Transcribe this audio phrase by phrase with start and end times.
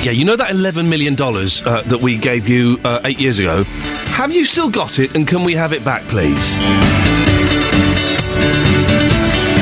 [0.00, 3.64] Yeah, you know that $11 million uh, that we gave you uh, eight years ago?
[3.64, 6.54] Have you still got it, and can we have it back, please?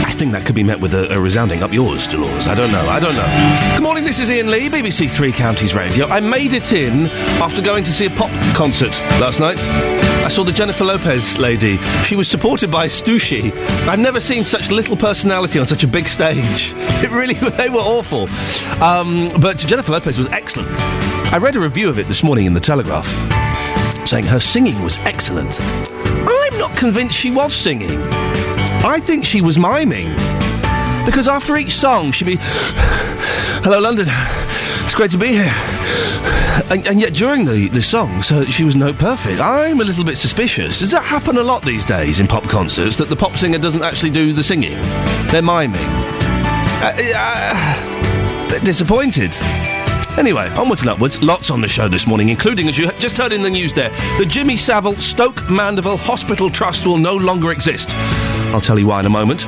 [0.04, 2.46] I think that could be met with a, a resounding up yours, Dolores.
[2.46, 2.86] I don't know.
[2.88, 3.72] I don't know.
[3.76, 6.06] Good morning, this is Iain Lee, BBC Three Counties Radio.
[6.06, 7.06] I made it in
[7.40, 9.58] after going to see a pop concert last night.
[10.27, 11.77] I saw the Jennifer Lopez lady.
[12.04, 13.56] She was supported by Stooshe.
[13.87, 16.75] I've never seen such little personality on such a big stage.
[16.97, 18.23] It really, they were awful.
[18.83, 20.69] Um, but Jennifer Lopez was excellent.
[21.33, 23.07] I read a review of it this morning in The Telegraph
[24.09, 25.61] saying her singing was excellent.
[25.61, 28.03] I'm not convinced she was singing.
[28.83, 30.09] I think she was miming.
[31.05, 32.39] Because after each song, she'd be,
[33.62, 34.06] Hello, London.
[34.09, 35.76] It's great to be here.
[36.70, 39.41] And, and yet, during the, the song, so she was note perfect.
[39.41, 40.80] I'm a little bit suspicious.
[40.80, 43.83] Does that happen a lot these days in pop concerts that the pop singer doesn't
[43.83, 44.80] actually do the singing?
[45.30, 45.80] They're miming.
[46.83, 49.30] Uh, uh, disappointed.
[50.19, 51.23] Anyway, onwards and upwards.
[51.23, 53.91] Lots on the show this morning, including, as you just heard in the news there,
[54.19, 57.91] the Jimmy Savile Stoke Mandeville Hospital Trust will no longer exist.
[58.55, 59.44] I'll tell you why in a moment.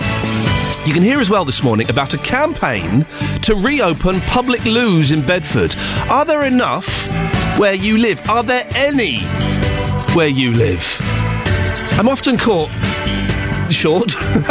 [0.89, 3.05] You can hear as well this morning about a campaign
[3.42, 5.77] to reopen public loos in Bedford.
[6.08, 7.06] Are there enough
[7.58, 8.27] where you live?
[8.30, 9.19] Are there any
[10.14, 10.97] where you live?
[11.98, 12.70] I'm often caught
[13.70, 14.17] short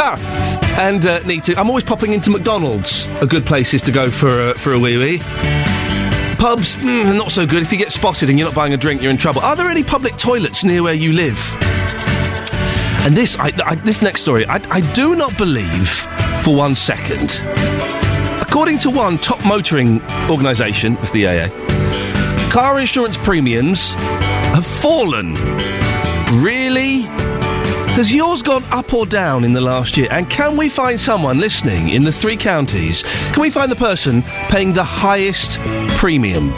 [0.78, 1.56] and uh, need to.
[1.56, 3.08] I'm always popping into McDonald's.
[3.20, 5.18] A good places to go for a, for a wee wee.
[6.38, 7.64] Pubs, mm, not so good.
[7.64, 9.40] If you get spotted and you're not buying a drink, you're in trouble.
[9.40, 11.56] Are there any public toilets near where you live?
[13.04, 16.06] And this, I, I, this next story, I, I do not believe
[16.42, 17.42] for one second.
[18.40, 20.00] According to one top motoring
[20.30, 21.48] organisation, it's the AA,
[22.50, 23.92] car insurance premiums
[24.54, 25.34] have fallen.
[26.42, 27.02] Really?
[27.98, 30.08] Has yours gone up or down in the last year?
[30.10, 33.02] And can we find someone listening in the three counties?
[33.32, 35.58] Can we find the person paying the highest
[35.96, 36.50] premium?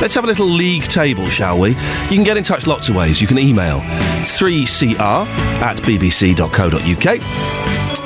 [0.00, 1.70] Let's have a little league table, shall we?
[1.70, 1.76] You
[2.16, 3.20] can get in touch lots of ways.
[3.20, 5.26] You can email 3cr
[5.60, 7.20] at bbc.co.uk.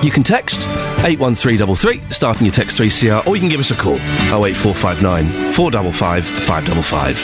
[0.05, 0.61] You can text
[1.03, 7.17] 81333, starting your text 3CR, or you can give us a call 08459 455 555.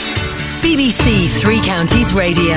[0.63, 2.55] BBC Three Counties Radio.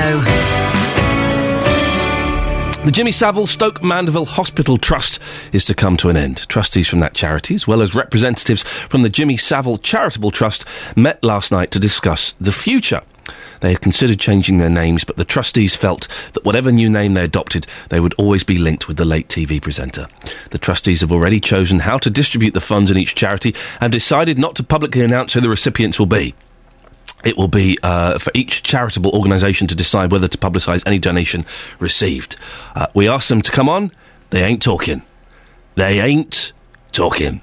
[2.85, 5.19] The Jimmy Savile Stoke Mandeville Hospital Trust
[5.51, 6.49] is to come to an end.
[6.49, 10.65] Trustees from that charity, as well as representatives from the Jimmy Savile Charitable Trust,
[10.97, 13.01] met last night to discuss the future.
[13.61, 17.23] They had considered changing their names, but the trustees felt that whatever new name they
[17.23, 20.07] adopted, they would always be linked with the late TV presenter.
[20.51, 24.37] The trustees have already chosen how to distribute the funds in each charity and decided
[24.37, 26.35] not to publicly announce who the recipients will be.
[27.23, 31.45] It will be uh, for each charitable organisation to decide whether to publicise any donation
[31.79, 32.35] received.
[32.75, 33.91] Uh, we asked them to come on.
[34.29, 35.01] They ain't talking.
[35.73, 36.53] They ain't
[36.91, 37.41] talking.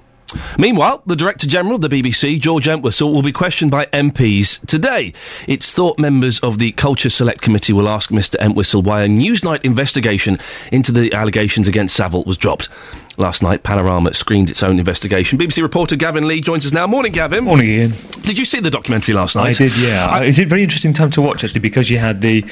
[0.58, 5.12] Meanwhile, the Director General of the BBC, George Entwistle, will be questioned by MPs today.
[5.46, 9.64] It's thought members of the Culture Select Committee will ask Mr Entwistle why a Newsnight
[9.64, 10.38] investigation
[10.70, 12.68] into the allegations against Savile was dropped.
[13.18, 15.38] Last night, Panorama screened its own investigation.
[15.38, 16.86] BBC reporter Gavin Lee joins us now.
[16.86, 17.44] Morning, Gavin.
[17.44, 17.92] Morning, Iain.
[18.22, 19.60] Did you see the documentary last night?
[19.60, 20.06] I did, yeah.
[20.10, 22.42] I, it's a very interesting time to watch, actually, because you had the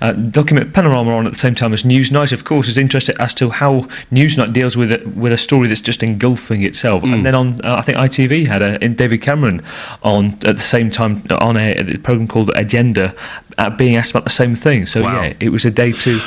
[0.00, 2.32] uh, document Panorama on at the same time as Newsnight.
[2.32, 3.80] Of course, is interested as to how
[4.10, 7.04] Newsnight deals with it, with a story that's just engulfing itself.
[7.04, 7.14] Mm.
[7.14, 9.62] And then on, uh, I think ITV had a, in David Cameron
[10.02, 13.14] on at the same time on a, a program called Agenda,
[13.58, 14.86] uh, being asked about the same thing.
[14.86, 15.22] So Wow.
[15.22, 16.18] yeah, it was a day to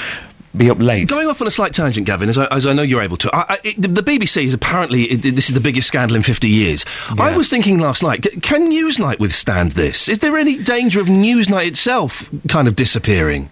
[0.55, 1.07] be up late.
[1.07, 3.35] Going off on a slight tangent, Gavin, as I, as I know you're able to.
[3.35, 6.49] I, I, it, the, BBC is apparently it, this is the biggest scandal in 50
[6.49, 6.85] years.
[7.17, 10.09] I was thinking last night, c- can Newsnight withstand this?
[10.09, 13.49] Is there any danger of Newsnight itself kind of disappearing?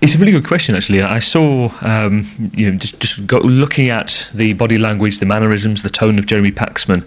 [0.00, 1.02] It's a really good question, actually.
[1.02, 5.82] I saw, um, you know, just just go, looking at the body language, the mannerisms,
[5.82, 7.06] the tone of Jeremy Paxman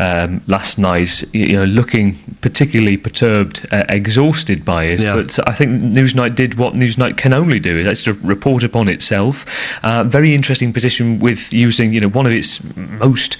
[0.00, 1.22] um, last night.
[1.32, 5.00] You know, looking particularly perturbed, uh, exhausted by it.
[5.00, 5.14] Yeah.
[5.14, 8.88] But I think Newsnight did what Newsnight can only do: is actually to report upon
[8.88, 9.46] itself.
[9.84, 13.36] Uh, very interesting position with using, you know, one of its most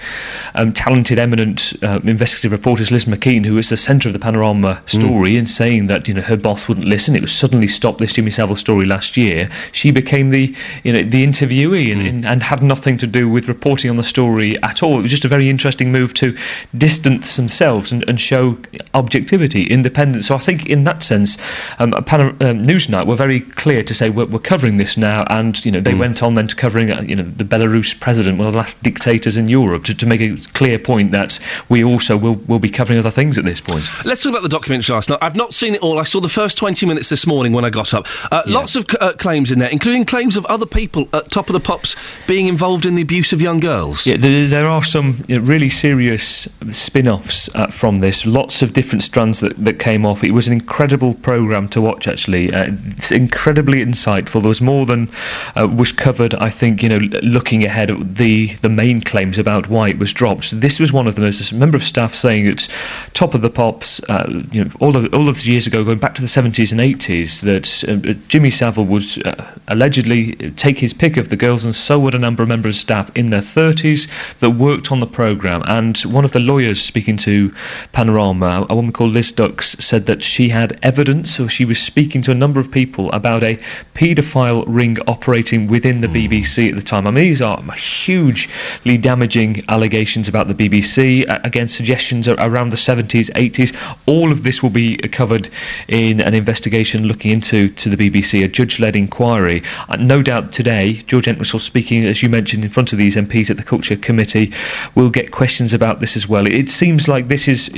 [0.55, 4.81] um, talented, eminent uh, investigative reporters, Liz MacKean, who was the centre of the Panorama
[4.87, 7.17] story, and saying that you know her boss wouldn't listen.
[7.17, 9.49] It was suddenly stopped this Jimmy Savile story last year.
[9.73, 10.55] She became the
[10.85, 14.05] you know the interviewee and, and, and had nothing to do with reporting on the
[14.05, 14.99] story at all.
[14.99, 16.37] It was just a very interesting move to
[16.77, 18.59] distance themselves and, and show
[18.95, 20.27] objectivity, independence.
[20.27, 21.39] So I think in that sense,
[21.79, 25.65] um, Pan- um, Newsnight were very clear to say we're, we're covering this now, and
[25.65, 28.47] you know they went on then to covering uh, you know the Belarus president, one
[28.47, 32.17] of the last dictators in Europe, to, to make a clear point that we also
[32.17, 33.85] will will be covering other things at this point.
[34.05, 35.19] Let's talk about the documentary last night.
[35.23, 35.99] I've not seen it all.
[35.99, 38.07] I saw the first 20 minutes this morning when I got up.
[38.31, 41.49] Uh, Lots of of uh, claims in there, including claims of other people at Top
[41.49, 41.97] of the Pops
[42.27, 44.07] being involved in the abuse of young girls.
[44.07, 48.27] Yeah, there, there are some you know, really serious spin offs uh, from this.
[48.27, 50.25] Lots of different strands that, that came off.
[50.25, 52.53] It was an incredible programme to watch, actually.
[52.53, 54.41] Uh, it's incredibly insightful.
[54.41, 55.11] There was more than
[55.57, 59.69] uh, was covered, I think, you know, looking ahead at the, the main claims about
[59.69, 60.61] why it was dropped.
[60.61, 61.23] This was one of them.
[61.23, 62.69] There's a member of staff saying it's
[63.15, 65.99] Top of the Pops, uh, you know, all of, all of the years ago, going
[65.99, 69.35] back to the 70s and 80s, that uh, Jimmy Savile would uh,
[69.69, 72.81] allegedly take his pick of the girls, and so would a number of members of
[72.81, 74.09] staff in their 30s
[74.39, 75.63] that worked on the programme.
[75.67, 77.53] And one of the lawyers speaking to
[77.93, 82.23] Panorama, a woman called Liz Dux, said that she had evidence, or she was speaking
[82.23, 83.59] to a number of people about a
[83.95, 87.07] paedophile ring operating within the BBC at the time.
[87.07, 91.29] I mean, these are hugely damaging allegations about the BBC.
[91.29, 93.75] Uh, again, suggestions around the 70s, 80s.
[94.07, 95.49] All of this will be covered
[95.89, 99.61] in an investigation looking into to the BBC, a judge-led inquiry.
[99.89, 103.51] Uh, no doubt today, George Entwistle speaking, as you mentioned, in front of these MPs
[103.51, 104.53] at the Culture Committee,
[104.95, 106.47] will get questions about this as well.
[106.47, 107.69] It seems like this is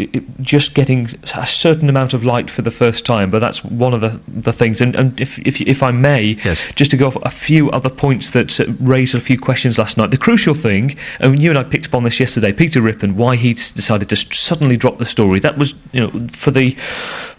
[0.42, 4.02] just getting a certain amount of light for the first time, but that's one of
[4.02, 4.82] the, the things.
[4.82, 6.62] And, and if, if, if I may, yes.
[6.74, 9.96] just to go off a few other points that uh, raised a few questions last
[9.96, 10.10] night.
[10.10, 13.36] The crucial thing, and you and I picked up on this yesterday, Peter Rippon, why
[13.36, 15.40] he decided to suddenly drop the story.
[15.40, 16.76] That was, you know, for the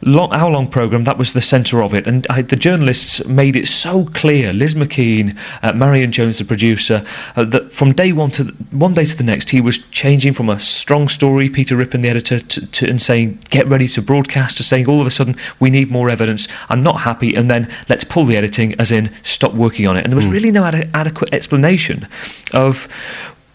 [0.02, 2.08] long, hour long programme, that was the centre of it.
[2.08, 7.06] And I, the journalists made it so clear, Liz MacKean, uh, Meirion Jones, the producer,
[7.36, 10.50] uh, that from day one to one day to the next, he was changing from
[10.50, 14.58] a strong story, Peter Rippon, the editor, to, to, and saying, get ready to broadcast,
[14.58, 16.48] to saying all of a sudden, we need more evidence.
[16.70, 17.36] I'm not happy.
[17.36, 20.04] And then let's pull the editing, as in stop working on it.
[20.04, 20.34] And there was mm.
[20.34, 22.08] really no ad- adequate explanation
[22.54, 22.88] of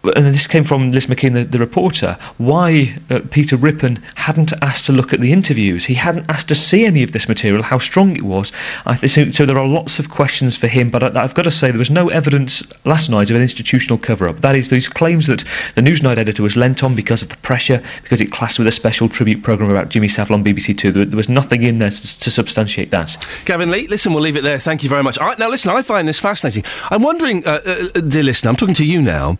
[0.02, 4.86] and this came from Liz MacKean, the, the reporter, why uh, Peter Rippon hadn't asked
[4.86, 5.84] to look at the interviews.
[5.84, 8.50] He hadn't asked to see any of this material, how strong it was.
[8.86, 11.70] I so, there are lots of questions for him, but I, have got to say
[11.70, 14.38] there was no evidence last night of an institutional cover-up.
[14.38, 15.44] That is, these claims that
[15.74, 18.72] the Newsnight editor was lent on because of the pressure, because it clashed with a
[18.72, 20.92] special tribute programme about Jimmy Savile on BBC Two.
[20.92, 23.16] There, there was nothing in there to, to, substantiate that.
[23.44, 24.58] Gavin Lee, listen, we'll leave it there.
[24.58, 25.18] Thank you very much.
[25.38, 26.64] now, listen, I find this fascinating.
[26.90, 29.36] I'm wondering, uh, uh, dear listener, I'm talking to you now.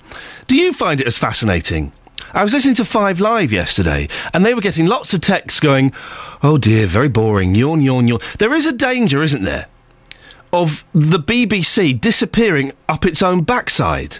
[0.50, 1.93] Do you find it as fascinating?
[2.35, 5.93] I was listening to Five Live yesterday, and they were getting lots of texts going,
[6.43, 8.19] "Oh dear, very boring." Yawn, yawn, yawn.
[8.41, 9.67] There is a danger, isn't there,
[10.52, 14.19] of the BBC disappearing up its own backside.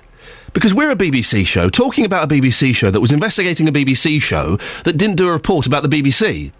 [0.53, 4.23] Because we're a BBC show talking about a BBC show that was investigating a BBC
[4.23, 6.53] show that didn't do a report about the BBC.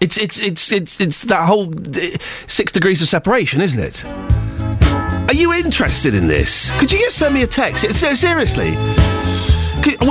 [0.00, 2.16] It's it's it's it's it's that whole uh,
[2.46, 4.02] six degrees of separation, isn't it?
[5.30, 6.76] Are you interested in this?
[6.80, 7.84] Could you just send me a text?
[7.94, 8.70] Seriously.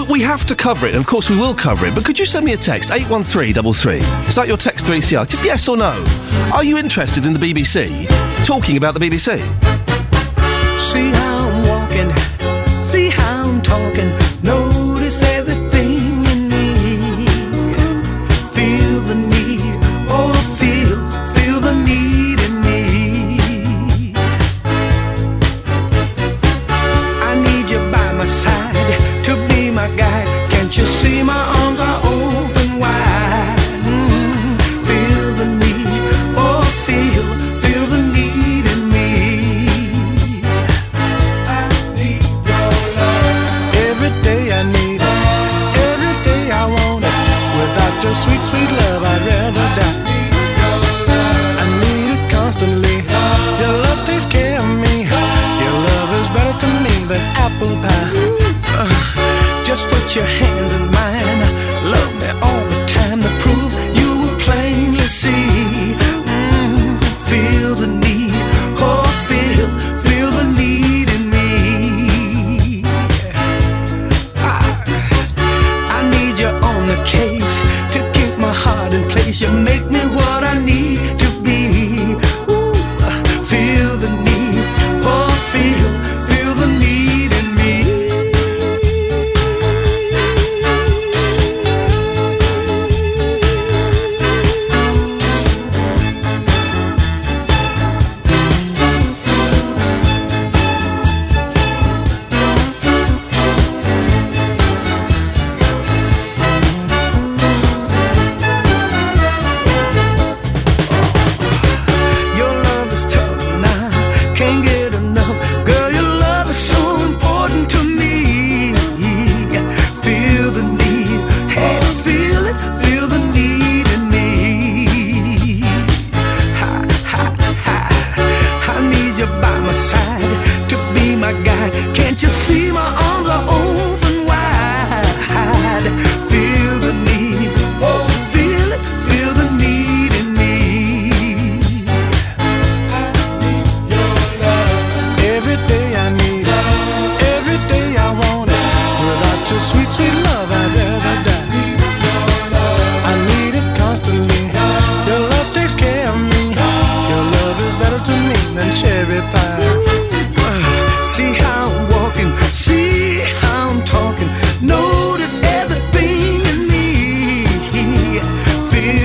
[0.09, 2.25] We have to cover it, and of course we will cover it, but could you
[2.25, 2.89] send me a text?
[2.89, 3.97] 81333.
[4.29, 5.27] Is that your text 3CR?
[5.27, 6.05] Just yes or no.
[6.53, 8.07] Are you interested in the BBC?
[8.45, 9.39] Talking about the BBC?
[10.79, 12.11] See how I'm walking,
[31.01, 31.58] see my
[79.39, 80.38] You make me what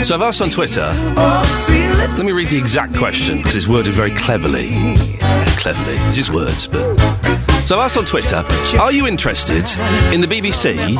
[0.04, 0.92] So I've asked on Twitter.
[1.16, 4.68] Let me read the exact question because it's worded very cleverly.
[5.56, 6.94] Cleverly, it's just words, but.
[7.64, 8.44] So I've asked on Twitter,
[8.78, 9.64] are you interested
[10.12, 10.94] in the BBC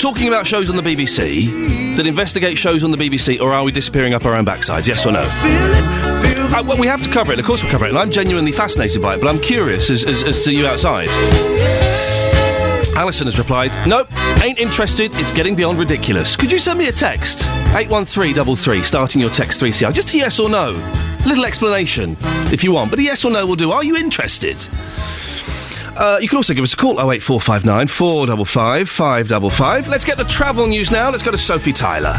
[0.00, 3.70] talking about shows on the BBC that investigate shows on the BBC, or are we
[3.70, 4.86] disappearing up our own backsides?
[4.86, 5.20] Yes or no?
[5.20, 7.38] Uh, well, we have to cover it.
[7.38, 9.20] Of course, we'll cover it, and I'm genuinely fascinated by it.
[9.20, 11.08] But I'm curious as, as, as to you outside.
[12.98, 14.08] Alison has replied, "Nope,
[14.42, 15.12] ain't interested.
[15.14, 16.34] It's getting beyond ridiculous.
[16.34, 17.46] Could you send me a text?
[17.76, 19.92] Eight one three double three, starting your text three CR.
[19.92, 20.72] Just a yes or no.
[21.24, 22.16] Little explanation
[22.52, 23.70] if you want, but a yes or no will do.
[23.70, 24.56] Are you interested?"
[25.96, 29.88] Uh, you can also give us a call 08459 455 555.
[29.88, 31.08] Let's get the travel news now.
[31.08, 32.14] Let's go to Sophie Tyler.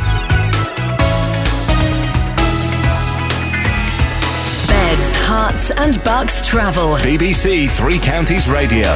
[4.67, 6.95] Beds, Herts, and Bucks travel.
[6.97, 8.95] BBC Three Counties Radio.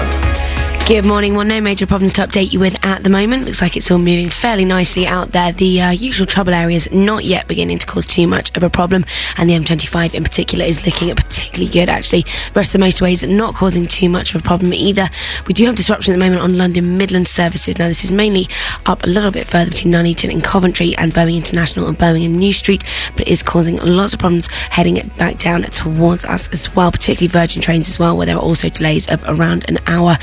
[0.86, 1.34] Good morning.
[1.34, 3.46] Well, no major problems to update you with at the moment.
[3.46, 5.54] Looks like it's all moving fairly nicely out there.
[5.54, 9.06] The uh, usual trouble areas not yet beginning to cause too much of a problem,
[9.38, 11.88] and the M25 in particular is looking particularly good.
[11.88, 15.10] Actually, the rest of the motorways not causing too much of a problem either.
[15.48, 17.78] We do have disruption at the moment on London Midland services.
[17.78, 18.50] Now, this is mainly
[18.86, 22.52] up a little bit further between Nuneaton and Coventry and Birmingham International and Birmingham New
[22.52, 22.84] Street,
[23.16, 27.32] but it is causing lots of problems heading back down towards us as well, particularly
[27.32, 30.18] Virgin trains as well, where there are also delays of around an hour.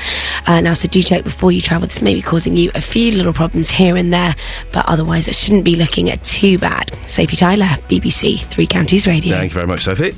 [0.45, 1.87] Uh, Uh, now, so do check before you travel.
[1.87, 4.35] This may be causing you a few little problems here and there,
[4.73, 6.93] but otherwise it shouldn't be looking at too bad.
[7.07, 9.37] Sophie Tyler, BBC Three Counties Radio.
[9.37, 10.13] Thank you very much, Sophie.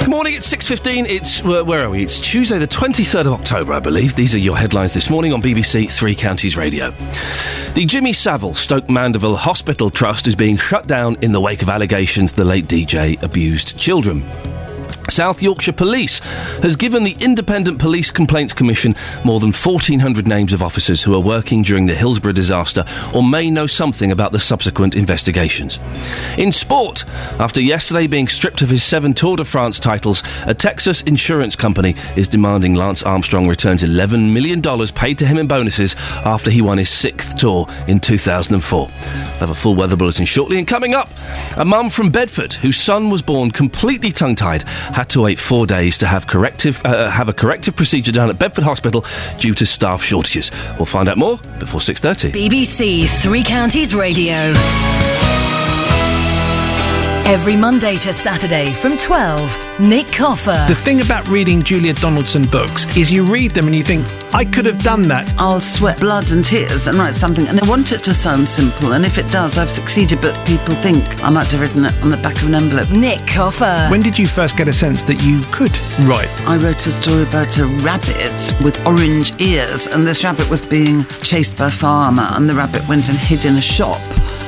[0.00, 1.06] Good morning, it's 6.15.
[1.08, 2.02] It's, where, where are we?
[2.02, 4.16] It's Tuesday the 23rd of October, I believe.
[4.16, 6.90] These are your headlines this morning on BBC Three Counties Radio.
[7.74, 11.68] The Jimmy Savile Stoke Mandeville Hospital Trust is being shut down in the wake of
[11.68, 14.24] allegations the late DJ abused children.
[15.10, 16.20] South Yorkshire Police
[16.62, 18.94] has given the Independent Police Complaints Commission
[19.24, 23.50] more than 1,400 names of officers who are working during the Hillsborough disaster or may
[23.50, 25.78] know something about the subsequent investigations.
[26.38, 27.04] In sport,
[27.38, 31.94] after yesterday being stripped of his seven Tour de France titles, a Texas insurance company
[32.16, 34.62] is demanding Lance Armstrong returns $11 million
[34.94, 35.94] paid to him in bonuses
[36.24, 38.86] after he won his sixth tour in 2004.
[38.86, 38.88] We'll
[39.40, 40.58] have a full weather bulletin shortly.
[40.58, 41.10] And coming up,
[41.56, 45.98] a mum from Bedford whose son was born completely tongue-tied had to wait four days
[45.98, 49.04] to have corrective uh, have a corrective procedure done at Bedford Hospital
[49.38, 50.50] due to staff shortages.
[50.76, 52.32] We'll find out more before 6:30.
[52.32, 54.52] BBC Three Counties Radio.
[57.24, 60.66] Every Monday to Saturday from 12, Nick Coffer.
[60.68, 64.44] The thing about reading Julia Donaldson books is you read them and you think, I
[64.44, 65.32] could have done that.
[65.38, 68.92] I'll sweat blood and tears and write something, and I want it to sound simple.
[68.92, 70.20] And if it does, I've succeeded.
[70.20, 72.90] But people think I might have written it on the back of an envelope.
[72.90, 73.88] Nick Coffer.
[73.88, 76.28] When did you first get a sense that you could write?
[76.46, 81.06] I wrote a story about a rabbit with orange ears, and this rabbit was being
[81.22, 84.00] chased by a farmer, and the rabbit went and hid in a shop.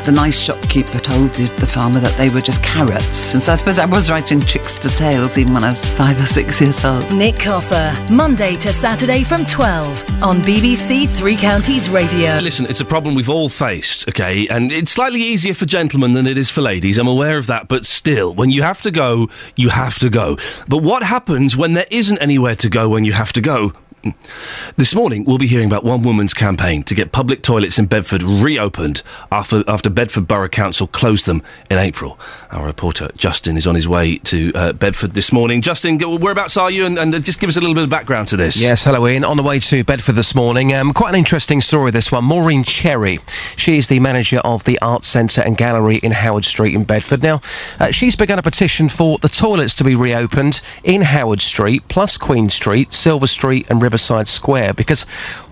[0.05, 3.33] The nice shopkeeper told the, the farmer that they were just carrots.
[3.33, 6.27] And so I suppose I was writing trickster tales even when I was five or
[6.27, 7.11] six years old.
[7.15, 7.97] Nick Coffer.
[8.13, 12.39] Monday to Saturday from 12 on BBC Three Counties Radio.
[12.39, 14.47] Listen, it's a problem we've all faced, okay?
[14.49, 16.99] And it's slightly easier for gentlemen than it is for ladies.
[16.99, 20.37] I'm aware of that, but still, when you have to go, you have to go.
[20.69, 23.73] But what happens when there isn't anywhere to go when you have to go?
[24.77, 28.23] This morning, we'll be hearing about one woman's campaign to get public toilets in Bedford
[28.23, 32.19] reopened after, after Bedford Borough Council closed them in April.
[32.51, 35.63] Our reporter, Justin, is on his way to uh, Bedford this morning.
[35.63, 36.87] Justin, whereabouts are you?
[36.87, 38.57] And, and uh, just give us a little bit of background to this.
[38.57, 39.25] Yes, hello Iain.
[39.25, 40.75] On the way to Bedford this morning.
[40.75, 42.25] Um, quite an interesting story, this one.
[42.25, 43.19] Maureen Cherry.
[43.57, 47.23] She is the manager of the Arts Centre and Gallery in Howard Street in Bedford.
[47.23, 47.41] Now,
[47.81, 52.17] uh, she's begun a petition for the toilets to be reopened in Howard Street, plus
[52.17, 54.75] Queen Street, Silver Street, and Riverside Square.
[54.75, 55.03] Because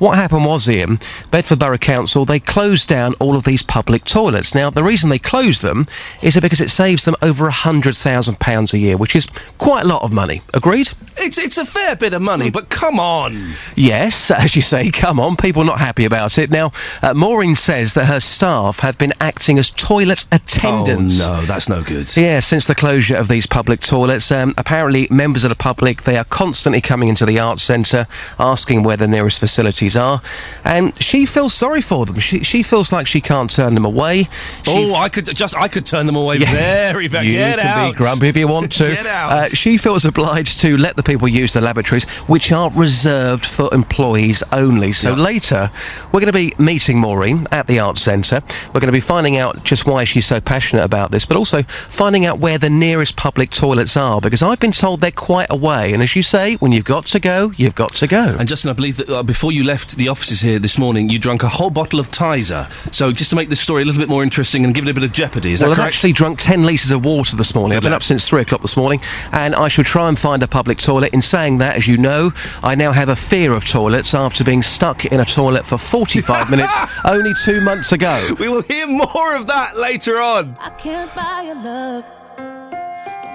[0.01, 0.99] what happened was, Iain,
[1.31, 4.53] Bedford Borough Council, they closed down all of these public toilets.
[4.53, 5.87] Now, the reason they closed them
[6.23, 10.13] is because it saves them over £100,000 a year, which is quite a lot of
[10.13, 10.43] money.
[10.55, 10.91] Agreed?
[11.19, 13.53] It's, it's a fair bit of money, but come on.
[13.77, 16.51] Yes, as you say, come on, people not happy about it.
[16.51, 21.23] Now, uh, Maureen says that her staff have been acting as toilet attendants.
[21.23, 22.17] Oh, no, that's no good.
[22.17, 26.17] Yeah, since the closure of these public toilets, um, apparently members of the public they
[26.17, 28.07] are constantly coming into the arts centre,
[28.39, 30.21] asking where the nearest facilities are,
[30.65, 32.19] and she feels sorry for them.
[32.19, 34.25] She, she feels like she can't turn them away.
[34.65, 37.27] She Oh, I could just I could turn them away very, very.
[37.27, 37.93] you Get can out.
[37.93, 38.85] be grumpy if you want to.
[38.95, 39.33] Get out.
[39.33, 43.73] Uh, she feels obliged to let the people use the laboratories, which are reserved for
[43.75, 44.93] employees only.
[44.93, 45.23] So Yeah.
[45.23, 45.71] later,
[46.13, 48.43] we're going to be meeting Maureen at the Arts Centre.
[48.69, 51.63] We're going to be finding out just why she's so passionate about this, but also
[51.63, 55.93] finding out where the nearest public toilets are, because I've been told they're quite away.
[55.93, 58.12] And as you say, when you've got to go, you've got to go.
[58.21, 61.19] And Justin, I believe that uh, before you left the offices here this morning, you
[61.19, 62.71] drank a whole bottle of Tizer.
[62.95, 64.95] So just to make this story a little bit more interesting and give it a
[64.95, 65.95] bit of jeopardy, is well, that I've correct?
[65.95, 67.77] actually drunk 10 litres of water this morning.
[67.77, 67.97] I've been lad.
[67.97, 69.01] up since 3 o'clock this morning,
[69.33, 71.13] and I shall try and find a public toilet.
[71.13, 74.63] In saying that, as you know, I now have a fear of toilets after being
[74.63, 78.35] stuck in a toilet for 45 minutes only two months ago.
[78.39, 80.57] we will hear more of that later on.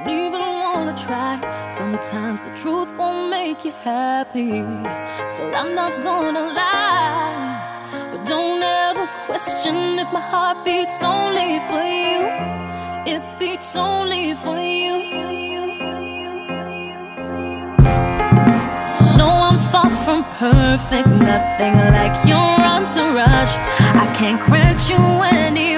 [0.05, 1.39] Don't even wanna try.
[1.69, 4.61] Sometimes the truth won't make you happy.
[5.27, 7.77] So I'm not gonna lie.
[8.11, 12.21] But don't ever question if my heart beats only for you.
[13.13, 14.95] It beats only for you.
[19.19, 23.53] No, I'm far from perfect, nothing like your entourage.
[24.03, 25.76] I can't grant you any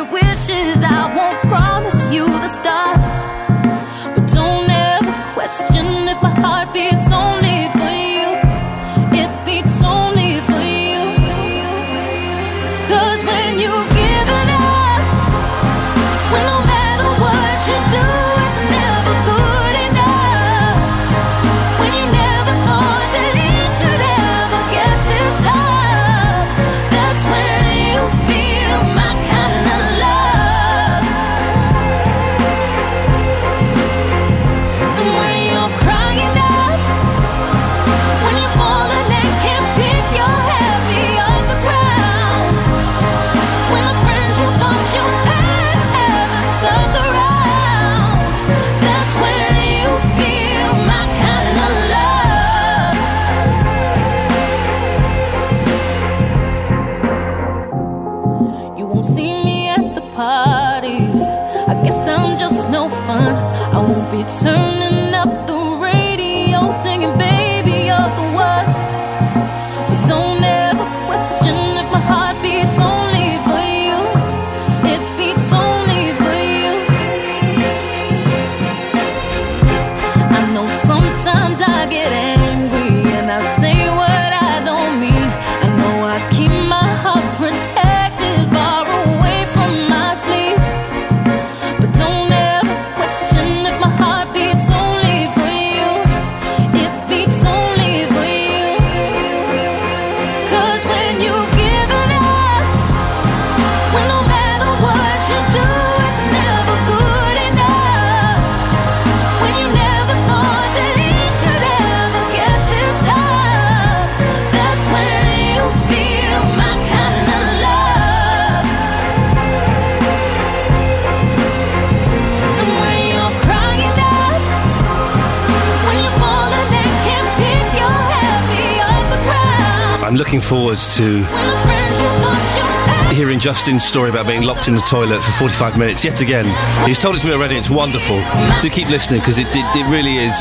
[133.49, 136.45] Justin's story about being locked in the toilet for 45 minutes yet again.
[136.87, 137.57] He's told it to me already.
[137.57, 138.21] It's wonderful.
[138.61, 140.37] Do keep listening because it, it, it really is.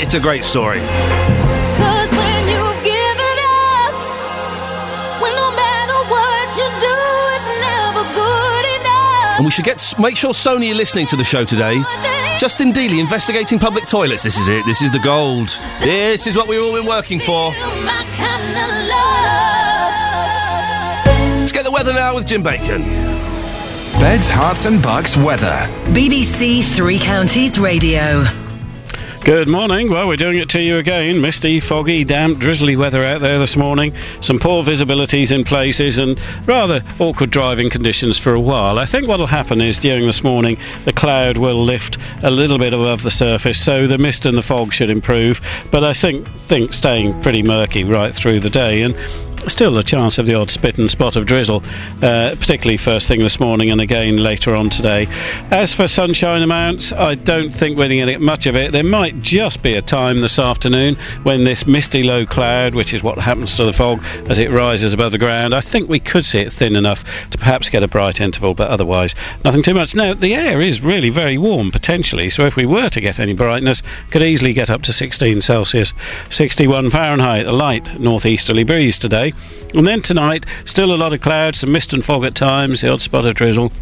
[0.00, 0.78] It's a great story.
[1.76, 3.92] Cause when you've given up,
[5.20, 6.96] when no matter what you do,
[7.36, 9.36] it's never good enough.
[9.36, 11.76] And we should get make sure Sony are listening to the show today.
[12.38, 14.22] Justin Dealey investigating public toilets.
[14.22, 14.64] This is it.
[14.64, 15.60] This is the gold.
[15.78, 17.52] This is what we've all been working for.
[21.76, 22.80] Weather now with Jim Bacon.
[24.00, 25.68] Beds, Herts and Bucks weather.
[25.92, 28.24] BBC Three Counties Radio.
[29.22, 29.90] Good morning.
[29.90, 31.20] Well, we're doing it to you again.
[31.20, 33.92] Misty, foggy, damp, drizzly weather out there this morning.
[34.22, 38.78] Some poor visibilities in places and rather awkward driving conditions for a while.
[38.78, 42.72] I think what'll happen is during this morning the cloud will lift a little bit
[42.72, 45.42] above the surface, so the mist and the fog should improve.
[45.70, 48.96] But I think think staying pretty murky right through the day and.
[49.48, 51.62] Still a chance of the odd spit and spot of drizzle,
[52.02, 55.06] uh, particularly first thing this morning and again later on today.
[55.52, 58.72] As for sunshine amounts, I don't think we're going to get much of it.
[58.72, 63.04] There might just be a time this afternoon when this misty low cloud, which is
[63.04, 66.26] what happens to the fog as it rises above the ground, I think we could
[66.26, 69.94] see it thin enough to perhaps get a bright interval, but otherwise nothing too much.
[69.94, 73.32] Now, the air is really very warm potentially, so if we were to get any
[73.32, 75.94] brightness, could easily get up to 16 Celsius,
[76.30, 79.32] 61 Fahrenheit, a light northeasterly breeze today.
[79.74, 82.90] And then tonight, still a lot of clouds, some mist and fog at times, the
[82.90, 83.72] odd spot of drizzle.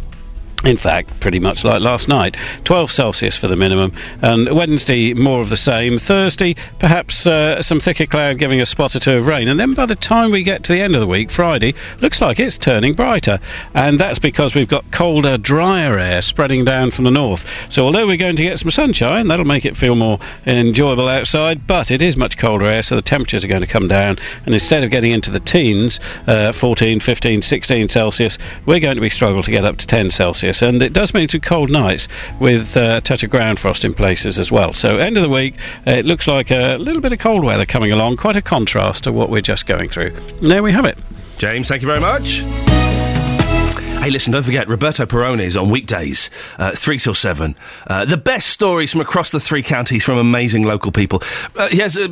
[0.65, 2.35] In fact, pretty much like last night.
[2.63, 3.93] 12 Celsius for the minimum.
[4.23, 5.99] And Wednesday, more of the same.
[5.99, 9.47] Thursday, perhaps uh, some thicker cloud giving a spot or two of rain.
[9.47, 12.19] And then by the time we get to the end of the week, Friday, looks
[12.19, 13.39] like it's turning brighter.
[13.75, 17.71] And that's because we've got colder, drier air spreading down from the north.
[17.71, 21.67] So although we're going to get some sunshine, that'll make it feel more enjoyable outside,
[21.67, 24.17] but it is much colder air, so the temperatures are going to come down.
[24.45, 29.01] And instead of getting into the teens, uh, 14, 15, 16 Celsius, we're going to
[29.01, 32.07] be struggle to get up to 10 Celsius and it does mean some cold nights
[32.39, 34.73] with uh, a touch of ground frost in places as well.
[34.73, 35.55] So, end of the week,
[35.87, 39.05] uh, it looks like a little bit of cold weather coming along, quite a contrast
[39.05, 40.15] to what we're just going through.
[40.41, 40.97] And there we have it.
[41.37, 42.84] James, thank you very much.
[44.05, 47.55] Hey, listen, don't forget, Roberto Perrone's on weekdays, uh, 3 till 7.
[47.87, 51.23] Uh, the best stories from across the three counties from amazing local people.
[51.55, 52.07] Uh, he has, uh,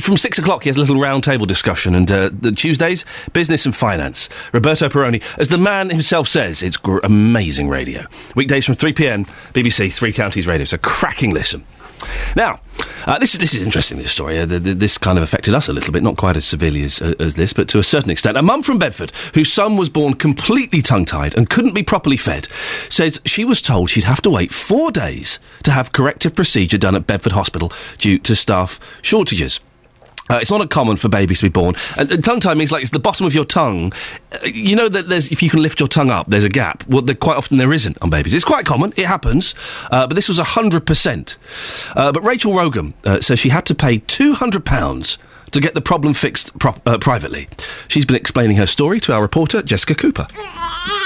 [0.00, 3.04] from 6 o'clock, he has a little roundtable discussion, and uh, the Tuesdays,
[3.34, 4.30] business and finance.
[4.54, 8.06] Roberto Perrone, as the man himself says, it's gr- amazing radio.
[8.34, 10.62] Weekdays from 3 pm, BBC Three Counties Radio.
[10.62, 11.62] It's a cracking listen.
[12.36, 12.60] Now,
[13.06, 13.98] uh, this is this is interesting.
[13.98, 14.38] This story.
[14.38, 16.82] Uh, th- th- this kind of affected us a little bit, not quite as severely
[16.82, 18.36] as, uh, as this, but to a certain extent.
[18.36, 22.48] A mum from Bedford, whose son was born completely tongue-tied and couldn't be properly fed,
[22.88, 26.94] says she was told she'd have to wait four days to have corrective procedure done
[26.94, 29.60] at Bedford Hospital due to staff shortages.
[30.30, 31.74] Uh, it's not uncommon for babies to be born.
[31.98, 33.92] And, and tongue tie means like it's the bottom of your tongue.
[34.32, 36.86] Uh, you know that there's if you can lift your tongue up, there's a gap.
[36.86, 38.32] Well, there, quite often there isn't on babies.
[38.34, 38.94] It's quite common.
[38.96, 39.54] It happens.
[39.90, 41.36] Uh, but this was hundred percent.
[41.94, 45.18] Uh, but Rachel Rogan uh, says she had to pay two hundred pounds
[45.52, 47.48] to get the problem fixed pro- uh, privately.
[47.88, 50.26] She's been explaining her story to our reporter Jessica Cooper.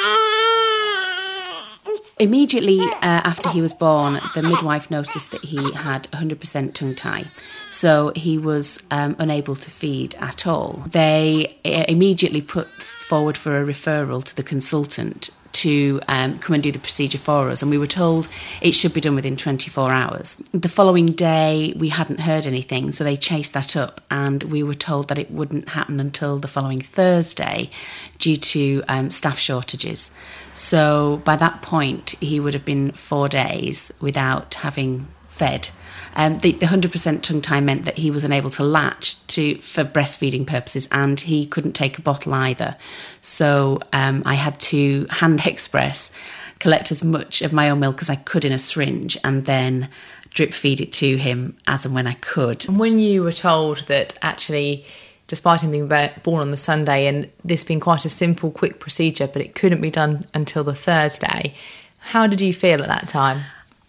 [2.21, 7.25] Immediately uh, after he was born, the midwife noticed that he had 100% tongue tie.
[7.71, 10.85] So he was um, unable to feed at all.
[10.91, 16.63] They uh, immediately put forward for a referral to the consultant to um, come and
[16.63, 18.29] do the procedure for us, and we were told
[18.61, 20.37] it should be done within 24 hours.
[20.53, 24.75] The following day, we hadn't heard anything, so they chased that up, and we were
[24.75, 27.71] told that it wouldn't happen until the following Thursday
[28.19, 30.11] due to um, staff shortages.
[30.55, 35.07] So by that point, he would have been four days without having
[35.39, 35.69] fed.
[36.17, 39.85] Um, the, the 100% tongue tie meant that he was unable to latch to for
[39.85, 42.77] breastfeeding purposes and he couldn't take a bottle either.
[43.21, 46.11] So um, I had to hand express,
[46.59, 49.89] collect as much of my own milk as I could in a syringe and then
[50.31, 52.69] drip feed it to him as and when I could.
[52.69, 54.85] And when you were told that actually,
[55.29, 59.29] despite him being born on the Sunday and this being quite a simple, quick procedure,
[59.29, 61.55] but it couldn't be done until the Thursday,
[61.99, 63.43] how did you feel at that time?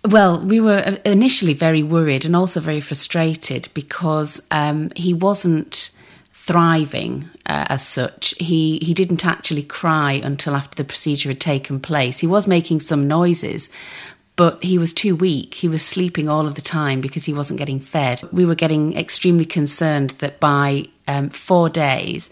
[0.06, 5.92] Well, we were initially very worried and also very frustrated because um, he wasn't
[6.32, 8.34] thriving uh, as such.
[8.40, 12.20] He he didn't actually cry until after the procedure had taken place.
[12.20, 13.70] He was making some noises,
[14.38, 15.54] but he was too weak.
[15.54, 18.24] He was sleeping all of the time because he wasn't getting fed.
[18.32, 22.30] We were getting extremely concerned that by um, four days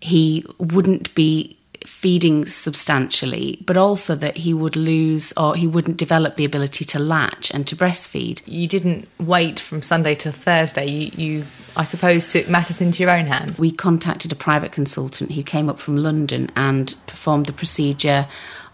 [0.00, 1.55] he wouldn't be
[1.86, 6.98] feeding substantially, but also that he would lose or he wouldn't develop the ability to
[6.98, 8.42] latch and to breastfeed.
[8.46, 10.86] You didn't wait from Sunday to Thursday.
[10.86, 11.44] You, you
[11.76, 13.58] I suppose, took matters into your own hands.
[13.58, 18.26] We contacted a private consultant who came up from London and performed the procedure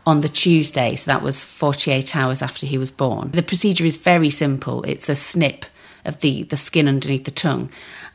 [0.07, 3.31] on the Tuesday, so that was 48 hours after he was born.
[3.33, 4.83] The procedure is very simple.
[4.85, 5.65] It's a snip
[6.05, 7.71] of the, the skin underneath the tongue.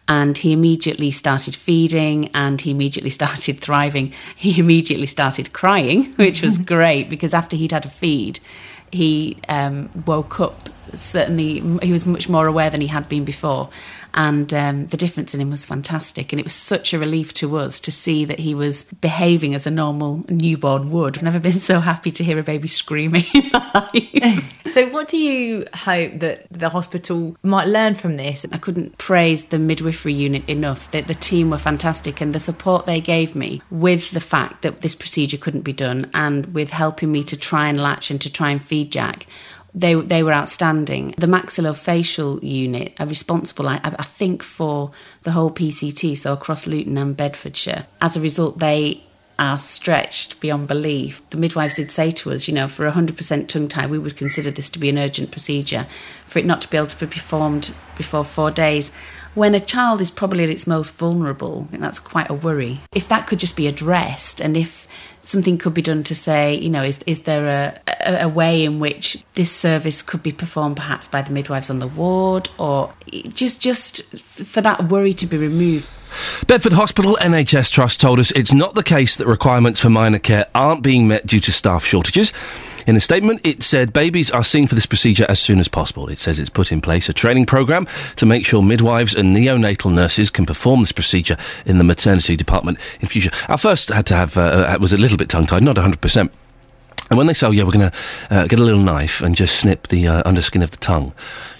[0.09, 4.13] And he immediately started feeding and he immediately started thriving.
[4.35, 8.39] He immediately started crying, which was great because after he'd had a feed,
[8.91, 10.69] he um, woke up.
[10.93, 13.69] Certainly, he was much more aware than he had been before.
[14.17, 16.33] And um, the difference in him was fantastic.
[16.33, 19.67] And it was such a relief to us to see that he was behaving as
[19.67, 21.17] a normal newborn would.
[21.17, 23.21] I've never been so happy to hear a baby screaming.
[24.71, 28.43] so, what do you hope that the hospital might learn from this?
[28.51, 30.89] I couldn't praise the midwifery unit enough.
[30.89, 34.81] That the team were fantastic and the support they gave me with the fact that
[34.81, 38.33] this procedure couldn't be done and with helping me to try and latch and to
[38.33, 39.27] try and feed Jack
[39.77, 41.13] they they were outstanding.
[41.17, 44.91] The maxillofacial unit are responsible, I, I, think, for
[45.23, 47.85] the whole PCT, so across Luton and Bedfordshire.
[48.01, 49.03] As a result, they
[49.39, 51.21] are stretched beyond belief.
[51.29, 54.49] The midwives did say to us, you know, for 100% tongue tie, we would consider
[54.49, 55.85] this to be an urgent procedure.
[56.25, 58.91] For it not to be able to be performed before four days,
[59.35, 62.79] when a child is probably at its most vulnerable, I think that's quite a worry.
[62.95, 64.87] If that could just be addressed and if
[65.27, 68.79] something could be done to say, you know, is, is there a, a, way in
[68.79, 72.93] which this service could be performed perhaps by the midwives on the ward or
[73.27, 75.87] just just for that worry to be removed?
[76.47, 80.47] Bedford Hospital NHS Trust told us it's not the case that requirements for minor care
[80.55, 82.31] aren't being met due to staff shortages.
[82.87, 86.07] In a statement, it said babies are seen for this procedure as soon as possible.
[86.07, 89.93] It says it's put in place a training programme to make sure midwives and neonatal
[89.93, 93.29] nurses can perform this procedure in the maternity department in future.
[93.49, 96.29] I first had to have, uh, uh, was a little bit tongue tied, not 100%.
[97.09, 97.97] And when they say, oh, yeah, we're going to
[98.29, 101.13] uh, get a little knife and just snip the uh, underskin of the tongue,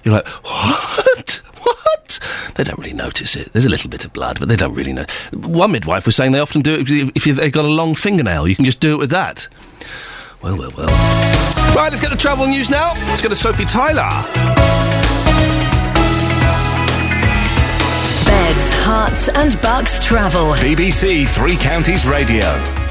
[0.04, 1.42] you're like, what?
[1.58, 2.20] What?
[2.56, 3.52] They don't really notice it.
[3.52, 5.06] There's a little bit of blood, but they don't really know.
[5.34, 8.48] One midwife was saying they often do it if- you've they've got a long fingernail.
[8.48, 9.50] You can just do it with that.
[10.42, 10.88] Well, well, well.
[11.76, 12.94] Right, let's get the travel news now.
[13.08, 14.10] Let's go to Sophie Tyler.
[18.26, 20.54] Beds, Herts, and Bucks travel.
[20.54, 22.87] BBC Three Counties Radio.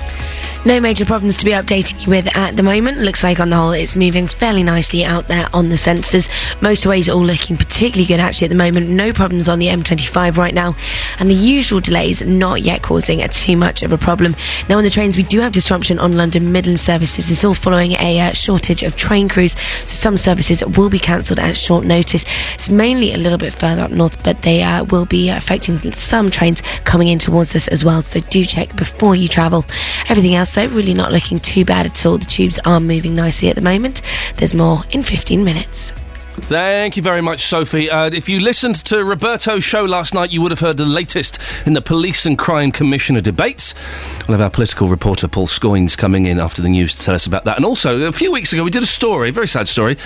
[0.66, 2.98] No major problems to be updating you with at the moment.
[2.98, 6.28] Looks like on the whole it's moving fairly nicely out there on the sensors.
[6.58, 8.88] Motorways all looking particularly good actually at the moment.
[8.88, 10.74] No problems on the M25 right now.
[11.20, 14.34] And the usual delays not yet causing too much of a problem.
[14.68, 17.30] Now on the trains we do have disruption on London Midland services.
[17.30, 19.52] It's all following a uh, shortage of train crews.
[19.52, 22.24] So some services will be cancelled at short notice.
[22.54, 26.28] It's mainly a little bit further up north but they uh, will be affecting some
[26.28, 28.02] trains coming in towards us as well.
[28.02, 29.64] So do check before you travel.
[30.08, 32.18] Everything else though, really not looking too bad at all.
[32.18, 34.02] The tubes are moving nicely at the moment.
[34.36, 35.92] There's more in 15 minutes.
[36.38, 37.90] Thank you very much, Sophie.
[37.90, 41.38] Uh, if you listened to Roberto's show last night, you would have heard the latest
[41.66, 43.74] in the Police and Crime Commissioner debates.
[44.28, 47.26] We'll have our political reporter, Paul Scoins, coming in after the news to tell us
[47.26, 47.56] about that.
[47.56, 49.96] And also, a few weeks ago, we did a story, a very sad story,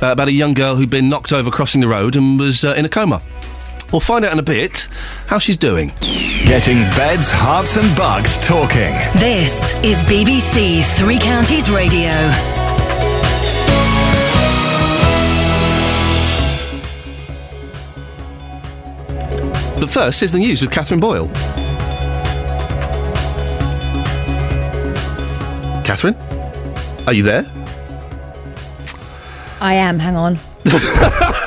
[0.00, 2.74] uh, about a young girl who'd been knocked over crossing the road and was uh,
[2.74, 3.20] in a coma.
[3.92, 4.88] We'll find out in a bit
[5.26, 5.88] how she's doing.
[6.46, 8.94] Getting beds, herts, and bucks talking.
[9.20, 9.52] This
[9.84, 12.10] is BBC Three Counties Radio.
[19.78, 21.28] But first, is the news with Catherine Boyle.
[25.84, 26.14] Catherine?
[27.06, 27.44] Are you there?
[29.60, 29.98] I am.
[29.98, 30.38] Hang on.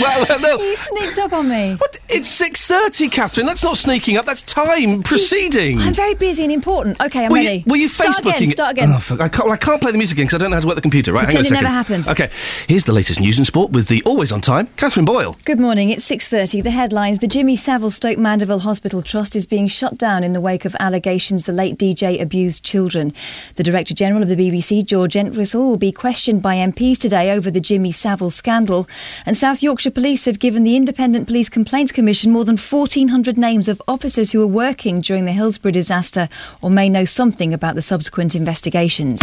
[0.00, 0.56] well, well, no.
[0.62, 1.74] You sneaked up on me.
[1.76, 2.00] What?
[2.08, 3.46] It's 6.30, Catherine.
[3.46, 4.24] That's not sneaking up.
[4.26, 5.78] That's time proceeding.
[5.80, 7.00] I'm very busy and important.
[7.00, 7.58] Okay, I'm were ready.
[7.58, 8.36] You, were you Start Facebooking?
[8.36, 8.50] again.
[8.50, 8.92] Start again.
[8.92, 9.20] Oh, fuck.
[9.20, 10.66] I, can't, well, I can't play the music again because I don't know how to
[10.66, 11.12] work the computer.
[11.12, 12.08] Right, Pretend hang on a it never happened.
[12.08, 12.30] Okay,
[12.66, 15.36] here's the latest news and sport with the always on time, Catherine Boyle.
[15.44, 15.90] Good morning.
[15.90, 16.62] It's 6:30.
[16.62, 20.40] The headlines: The Jimmy Savile Stoke Mandeville Hospital Trust is being shut down in the
[20.40, 23.12] wake of allegations the late DJ abused children.
[23.56, 27.50] The Director General of the BBC, George Entwistle, will be questioned by MPs today over
[27.50, 28.88] the Jimmy Savile scandal.
[29.26, 33.68] And South Yorkshire Police have given the Independent Police Complaints Commission more than 1,400 names
[33.68, 36.28] of officers who were working during the Hillsborough disaster
[36.60, 39.20] or may know something about the subsequent investigations.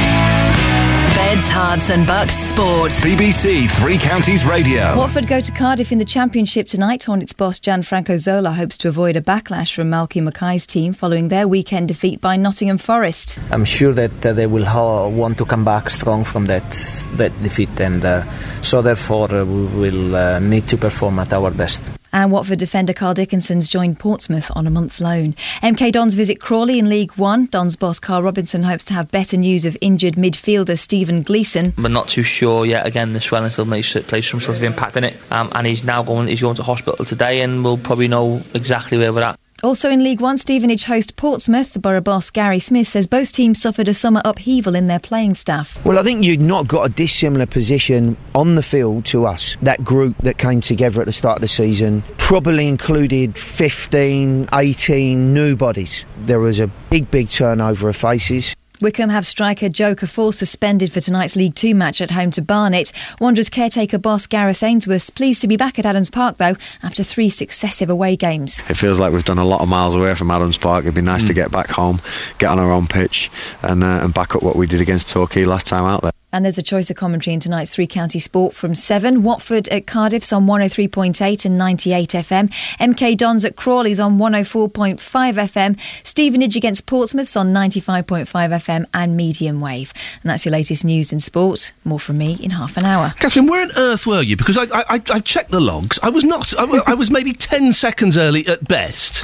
[1.15, 2.91] Beds, Herts, and Bucks sport.
[2.91, 4.97] BBC Three Counties Radio.
[4.97, 7.03] Watford go to Cardiff in the Championship tonight.
[7.05, 11.47] Hornets boss Gianfranco Zola hopes to avoid a backlash from Malky Mackay's team following their
[11.47, 13.39] weekend defeat by Nottingham Forest.
[13.51, 16.69] I'm sure that uh, they will ha- want to come back strong from that
[17.15, 18.23] that defeat, and uh,
[18.61, 21.81] so therefore uh, we will uh, need to perform at our best.
[22.15, 25.35] And Watford defender Carl Dickinson's joined Portsmouth on a month's loan.
[25.61, 27.47] MK Dons visit Crawley in League One.
[27.47, 31.73] Dons boss Karl Robinson hopes to have better news of injured midfielder Stephen Gleeson.
[31.77, 32.87] We're not too sure yet.
[32.87, 35.67] Again, the swelling still may s- play some sort of impact in it, um, and
[35.67, 36.27] he's now going.
[36.29, 39.37] He's going to hospital today, and we'll probably know exactly where we're at.
[39.65, 41.73] Also in League One, Stevenage host Portsmouth.
[41.73, 45.33] The borough boss Gary Smith says both teams suffered a summer upheaval in their playing
[45.33, 45.83] staff.
[45.83, 49.57] Well, I think you've not got a dissimilar position on the field to us.
[49.63, 55.33] That group that came together at the start of the season probably included 15, 18
[55.33, 56.05] new bodies.
[56.25, 58.53] There was a big, big turnover of faces.
[58.85, 62.91] Wycombe have striker Joe Cafor suspended for tonight's League Two match at home to Barnet.
[63.19, 67.31] Wanderers caretaker boss Gareth Ainsworth's pleased to be back at Adams Park though after three
[67.31, 68.61] successive away games.
[68.69, 70.83] It feels like we've done a lot of miles away from Adams Park.
[70.83, 71.99] It'd be nice to get back home,
[72.37, 73.31] get on our own pitch,
[73.63, 76.11] and uh, and back up what we did against Torquay last time out there.
[76.35, 79.23] And there's a choice of commentary in tonight's three county sport from 7.
[79.23, 82.51] Watford at Cardiff's on 103.8 and 98 FM.
[82.77, 85.79] MK Dons at Crawley's on 104.5 FM.
[86.03, 89.93] Stevenage against Portsmouth's on 95.5 FM and medium wave.
[90.23, 91.71] And that's your latest news and sports.
[91.85, 93.13] More from me in half an hour.
[93.15, 94.35] Catherine, where on earth were you?
[94.35, 95.99] Because I, I, I, I checked the logs.
[96.03, 96.53] I was not.
[96.59, 99.23] I, I was maybe 10 seconds early at best.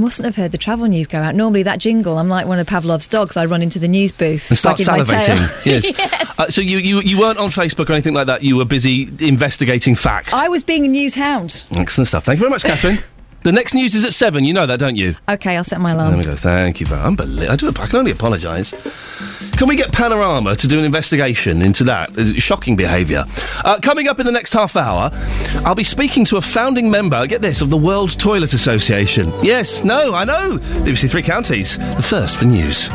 [0.00, 1.34] I mustn't have heard the travel news go out.
[1.34, 3.36] Normally, that jingle, I'm like one of Pavlov's dogs.
[3.36, 4.48] I run into the news booth.
[4.48, 5.36] And start wagging my tail.
[5.36, 5.66] salivating.
[5.66, 6.38] yes.
[6.38, 8.42] Uh, so you, you, you weren't on Facebook or anything like that.
[8.42, 10.32] You were busy investigating facts.
[10.32, 11.64] I was being a news hound.
[11.72, 12.24] Excellent stuff.
[12.24, 12.96] Thank you very much, Catherine.
[13.42, 14.44] the next news is at 7.
[14.44, 15.16] You know that, don't you?
[15.28, 16.10] Okay, I'll set my alarm.
[16.10, 16.36] There we go.
[16.36, 16.86] Thank you.
[16.86, 17.52] very- Unbelievable.
[17.52, 17.68] I do.
[17.68, 18.72] I can only apologise.
[19.56, 22.10] Can we get Panorama to do an investigation into that?
[22.16, 23.24] It's shocking behaviour.
[23.64, 25.10] Uh, coming up in the next half hour,
[25.66, 29.30] I'll be speaking to a founding member, get this, of the World Toilet Association.
[29.42, 30.58] Yes, no, I know.
[30.84, 32.88] BBC Three Counties, the first for news.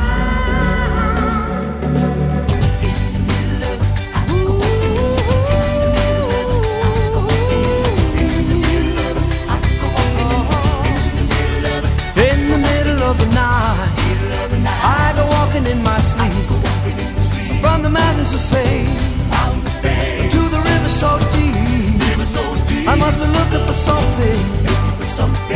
[18.52, 22.88] The mountains of fame to the river so deep.
[22.88, 24.40] I must be looking for something,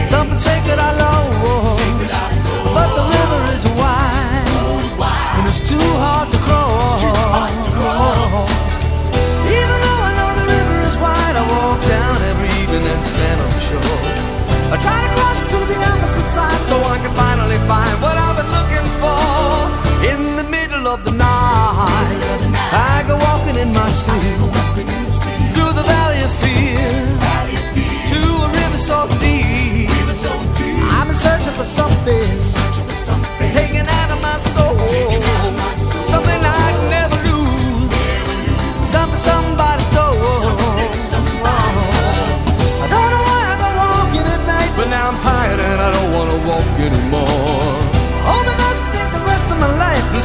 [0.05, 1.79] something sacred I lost.
[2.73, 4.49] But the river is wide
[5.37, 7.03] and it's too hard to cross.
[9.45, 13.39] Even though I know the river is wide, I walk down every evening and stand
[13.41, 14.01] on the shore.
[14.73, 18.37] I try to cross to the opposite side so I can finally find what I've
[18.37, 19.17] been looking for.
[20.11, 21.38] In the middle of the night,
[22.71, 24.37] I go walking in my sleep
[25.53, 26.77] through the valley of fear
[28.11, 29.89] to a river so deep.
[30.97, 32.39] I'm searching for something,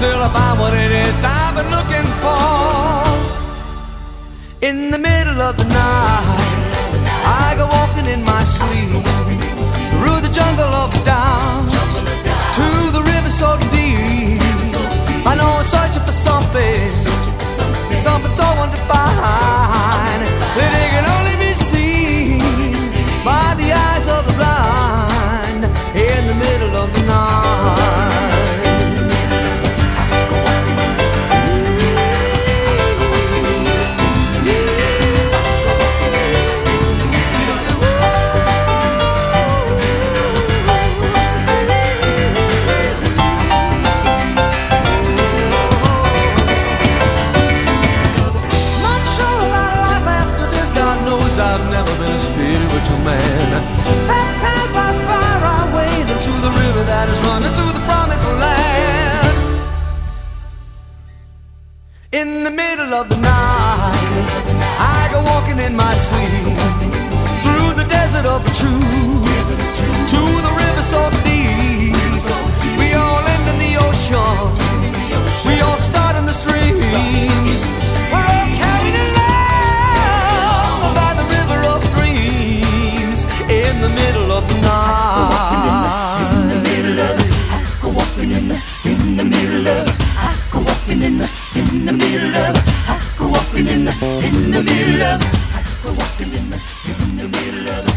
[0.05, 3.05] until I find what it is I've been looking for.
[4.69, 9.05] In the middle of the night, I go walking in my sleep
[9.93, 11.95] through the jungle of doubt
[12.59, 14.41] to the river so deep.
[15.31, 16.91] I know I'm searching for something,
[17.97, 20.23] something so undefined
[20.57, 22.75] that it can only be seen
[23.25, 23.74] by the the
[62.15, 64.25] In the middle of the night,
[64.79, 66.55] I go walking in my sleep
[67.43, 69.51] through the desert of the truth
[70.13, 71.91] to the river so deep.
[72.79, 74.47] We all end in the ocean.
[75.45, 77.84] We all start in the streams.
[90.87, 92.63] Walking in the in the middle of it.
[92.67, 95.27] I go walking in the in the middle of it.
[95.53, 96.57] I go walking in the
[96.93, 97.95] in the middle of it.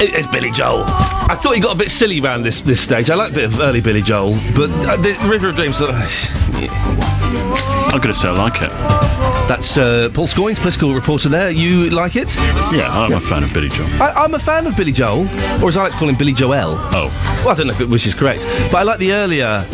[0.00, 0.84] It- It's Billy Joel.
[0.86, 3.10] I thought he got a bit silly around this this stage.
[3.10, 5.80] I like a bit of early Billy Joel, but uh, the River of Dreams.
[5.82, 5.92] Uh,
[7.92, 9.37] I'm going to say I like it.
[9.48, 11.30] That's uh, Paul Scoins, political reporter.
[11.30, 12.34] There, you like it?
[12.70, 13.88] Yeah, I'm a fan of Billy Joel.
[14.02, 15.22] I, I'm a fan of Billy Joel,
[15.62, 16.74] or as I like to call him, Billy Joel.
[16.76, 19.64] Oh, well, I don't know if it which is correct, but I like the earlier.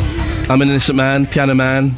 [0.48, 1.90] I'm an innocent man, Piano Man.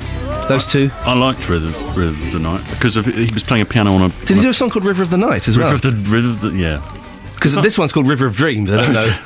[0.49, 0.91] Those two.
[1.01, 1.67] I liked River,
[2.01, 4.25] River of the Night because of, he was playing a piano on a.
[4.25, 5.75] Did he do a song called River of the Night as River well?
[5.75, 6.93] of the River of the yeah.
[7.35, 8.73] Because this one's called River of Dreams.
[8.73, 9.19] I don't know.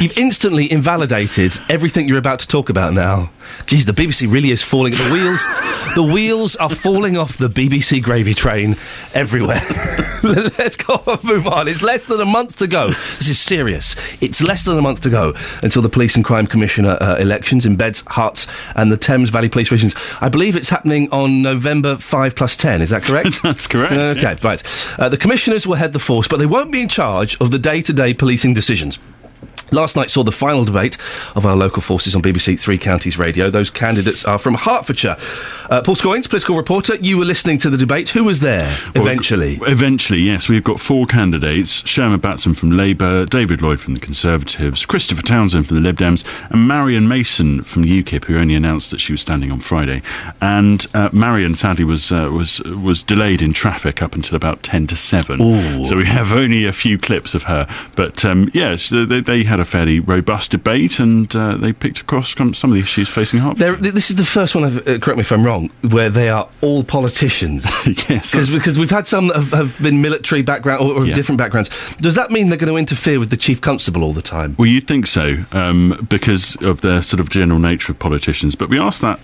[0.00, 3.30] You've instantly invalidated everything you're about to talk about now.
[3.66, 4.92] Geez, the BBC really is falling.
[4.92, 8.76] The wheels, the wheels are falling off the BBC gravy train
[9.14, 9.62] everywhere.
[10.22, 11.68] Let's go on, move on.
[11.68, 12.88] It's less than a month to go.
[12.88, 13.96] This is serious.
[14.20, 17.64] It's less than a month to go until the Police and Crime Commissioner uh, elections
[17.64, 19.94] in Beds, Herts, and the Thames Valley Police Regions.
[20.20, 22.82] I believe it's happening on November five plus ten.
[22.82, 23.42] Is that correct?
[23.42, 23.92] That's correct.
[23.92, 24.36] Okay, yeah.
[24.42, 24.62] right.
[24.98, 27.58] Uh, the commissioners will head the force, but they won't be in charge of the
[27.58, 28.98] day-to-day policing decisions.
[29.70, 30.96] Last night saw the final debate
[31.36, 33.50] of our local forces on BBC Three Counties Radio.
[33.50, 35.16] Those candidates are from Hertfordshire.
[35.70, 38.08] Uh, Paul Scoins, political reporter, you were listening to the debate.
[38.10, 39.58] Who was there Well, eventually?
[39.62, 40.48] Eventually, yes.
[40.48, 45.66] We've got four candidates Sherma Batson from Labour, David Lloyd from the Conservatives, Christopher Townsend
[45.68, 49.20] from the Lib Dems, and Marion Mason from UKIP, who only announced that she was
[49.20, 50.02] standing on Friday.
[50.40, 54.86] And uh, Marion, sadly, was, uh, was, was delayed in traffic up until about 10
[54.88, 55.40] to 7.
[55.42, 55.84] Ooh.
[55.84, 57.66] So we have only a few clips of her.
[57.94, 62.00] But um, yes, they, they had had a fairly robust debate, and uh, they picked
[62.00, 63.58] across some of the issues facing Hertford.
[63.58, 66.08] There, th- this is the first one, I've, uh, correct me if I'm wrong, where
[66.10, 67.64] they are all politicians.
[68.08, 68.32] yes.
[68.32, 71.14] Cause, because we've had some that have, have been military background or, or Yeah.
[71.14, 71.70] different backgrounds.
[71.96, 74.54] Does that mean they're going to interfere with the chief constable all the time?
[74.58, 78.54] Well, you'd think so, um, because of the sort of general nature of politicians.
[78.54, 79.18] But we asked that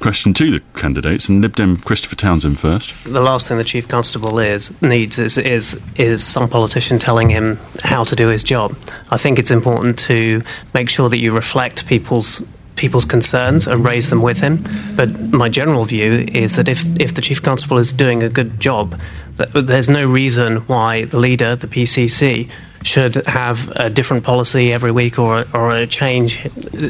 [0.00, 2.92] question to the candidates, and Lib Dem Christopher Townsend first.
[3.04, 7.58] the last thing the chief constable is needs is is is some politician telling him
[7.82, 8.76] how to do his job.
[9.10, 10.42] I think it's important to
[10.74, 12.42] make sure that you reflect people's
[12.76, 14.64] people's concerns and raise them with him.
[14.94, 18.60] But my general view is that if if the chief constable is doing a good
[18.60, 18.98] job,
[19.36, 22.48] there's no reason why the leader, the PCC,
[22.88, 26.42] should have a different policy every week or or a change,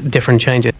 [0.09, 0.72] different changes.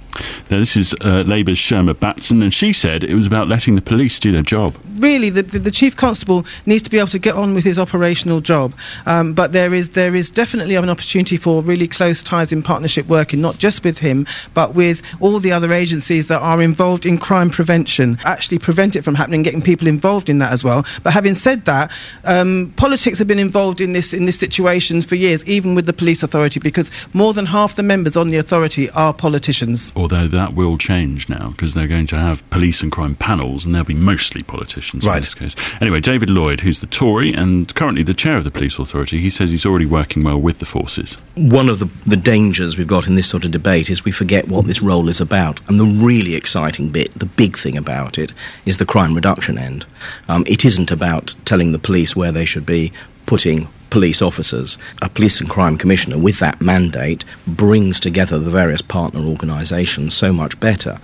[0.50, 3.82] Now, this is uh, Labour's Sherma Batson, and she said it was about letting the
[3.82, 4.74] police do their job.
[4.98, 7.78] really the, the, the chief constable needs to be able to get on with his
[7.78, 8.74] operational job
[9.06, 13.06] um, but there is there is definitely an opportunity for really close ties in partnership
[13.06, 17.18] working not just with him but with all the other agencies that are involved in
[17.18, 21.12] crime prevention actually prevent it from happening getting people involved in that as well but
[21.12, 21.90] having said that
[22.24, 25.92] um, politics have been involved in this in this situation for years even with the
[25.92, 30.54] police authority because more than half the members on the authority are politicians Although that
[30.54, 33.94] will change now because they're going to have police and crime panels, and they'll be
[33.94, 35.54] mostly politicians in this case.
[35.80, 39.30] Anyway, David Lloyd, who's the Tory and currently the chair of the police authority, he
[39.30, 41.16] says he's already working well with the forces.
[41.34, 44.48] one of the, the dangers we've got in this sort of debate is we forget
[44.48, 45.61] what this role is about.
[45.68, 48.32] And the really exciting bit, the big thing about it,
[48.66, 49.86] is the crime reduction end.
[50.28, 52.92] Um, it isn't about telling the police where they should be
[53.29, 54.79] putting police officers.
[55.03, 60.33] A police and crime commissioner with that mandate brings together the various partner organisations so
[60.33, 60.99] much better.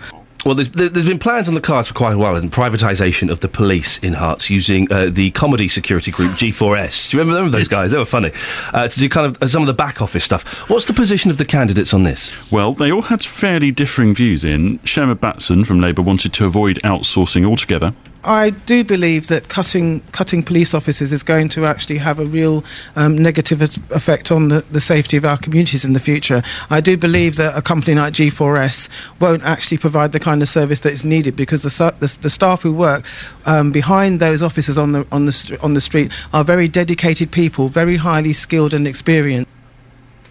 [0.46, 3.30] Well, there's, there- there's been plans on the cards for quite a while, and privatisation
[3.30, 7.10] of the police in Herts using uh, the comedy security group G4S.
[7.10, 7.90] Do you remember, remember those guys?
[7.92, 8.30] They were funny.
[8.72, 10.68] Uh, to do kind of uh, some of the back office stuff.
[10.70, 12.30] What's the position of the candidates on this?
[12.50, 14.78] Well, they all had fairly differing views in.
[14.80, 17.94] Sherma Batson from Labour wanted to avoid outsourcing altogether.
[18.24, 22.64] I do believe that cutting cutting police officers is going to actually have a real
[22.96, 23.60] um, negative
[23.90, 26.42] effect on the, the safety of our communities in the future.
[26.70, 28.88] I do believe that a company like G4S
[29.20, 32.62] won't actually provide the kind of service that is needed because the the, the staff
[32.62, 33.04] who work
[33.44, 37.68] um, behind those officers on the on the on the street are very dedicated people,
[37.68, 39.53] very highly skilled and experienced.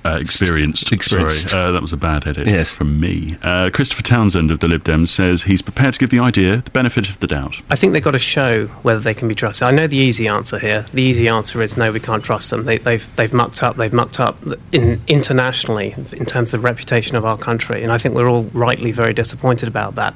[0.05, 0.91] Uh, experienced.
[0.91, 1.49] Experienced.
[1.49, 2.71] Sorry, uh, that was a bad edit Yes.
[2.71, 3.37] from me.
[3.41, 6.71] Uh, Christopher Townsend of the Lib Dems says he's prepared to give the idea the
[6.71, 7.61] benefit of the doubt.
[7.69, 9.65] I think they've got to show whether they can be trusted.
[9.65, 10.85] I know the easy answer here.
[10.93, 12.65] The easy answer is no, we can't trust them.
[12.65, 13.77] They, they've they've mucked up.
[13.77, 14.37] They've mucked up
[14.73, 18.43] in, internationally in terms of the reputation of our country, and I think we're all
[18.53, 20.13] rightly very disappointed about that.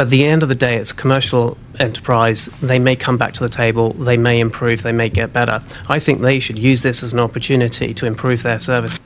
[0.00, 2.46] But at the end of the day, it's a commercial enterprise.
[2.62, 3.92] They may come back to the table.
[3.92, 4.80] They may improve.
[4.82, 5.62] They may get better.
[5.90, 8.98] I think they should use this as an opportunity to improve their service.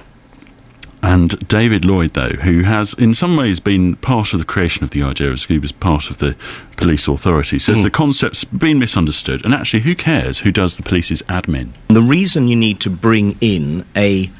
[1.03, 4.91] And David Lloyd, though, who has in some ways been part of the creation of
[4.91, 6.37] the idea, as he was part of the
[6.77, 7.83] police authority, says Mm.
[7.83, 9.45] the concept's been misunderstood.
[9.45, 11.71] And actually, who cares who does the police's admin?
[11.89, 14.31] The reason you need to bring in a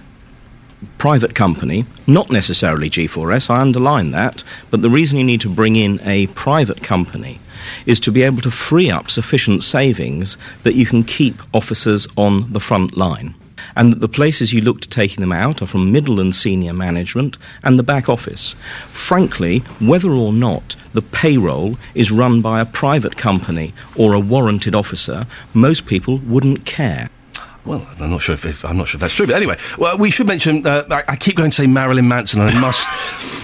[0.99, 5.77] private company, not necessarily G4S, I underline that, but the reason you need to bring
[5.77, 7.41] in a private company
[7.87, 12.53] is to be able to free up sufficient savings that you can keep officers on
[12.53, 13.35] the front line.
[13.77, 16.73] And that the places you look to taking them out are from middle and senior
[16.73, 18.55] management and the back office.
[18.91, 24.75] Frankly, whether or not the payroll is run by a private company or a warranted
[24.75, 27.09] officer, most people wouldn't care.
[27.65, 29.97] Well, I'm not sure if, if I'm not sure if that's true, but anyway, well,
[29.97, 30.67] we should mention.
[30.67, 32.87] Uh, I, I keep going to say Marilyn Manson, and I must.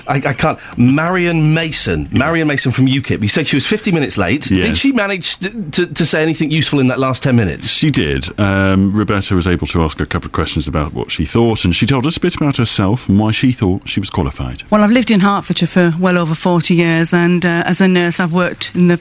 [0.08, 0.58] I, I can't.
[0.76, 3.22] Marion Mason, Marion Mason from UKIP.
[3.22, 4.42] You said she was 50 minutes late.
[4.42, 7.68] Did she manage to, to, to say anything useful in that last 10 minutes?
[7.68, 8.38] She did.
[8.38, 11.64] Um, Roberto was able to ask her a couple of questions about what she thought,
[11.64, 14.64] and she told us a bit about herself and why she thought she was qualified.
[14.70, 18.20] Well, I've lived in Hertfordshire for well over 40 years, and uh, as a nurse,
[18.20, 19.00] I've worked in the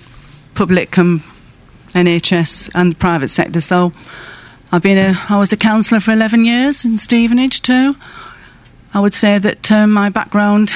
[0.54, 1.22] public and
[1.94, 3.62] NHS and the private sector.
[3.62, 3.92] So
[4.72, 7.96] I've been a, I was a counsellor for 11 years in Stevenage too.
[8.94, 10.76] I would say that um, my background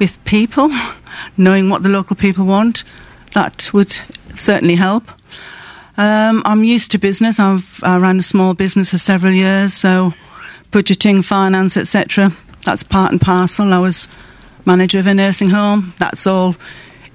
[0.00, 0.70] with people,
[1.36, 2.82] knowing what the local people want,
[3.32, 3.92] that would
[4.34, 5.08] certainly help.
[5.96, 7.38] Um, I'm used to business.
[7.38, 10.12] I've I ran a small business for several years, so
[10.72, 12.32] budgeting, finance, etc.
[12.64, 13.72] That's part and parcel.
[13.72, 14.08] I was
[14.64, 15.94] manager of a nursing home.
[15.98, 16.56] That's all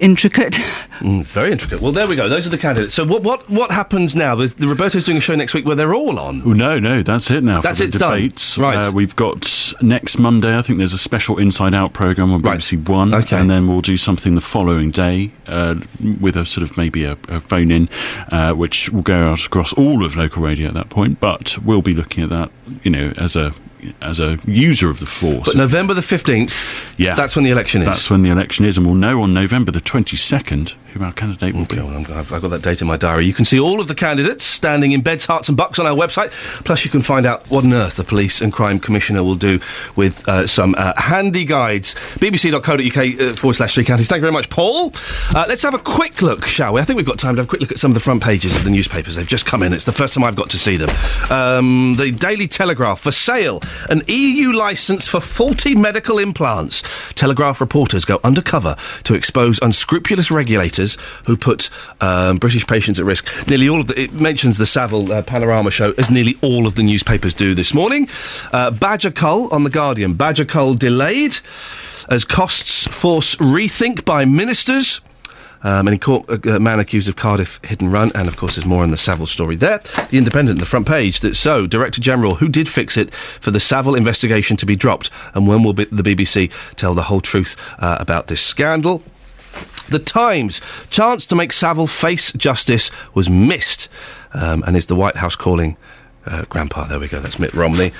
[0.02, 0.58] intricate.
[1.02, 1.80] Mm, very intricate.
[1.80, 2.28] Well, there we go.
[2.28, 2.94] Those are the candidates.
[2.94, 4.36] So, what what what happens now?
[4.36, 6.42] The, the Roberto's doing a show next week where they're all on.
[6.46, 7.60] Oh, no, no, that's it now.
[7.60, 8.12] That's for it, the it's done.
[8.14, 8.56] debates.
[8.56, 8.76] Right.
[8.84, 10.56] Uh, we've got next Monday.
[10.56, 13.36] I think there's a special Inside Out program on BBC One, Okay.
[13.36, 15.74] and then we'll do something the following day uh,
[16.20, 17.88] with a sort of maybe a, a phone in,
[18.30, 21.18] uh, which will go out across all of local radio at that point.
[21.18, 22.52] But we'll be looking at that,
[22.84, 23.52] you know, as a
[24.00, 25.46] as a user of the force.
[25.46, 27.86] But November the 15th, yeah, that's when the election is.
[27.88, 31.54] That's when the election is, and we'll know on November the 22nd who our candidate
[31.54, 31.82] will Okay, be.
[31.82, 33.24] well, I've got that date in my diary.
[33.24, 35.94] You can see all of the candidates standing in beds, herts, and bucks on our
[35.96, 36.30] website.
[36.64, 39.58] Plus, you can find out what on earth the Police and Crime Commissioner will do
[39.96, 41.94] with uh, some uh, handy guides.
[42.20, 44.08] bbc.co.uk uh, forward slash three counties.
[44.08, 44.92] Thank you very much, Paul.
[45.34, 46.80] Uh, let's have a quick look, shall we?
[46.82, 48.22] I think we've got time to have a quick look at some of the front
[48.22, 49.14] pages of the newspapers.
[49.16, 49.72] They've just come in.
[49.72, 50.90] It's the first time I've got to see them.
[51.30, 53.60] Um, the Daily Telegraph for sale.
[53.88, 56.82] An EU licence for faulty medical implants.
[57.14, 60.96] Telegraph reporters go undercover to expose unscrupulous regulators
[61.26, 61.70] who put
[62.00, 63.26] um, British patients at risk.
[63.48, 66.74] Nearly all of the, it mentions the Savile uh, Panorama show, as nearly all of
[66.74, 68.08] the newspapers do this morning.
[68.52, 70.14] Uh, Badger Cull on The Guardian.
[70.14, 71.38] Badger Cull delayed
[72.08, 75.00] as costs force rethink by ministers.
[75.64, 78.56] Um, and court, a, a man accused of Cardiff hit and run, and of course,
[78.56, 79.78] there's more on the Savile story there.
[80.10, 83.60] The Independent, the front page, that so Director General, who did fix it for the
[83.60, 87.96] Savile investigation to be dropped, and when will the BBC tell the whole truth uh,
[88.00, 89.02] about this scandal?
[89.88, 90.60] The Times,
[90.90, 93.88] chance to make Savile face justice was missed,
[94.32, 95.76] um, and is the White House calling
[96.26, 96.86] uh, Grandpa?
[96.86, 97.20] There we go.
[97.20, 97.92] That's Mitt Romney.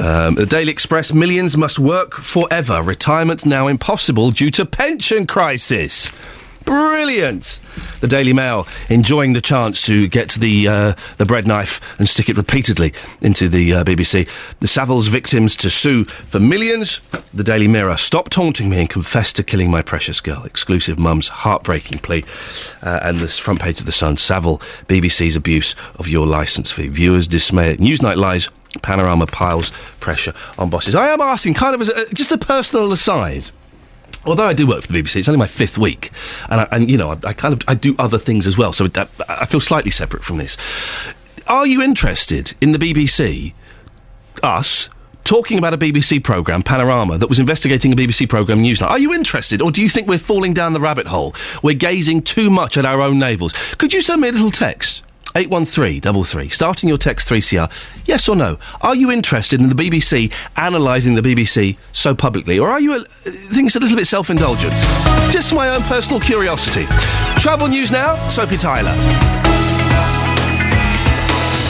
[0.00, 2.82] Um, the Daily Express, millions must work forever.
[2.82, 6.12] Retirement now impossible due to pension crisis.
[6.64, 7.60] Brilliant.
[8.00, 12.28] The Daily Mail enjoying the chance to get the uh, the bread knife and stick
[12.28, 14.28] it repeatedly into the uh, BBC.
[14.60, 17.00] The Savile's victims to sue for millions.
[17.34, 20.44] The Daily Mirror stop taunting me and confess to killing my precious girl.
[20.44, 22.24] Exclusive mum's heartbreaking plea.
[22.82, 24.16] Uh, and this front page of the Sun.
[24.18, 26.88] Savile BBC's abuse of your licence fee.
[26.88, 28.48] Viewers dismay at Newsnight lies.
[28.82, 30.94] Panorama piles pressure on bosses.
[30.94, 33.50] I am asking, kind of as a, just a personal aside
[34.28, 36.10] although I do work for the BBC, it's only my fifth week,
[36.48, 38.72] and, I, and you know, I, I kind of I do other things as well,
[38.72, 38.88] so
[39.28, 40.56] I feel slightly separate from this.
[41.46, 43.54] Are you interested in the BBC,
[44.42, 44.90] us?
[45.24, 48.88] Talking about a BBC programme, Panorama, that was investigating a BBC programme, Newsnight.
[48.88, 51.34] Are you interested, or do you think we're falling down the rabbit hole?
[51.62, 53.52] We're gazing too much at our own navels.
[53.76, 55.02] Could you send me a little text?
[55.34, 56.48] 81333.
[56.48, 57.70] Starting your text 3CR.
[58.06, 58.58] Yes or no?
[58.80, 62.58] Are you interested in the BBC analysing the BBC so publicly?
[62.58, 64.72] Or are you uh, think it's a little bit self indulgent?
[65.30, 66.86] Just my own personal curiosity.
[67.40, 68.94] Travel news now, Sophie Tyler.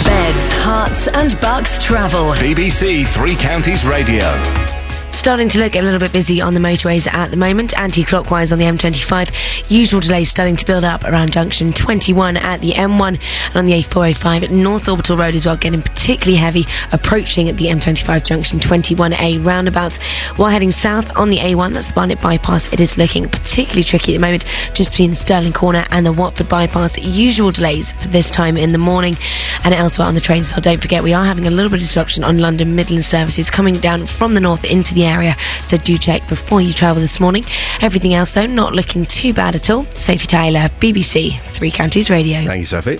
[0.05, 2.33] Beds, herts, and bucks travel.
[2.35, 4.78] BBC Three Counties Radio.
[5.19, 8.59] Starting to look a little bit busy on the motorways at the moment, anti-clockwise on
[8.61, 9.69] the M25.
[9.69, 13.73] Usual delays starting to build up around junction 21 at the M1 and on the
[13.83, 18.61] A405 at North Orbital Road as well, getting particularly heavy approaching at the M25 junction
[18.61, 19.97] 21A roundabout.
[20.37, 24.15] While heading south on the A1, that's the Barnet bypass, it is looking particularly tricky
[24.15, 26.97] at the moment, just between the Stirling corner and the Watford bypass.
[26.97, 29.17] Usual delays for this time in the morning
[29.65, 30.55] and elsewhere on the trains.
[30.55, 33.51] So don't forget, we are having a little bit of disruption on London Midland services
[33.51, 35.35] coming down from the north into the area.
[35.63, 37.45] So do check before you travel this morning.
[37.81, 39.85] Everything else, though, not looking too bad at all.
[39.95, 42.45] Sophie Tyler, BBC Three Counties Radio.
[42.45, 42.99] Thank you, Sophie.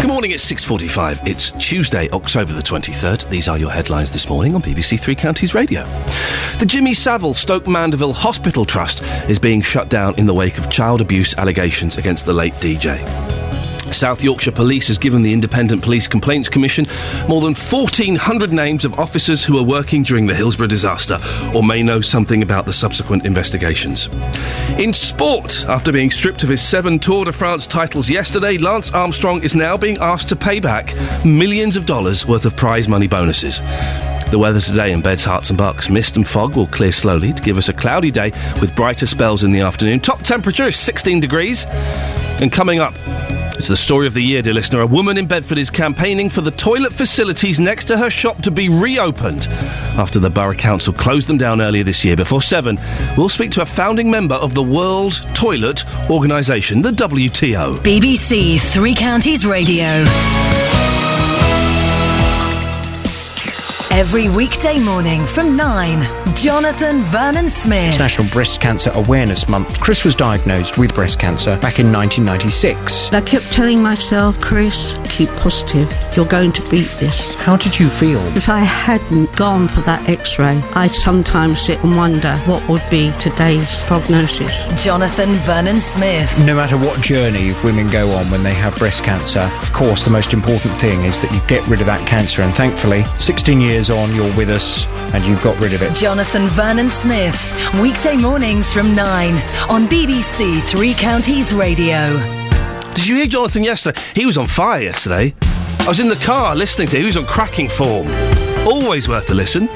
[0.00, 1.26] Good morning, it's 6.45.
[1.26, 3.28] It's Tuesday, October the 23rd.
[3.30, 5.84] These are your headlines this morning on BBC Three Counties Radio.
[6.58, 10.68] The Jimmy Savile Stoke Mandeville Hospital Trust is being shut down in the wake of
[10.70, 13.41] child abuse allegations against the late DJ.
[13.92, 16.86] South Yorkshire Police has given the Independent Police Complaints Commission
[17.28, 21.18] more than 1,400 names of officers who were working during the Hillsborough disaster
[21.54, 24.08] or may know something about the subsequent investigations.
[24.78, 29.42] In sport, after being stripped of his seven Tour de France titles yesterday, Lance Armstrong
[29.42, 33.60] is now being asked to pay back millions of dollars worth of prize money bonuses.
[34.32, 35.90] The weather today in Beds, Herts and Bucks.
[35.90, 38.30] Mist and fog will clear slowly to give us a cloudy day
[38.62, 40.00] with brighter spells in the afternoon.
[40.00, 41.66] Top temperature is 16 degrees.
[42.40, 42.94] And coming up,
[43.58, 44.80] it's the story of the year, dear listener.
[44.80, 48.50] A woman in Bedford is campaigning for the toilet facilities next to her shop to
[48.50, 49.48] be reopened
[49.98, 52.14] after the Borough Council closed them down earlier this year.
[52.14, 52.78] Before seven,
[53.16, 57.76] we'll speak to a founding member of the World Toilet Organisation, the WTO.
[57.78, 60.04] BBC Three Counties Radio.
[63.94, 67.88] Every weekday morning from 9, Jonathan Vernon Smith.
[67.88, 69.80] It's National Breast Cancer Awareness Month.
[69.80, 73.12] Chris was diagnosed with breast cancer back in 1996.
[73.12, 75.92] I kept telling myself, Chris, keep positive.
[76.16, 77.34] You're going to beat this.
[77.34, 78.20] How did you feel?
[78.34, 82.82] If I hadn't gone for that x ray, I sometimes sit and wonder what would
[82.90, 84.64] be today's prognosis.
[84.82, 86.46] Jonathan Vernon Smith.
[86.46, 90.10] No matter what journey women go on when they have breast cancer, of course, the
[90.10, 92.40] most important thing is that you get rid of that cancer.
[92.40, 95.94] And thankfully, 16 years on, you're with us and you've got rid of it.
[95.94, 97.36] Jonathan Vernon Smith.
[97.80, 99.34] Weekday mornings from 9
[99.68, 102.16] on BBC Three Counties Radio.
[102.94, 104.00] Did you hear Jonathan yesterday?
[104.14, 105.34] He was on fire yesterday.
[105.40, 107.02] I was in the car listening to him.
[107.02, 108.06] He was on cracking form.
[108.66, 109.68] Always worth a listen.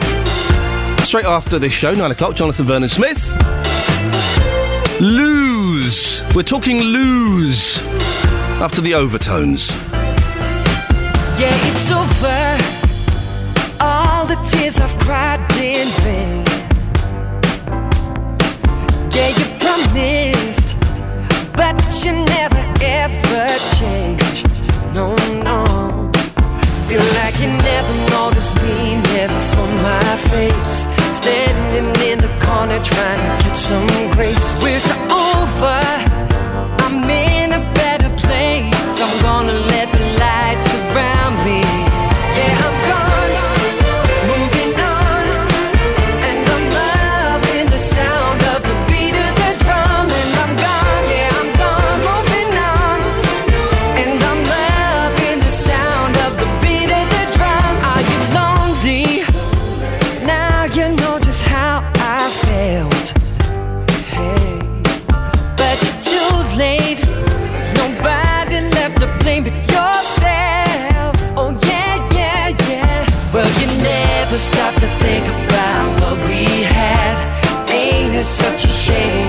[1.04, 3.24] Straight after this show, 9 o'clock, Jonathan Vernon Smith.
[5.00, 6.22] Lose.
[6.34, 7.78] We're talking lose.
[8.60, 9.70] After the overtones.
[11.38, 12.05] Yeah, it's over.
[14.48, 16.44] Tears I've cried in vain.
[19.14, 20.76] Yeah, you promised,
[21.56, 24.44] but you never ever change.
[24.94, 26.10] No, no.
[26.86, 30.86] Feel like you never noticed me, never saw my face.
[31.20, 34.46] Standing in the corner trying to get some grace.
[34.62, 34.80] We're
[35.10, 35.80] over.
[36.84, 39.00] I'm in a better place.
[39.02, 41.85] I'm gonna let the light surround me.
[74.38, 77.16] Stop to think about what we had.
[77.70, 79.25] Ain't it such a shame?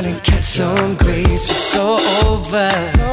[0.00, 1.44] Trying to catch some grace.
[1.44, 3.03] It's so over.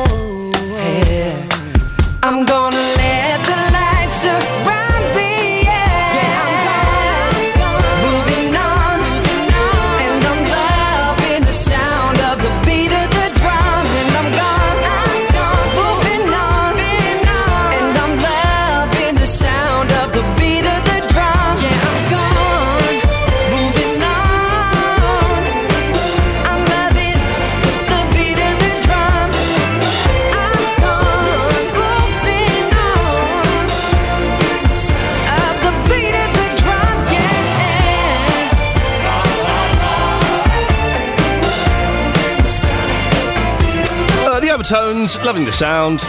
[45.17, 45.99] Loving the sound.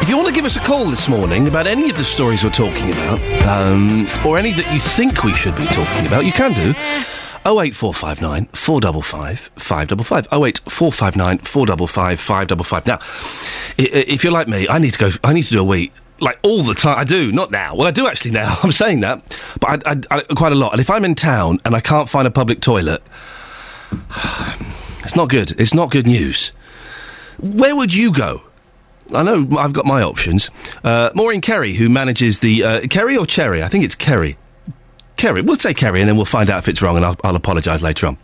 [0.00, 2.44] If you want to give us a call this morning about any of the stories
[2.44, 6.32] we're talking about, um, or any that you think we should be talking about, you
[6.32, 6.74] can do.
[7.46, 10.26] 08459 455 555.
[10.32, 12.86] 08459 455 555.
[12.86, 12.98] Now,
[13.76, 15.90] if you're like me, I need to go, I need to do a wee.
[16.20, 17.32] Like all the time, I do.
[17.32, 17.74] Not now.
[17.74, 18.58] Well, I do actually now.
[18.62, 20.72] I'm saying that, but I, I, I, quite a lot.
[20.72, 23.02] And if I'm in town and I can't find a public toilet,
[25.02, 25.58] it's not good.
[25.60, 26.52] It's not good news.
[27.40, 28.42] Where would you go?
[29.12, 30.50] I know I've got my options.
[30.82, 34.36] Uh, Maureen Kerry, who manages the uh, Kerry or Cherry, I think it's Kerry.
[35.16, 37.36] Kerry, we'll say Kerry, and then we'll find out if it's wrong, and I'll, I'll
[37.36, 38.18] apologise later on.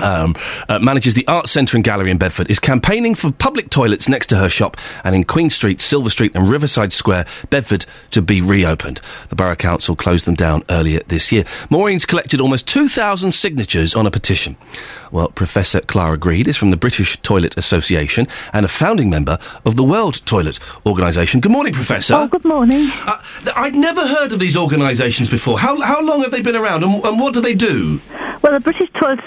[0.00, 0.36] Um,
[0.68, 4.28] uh, manages the Arts Centre and Gallery in Bedford, is campaigning for public toilets next
[4.28, 8.40] to her shop and in Queen Street, Silver Street, and Riverside Square, Bedford, to be
[8.40, 9.00] reopened.
[9.28, 11.44] The Borough Council closed them down earlier this year.
[11.68, 14.56] Maureen's collected almost 2,000 signatures on a petition.
[15.10, 19.76] Well, Professor Clara Greed is from the British Toilet Association and a founding member of
[19.76, 21.40] the World Toilet Organisation.
[21.40, 22.14] Good morning, Professor.
[22.14, 22.88] Oh, good morning.
[23.04, 23.20] Uh,
[23.56, 25.58] I'd never heard of these organisations before.
[25.58, 28.00] How, how long have they been around and, and what do they do?
[28.42, 29.20] Well, the British Toilet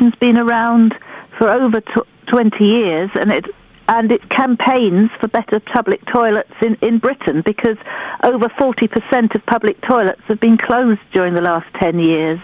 [0.00, 0.94] Association's been around
[1.36, 3.44] for over tw 20 years, and it
[3.88, 7.76] and it campaigns for better public toilets in, in Britain because
[8.22, 12.38] over 40% of public toilets have been closed during the last 10 years.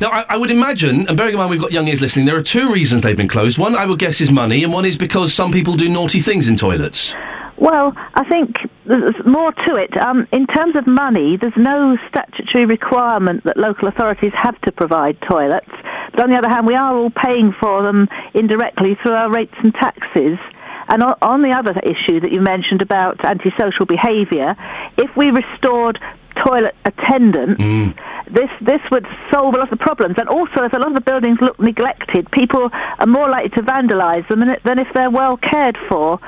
[0.00, 2.36] Now, I, I would imagine, and bearing in mind we've got young ears listening, there
[2.36, 3.58] are two reasons they've been closed.
[3.58, 6.46] One, I would guess, is money, and one is because some people do naughty things
[6.46, 7.14] in toilets.
[7.62, 8.56] Well, I think
[8.86, 9.96] there's more to it.
[9.96, 15.20] Um, in terms of money, there's no statutory requirement that local authorities have to provide
[15.20, 15.70] toilets.
[16.10, 19.54] But on the other hand, we are all paying for them indirectly through our rates
[19.58, 20.40] and taxes.
[20.88, 24.56] And on, the other issue that you mentioned about antisocial behaviour,
[24.96, 26.00] if we restored
[26.34, 27.94] toilet attendance,
[28.28, 30.16] this this would solve a lot of problems.
[30.18, 33.62] And also, if a lot of the buildings look neglected, people are more likely to
[33.62, 36.18] vandalise them than if they're well cared for.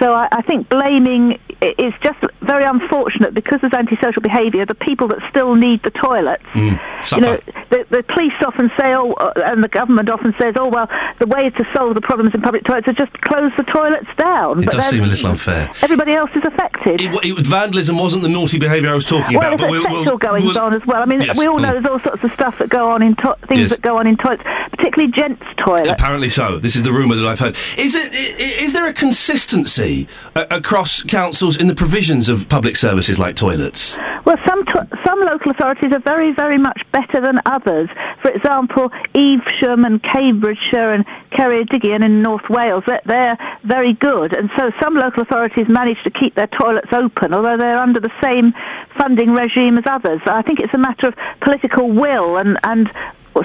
[0.00, 4.64] So I, I think blaming is just very unfortunate because there's antisocial behaviour.
[4.64, 6.80] The people that still need the toilets, Mm,
[7.16, 7.36] you know,
[7.70, 10.88] the, the police often say, oh, uh, and the government often says, oh well,
[11.18, 14.58] the way to solve the problems in public toilets is just close the toilets down.
[14.60, 15.70] It but does seem a little unfair.
[15.82, 17.00] Everybody else is affected.
[17.00, 19.82] It, it, vandalism wasn't the naughty behaviour I was talking well, about, but there's we'll,
[19.82, 21.02] sexual we'll, goings we'll- on as well.
[21.02, 23.14] I mean, Yes, we all know there's all sorts of stuff that go on in
[23.16, 23.70] to- things Yes.
[23.72, 25.88] that go on in toilets, particularly gents' toilets.
[25.90, 26.58] Apparently so.
[26.58, 27.56] This is the rumour that I've heard.
[27.76, 28.14] Is it?
[28.40, 29.89] Is there a consistency
[30.34, 33.96] uh, across councils in the provisions of public services like toilets?
[34.24, 37.88] Well, some to- some local authorities are very, very much better than others.
[38.22, 44.32] For example, Evesham and Cambridgeshire and Ceredigion in North Wales, they're, they're very good.
[44.32, 48.12] And so some local authorities manage to keep their toilets open, although they're under the
[48.22, 48.52] same
[48.96, 50.20] funding regime as others.
[50.26, 52.90] I think it's a matter of political will and, and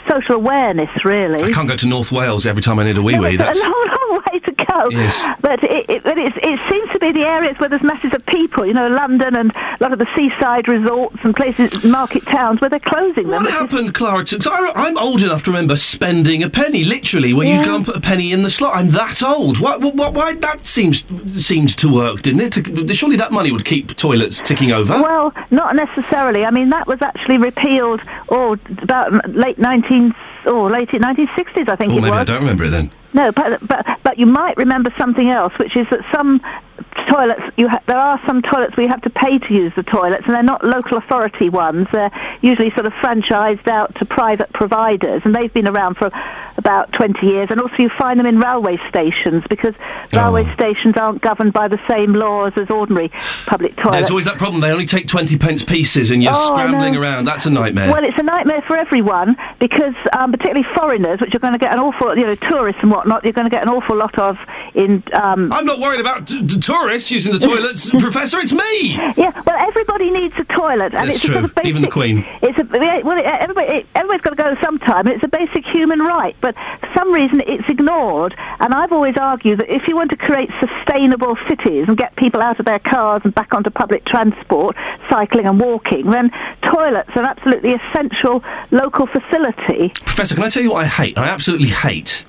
[0.08, 1.44] social awareness, really.
[1.44, 3.36] I can't go to North Wales every time I need a wee wee.
[3.36, 4.90] That's a long, long way to go.
[4.90, 5.26] Yes.
[5.42, 6.34] But, it, it, but it
[6.70, 9.78] seems to be the areas where there's masses of people, you know, London and a
[9.80, 13.44] lot of the seaside resorts and places, market towns, where they're closing them.
[13.44, 14.24] What happened, Clara?
[14.26, 17.86] To, I, I'm old enough to remember spending a penny, literally, where you'd go and
[17.86, 18.76] put a penny in the slot.
[18.76, 19.60] I'm that old.
[19.60, 19.78] Why?
[19.78, 20.10] Why?
[20.10, 21.04] why that seems
[21.44, 22.52] seems to work, didn't it?
[22.54, 25.02] To, surely that money would keep toilets ticking over.
[25.02, 26.46] Well, not necessarily.
[26.46, 29.85] I mean, that was actually repealed, or about late 19,
[30.46, 32.20] or oh, late 1960s, I think oh, it maybe was.
[32.20, 32.92] I don't remember it then.
[33.16, 36.42] No, but, but but you might remember something else, which is that some
[37.08, 39.84] toilets you ha- there are some toilets where you have to pay to use the
[39.84, 41.88] toilets, and they're not local authority ones.
[41.92, 42.12] They're
[42.42, 46.12] usually sort of franchised out to private providers, and they've been around for
[46.58, 47.52] about 20 years.
[47.52, 49.76] And also, you find them in railway stations because
[50.14, 53.10] railway stations aren't governed by the same laws as ordinary
[53.46, 53.96] public toilets.
[53.98, 54.62] There's always that problem.
[54.62, 57.26] They only take twenty pence pieces, and you're Oh, scrambling around.
[57.26, 57.92] That's a nightmare.
[57.92, 61.72] Well, it's a nightmare for everyone because, um, particularly foreigners, which are going to get
[61.74, 64.38] an awful, you know, tourists and whatnot, you're going to get an awful lot of
[64.74, 65.04] in.
[65.14, 68.40] Um, I'm not worried about t- t- tourists using the toilets, Professor.
[68.40, 68.94] It's me.
[69.16, 71.46] Yeah, well, everybody needs a toilet, and That's it's a sort true.
[71.46, 71.70] of basic.
[71.70, 72.26] Even the Queen.
[72.42, 72.64] It's a
[73.04, 75.08] well, it- everybody, it- everybody's got to go sometime.
[75.08, 78.36] It's a basic human right, but for some reason it's ignored.
[78.60, 82.42] And I've always argued that if you want to create sustainable cities and get people
[82.42, 84.76] out of their cars and back onto public transport,
[85.10, 86.32] cycling and walking, then
[86.64, 89.90] toilets are an absolutely essential local facility.
[90.06, 91.18] Professor, can I tell you what I hate?
[91.18, 92.26] I absolutely hate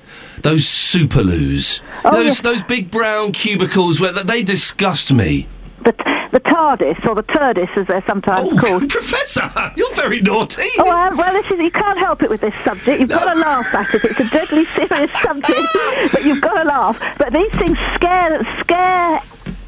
[0.47, 1.81] those superloos.
[2.05, 2.41] Oh, those yes.
[2.41, 5.49] those big brown cubicles where they disgust me.
[5.79, 5.93] The,
[6.31, 8.89] the TARDIS, or the TURDIS as they're sometimes called.
[8.89, 10.63] Professor, you're very naughty.
[10.79, 13.01] Oh, uh, well, this is, you can't help it with this subject.
[13.01, 14.05] You've got to laugh at it.
[14.05, 17.19] It's a deadly serious subject, but you've got to laugh.
[17.19, 19.21] But these things scare scare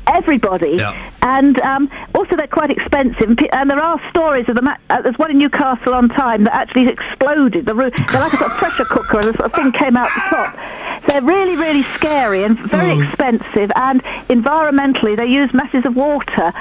[0.09, 0.94] everybody, Yeah.
[1.22, 3.36] and um, also they're quite expensive.
[3.52, 4.68] And, there are stories of them.
[4.68, 7.66] at- Uh, there's one in Newcastle on time that actually exploded.
[7.66, 9.96] The roof, they're like a sort of pressure cooker, and a sort of thing came
[9.96, 10.56] out the top.
[11.06, 13.02] They're really, really scary and very Hmm.
[13.02, 13.70] expensive.
[13.76, 16.52] And environmentally, they use masses of water.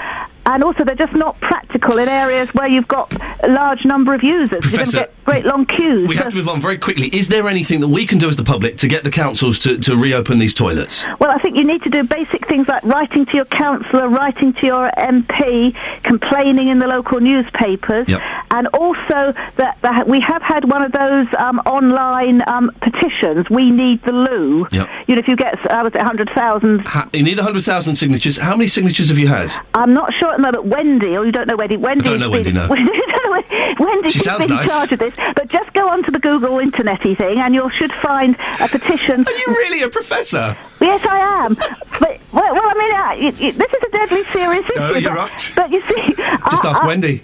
[0.48, 4.24] And also, they're just not practical in areas where you've got a large number of
[4.24, 4.52] users.
[4.52, 6.08] You're going to Professor, get great long queues.
[6.08, 7.08] We have to move on very quickly.
[7.16, 9.78] Is there anything that we can do as the public to get the councils to,
[9.80, 11.06] to reopen these toilets?
[11.20, 14.54] Well, I think you need to do basic things like writing to your councillor, writing
[14.54, 18.22] to your MP, complaining in the local newspapers, Yep.
[18.52, 23.50] and also that, that we have had one of those um, online um, petitions.
[23.50, 24.68] We need the loo.
[24.72, 24.90] Yep.
[25.08, 26.80] You know, if you get uh, was it hundred thousand.
[26.88, 28.38] Ha- you need 100,000 signatures.
[28.38, 29.54] How many signatures have you had?
[29.74, 30.76] I'm not sure at the moment.
[30.76, 31.78] Wendy, or you don't know Wendy.
[31.78, 32.04] Wendy.
[32.04, 32.68] don't know Wendy, no.
[33.80, 34.64] Wendy She been nice.
[34.64, 37.92] in charge of this, but just go onto the Google internety thing, and you should
[37.92, 39.26] find a petition.
[39.26, 40.56] Are you really a professor?
[40.82, 41.56] Yes, I am.
[41.56, 44.80] but well, well I mean, uh, y y this is a deadly serious issue.
[44.80, 45.52] No, you're but, right.
[45.56, 46.14] But you see,
[46.52, 47.24] Just I- ask I- Wendy.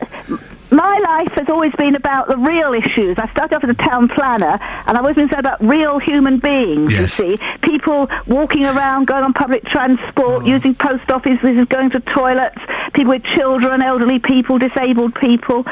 [0.73, 3.17] My life has always been about the real issues.
[3.19, 4.57] I started off as a town planner,
[4.87, 6.91] and I've always been about real human beings.
[6.91, 7.19] Yes.
[7.19, 10.45] You see, people walking around, going on public transport, Oh.
[10.45, 12.57] using post offices, going to toilets,
[12.93, 15.65] people with children, elderly people, disabled people,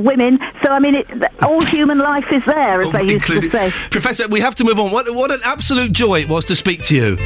[0.00, 0.38] women.
[0.62, 1.06] So I mean, it,
[1.42, 3.70] all human life is there, as oh, they used to say.
[3.90, 4.92] Professor, we have to move on.
[4.92, 7.16] What, what an absolute joy it was to speak to you.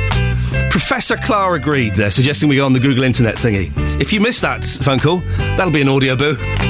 [0.71, 3.71] Professor Clara Greed there, suggesting we go on the Google Internet thingy.
[4.01, 5.19] If you missed that phone call,
[5.57, 6.68] that'll be an Audioboo.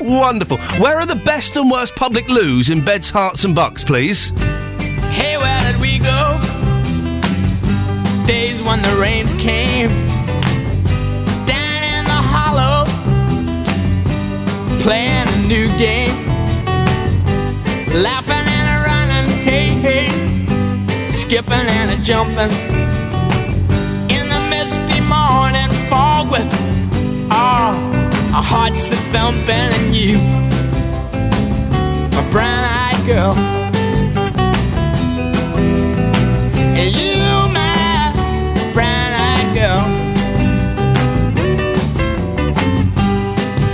[0.00, 0.58] Wonderful.
[0.78, 4.30] Where are the best and worst public loos in beds, herts, and bucks, please?
[5.10, 6.38] Hey, where did we go?
[8.26, 9.88] Days when the rains came
[11.46, 12.84] down in the hollow,
[14.82, 16.16] playing a new game,
[18.02, 20.08] laughing and a running, hey hey,
[21.12, 22.50] skipping and a jumping
[24.10, 27.95] in the misty morning fog with all
[28.36, 30.18] our hearts that thumping and you,
[32.12, 33.34] my brown-eyed girl.
[36.76, 37.16] And you,
[37.56, 38.12] my
[38.74, 39.80] brown-eyed girl.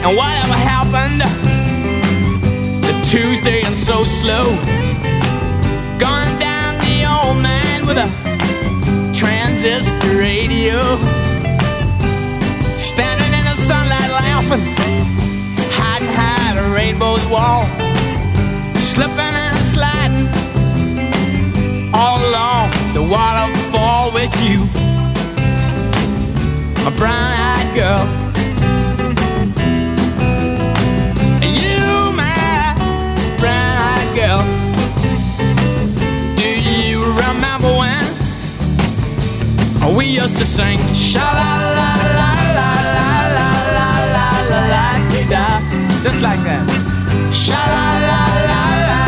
[0.05, 1.23] And whatever happened
[2.85, 4.45] to Tuesday and so slow?
[5.99, 8.09] Gone down the old man with a
[9.13, 10.79] transistor radio.
[14.53, 15.07] Laughing,
[15.70, 17.64] hiding high the rainbow's wall.
[18.74, 20.28] Slipping and sliding
[21.94, 24.68] all along the waterfall with you.
[26.86, 28.07] A brown eyed girl.
[31.40, 32.74] You, my
[33.38, 34.42] brown eyed girl.
[36.36, 38.05] Do you remember when
[39.96, 42.01] we used to sing sha la la
[45.33, 45.61] da
[46.03, 46.64] just like that.
[47.33, 49.01] Sha la la la la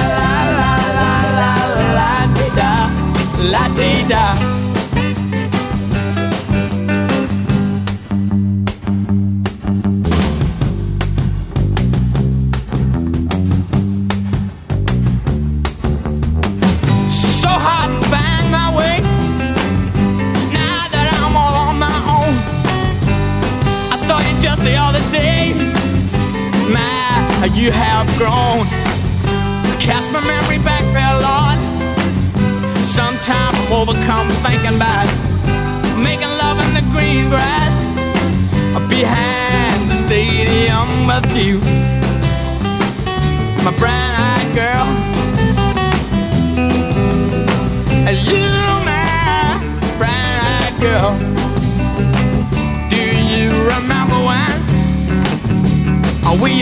[0.59, 2.11] la la la la la
[2.59, 2.73] da
[3.53, 3.65] la
[4.09, 4.64] da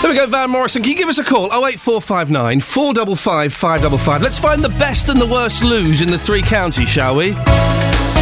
[0.00, 0.82] There we go, Van Morrison.
[0.82, 1.52] Can you give us a call?
[1.52, 4.22] 08459 455 555.
[4.22, 7.32] Let's find the best and the worst loos in the three counties, shall we?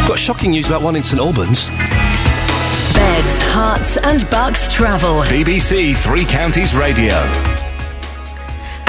[0.07, 1.69] Got shocking news about one in St Albans.
[3.61, 5.21] Herts, and bucks travel.
[5.21, 7.50] BBC Three Counties Radio.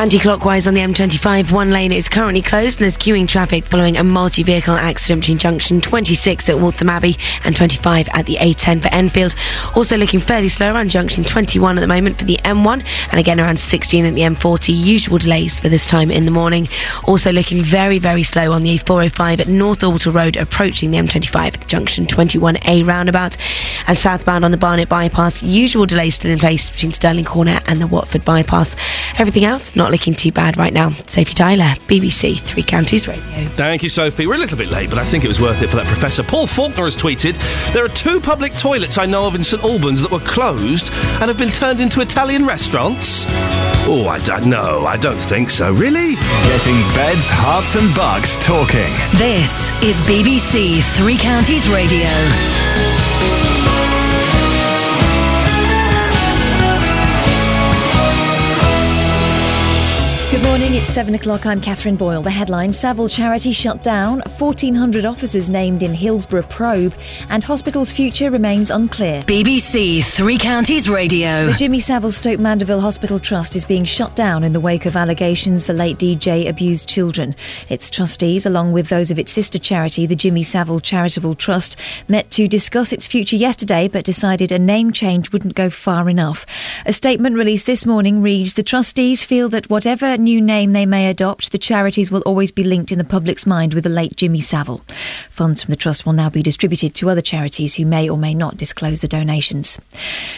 [0.03, 4.03] Anti-clockwise on the M25, one lane is currently closed and there's queuing traffic following a
[4.03, 9.37] multi-vehicle accident between junction 26 at Waltham Abbey and 25 at the A10 for Enfield.
[9.77, 13.39] Also looking fairly slow around junction 21 at the moment for the M1 and again
[13.39, 14.75] around 16 at the M40.
[14.75, 16.67] Usual delays for this time in the morning.
[17.05, 21.69] Also looking very, very slow on the A405 at North Road approaching the M25 at
[21.69, 23.37] junction 21A roundabout
[23.87, 25.45] and southbound on the Barnet bypass.
[25.45, 28.75] Usual delays still in place between Stirling Corner and the Watford bypass.
[29.17, 30.91] Everything else not looking too bad right now.
[31.07, 33.49] Sophie Tyler, BBC Three Counties Radio.
[33.57, 34.27] Thank you, Sophie.
[34.27, 36.25] We're a little bit late, but I think it was worth it for that professor.
[36.25, 37.39] Paul Faulkner has tweeted
[37.73, 40.91] There are two public toilets I know of in St Albans that were closed
[41.21, 43.25] and have been turned into Italian restaurants.
[43.85, 44.87] Oh, I don't know.
[44.87, 45.73] I don't think so.
[45.73, 46.15] Really?
[46.15, 48.93] Getting beds, herts, and bucks talking.
[49.19, 49.51] This
[49.83, 52.72] is BBC Three Counties Radio.
[60.43, 61.47] Good morning, it's 7 o'clock.
[61.47, 62.21] I'm Catherine Boyle.
[62.21, 66.95] The headline Savile Charity shut down, 1,400 officers named in Hillsborough probe,
[67.31, 69.21] and hospital's future remains unclear.
[69.23, 71.47] BBC Three Counties Radio.
[71.47, 74.97] The Jimmy Savile Stoke Mandeville Hospital Trust is being shut down in the wake of
[74.97, 77.37] allegations the late DJ abused children.
[77.69, 81.79] Its trustees, along with those of its sister charity, the Jimmy Savile Charitable Trust,
[82.09, 86.45] met to discuss its future yesterday but decided a name change wouldn't go far enough.
[86.85, 91.09] A statement released this morning reads The trustees feel that whatever new name they may
[91.09, 94.41] adopt, the charities will always be linked in the public's mind with the late Jimmy
[94.41, 94.83] Savile.
[95.31, 98.35] Funds from the trust will now be distributed to other charities who may or may
[98.35, 99.79] not disclose the donations.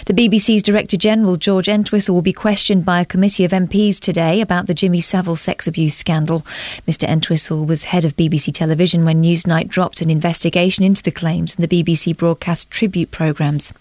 [0.07, 4.40] The BBC's Director General George Entwistle will be questioned by a committee of MPs today
[4.40, 6.47] about the Jimmy Savile sex abuse scandal.
[6.88, 11.55] Mr Entwistle was head of BBC Television when Newsnight dropped an investigation into the claims
[11.55, 13.72] and the BBC broadcast tribute programmes.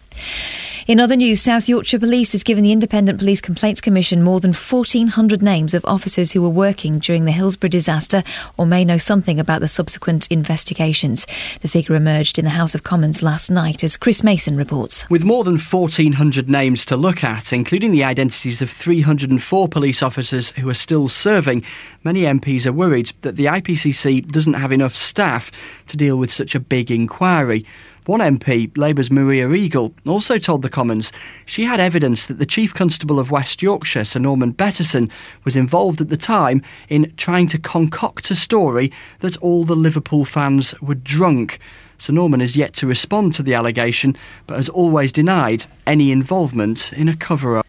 [0.86, 4.52] In other news, South Yorkshire Police has given the Independent Police Complaints Commission more than
[4.52, 8.22] 1,400 names of officers who were working during the Hillsborough disaster
[8.58, 11.26] or may know something about the subsequent investigations.
[11.62, 15.10] The figure emerged in the House of Commons last night, as Chris Mason reports.
[15.10, 20.52] With more than 1,400 names to look at, including the identities of 304 police officers
[20.52, 21.64] who are still serving,
[22.04, 25.50] many MPs are worried that the IPCC doesn't have enough staff
[25.88, 27.66] to deal with such a big inquiry.
[28.06, 31.14] One MP, Labour's Maria Eagle, also told the Commons
[31.46, 35.10] she had evidence that the Chief Constable of West Yorkshire, Sir Norman Bettison,
[35.46, 38.92] was involved at the time in trying to concoct a story
[39.22, 41.60] that all the Liverpool fans were drunk.
[41.98, 46.92] Sir Norman has yet to respond to the allegation, but has always denied any involvement
[46.92, 47.63] in a cover up.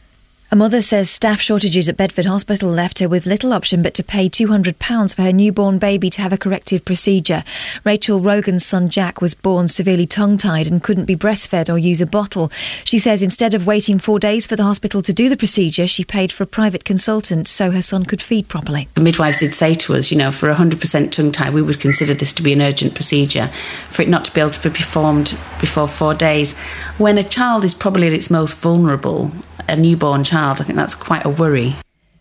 [0.55, 4.05] A mother says staff shortages at Bedford Hospital left her with little option but to
[4.05, 7.42] pay £200 for her newborn baby to have a corrective procedure.
[7.82, 12.00] Rachel Rogan's son Jack was born severely tongue tied and couldn't be breastfed or use
[12.00, 12.52] a bottle.
[12.84, 16.05] She says instead of waiting four days for the hospital to do the procedure, she
[16.05, 18.88] paid for a private consultant so her son could feed properly.
[18.94, 22.14] The midwives did say to us, you know, for 100% tongue tie, we would consider
[22.14, 23.48] this to be an urgent procedure.
[23.90, 26.52] For it not to be able to be performed before four days,
[26.98, 29.32] when a child is probably at its most vulnerable,
[29.69, 31.75] a newborn child, I think that's quite a worry.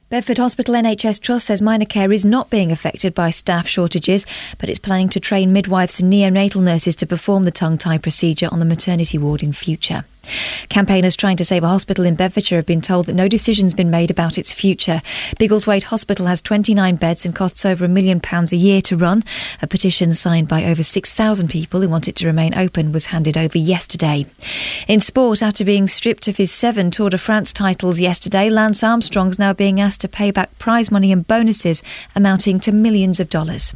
[0.09, 4.27] Bedford Hospital NHS Trust says minor care is not being affected by staff shortages,
[4.59, 8.47] but it's planning to train midwives and neonatal nurses to perform the tongue tie procedure
[8.51, 10.05] on the maternity ward in future.
[10.69, 13.91] Campaigners trying to save a hospital in Bedfordshire have been told that no decision's been
[13.91, 15.01] made about its future.
[15.37, 19.23] Biggleswade Hospital has 29 beds and costs over a million pounds a year to run.
[19.61, 23.37] A petition signed by over 6,000 people who want it to remain open was handed
[23.37, 24.25] over yesterday.
[24.87, 29.37] In sport, after being stripped of his seven Tour de France titles yesterday, Lance Armstrong's
[29.37, 31.83] now being asked to pay back prize money and bonuses
[32.15, 33.73] amounting to millions of dollars.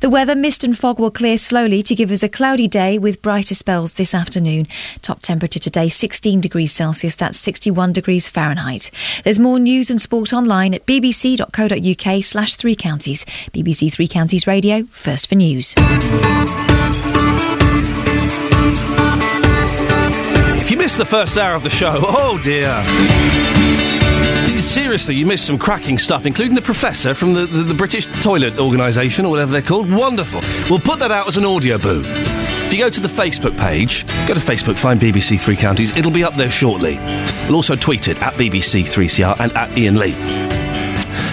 [0.00, 3.22] The weather, mist and fog will clear slowly to give us a cloudy day with
[3.22, 4.66] brighter spells this afternoon.
[5.02, 8.90] Top temperature today 16 degrees Celsius, that's 61 degrees Fahrenheit.
[9.24, 13.24] There's more news and sport online at bbc.co.uk slash three counties.
[13.52, 15.74] BBC Three Counties Radio, first for news.
[20.58, 22.82] If you missed the first hour of the show, oh dear.
[24.60, 28.58] Seriously, you missed some cracking stuff, including the professor from the, the, the British Toilet
[28.58, 29.90] Organisation, or whatever they're called.
[29.90, 30.40] Wonderful.
[30.70, 32.41] We'll put that out as an Audioboo.
[32.72, 36.10] If you go to the Facebook page, go to Facebook, find BBC Three Counties, it'll
[36.10, 36.96] be up there shortly.
[37.44, 40.14] We'll also tweet it at BBC3CR and at Iain Lee.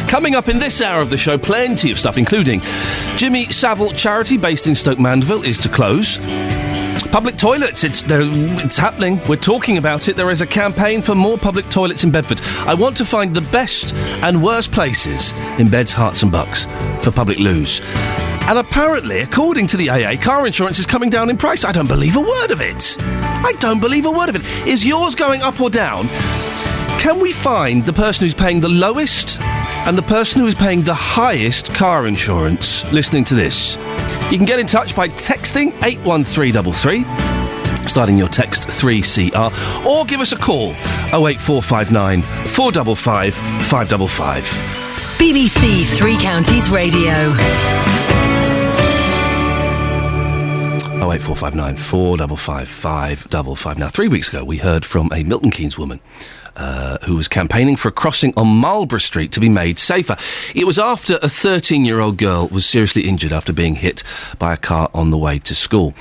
[0.10, 2.60] Coming up in this hour of the show, plenty of stuff, including
[3.16, 6.18] Jimmy Savile Charity, based in Stoke Mandeville, is to close.
[7.10, 9.22] Public toilets, it's, it's happening.
[9.30, 10.18] We're talking about it.
[10.18, 12.42] There is a campaign for more public toilets in Bedford.
[12.68, 16.66] I want to find the best and worst places in beds, herts, and bucks
[17.02, 17.80] for public loos.
[18.48, 21.64] And apparently, according to the AA, car insurance is coming down in price.
[21.64, 22.96] I don't believe a word of it.
[23.00, 24.68] I don't believe a word of it.
[24.68, 26.08] Is yours going up or down?
[27.00, 30.82] Can we find the person who's paying the lowest and the person who is paying
[30.82, 33.78] the highest car insurance listening to this?
[34.32, 40.34] You can get in touch by texting 81333, starting your text 3CR, or give us
[40.34, 40.72] a call
[41.14, 44.44] 08459 455 555.
[45.18, 47.34] BBC Three Counties Radio.
[51.02, 52.68] 08459 455
[53.20, 53.78] 555.
[53.78, 56.02] Now, three weeks ago, we heard from a Milton Keynes woman.
[56.60, 60.18] Uh, who was campaigning for a crossing on Marlborough Street to be made safer.
[60.54, 64.04] It was after a 13 year old girl was seriously injured after being hit
[64.40, 65.94] by a car on the way to school.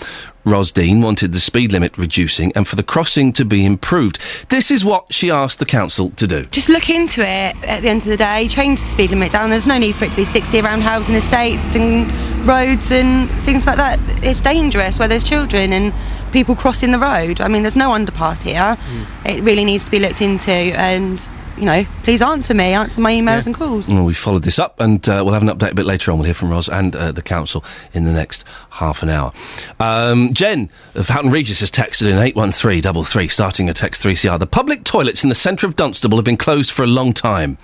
[0.45, 4.19] Ros Dean wanted the speed limit reducing and for the crossing to be improved.
[4.49, 6.47] This is what she asked the council to do.
[6.47, 9.51] Just look into it at the end of the day, change the speed limit down.
[9.51, 12.11] There's no need for it to be 60 around housing estates and
[12.49, 14.01] roads and things like that.
[14.25, 15.93] It's dangerous where there's children and
[16.33, 17.41] people crossing the road.
[17.41, 18.77] I mean, there's no underpass here.
[19.25, 21.21] It really needs to be looked into and,
[21.57, 23.89] you know, please answer me, answer my emails and calls.
[23.89, 26.19] Well, we followed this up, and uh, we'll have an update a bit later on.
[26.19, 29.33] We'll hear from Ros and uh, the council in the next half an hour.
[29.81, 33.75] Um, Jen of Houghton Regis has texted in eight one three double three, starting a
[33.75, 34.37] text three CR.
[34.37, 37.59] The public toilets in the centre of Dunstable have been closed for a long time.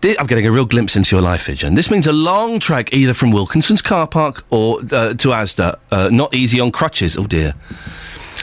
[0.00, 1.74] Thi- I'm getting a real glimpse into your life Jen.
[1.74, 5.78] This means a long trek either from Wilkinson's car park or uh, to Asda.
[5.90, 7.16] Uh, not easy on crutches.
[7.16, 7.54] Oh dear.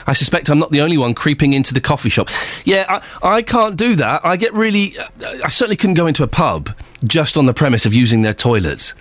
[0.06, 2.28] I suspect I'm not the only one creeping into the coffee shop.
[2.64, 4.24] Yeah, I, I can't do that.
[4.24, 4.94] I get really.
[4.98, 6.70] Uh, I certainly couldn't go into a pub
[7.04, 8.94] just on the premise of using their toilets.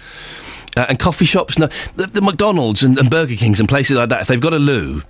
[0.78, 1.68] Uh, and coffee shops, no.
[1.96, 4.60] The, the McDonald's and, and Burger Kings and places like that, if they've got a
[4.60, 5.02] loo,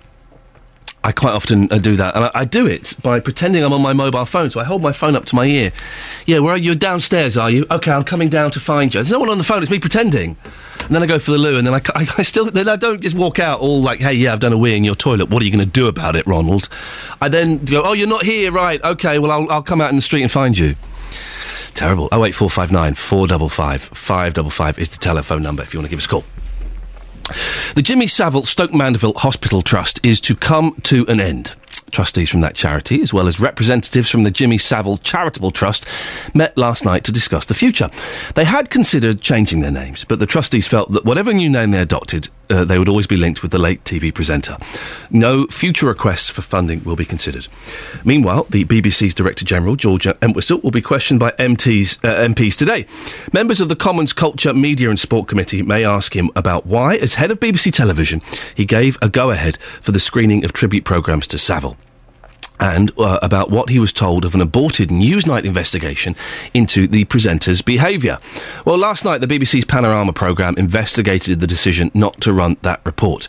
[1.04, 3.82] I quite often uh, do that, and I, I do it by pretending I'm on
[3.82, 4.50] my mobile phone.
[4.50, 5.72] So I hold my phone up to my ear.
[6.26, 6.74] Yeah, where are you?
[6.76, 7.66] Downstairs, are you?
[7.70, 8.98] Okay, I'm coming down to find you.
[8.98, 9.62] There's no one on the phone.
[9.62, 10.36] It's me pretending.
[10.80, 12.76] And then I go for the loo, and then I, I- I still then I
[12.76, 15.28] don't just walk out all like, "Hey, yeah, I've done a wee in your toilet.
[15.30, 16.68] What are you going to do about it, Ronald?"
[17.20, 18.82] I then go, "Oh, you're not here, right?
[18.84, 20.76] Okay, well, I'll, I'll come out in the street and find you."
[21.74, 22.08] Terrible.
[22.12, 25.62] Oh wait, four five nine four double five five double five is the telephone number
[25.62, 26.24] if you want to give us a call.
[27.74, 31.52] The Jimmy Savile Stoke Mandeville Hospital Trust is to come to an end.
[31.92, 35.86] Trustees from that charity, as well as representatives from the Jimmy Savile Charitable Trust,
[36.34, 37.90] met last night to discuss the future.
[38.34, 41.80] They had considered changing their names, but the trustees felt that whatever new name they
[41.80, 44.56] adopted, uh, they would always be linked with the late TV presenter.
[45.10, 47.46] No future requests for funding will be considered.
[48.04, 52.86] Meanwhile, the BBC's Director General, George Entwistle, will be questioned by MTs, uh, MPs today.
[53.32, 57.14] Members of the Commons Culture, Media and Sport Committee may ask him about why, as
[57.14, 58.22] head of BBC Television,
[58.54, 61.76] he gave a go ahead for the screening of tribute programmes to Savile.
[62.60, 66.14] And uh, about what he was told of an aborted Newsnight investigation
[66.54, 68.18] into the presenter's behaviour.
[68.64, 73.26] Well, last night the BBC's Panorama programme investigated the decision not to run that report.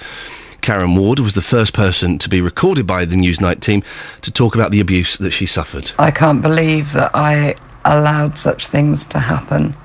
[0.61, 3.83] Karen Ward was the first person to be recorded by the Newsnight team
[4.21, 5.91] to talk about the abuse that she suffered.
[5.99, 9.75] I can't believe that I allowed such things to happen,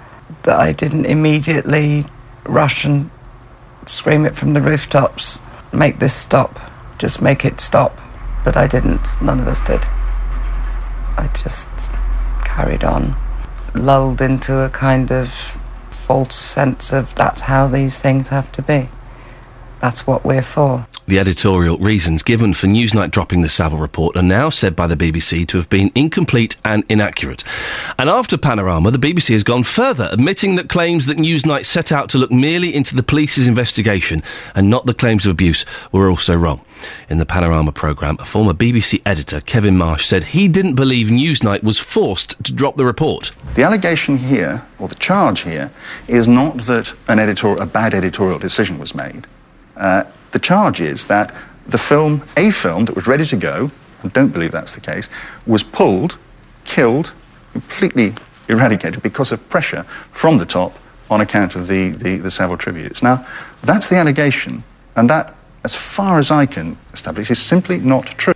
[0.45, 2.07] that I didn't immediately
[2.45, 3.11] rush and
[3.87, 5.41] scream it from the rooftops,
[5.72, 6.61] make this stop,
[6.99, 7.99] just make it stop.
[8.49, 9.07] But I didn't.
[9.20, 9.84] None of us did.
[11.18, 11.68] I just
[12.46, 13.14] carried on,
[13.74, 15.30] lulled into a kind of
[15.90, 18.88] false sense of that's how these things have to be.
[19.81, 20.87] That's what we're for.
[21.07, 24.97] The editorial reasons given for Newsnight dropping the Savile report are now said by the
[24.97, 27.45] BBC to have been incomplete and inaccurate.
[27.99, 32.11] And after Panorama, the BBC has gone further, admitting that claims that Newsnight set out
[32.11, 34.22] to look merely into the police's investigation
[34.55, 36.61] and not the claims of abuse were also wrong.
[37.09, 41.62] In the Panorama programme, a former BBC editor, Kevin Marsh, said he didn't believe Newsnight
[41.62, 43.31] was forced to drop the report.
[43.55, 45.72] The allegation here, or the charge here,
[46.07, 49.26] is not that an editor, a bad editorial decision was made.
[49.79, 51.35] Uh, the charge is that
[51.66, 53.70] the film, a film that was ready to go,
[54.05, 55.09] I don't believe that's the case,
[55.47, 56.18] was pulled,
[56.64, 57.12] killed,
[57.53, 58.14] completely
[58.49, 60.79] eradicated because of pressure from the top
[61.11, 63.03] on account of the, the, the tributes.
[63.03, 63.26] Now,
[63.62, 64.62] that's the allegation,
[64.97, 68.35] and that, as far as I can establish, is simply not true.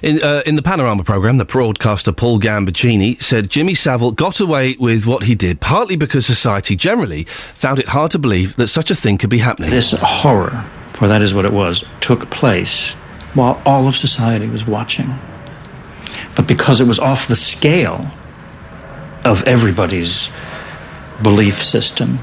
[0.00, 4.76] In, uh, in the Panorama programme, the broadcaster Paul Gambaccini said Jimmy Savile got away
[4.78, 8.92] with what he did partly because society generally found it hard to believe that such
[8.92, 9.70] a thing could be happening.
[9.70, 12.92] This horror, for that is what it was, took place
[13.34, 15.18] while all of society was watching.
[16.36, 18.06] But because it was off the scale
[19.24, 20.28] of everybody's
[21.22, 22.20] belief system,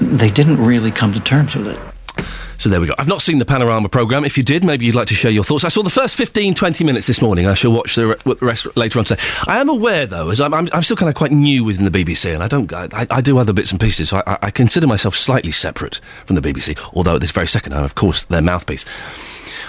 [0.00, 1.80] they didn't really come to terms with it.
[2.58, 2.94] So there we go.
[2.98, 4.24] I've not seen the Panorama programme.
[4.24, 5.64] If you did, maybe you'd like to share your thoughts.
[5.64, 7.46] I saw the first 15, 20 minutes this morning.
[7.46, 9.22] I shall watch the re- rest later on today.
[9.46, 11.90] I am aware, though, as I'm, I'm, I'm still kind of quite new within the
[11.90, 14.86] BBC, and I don't, I, I do other bits and pieces, so I, I consider
[14.86, 15.96] myself slightly separate
[16.26, 18.84] from the BBC, although at this very second, I'm, of course, their mouthpiece.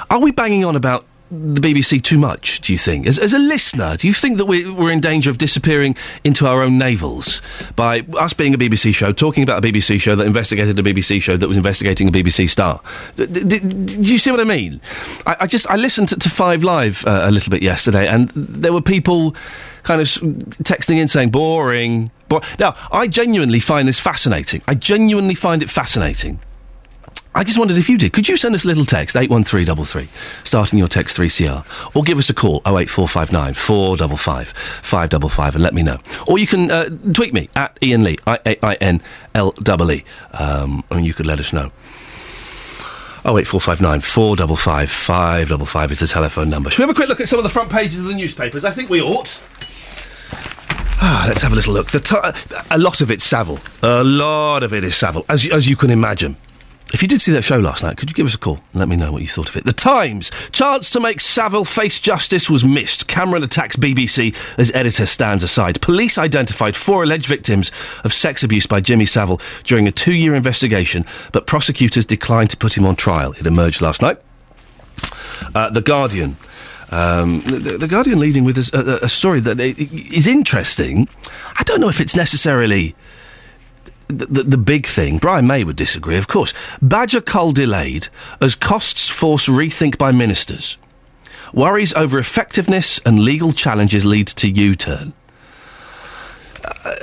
[0.10, 3.08] Are we banging on about the BBC too much, do you think?
[3.08, 6.46] As, as a listener, do you think that we're, we're in danger of disappearing into
[6.46, 7.42] our own navels
[7.76, 11.22] by us being a BBC show, talking about a BBC show that investigated a BBC
[11.22, 12.80] show that was investigating a BBC star?
[13.16, 14.80] D- d- do you see what I mean?
[15.26, 18.30] I, I just, I listened to, to Five Live uh, a little bit yesterday, and
[18.36, 19.36] there were people
[19.84, 22.12] kind of texting in saying, boring.
[22.30, 22.42] Bo-.
[22.60, 24.62] Now, I genuinely find this fascinating.
[24.68, 26.40] I genuinely find it fascinating.
[27.38, 28.14] I just wondered if you did.
[28.14, 30.08] Could you send us a little text, 81333,
[30.46, 34.48] starting your text 3CR, or give us a call, 08459 455
[34.82, 36.00] 555, and let me know.
[36.28, 41.42] Or you can uh, tweet me, at Iain Lee, I-A-I-N-L-E-E, um, and you could let
[41.42, 41.72] us know.
[43.26, 46.70] 08459 455 555 is the telephone number.
[46.70, 48.64] Should we have a quick look at some of the front pages of the newspapers?
[48.64, 49.42] I think we ought.
[51.02, 51.92] Ah, let's have a little look.
[51.92, 53.60] The ti- a lot of it's Savile.
[53.84, 56.38] A lot of it is Savile, as, as you can imagine.
[56.96, 58.76] If you did see that show last night, could you give us a call and
[58.76, 59.66] let me know what you thought of it?
[59.66, 60.32] The Times.
[60.54, 63.10] Chance to make Savile face justice was missed.
[63.10, 65.82] Cameron attacks BBC as editor stands aside.
[65.82, 67.70] Police identified four alleged victims
[68.06, 72.56] of sex abuse by Jimmy Savile during a two year investigation, but prosecutors declined to
[72.56, 73.34] put him on trial.
[73.34, 74.18] It emerged last night.
[75.54, 76.38] Uh, the Guardian.
[76.92, 81.10] Um, the, the Guardian leading with a, a, a story that is interesting.
[81.60, 82.96] I don't know if it's necessarily
[84.08, 85.18] the, the, big thing.
[85.18, 86.54] Brian May would disagree, of course.
[86.82, 88.08] Badger cull delayed
[88.40, 90.78] as costs force rethink by ministers.
[91.54, 95.14] Worries over effectiveness and legal challenges lead to U turn.
[96.64, 96.96] Uh,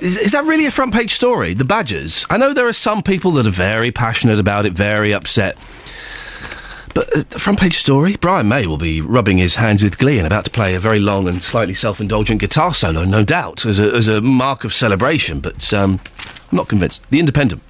[0.00, 1.54] is, is that really a front page story?
[1.54, 2.26] The Badgers?
[2.30, 5.56] I know there are some people that are very passionate about it, very upset.
[6.96, 8.16] But uh, the front page story?
[8.16, 10.98] Brian May will be rubbing his hands with glee and about to play a very
[10.98, 14.72] long and slightly self indulgent guitar solo, no doubt, as a, as a mark of
[14.72, 15.40] celebration.
[15.40, 16.00] But um,
[16.50, 17.04] I'm not convinced.
[17.10, 17.62] The Independent.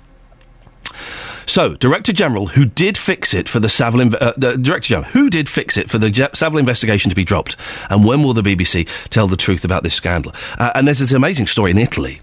[1.44, 5.28] So, Director General, who did fix it for the Savile, uh, the Director General, who
[5.28, 7.56] did fix it for the Je- Savile investigation to be dropped,
[7.90, 10.32] and when will the BBC tell the truth about this scandal?
[10.56, 12.20] Uh, and there's this amazing story in Italy.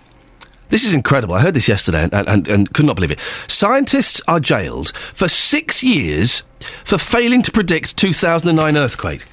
[0.73, 1.35] This is incredible.
[1.35, 3.19] I heard this yesterday and, and, and could not believe it.
[3.47, 6.41] Scientists are jailed for six years
[6.83, 9.23] for failing to predict 2009 earthquake.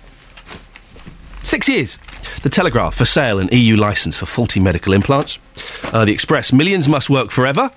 [1.43, 1.97] Six years.
[2.43, 5.39] The Telegraph for sale an EU licence for faulty medical implants.
[5.85, 7.71] Uh, the Express millions must work forever.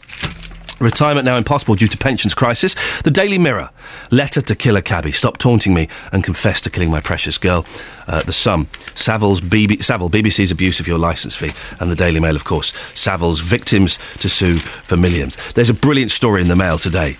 [0.79, 2.75] Retirement now impossible due to pensions crisis.
[3.01, 3.69] The Daily Mirror
[4.11, 5.11] letter to killer cabbie.
[5.11, 7.65] Stop taunting me and confess to killing my precious girl.
[8.07, 12.19] Uh, the Sun Savile's BB, Savile BBC's abuse of your licence fee, and the Daily
[12.19, 12.73] Mail, of course.
[12.93, 15.37] Savile's victims to sue for millions.
[15.53, 17.17] There's a brilliant story in the Mail today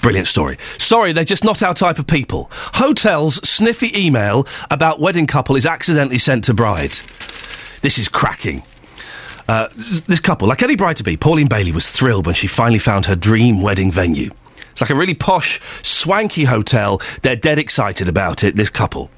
[0.00, 0.58] Brilliant story.
[0.78, 2.50] Sorry, they're just not our type of people.
[2.50, 6.98] Hotel's sniffy email about wedding couple is accidentally sent to bride.
[7.80, 8.62] This is cracking.
[9.48, 12.78] Uh, this couple, like any bride to be, Pauline Bailey was thrilled when she finally
[12.78, 14.30] found her dream wedding venue.
[14.70, 17.00] It's like a really posh, swanky hotel.
[17.22, 19.10] They're dead excited about it, this couple.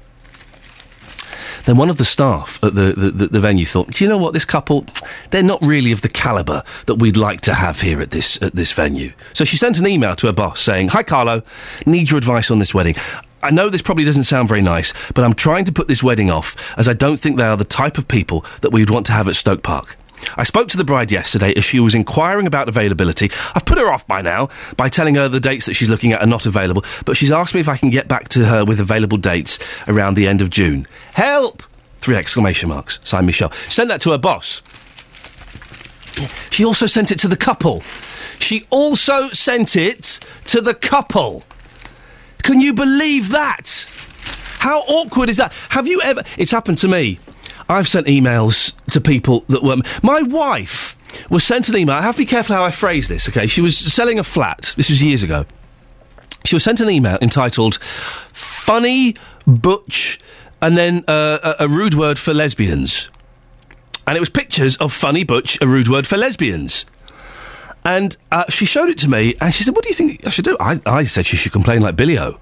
[1.65, 4.33] Then one of the staff at the, the, the, venue thought, do you know what,
[4.33, 4.85] this couple,
[5.31, 8.55] they're not really of the calibre that we'd like to have here at this, at
[8.55, 9.11] this venue.
[9.33, 11.41] So she sent an email to her boss saying, Hi Carlo,
[11.85, 12.95] need your advice on this wedding.
[13.43, 16.31] I know this probably doesn't sound very nice, but I'm trying to put this wedding
[16.31, 19.05] off as I don't think they are the type of people that we would want
[19.07, 19.96] to have at Stoke Park.
[20.35, 23.31] I spoke to the bride yesterday as she was inquiring about availability.
[23.55, 26.21] I've put her off by now by telling her the dates that she's looking at
[26.21, 28.79] are not available, but she's asked me if I can get back to her with
[28.79, 30.87] available dates around the end of June.
[31.13, 31.63] Help!
[31.95, 32.99] Three exclamation marks.
[33.03, 33.51] Signed Michelle.
[33.51, 34.61] Send that to her boss.
[36.49, 37.83] She also sent it to the couple.
[38.39, 41.43] She also sent it to the couple.
[42.43, 43.89] Can you believe that?
[44.59, 45.51] How awkward is that?
[45.69, 46.23] Have you ever.
[46.37, 47.19] It's happened to me.
[47.69, 49.77] I've sent emails to people that were.
[50.01, 50.97] My wife
[51.29, 51.95] was sent an email.
[51.95, 53.47] I have to be careful how I phrase this, okay?
[53.47, 54.73] She was selling a flat.
[54.77, 55.45] This was years ago.
[56.45, 57.75] She was sent an email entitled
[58.31, 59.15] Funny,
[59.45, 60.19] Butch,
[60.61, 63.09] and then uh, a, a rude word for lesbians.
[64.05, 66.85] And it was pictures of Funny, Butch, a rude word for lesbians.
[67.83, 70.29] And uh, she showed it to me, and she said, "What do you think I
[70.29, 72.37] should do?" I, I said she should complain like Billy O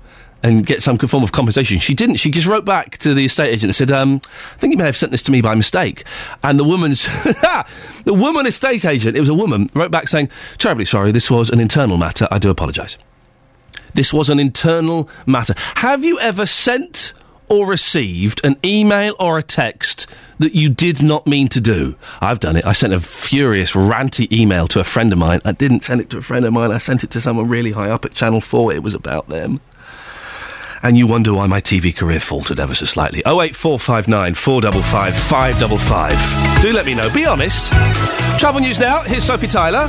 [0.45, 1.79] and get some form of compensation.
[1.79, 2.17] She didn't.
[2.17, 4.21] She just wrote back to the estate agent and said, um,
[4.53, 6.03] "I think you may have sent this to me by mistake."
[6.43, 7.05] And the woman's,
[8.05, 11.11] the woman estate agent, it was a woman, wrote back saying, "Terribly sorry.
[11.11, 12.27] This was an internal matter.
[12.29, 12.99] I do apologise.
[13.95, 15.55] This was an internal matter.
[15.77, 17.13] Have you ever sent?"
[17.47, 20.07] Or received an email or a text
[20.39, 21.95] that you did not mean to do.
[22.19, 22.65] I've done it.
[22.65, 25.41] I sent a furious, ranty email to a friend of mine.
[25.45, 26.71] I didn't send it to a friend of mine.
[26.71, 28.73] I sent it to someone really high up at Channel 4.
[28.73, 29.61] It was about them
[30.85, 33.19] and you wonder why my TV career faltered ever so slightly.
[33.25, 36.61] 08459 455 555.
[36.61, 37.11] Do let me know.
[37.11, 37.71] Be honest.
[38.39, 39.01] Travel news now.
[39.01, 39.87] Here's Sophie Tyler.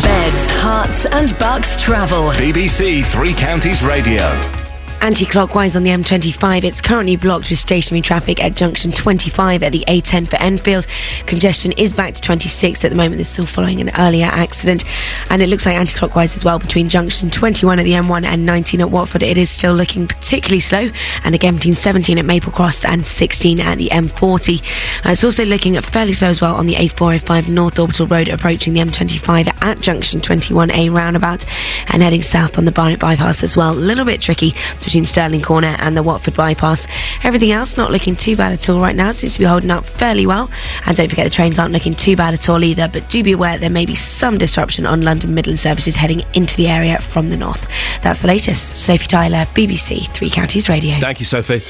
[0.00, 2.30] Beds, herts, and bucks travel.
[2.30, 4.67] BBC Three Counties Radio.
[5.00, 9.84] Anti-clockwise on the M25, it's currently blocked with stationary traffic at junction 25 at the
[9.86, 10.86] A10 for Enfield.
[11.24, 13.18] Congestion is back to 26 at the moment.
[13.18, 14.84] This is still following an earlier accident,
[15.30, 18.80] and it looks like anti-clockwise as well between junction 21 at the M1 and 19
[18.80, 19.22] at Watford.
[19.22, 20.90] It is still looking particularly slow,
[21.24, 24.60] and again between 17 at Maple Cross and 16 at the M40.
[25.04, 28.74] And it's also looking fairly slow as well on the A405 North Orbital Road approaching
[28.74, 31.46] the M25 at junction 21A roundabout,
[31.92, 33.72] and heading south on the Barnet bypass as well.
[33.72, 34.52] A little bit tricky
[34.88, 36.86] between Stirling Corner and the Watford bypass.
[37.22, 39.10] Everything else not looking too bad at all right now.
[39.10, 40.50] Seems to be holding up fairly well.
[40.86, 42.88] And don't forget the trains aren't looking too bad at all either.
[42.88, 46.56] But do be aware there may be some disruption on London Midland services heading into
[46.56, 47.68] the area from the north.
[48.00, 48.78] That's the latest.
[48.78, 50.98] Sophie Tyler, BBC Three Counties Radio.
[51.00, 51.62] Thank you, Sophie.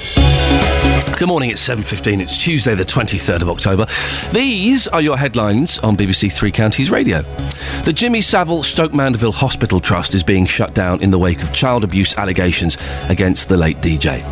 [0.98, 2.20] Good morning, it's 7.15.
[2.20, 3.86] It's Tuesday, the 23rd of October.
[4.32, 7.22] These are your headlines on BBC Three Counties Radio.
[7.84, 11.52] The Jimmy Savile Stoke Mandeville Hospital Trust is being shut down in the wake of
[11.52, 12.76] child abuse allegations
[13.08, 14.22] against the late DJ.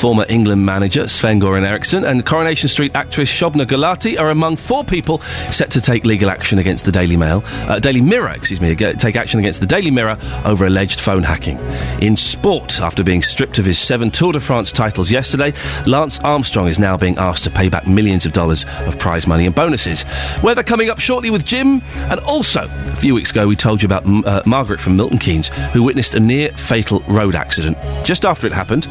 [0.00, 4.82] Former England manager Sven Goran Eriksson and Coronation Street actress Shobna Gulati are among four
[4.82, 5.18] people
[5.52, 9.14] set to take legal action against the Daily Mail, uh, Daily Mirror, excuse me, take
[9.14, 10.16] action against the Daily Mirror
[10.46, 11.58] over alleged phone hacking.
[12.00, 15.52] In sport, after being stripped of his seven Tour de France titles yesterday,
[15.84, 19.44] Lance Armstrong is now being asked to pay back millions of dollars of prize money
[19.44, 20.06] and bonuses.
[20.42, 23.86] Weather coming up shortly with Jim, and also a few weeks ago we told you
[23.86, 28.46] about uh, Margaret from Milton Keynes, who witnessed a near fatal road accident just after
[28.46, 28.86] it happened,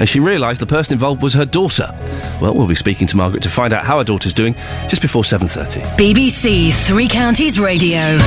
[0.00, 1.94] and she realised the person involved was her daughter.
[2.40, 4.54] Well, we'll be speaking to Margaret to find out how her daughter's doing
[4.88, 5.82] just before 7.30.
[5.98, 8.18] BBC Three Counties Radio.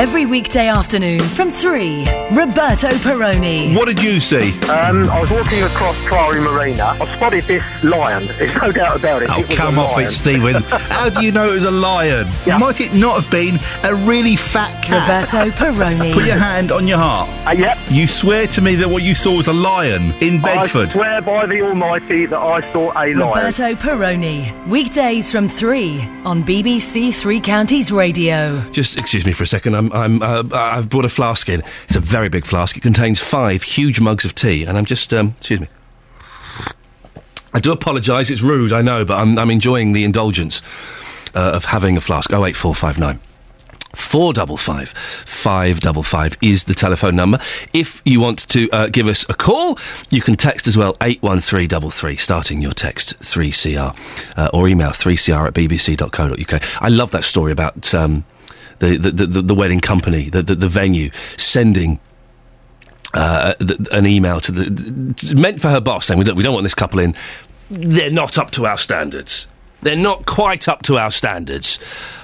[0.00, 3.74] Every weekday afternoon from 3, Roberto Perrone.
[3.74, 4.58] What did you see?
[4.70, 6.96] Um, I was walking across Priory Marina.
[6.98, 8.26] I spotted this lion.
[8.38, 9.28] There's no doubt about it.
[9.30, 10.08] Oh, It was come a off lion.
[10.08, 10.62] it, Stephen.
[10.68, 12.26] How do you know it was a lion?
[12.46, 12.56] Yeah.
[12.56, 15.30] Might it not have been a really fat cat?
[15.34, 16.14] Roberto Perrone.
[16.14, 17.28] Put your hand on your heart.
[17.46, 17.76] Uh, yep.
[17.90, 20.88] You swear to me that what you saw was a lion in Bedford.
[20.88, 23.18] I swear by the Almighty that I saw a lion.
[23.18, 24.66] Roberto Perrone.
[24.66, 28.62] Weekdays from 3 on BBC Three Counties Radio.
[28.70, 29.74] Just excuse me for a second.
[29.76, 31.62] I'm, I'm, uh, I've brought a flask in.
[31.84, 32.76] It's a very big flask.
[32.76, 35.68] It contains five huge mugs of tea, and I'm just, um, excuse me.
[37.52, 38.30] I do apologise.
[38.30, 40.62] It's rude, I know, but I'm, I'm enjoying the indulgence
[41.34, 42.32] uh, of having a flask.
[42.32, 43.20] Oh eight four five nine.
[43.94, 47.40] Four double five, five double five is the telephone number.
[47.74, 49.78] If you want to uh, give us a call,
[50.10, 53.90] you can text as well eight one three double three, starting your text three cr,
[54.36, 56.82] uh, or email three cr at bbc.co.uk.
[56.82, 58.24] I love that story about um,
[58.80, 62.00] the, the, the the wedding company, the the, the venue sending
[63.14, 66.54] uh, th- an email to the meant for her boss saying we don't, we don't
[66.54, 67.14] want this couple in.
[67.70, 69.46] They're not up to our standards.
[69.82, 71.78] They're not quite up to our standards.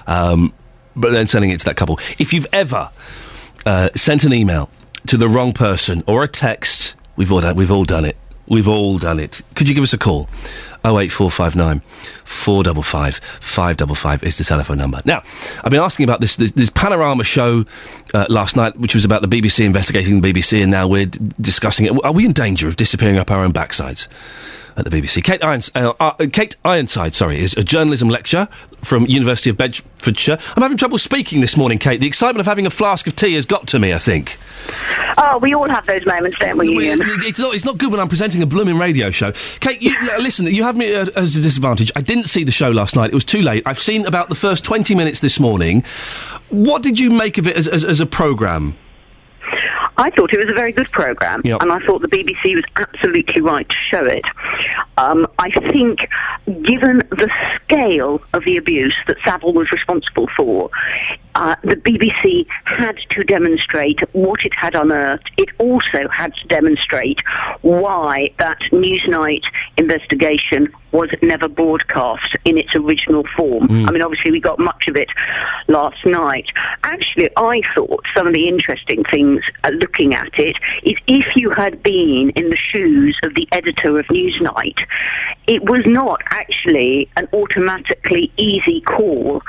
[0.06, 0.52] Um,
[0.96, 1.98] but then sending it to that couple.
[2.18, 2.90] If you've ever
[3.64, 4.70] uh, sent an email
[5.06, 8.16] to the wrong person or a text, we've all done, we've all done it.
[8.48, 9.42] We've all done it.
[9.54, 10.28] Could you give us a call?
[10.84, 11.80] 08459
[12.24, 15.02] 455 555 is the telephone number.
[15.04, 15.22] Now,
[15.64, 17.64] I've been asking about this, this, this panorama show
[18.14, 21.18] uh, last night, which was about the BBC investigating the BBC, and now we're d-
[21.40, 22.04] discussing it.
[22.04, 24.06] Are we in danger of disappearing up our own backsides?
[24.76, 28.46] At the BBC, Kate, Irons, uh, uh, Kate Ironside, sorry, is a journalism lecturer
[28.82, 30.36] from University of Bedfordshire.
[30.54, 31.98] I'm having trouble speaking this morning, Kate.
[31.98, 33.94] The excitement of having a flask of tea has got to me.
[33.94, 34.38] I think.
[35.16, 36.98] Oh, we all have those moments, don't we, Iain?
[37.00, 39.32] It's not, it's not good when I'm presenting a blooming radio show.
[39.60, 41.90] Kate, you, listen, you have me as a disadvantage.
[41.96, 43.10] I didn't see the show last night.
[43.10, 43.62] It was too late.
[43.64, 45.84] I've seen about the first 20 minutes this morning.
[46.50, 48.76] What did you make of it as, as, as a programme?
[49.98, 51.62] I thought it was a very good programme, Yep.
[51.62, 54.24] and I thought the BBC was absolutely right to show it.
[54.98, 56.06] Um, I think,
[56.62, 57.30] given the
[57.62, 60.70] scale of the abuse that Savile was responsible for,
[61.34, 65.30] uh, the BBC had to demonstrate what it had unearthed.
[65.38, 67.20] It also had to demonstrate
[67.62, 69.44] why that Newsnight
[69.76, 73.68] investigation was never broadcast in its original form.
[73.68, 73.88] Mm.
[73.88, 75.08] I mean, obviously, we got much of it
[75.68, 76.50] last night.
[76.84, 81.50] Actually, I thought some of the interesting things uh, looking at it is if you
[81.50, 84.86] had been in the shoes of the editor of Newsnight,
[85.46, 89.42] it was not actually an automatically easy call.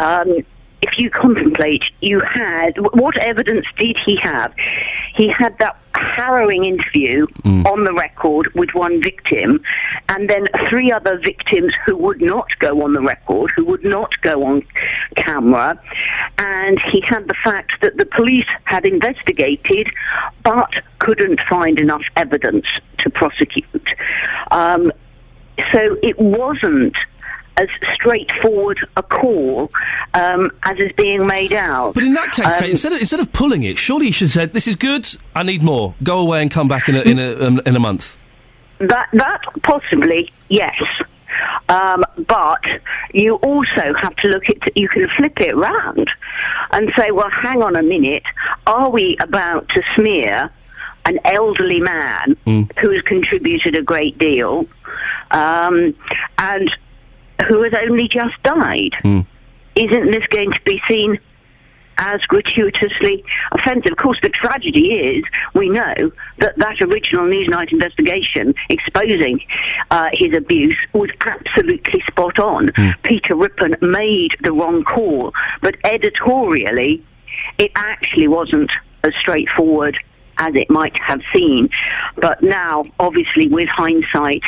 [0.00, 0.44] Um,
[0.82, 4.54] if you contemplate, you had what evidence did he have?
[5.14, 9.62] He had that harrowing interview on the record with one victim,
[10.08, 14.20] and then three other victims who would not go on the record, who would not
[14.20, 14.62] go on
[15.16, 15.80] camera,
[16.38, 19.88] and he had the fact that the police had investigated
[20.42, 22.66] but couldn't find enough evidence
[22.98, 23.88] to prosecute.
[24.50, 24.92] Um,
[25.72, 26.96] so it wasn't
[27.56, 29.70] as straightforward a call
[30.14, 31.94] um, as is being made out.
[31.94, 34.26] But in that case, Um, Kate, instead of, instead of pulling it, surely you should
[34.26, 35.06] have said, "This is good.
[35.34, 35.94] I need more.
[36.02, 38.16] Go away and come back in a in a um, in a month."
[38.78, 40.80] That that possibly yes,
[41.68, 42.64] um, but
[43.12, 44.76] you also have to look at.
[44.76, 46.10] You can flip it round
[46.72, 48.24] and say, well, hang on a minute.
[48.66, 50.50] Are we about to smear
[51.06, 54.66] an elderly man who has contributed a great deal
[55.30, 55.94] um,
[56.38, 56.74] and
[57.46, 58.94] who has only just died?
[59.76, 61.18] Isn't this going to be seen
[61.98, 63.92] as gratuitously offensive.
[63.92, 65.24] Of course, the tragedy is
[65.54, 65.94] we know
[66.38, 69.40] that that original Newsnight investigation exposing
[69.90, 72.70] uh, his abuse was absolutely spot on.
[73.02, 77.02] Peter Rippon made the wrong call, but editorially,
[77.58, 78.70] it actually wasn't
[79.02, 79.98] as straightforward
[80.38, 81.70] as it might have seemed.
[82.16, 84.42] But now, obviously, with hindsight,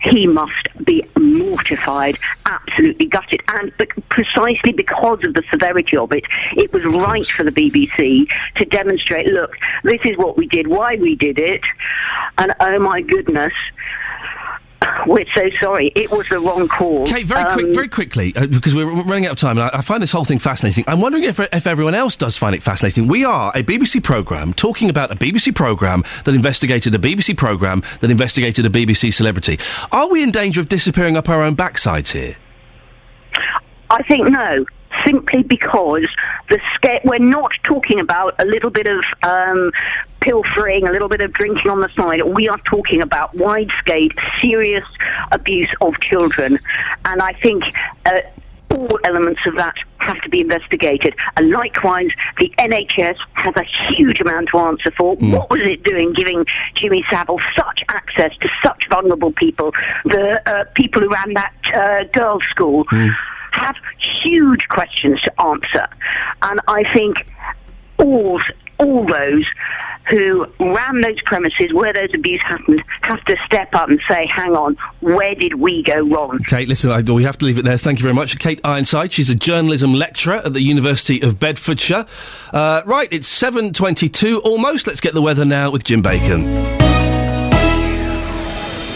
[0.00, 1.04] he must be
[1.52, 3.42] mortified, absolutely gutted.
[3.48, 3.72] And
[4.08, 8.26] precisely because of the severity of it, it was right for the BBC
[8.56, 11.62] to demonstrate look, this is what we did, why we did it,
[12.38, 13.52] and oh my goodness.
[15.06, 15.92] We're so sorry.
[15.94, 17.06] It was the wrong call.
[17.06, 19.78] Kate, very Um, quick, very quickly, uh, because we're running out of time, and I,
[19.78, 20.84] I find this whole thing fascinating.
[20.86, 23.06] I'm wondering if, if everyone else does find it fascinating.
[23.08, 27.82] We are a BBC program talking about a BBC program that investigated a BBC program
[28.00, 29.58] that investigated a BBC celebrity.
[29.90, 32.36] Are we in danger of disappearing up our own backsides here?
[33.90, 34.64] I think no,
[35.06, 36.06] simply because
[36.48, 37.00] the scale.
[37.04, 39.72] We're not talking about a little bit of um,
[40.20, 42.22] pilfering, a little bit of drinking on the side.
[42.22, 44.10] We are talking about wide-scale,
[44.40, 44.84] serious
[45.30, 46.58] abuse of children,
[47.04, 47.64] and I think.
[48.04, 48.20] Uh,
[48.72, 51.14] all elements of that have to be investigated.
[51.36, 55.16] And likewise, the NHS has a huge amount to answer for.
[55.16, 59.72] What was it doing giving Jimmy Savile such access to such vulnerable people?
[60.04, 62.86] The uh, people who ran that uh, girls' school
[63.52, 65.86] have huge questions to answer.
[66.42, 67.26] And I think
[67.98, 68.40] all,
[68.78, 69.46] all those
[70.10, 74.54] who ran those premises where those abuse happened have to step up and say, hang
[74.56, 76.38] on, where did we go wrong?
[76.46, 77.78] Kate, listen, I, we have to leave it there.
[77.78, 78.38] Thank you very much.
[78.38, 82.06] Kate Ironside, she's a journalism lecturer at the University of Bedfordshire.
[82.52, 84.86] Uh, right, it's 7.22 almost.
[84.86, 86.42] Let's get the weather now with Jim Bacon.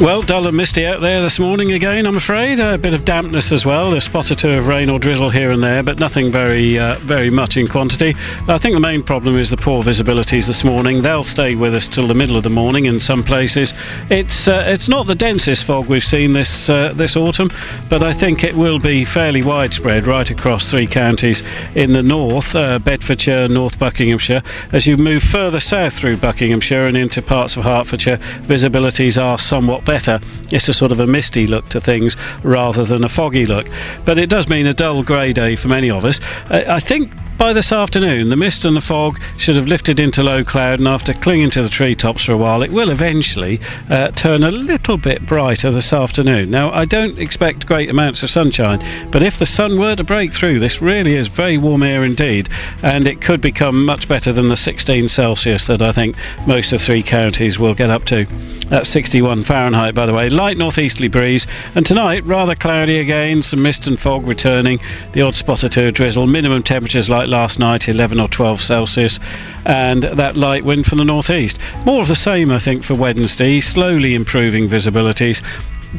[0.00, 2.58] Well, dull and misty out there this morning again, I'm afraid.
[2.58, 5.50] A bit of dampness as well, a spot or two of rain or drizzle here
[5.50, 8.16] and there, but nothing very, uh, very much in quantity.
[8.48, 11.02] I think the main problem is the poor visibilities this morning.
[11.02, 13.74] They'll stay with us till the middle of the morning in some places.
[14.08, 17.50] It's uh, it's not the densest fog we've seen this uh, this autumn,
[17.90, 21.42] but I think it will be fairly widespread right across three counties
[21.74, 24.42] in the north, uh, Bedfordshire, North Buckinghamshire.
[24.72, 28.16] As you move further south through Buckinghamshire and into parts of Hertfordshire,
[28.46, 30.20] visibilities are somewhat better.
[30.52, 33.66] It's a sort of a misty look to things rather than a foggy look.
[34.04, 36.20] But it does mean a dull grey day for many of us.
[36.48, 37.10] Uh, I think
[37.40, 40.86] by this afternoon, the mist and the fog should have lifted into low cloud, and
[40.86, 43.58] after clinging to the treetops for a while, it will eventually
[43.88, 46.50] uh, turn a little bit brighter this afternoon.
[46.50, 50.34] Now, I don't expect great amounts of sunshine, but if the sun were to break
[50.34, 52.50] through, this really is very warm air indeed,
[52.82, 56.82] and it could become much better than the 16 Celsius that I think most of
[56.82, 58.26] three counties will get up to.
[58.68, 60.28] That's 61 Fahrenheit, by the way.
[60.28, 64.78] Light northeasterly breeze, and tonight rather cloudy again, some mist and fog returning,
[65.12, 68.60] the odd spot or two of drizzle, minimum temperatures like last night, 11 or 12
[68.60, 69.18] Celsius,
[69.64, 71.58] and that light wind from the northeast.
[71.86, 75.42] More of the same, I think, for Wednesday, slowly improving visibilities.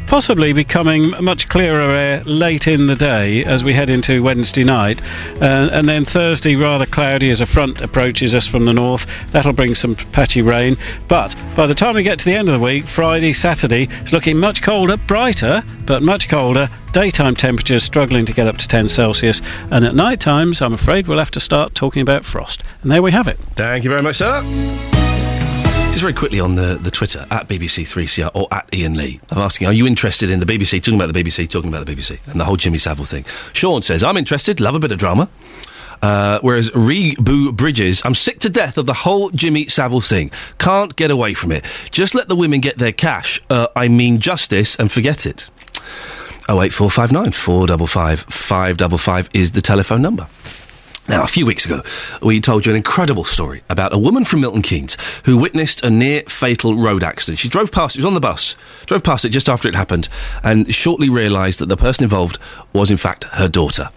[0.06, 5.02] Possibly becoming much clearer air late in the day as we head into Wednesday night,
[5.40, 9.06] uh, and then Thursday rather cloudy as a front approaches us from the north.
[9.32, 10.76] That'll bring some patchy rain.
[11.08, 14.12] But by the time we get to the end of the week, Friday, Saturday, it's
[14.12, 16.68] looking much colder, brighter, but much colder.
[16.92, 19.40] Daytime temperatures struggling to get up to 10 Celsius,
[19.70, 22.62] and at night times, I'm afraid we'll have to start talking about frost.
[22.82, 23.38] And there we have it.
[23.56, 25.01] Thank you very much, sir.
[25.92, 29.20] Just very quickly on the, the Twitter, at BBC3CR or at Iain Lee.
[29.30, 31.94] I'm asking, are you interested in the BBC, talking about the BBC, talking about the
[31.94, 33.24] BBC, and the whole Jimmy Savile thing?
[33.52, 35.28] Sean says, I'm interested, love a bit of drama.
[36.00, 40.30] Uh, whereas Reeboo Bridges, I'm sick to death of the whole Jimmy Savile thing.
[40.58, 41.64] Can't get away from it.
[41.90, 43.40] Just let the women get their cash.
[43.50, 45.50] Uh, I mean justice and forget it.
[46.48, 50.26] 08459 455 555 is the telephone number.
[51.08, 51.82] Now, a few weeks ago,
[52.22, 55.90] we told you an incredible story about a woman from Milton Keynes who witnessed a
[55.90, 57.40] near fatal road accident.
[57.40, 58.54] She drove past, it was on the bus,
[58.86, 60.08] drove past it just after it happened,
[60.44, 62.38] and shortly realised that the person involved
[62.72, 63.90] was, in fact, her daughter.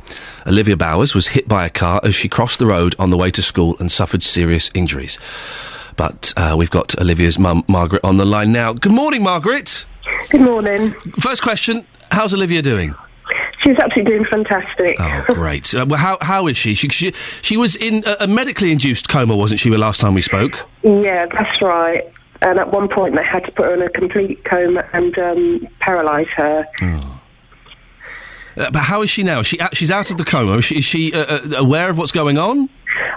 [0.47, 3.29] Olivia Bowers was hit by a car as she crossed the road on the way
[3.31, 5.19] to school and suffered serious injuries.
[5.97, 8.73] But uh, we've got Olivia's mum, Margaret, on the line now.
[8.73, 9.85] Good morning, Margaret.
[10.29, 10.91] Good morning.
[11.19, 12.95] First question How's Olivia doing?
[13.65, 14.97] She's absolutely doing fantastic.
[14.99, 15.73] Oh, great.
[15.73, 16.75] Uh, well, how, how is she?
[16.75, 17.11] She, she?
[17.41, 20.67] she was in a, a medically induced coma, wasn't she, the last time we spoke?
[20.83, 22.03] yeah, that's right.
[22.41, 25.67] And at one point, they had to put her in a complete coma and um,
[25.79, 26.67] paralyse her.
[28.57, 29.41] Uh, but how is she now?
[29.41, 30.57] Is she, she's out of the coma.
[30.57, 32.69] Is she, is she uh, uh, aware of what's going on?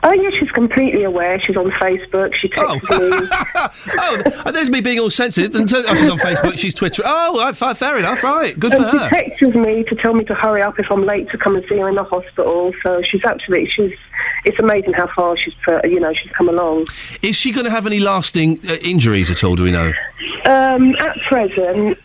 [0.03, 1.41] Oh, yeah, she's completely aware.
[1.41, 2.35] She's on Facebook.
[2.35, 2.99] She texts me.
[3.99, 5.55] oh, and there's me being all sensitive.
[5.55, 7.03] And oh, she's on Facebook, she's Twitter.
[7.05, 8.59] Oh, right, fair enough, right.
[8.59, 9.09] Good and for she her.
[9.09, 11.65] She texts me to tell me to hurry up if I'm late to come and
[11.69, 12.73] see her in the hospital.
[12.83, 13.95] So she's absolutely, she's,
[14.45, 16.87] it's amazing how far she's, put, you know, she's come along.
[17.23, 19.93] Is she going to have any lasting uh, injuries at all, do we know?
[20.45, 21.99] Um, at present,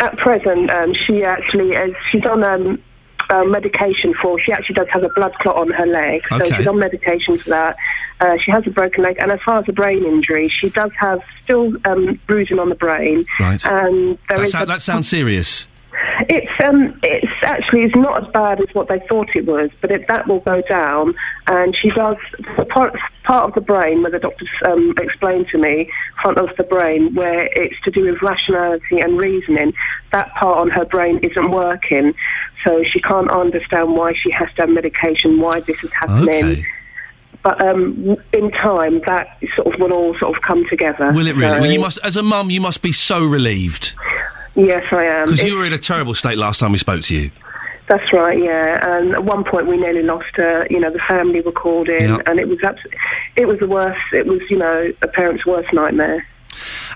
[0.00, 1.94] at present, um, she actually is.
[2.10, 2.82] She's on um,
[3.30, 4.38] uh, medication for.
[4.38, 6.56] She actually does have a blood clot on her leg, so Okay.
[6.56, 7.76] she's on medication for that.
[8.20, 10.90] Uh, she has a broken leg, and as far as a brain injury, she does
[10.98, 13.24] have still um, bruising on the brain.
[13.40, 13.64] Right.
[13.66, 15.68] And there That, is sou- a- that sounds serious.
[16.28, 19.90] It's um, it's actually it's not as bad as what they thought it was, but
[19.90, 21.14] it, that will go down.
[21.46, 22.16] And she does
[22.56, 25.90] the part part of the brain where the doctors um, explained to me,
[26.22, 29.72] front of the brain, where it's to do with rationality and reasoning.
[30.12, 32.14] That part on her brain isn't working,
[32.64, 36.44] so she can't understand why she has to have medication, why this is happening.
[36.44, 36.64] Okay.
[37.42, 41.12] But um, in time, that sort of will all sort of come together.
[41.12, 41.54] Will it really?
[41.54, 43.94] So- Well, you must, as a mum, you must be so relieved.
[44.56, 45.26] Yes, I am.
[45.26, 47.30] Because you were in a terrible state last time we spoke to you.
[47.88, 48.96] That's right, yeah.
[48.98, 50.66] And at one point we nearly lost her.
[50.70, 52.18] You know, the family were called in, Yeah.
[52.26, 52.80] and it was abs-
[53.36, 54.00] it was the worst.
[54.12, 56.26] It was, you know, a parent's worst nightmare.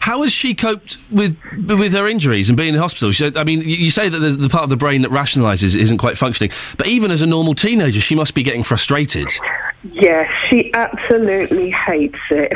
[0.00, 1.36] How has she coped with
[1.68, 3.12] with her injuries and being in hospital?
[3.12, 5.98] She, I mean, you, you say that the part of the brain that rationalises isn't
[5.98, 9.28] quite functioning, but even as a normal teenager, she must be getting frustrated.
[9.82, 12.52] Yes, she absolutely hates it.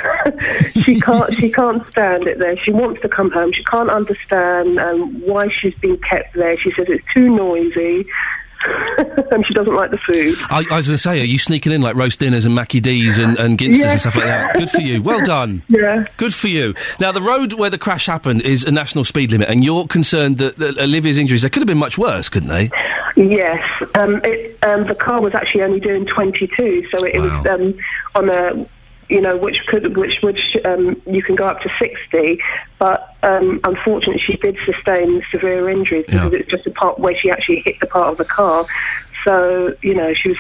[0.85, 1.33] she can't.
[1.33, 2.57] She can't stand it there.
[2.59, 3.51] She wants to come home.
[3.53, 6.59] She can't understand um, why she's been kept there.
[6.59, 8.07] She says it's too noisy,
[9.31, 10.35] and she doesn't like the food.
[10.51, 12.81] I, I was going to say, are you sneaking in like roast dinners and Mackie
[12.81, 13.91] D's and, and Ginsters Yeah.
[13.93, 14.55] and stuff like that?
[14.55, 15.03] Good for you.
[15.03, 15.63] Well done.
[15.75, 16.07] Yeah.
[16.17, 16.75] Good for you.
[17.01, 20.39] Now, the road where the crash happened is a national speed limit, and you're concerned
[20.39, 22.71] that, that Olivia's injuries, they could have been much worse, couldn't they?
[23.17, 23.63] Yes,
[23.95, 27.75] um, it, um, the car was actually only doing 22, so it was um,
[28.15, 28.67] on a
[29.09, 32.41] you know, which could, which would, um, you can go up to 60,
[32.79, 37.31] but um, unfortunately she did sustain severe injuries because it's just a part where she
[37.31, 38.67] actually hit the part of the car.
[39.25, 40.39] So, you know, she was,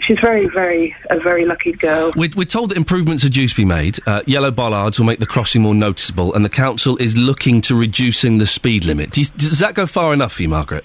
[0.00, 2.12] she's very, very, a very lucky girl.
[2.16, 4.00] We're, we're told that improvements are due to be made.
[4.06, 7.74] Uh, yellow bollards will make the crossing more noticeable, and the council is looking to
[7.74, 9.12] reducing the speed limit.
[9.12, 10.84] Do you, does that go far enough for you, Margaret?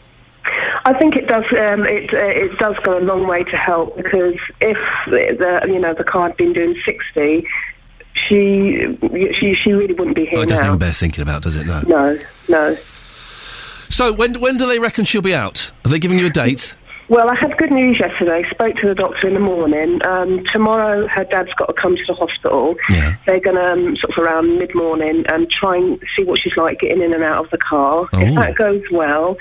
[0.86, 1.44] I think it does.
[1.52, 4.78] Um, it uh, it does go a long way to help because if
[5.08, 7.46] the you know the car had been doing sixty,
[8.14, 8.98] she
[9.34, 10.72] she she really wouldn't be here Oh, it doesn't now.
[10.72, 11.66] even bear thinking about, does it?
[11.66, 11.82] No.
[11.82, 12.78] No, no.
[13.90, 15.72] So when when do they reckon she'll be out?
[15.86, 16.76] Are they giving you a date?
[17.10, 18.48] Well, I had good news yesterday.
[18.52, 20.00] Spoke to the doctor in the morning.
[20.06, 22.76] Um, tomorrow, her dad's got to come to the hospital.
[22.92, 23.16] Yeah.
[23.26, 26.56] They're going to um, sort of around mid morning and try and see what she's
[26.56, 28.08] like getting in and out of the car.
[28.14, 28.20] Oh.
[28.20, 29.38] If that goes well,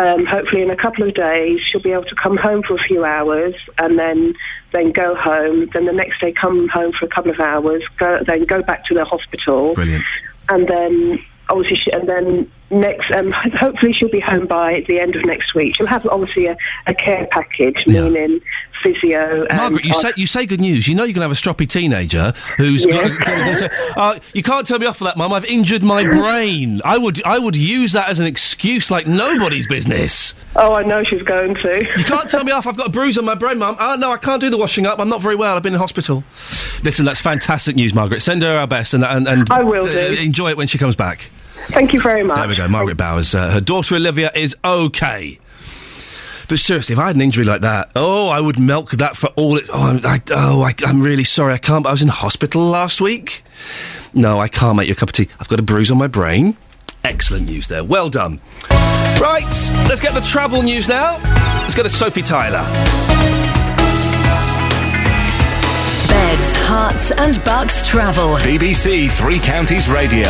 [0.00, 2.78] um, hopefully in a couple of days she'll be able to come home for a
[2.78, 4.34] few hours and then
[4.72, 5.68] then go home.
[5.74, 7.82] Then the next day come home for a couple of hours.
[7.98, 9.74] Go, then go back to the hospital.
[9.74, 10.04] Brilliant.
[10.48, 15.16] And then obviously, she, and then next, um, hopefully she'll be home by the end
[15.16, 15.76] of next week.
[15.76, 16.56] She'll have obviously a,
[16.86, 18.40] a care package, meaning
[18.82, 19.44] physio.
[19.46, 20.88] And Margaret, you say you say good news.
[20.88, 23.08] You know you're going to have a stroppy teenager who's Yeah.
[23.08, 25.32] going to say, uh, "You can't tell me off for that, Mum.
[25.32, 29.66] I've injured my brain." I would I would use that as an excuse like nobody's
[29.66, 30.34] business.
[30.56, 31.86] Oh, I know she's going to.
[31.98, 32.66] You can't tell me off.
[32.66, 33.76] I've got a bruise on my brain, Mum.
[33.78, 34.98] Oh, no, I can't do the washing up.
[34.98, 35.56] I'm not very well.
[35.56, 36.24] I've been in hospital.
[36.82, 38.20] Listen, that's fantastic news, Margaret.
[38.20, 40.14] Send her our best and and, and I will uh, do.
[40.22, 41.30] enjoy it when she comes back.
[41.68, 42.38] Thank you very much.
[42.38, 42.68] There we go.
[42.68, 43.34] Margaret Bowers.
[43.34, 45.38] Uh, her daughter Olivia is okay.
[46.48, 49.28] But seriously, if I had an injury like that, oh, I would milk that for
[49.36, 49.68] all it.
[49.72, 51.54] Oh, I'm, I, oh, I, I'm really sorry.
[51.54, 51.86] I can't.
[51.86, 53.44] I was in hospital last week.
[54.14, 55.28] No, I can't make you a cup of tea.
[55.38, 56.56] I've got a bruise on my brain.
[57.04, 57.84] Excellent news there.
[57.84, 58.40] Well done.
[59.20, 59.44] Right,
[59.88, 61.20] let's get the travel news now.
[61.62, 62.64] Let's go to Sophie Tyler.
[66.08, 68.36] Beds, Herts and Bucks travel.
[68.38, 70.28] BBC Three Counties Radio.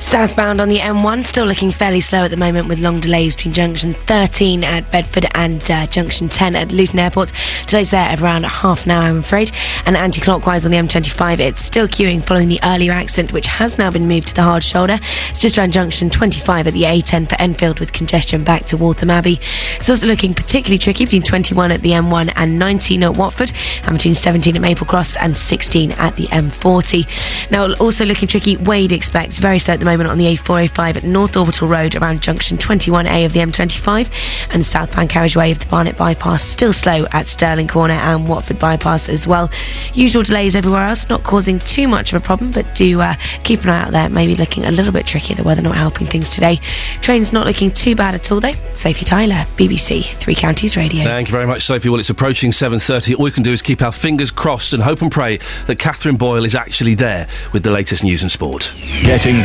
[0.00, 3.52] Southbound on the M1, still looking fairly slow at the moment with long delays between
[3.52, 7.32] junction 13 at Bedford and uh, junction 10 at Luton Airport.
[7.66, 9.52] Today's there of around half an hour, I'm afraid.
[9.84, 13.76] And anti clockwise on the M25, it's still queuing following the earlier accident, which has
[13.76, 14.98] now been moved to the hard shoulder.
[15.28, 19.10] It's just around junction 25 at the A10 for Enfield with congestion back to Waltham
[19.10, 19.38] Abbey.
[19.76, 23.52] It's also looking particularly tricky between 21 at the M1 and 19 at Watford,
[23.84, 27.50] and between 17 at Maple Cross and 16 at the M40.
[27.50, 31.04] Now, also looking tricky, Wade expects very slow at the moment on the A405 at
[31.04, 35.66] North Orbital Road around junction 21A of the M25, and the southbound carriageway of the
[35.66, 39.50] Barnet bypass still slow at Stirling Corner and Watford bypass as well.
[39.94, 43.64] Usual delays everywhere else, not causing too much of a problem, but do uh, keep
[43.64, 44.08] an eye out there.
[44.08, 45.34] Maybe looking a little bit tricky.
[45.34, 46.60] The weather not helping things today.
[47.00, 48.54] Trains not looking too bad at all though.
[48.74, 51.02] Sophie Tyler, BBC Three Counties Radio.
[51.04, 51.88] Thank you very much, Sophie.
[51.88, 53.18] Well, it's approaching 7.30.
[53.18, 56.16] All we can do is keep our fingers crossed and hope and pray that Catherine
[56.16, 58.72] Boyle is actually there with the latest news and sport.
[59.02, 59.36] Getting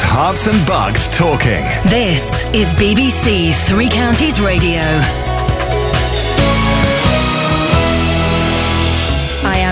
[0.00, 1.64] herts, and bucks talking.
[1.90, 2.22] This
[2.54, 4.80] is BBC Three Counties Radio.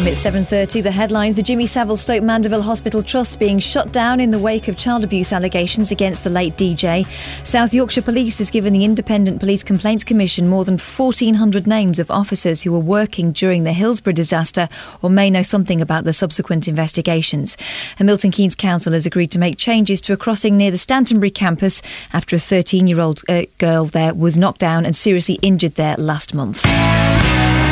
[0.00, 0.82] I am at 7.30.
[0.82, 4.66] The headlines, the Jimmy Savile Stoke Mandeville Hospital Trust being shut down in the wake
[4.66, 7.06] of child abuse allegations against the late DJ.
[7.46, 12.10] South Yorkshire Police has given the Independent Police Complaints Commission more than 1,400 names of
[12.10, 14.70] officers who were working during the Hillsborough disaster
[15.02, 17.58] or may know something about the subsequent investigations.
[17.98, 21.30] And Milton Keynes Council has agreed to make changes to a crossing near the Stantonbury
[21.30, 21.82] campus
[22.14, 26.64] after a 13-year-old uh, girl there was knocked down and seriously injured there last month.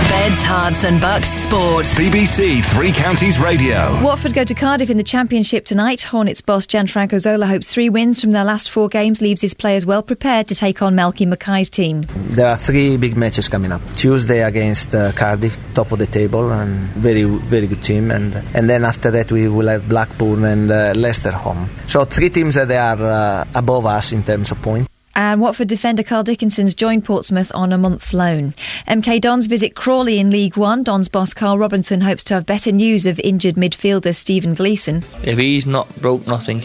[0.08, 1.84] Beds, Herts and Bucks Sport.
[1.86, 4.02] BBC Three Counties Radio.
[4.02, 6.02] Watford go to Cardiff in the Championship tonight.
[6.02, 9.84] Hornets boss Gianfranco Zola hopes three wins from their last four games leaves his players
[9.84, 12.06] well prepared to take on Malky Mackay's team.
[12.30, 13.82] There are three big matches coming up.
[13.94, 18.10] Tuesday against uh, Cardiff, top of the table, and very very good team.
[18.10, 21.68] And and then after that we will have Blackburn and uh, Leicester home.
[21.86, 24.88] So three teams that they are uh, above us in terms of points.
[25.18, 28.54] And Watford defender Carl Dickinson's joined Portsmouth on a month's loan.
[28.86, 30.84] MK Dons visit Crawley in League One.
[30.84, 35.02] Dons boss Karl Robinson hopes to have better news of injured midfielder Stephen Gleeson.
[35.24, 36.62] If he's not broke nothing,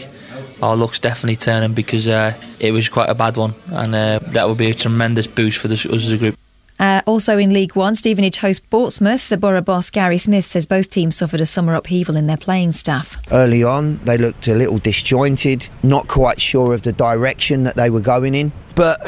[0.62, 4.48] our luck's definitely turning because uh, it was quite a bad one, and uh, that
[4.48, 6.38] would be a tremendous boost for us as a group.
[6.78, 9.28] Uh, also in League One, Stevenage host Portsmouth.
[9.28, 12.72] The borough boss Gary Smith says both teams suffered a summer upheaval in their playing
[12.72, 13.16] staff.
[13.30, 17.90] Early on, they looked a little disjointed, not quite sure of the direction that they
[17.90, 18.52] were going in.
[18.74, 19.00] But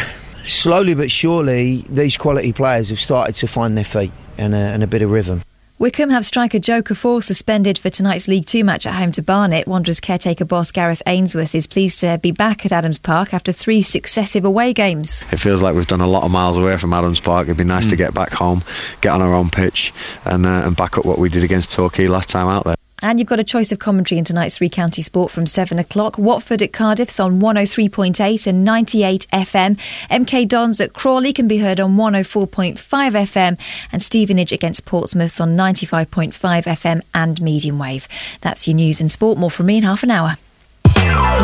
[0.45, 4.83] slowly but surely, these quality players have started to find their feet and a, and
[4.83, 5.43] a bit of rhythm.
[5.79, 9.69] Wycombe have striker Jo Kuffour suspended for tonight's League Two match at home to Barnet.
[9.69, 13.83] Wanderers caretaker boss Gareth Ainsworth is pleased to be back at Adams Park after three
[13.83, 15.27] successive away games.
[15.31, 17.49] It feels like we've done a lot of miles away from Adams Park.
[17.49, 18.65] It'd be nice to get back home,
[19.03, 19.93] get on our own pitch,
[20.25, 22.76] and uh, and back up what we did against Torquay last time out there.
[23.07, 26.19] And you've got a choice of commentary in tonight's Three County Sport from 7 o'clock.
[26.19, 29.79] Watford at Cardiff's on 103.8 and 98 FM.
[30.11, 33.59] MK Dons at Crawley can be heard on 104.5 FM.
[33.93, 38.09] And Stevenage against Portsmouth on 95.5 FM and medium wave.
[38.41, 39.39] That's your news and sport.
[39.39, 40.37] More from me in half an hour.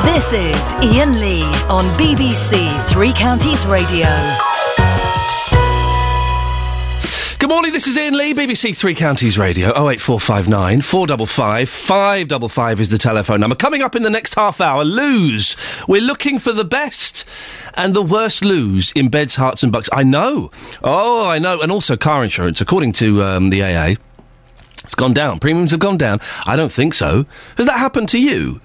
[0.02, 4.08] This is Iain Lee on BBC Three Counties Radio.
[7.42, 12.98] Good morning, this is Iain Lee, BBC Three Counties Radio, 08459 455 555 is the
[12.98, 13.56] telephone number.
[13.56, 15.56] Coming up in the next half hour, lose.
[15.88, 17.24] We're looking for the best
[17.74, 19.88] and the worst lose in beds, herts and bucks.
[19.92, 20.52] I know.
[20.84, 21.60] Oh, I know.
[21.60, 23.96] And also car insurance, according to um, the AA.
[24.84, 25.40] It's gone down.
[25.40, 26.20] Premiums have gone down.
[26.46, 27.26] I don't think so.
[27.56, 28.60] Has that happened to you?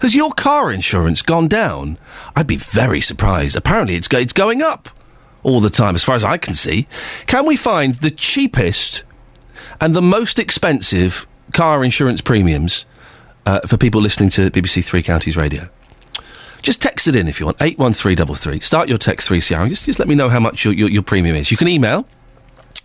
[0.00, 1.98] Has your car insurance gone down?
[2.36, 3.56] I'd be very surprised.
[3.56, 4.90] Apparently, it's, go- it's going up
[5.42, 6.86] all the time, as far as I can see.
[7.26, 9.04] Can we find the cheapest
[9.80, 12.86] and the most expensive car insurance premiums
[13.46, 15.68] uh, for people listening to BBC Three Counties Radio?
[16.62, 17.56] Just text it in if you want.
[17.60, 18.60] 81333.
[18.60, 19.68] Start your text 3CR.
[19.68, 21.50] Just, just let me know how much your, your, your premium is.
[21.50, 22.06] You can email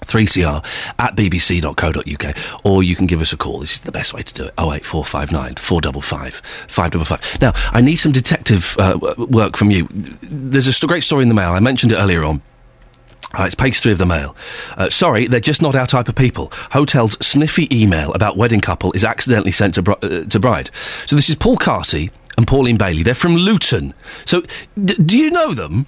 [0.01, 0.63] 3cr
[0.99, 3.59] at bbc.co.uk or you can give us a call.
[3.59, 4.53] This is the best way to do it.
[4.57, 6.33] 08459 455
[6.67, 7.41] 555.
[7.41, 9.87] Now, I need some detective uh, work from you.
[9.91, 11.51] There's a great story in the mail.
[11.51, 12.41] I mentioned it earlier on.
[13.37, 14.35] Uh, it's page three of the mail.
[14.77, 16.49] Uh, sorry, they're just not our type of people.
[16.71, 20.69] Hotel's sniffy email about wedding couple is accidentally sent to, bri- uh, to bride.
[21.07, 23.03] So this is Paul Carty and Pauline Bailey.
[23.03, 23.93] They're from Luton.
[24.23, 24.41] So
[24.81, 25.87] d- do you know them?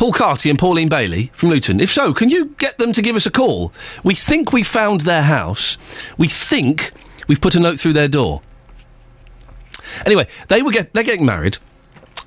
[0.00, 1.78] Paul Carty and Pauline Bailey from Luton.
[1.78, 3.70] If so, can you get them to give us a call?
[4.02, 5.76] We think we found their house.
[6.16, 6.92] We think
[7.28, 8.40] we've put a note through their door.
[10.06, 11.58] Anyway, they were get, they're getting married.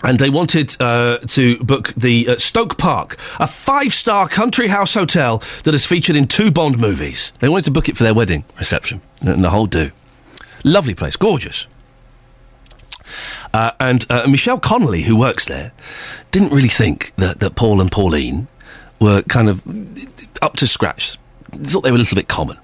[0.03, 5.41] And they wanted uh, to book the uh, Stoke Park, a five-star country house hotel
[5.63, 7.33] that has featured in two Bond movies.
[7.39, 9.89] They wanted to book it for their wedding reception, and the whole do.
[10.63, 11.65] Lovely place, gorgeous.
[13.53, 15.71] Uh, and uh, Michelle Connolly, who works there,
[16.31, 18.47] didn't really think that, that Paul and Pauline
[18.99, 19.63] were kind of
[20.41, 21.17] up to scratch.
[21.51, 22.57] Thought they were a little bit common.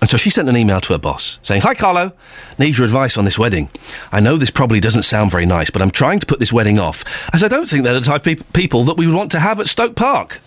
[0.00, 2.12] And so she sent an email to her boss saying, Hi, Carlo.
[2.58, 3.70] Need your advice on this wedding.
[4.12, 6.78] I know this probably doesn't sound very nice, but I'm trying to put this wedding
[6.78, 9.30] off, as I don't think they're the type of pe- people that we would want
[9.32, 10.40] to have at Stoke Park.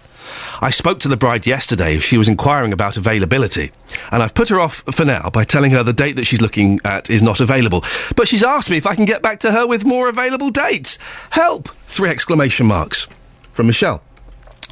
[0.62, 2.00] I spoke to the bride yesterday.
[2.00, 3.72] She was inquiring about availability.
[4.12, 6.80] And I've put her off for now by telling her the date that she's looking
[6.84, 7.84] at is not available.
[8.16, 10.98] But she's asked me if I can get back to her with more available dates.
[11.32, 11.70] Help!
[11.86, 13.08] Three exclamation marks
[13.52, 14.02] from Michelle.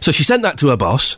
[0.01, 1.17] So she sent that to her boss.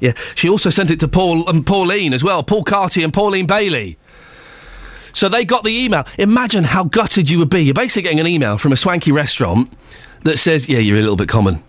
[0.00, 3.46] Yeah, she also sent it to Paul and Pauline as well, Paul Carty and Pauline
[3.46, 3.98] Bailey.
[5.12, 6.04] So they got the email.
[6.18, 7.60] Imagine how gutted you would be.
[7.60, 9.72] You're basically getting an email from a swanky restaurant
[10.24, 11.62] that says, "Yeah, you're a little bit common.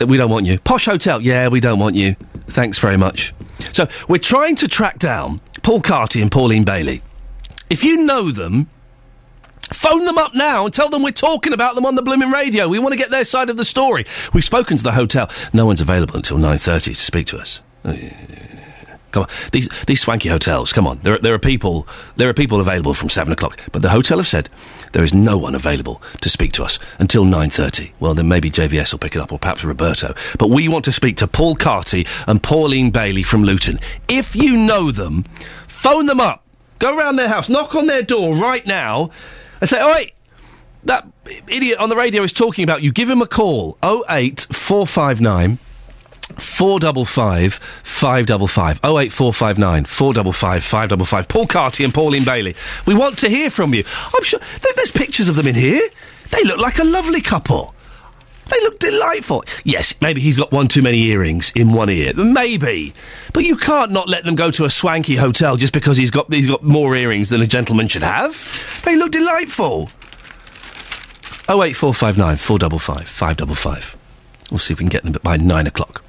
[0.00, 2.16] We don't want you." Posh hotel, yeah, we don't want you.
[2.48, 3.34] Thanks very much.
[3.72, 7.02] So we're trying to track down Paul Carty and Pauline Bailey.
[7.68, 8.68] If you know them,
[9.72, 12.68] Phone them up now and tell them we're talking about them on the blooming radio.
[12.68, 14.06] We want to get their side of the story.
[14.32, 15.28] We've spoken to the hotel.
[15.52, 17.62] No one's available until 9.30 to speak to us.
[17.84, 17.98] Oh,
[19.10, 20.72] come on, these these swanky hotels.
[20.72, 23.88] Come on, there there are people there are people available from seven o'clock, but the
[23.88, 24.48] hotel have said
[24.96, 27.92] there is no one available to speak to us until nine thirty.
[28.00, 30.14] Well, then maybe JVS will pick it up, or perhaps Roberto.
[30.38, 33.78] But we want to speak to Paul Carty and Pauline Bailey from Luton.
[34.08, 35.24] If you know them,
[35.68, 36.44] phone them up.
[36.78, 39.10] Go round their house, knock on their door right now,
[39.60, 40.12] and say, "Oi,
[40.84, 41.06] that
[41.46, 42.90] idiot on the radio is talking about you.
[42.90, 43.76] Give him a call.
[43.82, 45.58] 08459
[46.36, 52.54] 455 555 08459 455 555 Paul Carty and Pauline Bailey.
[52.86, 53.84] We want to hear from you.
[54.14, 55.80] I'm sure there- there's pictures of them in here.
[56.30, 57.74] They look like a lovely couple.
[58.48, 59.44] They look delightful.
[59.64, 62.12] Yes, maybe he's got one too many earrings in one ear.
[62.14, 62.92] Maybe.
[63.32, 66.32] But you can't not let them go to a swanky hotel just because he's got
[66.32, 68.82] he's got more earrings than a gentleman should have.
[68.84, 69.90] They look delightful.
[71.48, 73.96] 08459 455 555.
[74.50, 76.02] We'll see if we can get them by nine o'clock.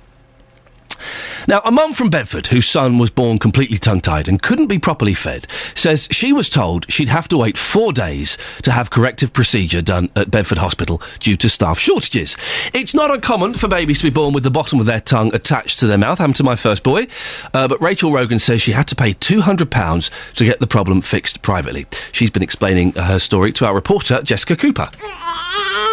[1.48, 4.80] Now, a mum from Bedford whose son was born completely tongue tied and couldn't be
[4.80, 9.32] properly fed says she was told she'd have to wait four days to have corrective
[9.32, 12.36] procedure done at Bedford Hospital due to staff shortages.
[12.74, 15.80] It's not uncommon for babies to be born with the bottom of their tongue attached
[15.80, 16.18] to their mouth.
[16.18, 17.08] Happened to my first boy.
[17.54, 21.42] Uh, but Rachel Rogan says she had to pay £200 to get the problem fixed
[21.42, 21.86] privately.
[22.12, 24.90] She's been explaining her story to our reporter, Jessica Cooper.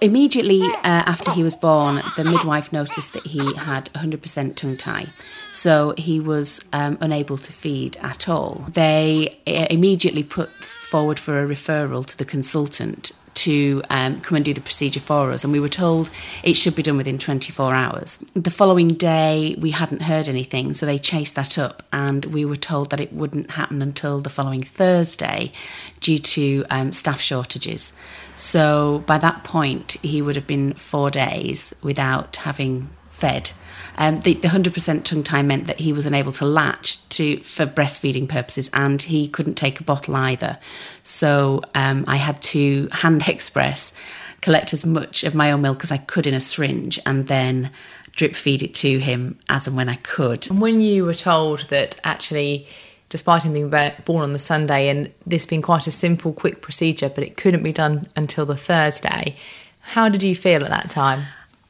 [0.00, 5.06] Immediately uh, after he was born, the midwife noticed that he had 100% tongue tie.
[5.50, 8.64] So he was um, unable to feed at all.
[8.68, 14.44] They uh, immediately put forward for a referral to the consultant to um, come and
[14.44, 16.10] do the procedure for us, and we were told
[16.42, 18.18] it should be done within 24 hours.
[18.34, 22.56] The following day, we hadn't heard anything, so they chased that up, and we were
[22.56, 25.52] told that it wouldn't happen until the following Thursday
[26.00, 27.92] due to um, staff shortages.
[28.38, 33.50] So by that point, he would have been four days without having fed.
[33.96, 37.66] Um, the, the 100% tongue tie meant that he was unable to latch to for
[37.66, 40.56] breastfeeding purposes, and he couldn't take a bottle either.
[41.02, 43.92] So um, I had to hand express,
[44.40, 47.72] collect as much of my own milk as I could in a syringe, and then
[48.12, 50.48] drip feed it to him as and when I could.
[50.48, 52.68] And when you were told that actually,
[53.08, 53.70] despite him being
[54.04, 57.62] born on the Sunday and this being quite a simple, quick procedure, but it couldn't
[57.62, 59.36] be done until the Thursday,
[59.80, 61.24] how did you feel at that time?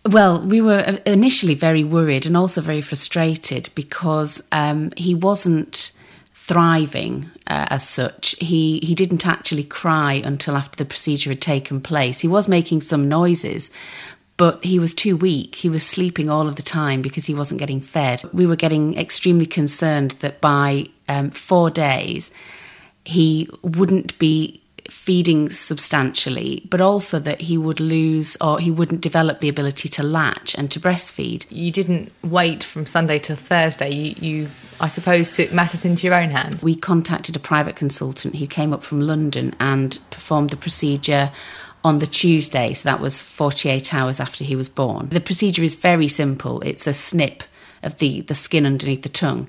[0.05, 5.93] Well, we were initially very worried and also very frustrated because um, he wasn't
[6.35, 8.35] thriving uh, as such.
[8.41, 12.21] He he didn't actually cry until after the procedure had taken place.
[12.21, 13.71] He was making some noises,
[14.39, 15.57] but he was too weak.
[15.57, 18.23] He was sleeping all of the time because he wasn't getting fed.
[18.33, 22.31] We were getting extremely concerned that by um, four days
[23.05, 29.41] he wouldn't be feeding substantially, but also that he would lose or he wouldn't develop
[29.41, 31.45] the ability to latch and to breastfeed.
[31.51, 33.91] You didn't wait from Sunday to Thursday.
[33.91, 34.49] You, you
[34.81, 36.63] I suppose, took matters into your own hands.
[36.63, 41.33] We contacted a private consultant who came up from London and performed the procedure
[41.85, 45.09] on the Tuesday, so that was 48 hours after he was born.
[45.11, 46.61] The procedure is very simple.
[46.63, 47.43] It's a snip
[47.83, 49.49] of the, the skin underneath the tongue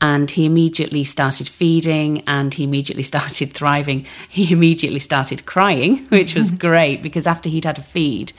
[0.00, 4.06] and he immediately started feeding and he immediately started thriving.
[4.28, 8.32] He immediately started crying, which was great because after he'd had a feed,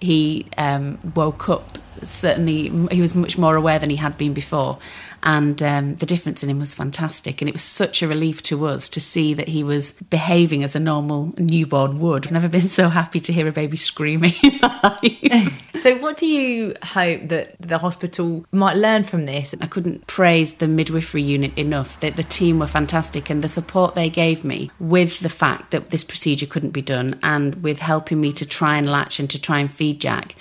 [0.00, 1.78] he um, woke up.
[2.04, 4.78] Certainly, he was much more aware than he had been before,
[5.24, 7.40] and um, the difference in him was fantastic.
[7.40, 10.76] And it was such a relief to us to see that he was behaving as
[10.76, 12.26] a normal newborn would.
[12.26, 14.32] I've never been so happy to hear a baby screaming.
[15.80, 19.54] so, what do you hope that the hospital might learn from this?
[19.60, 22.00] I couldn't praise the midwifery unit enough.
[22.00, 25.90] That the team were fantastic, and the support they gave me with the fact that
[25.90, 29.40] this procedure couldn't be done, and with helping me to try and latch and to
[29.40, 30.34] try and feed Jack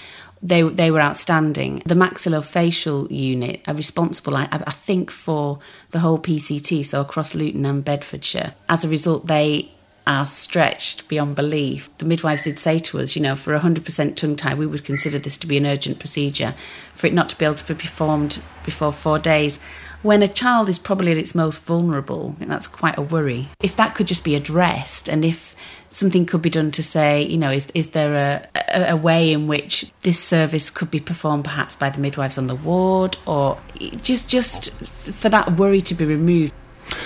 [0.44, 1.82] they they were outstanding.
[1.86, 5.60] The maxillofacial unit are responsible, I, I, think, for
[5.92, 8.54] the whole PCT, so across Luton and Bedfordshire.
[8.68, 9.72] As a result, they
[10.06, 11.90] are stretched beyond belief.
[11.98, 15.18] The midwives did say to us, you know, for 100% tongue tie, we would consider
[15.18, 16.56] this to be an urgent procedure.
[16.94, 19.60] For it not to be able to be performed before four days,
[20.02, 23.48] when a child is probably at its most vulnerable, that's quite a worry.
[23.62, 25.56] If that could just be addressed, and if
[25.94, 29.32] something could be done to say, you know, is is there a, a, a way
[29.32, 33.58] in which this service could be performed perhaps by the midwives on the ward, or
[34.02, 36.54] just just for that worry to be removed?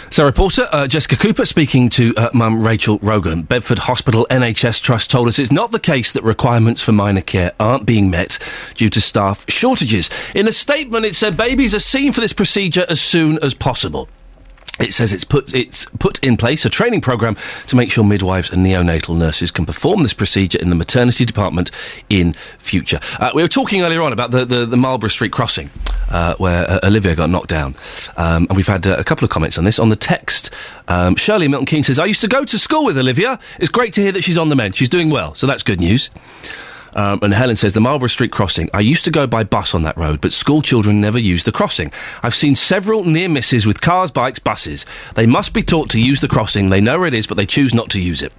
[0.09, 3.43] So, reporter uh, Jessica Cooper speaking to uh, mum Rachel Rogan.
[3.43, 7.53] Bedford Hospital NHS Trust told us it's not the case that requirements for minor care
[7.59, 8.39] aren't being met
[8.73, 10.09] due to staff shortages.
[10.33, 14.09] In a statement, it said babies are seen for this procedure as soon as possible.
[14.79, 17.35] It says it's put it's put in place a training program
[17.67, 21.71] to make sure midwives and neonatal nurses can perform this procedure in the maternity department
[22.09, 22.99] in future.
[23.19, 25.69] Uh, we were talking earlier on about the, the, the Marlborough Street crossing
[26.09, 27.75] uh, where uh, Olivia got knocked down,
[28.17, 30.51] um, and we've had uh, a couple of comments on this on the text.
[30.87, 33.39] Um, Shirley Milton Keynes says, "I used to go to school with Olivia.
[33.59, 34.75] It's great to hear that she's on the mend.
[34.75, 36.11] She's doing well, so that's good news."
[36.97, 38.69] Um, and Helen says, the Marlborough Street crossing.
[38.73, 41.51] I used to go by bus on that road, but school children never use the
[41.51, 41.91] crossing.
[42.23, 44.85] I've seen several near misses with cars, bikes, buses.
[45.13, 46.69] They must be taught to use the crossing.
[46.69, 48.33] They know where it is, but they choose not to use it.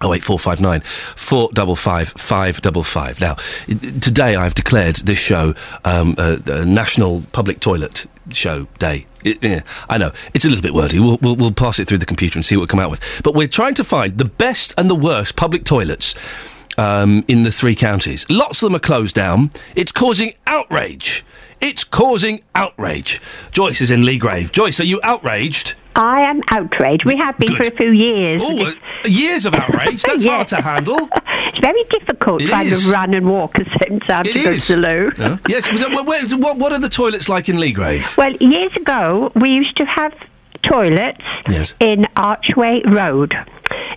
[0.00, 3.20] Oh eight four five nine four double five five double five.
[3.20, 3.34] Now,
[3.66, 9.06] today I've declared this show um, a, a national public toilet show day.
[9.24, 11.00] It, yeah, I know it's a little bit wordy.
[11.00, 13.00] We'll, we'll, we'll pass it through the computer and see what we come out with.
[13.24, 16.14] But we're trying to find the best and the worst public toilets
[16.78, 18.24] um, in the three counties.
[18.30, 19.50] Lots of them are closed down.
[19.74, 21.24] It's causing outrage.
[21.60, 23.20] It's causing outrage.
[23.50, 24.52] Joyce is in Leagrave.
[24.52, 25.74] Joyce, are you outraged?
[25.96, 27.04] I am outraged.
[27.04, 27.56] We have been Good.
[27.66, 28.40] for a few years.
[28.44, 28.72] Oh, uh,
[29.08, 30.02] years of outrage.
[30.06, 30.36] That's Yeah.
[30.36, 31.08] hard to handle.
[31.48, 32.84] It's very difficult It trying is.
[32.84, 35.12] to run and walk at the same time It to go to the loo.
[35.18, 35.38] Yeah.
[35.48, 35.72] Yes.
[35.72, 38.16] was wh- what, what are the toilets like in Leagrave?
[38.18, 40.12] Well, years ago, we used to have
[40.62, 41.74] toilets Yes.
[41.80, 43.34] in Archway Road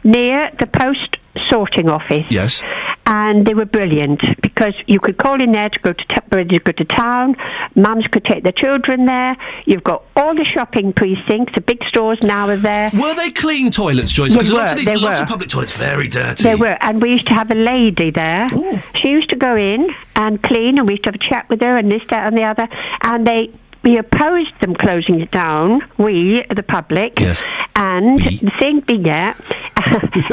[0.04, 1.18] near the post
[1.50, 2.26] sorting office.
[2.30, 2.62] Yes.
[3.06, 6.60] And they were brilliant because you could call in there to go to t- to
[6.60, 7.36] go to town.
[7.76, 9.36] Mums could take their children there.
[9.66, 11.54] You've got all the shopping precincts.
[11.56, 12.90] The big stores now are there.
[12.94, 14.32] Were they clean toilets, Joyce?
[14.32, 15.24] They Because a lot were, of these, lots were.
[15.24, 16.44] of public toilets very dirty.
[16.44, 18.48] They were, and we used to have a lady there.
[18.96, 21.62] She used to go in and clean, and we used to have a chat with
[21.62, 22.68] her, and this, that, and the other.
[23.04, 23.52] And they
[23.84, 25.82] we opposed them closing it down.
[25.98, 27.44] We, the public, Yes.
[27.76, 29.34] and the thing being, yeah,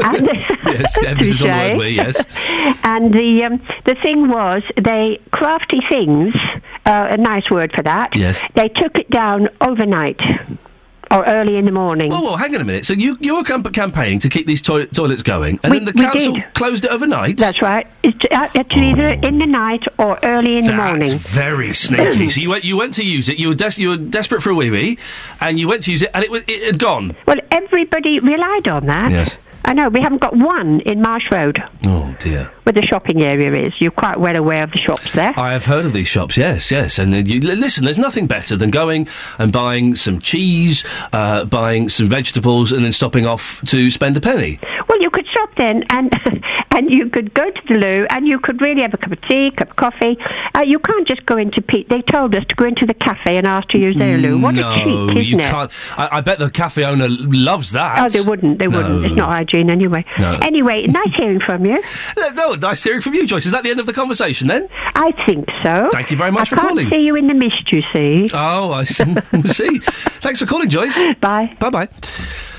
[0.05, 0.27] and
[0.67, 2.25] yes, emphasis on the word we, yes.
[2.85, 6.35] and the um, the thing was they crafty things.
[6.87, 8.17] Uh, a nice word for that.
[8.17, 8.41] Yes.
[8.55, 10.21] They took it down overnight
[11.11, 12.11] or early in the morning.
[12.11, 12.85] Whoa, whoa, hang on a minute.
[12.85, 15.85] So you, you were camp- campaigning to keep these toi- toilets going, and We- then
[15.87, 16.55] the council did.
[16.55, 17.39] closed it overnight?
[17.39, 17.87] That's right.
[18.03, 21.19] It's, uh, it's either in the night or early in the That's morning.
[21.19, 22.29] very sneaky.
[22.31, 23.39] so you went, you went to use it.
[23.39, 24.99] You were, des- you were desperate for a wee wee,
[25.41, 27.17] and you went to use it, and it was it had gone.
[27.27, 29.11] Well, everybody relied on that.
[29.11, 29.39] Yes.
[29.69, 29.89] I know.
[29.91, 32.51] We haven't got one in Marsh Road Oh dear.
[32.63, 33.79] where the shopping area is.
[33.81, 35.33] You're quite well aware of the shops there.
[35.39, 36.39] I have heard of these shops.
[36.39, 36.99] Yes, yes.
[36.99, 39.09] And uh, you, listen, there's nothing better than going
[39.39, 44.21] and buying some cheese, uh, buying some vegetables, and then stopping off to spend a
[44.23, 44.59] penny.
[44.89, 46.15] Well, you could shop then, and
[46.71, 49.21] and you could go to the loo, and you could really have a cup of
[49.29, 50.17] tea, cup of coffee.
[50.55, 51.91] Uh, you can't just go into Pete.
[51.91, 54.39] They told us to go into the cafe and ask to use their loo.
[54.41, 55.51] What no, a cheek, isn't you it?
[55.51, 55.71] can't.
[55.99, 57.99] I, I bet the cafe owner loves that.
[57.99, 58.59] Oh, they wouldn't.
[58.59, 59.05] They wouldn't.
[59.05, 59.31] It's not
[59.69, 60.05] anyway.
[60.19, 60.39] No.
[60.43, 61.83] Anyway, nice hearing from you.
[62.17, 63.47] No, no, nice hearing from you, Joyce.
[63.47, 64.69] Is that the end of the conversation then?
[64.95, 65.89] I think so.
[65.93, 66.91] Thank you very much I for can't calling.
[66.91, 68.29] see you in the mist, you see.
[68.33, 69.05] Oh, I see.
[69.47, 69.79] see.
[70.21, 70.97] Thanks for calling, Joyce.
[71.21, 71.55] Bye.
[71.59, 71.89] Bye bye.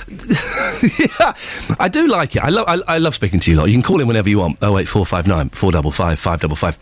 [0.09, 1.33] yeah,
[1.79, 2.43] I do like it.
[2.43, 2.65] I love.
[2.67, 3.65] I, I love speaking to you lot.
[3.65, 4.57] You can call in whenever you want.
[4.61, 6.79] Oh eight four five nine four double five five double five.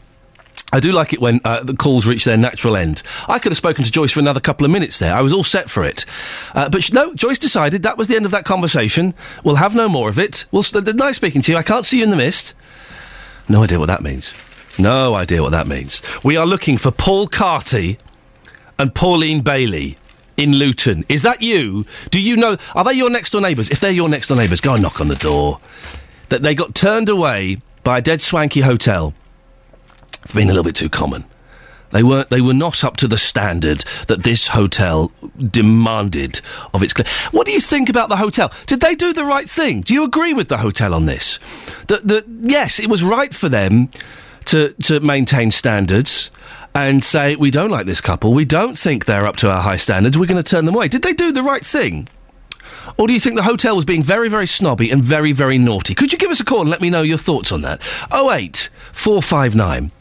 [0.73, 3.01] I do like it when uh, the calls reach their natural end.
[3.29, 5.15] I could have spoken to Joyce for another couple of minutes there.
[5.15, 6.05] I was all set for it.
[6.53, 9.13] Uh, but sh- no, Joyce decided that was the end of that conversation.
[9.45, 10.45] We'll have no more of it.
[10.51, 11.57] We'll st- nice speaking to you.
[11.57, 12.53] I can't see you in the mist.
[13.47, 14.33] No idea what that means.
[14.77, 16.01] No idea what that means.
[16.23, 17.97] We are looking for Paul Carty
[18.77, 19.97] and Pauline Bailey
[20.35, 21.05] in Luton.
[21.07, 21.85] Is that you?
[22.11, 22.57] Do you know?
[22.75, 23.69] Are they your next door neighbours?
[23.69, 25.59] If they're your next door neighbours, go and knock on the door.
[26.27, 29.13] That they got turned away by a dead swanky hotel
[30.27, 31.25] for being a little bit too common.
[31.91, 36.41] They were they were not up to the standard that this hotel demanded
[36.73, 36.93] of its.
[36.93, 38.51] Cl- what do you think about the hotel?
[38.65, 39.81] Did they do the right thing?
[39.81, 41.39] Do you agree with the hotel on this?
[41.87, 43.89] That that yes, it was right for them
[44.45, 46.29] to to maintain standards
[46.75, 48.33] and say we don't like this couple.
[48.33, 50.17] We don't think they're up to our high standards.
[50.17, 50.89] We're going to turn them away.
[50.89, 52.07] Did they do the right thing?
[52.97, 55.95] Or do you think the hotel was being very, very snobby and very, very naughty?
[55.95, 57.81] Could you give us a call and let me know your thoughts on that?
[58.13, 59.91] 08 459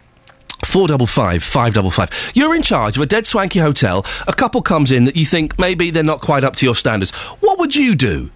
[0.66, 2.32] 455 555.
[2.34, 4.04] You're in charge of a dead swanky hotel.
[4.26, 7.10] A couple comes in that you think maybe they're not quite up to your standards.
[7.40, 8.30] What would you do?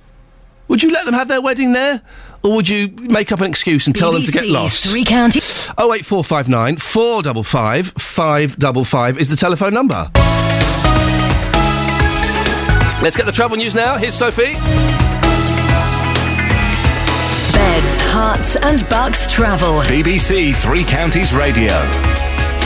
[0.69, 2.01] Would you let them have their wedding there?
[2.43, 4.87] Or would you make up an excuse and tell them to get lost?
[4.87, 5.67] Three counties.
[5.79, 10.11] 08459 455 555 is the telephone number.
[13.03, 13.97] Let's get the travel news now.
[13.97, 14.55] Here's Sophie.
[17.53, 19.81] Beds, herts, and bucks travel.
[19.83, 21.73] BBC Three Counties Radio.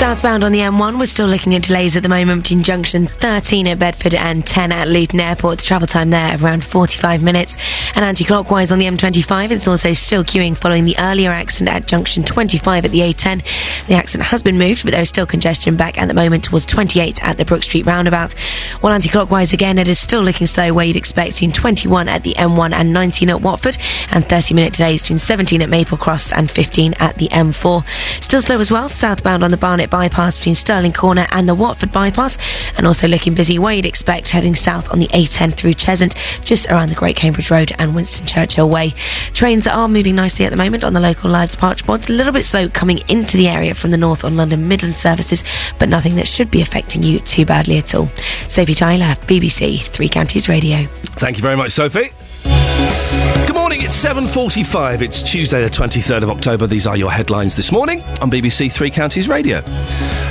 [0.04, 3.66] Southbound on the M1, we're still looking at delays at the moment between junction 13
[3.66, 5.60] at Bedford and 10 at Luton Airport.
[5.60, 7.56] Travel time there of around 45 minutes.
[7.94, 12.22] And anti-clockwise on the M25, it's also still queuing following the earlier accident at junction
[12.22, 13.86] 25 at the A10.
[13.86, 16.66] The accident has been moved, but there is still congestion back at the moment towards
[16.66, 18.34] 28 at the Brook Street roundabout.
[18.82, 22.34] While anti-clockwise again, it is still looking slow where you'd expect between 21 at the
[22.34, 23.78] M1 and 19 at Watford,
[24.10, 28.22] and 30-minute delays between 17 at Maple Cross and 15 at the M4.
[28.22, 31.92] Still slow as well, southbound on the Barnet bypass between Stirling Corner and the Watford
[31.92, 32.36] bypass,
[32.76, 36.66] and also looking busy where you'd expect heading south on the A10 through Cheshunt, just
[36.66, 38.92] around the Great Cambridge Road and Winston Churchill Way.
[39.34, 42.32] Trains are moving nicely at the moment on the local live departure boards, a little
[42.32, 45.44] bit slow coming into the area from the north on London Midland services,
[45.78, 48.08] but nothing that should be affecting you too badly at all.
[48.48, 50.88] Sophie Tyler, BBC Three Counties Radio.
[51.22, 52.10] Thank you very much, Sophie.
[53.46, 55.02] Good morning, it's 7.45.
[55.02, 56.66] It's Tuesday the 23rd of October.
[56.66, 59.60] These are your headlines this morning on BBC Three Counties Radio.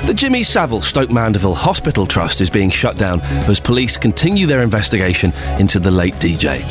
[0.05, 4.61] The Jimmy Savile Stoke Mandeville Hospital Trust is being shut down as police continue their
[4.61, 6.61] investigation into the late DJ.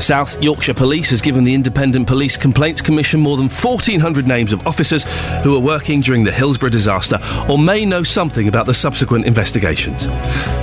[0.00, 4.66] South Yorkshire Police has given the Independent Police Complaints Commission more than 1,400 names of
[4.66, 5.04] officers
[5.42, 7.18] who were working during the Hillsborough disaster
[7.48, 10.04] or may know something about the subsequent investigations.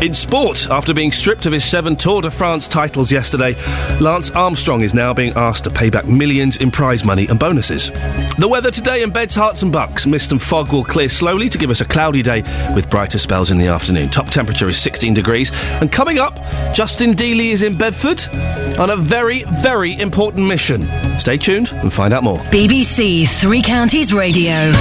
[0.02, 3.56] In sport, after being stripped of his seven Tour de France titles yesterday,
[4.00, 7.90] Lance Armstrong is now being asked to pay back millions in prize money and bonuses.
[8.38, 10.06] The weather today in Beds, Herts and Bucks.
[10.06, 12.44] Mist and fog will clear slowly to give us a cloudy day
[12.76, 14.10] with brighter spells in the afternoon.
[14.10, 15.52] Top temperature is 16 degrees.
[15.82, 16.36] And coming up,
[16.74, 18.28] Justin Dealey is in Bedford
[18.80, 20.88] on a very, very important mission.
[21.20, 22.38] Stay tuned and find out more.
[22.52, 24.74] BBC Three Counties Radio.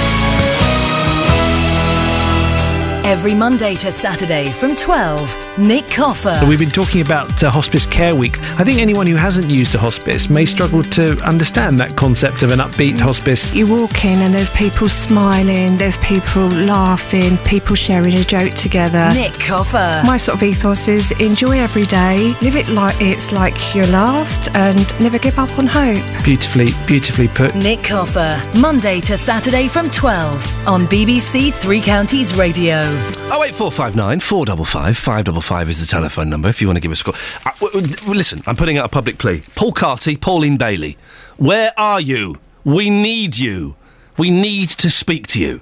[3.03, 6.39] Every Monday to Saturday from 12 Nick Coffer.
[6.47, 8.39] We've been talking about uh, Hospice Care Week.
[8.59, 12.49] I think anyone who hasn't used a hospice may struggle to understand that concept of
[12.51, 13.53] an upbeat hospice.
[13.53, 19.11] You walk in and there's people smiling, there's people laughing, people sharing a joke together.
[19.13, 20.01] Nick Coffer.
[20.03, 24.49] My sort of ethos is enjoy every day, live it like it's like your last,
[24.55, 26.03] and never give up on hope.
[26.23, 27.53] Beautifully, beautifully put.
[27.53, 28.41] Nick Coffer.
[28.57, 32.89] Monday to Saturday from 12 on BBC Three Counties Radio.
[33.31, 37.15] 08459 455 555 is the telephone number if you want to give us a call.
[37.45, 39.41] Uh, w- w- listen, I'm putting out a public plea.
[39.55, 40.97] Paul Carty, Pauline Bailey,
[41.37, 42.37] where are you?
[42.63, 43.75] We need you.
[44.17, 45.61] We need to speak to you.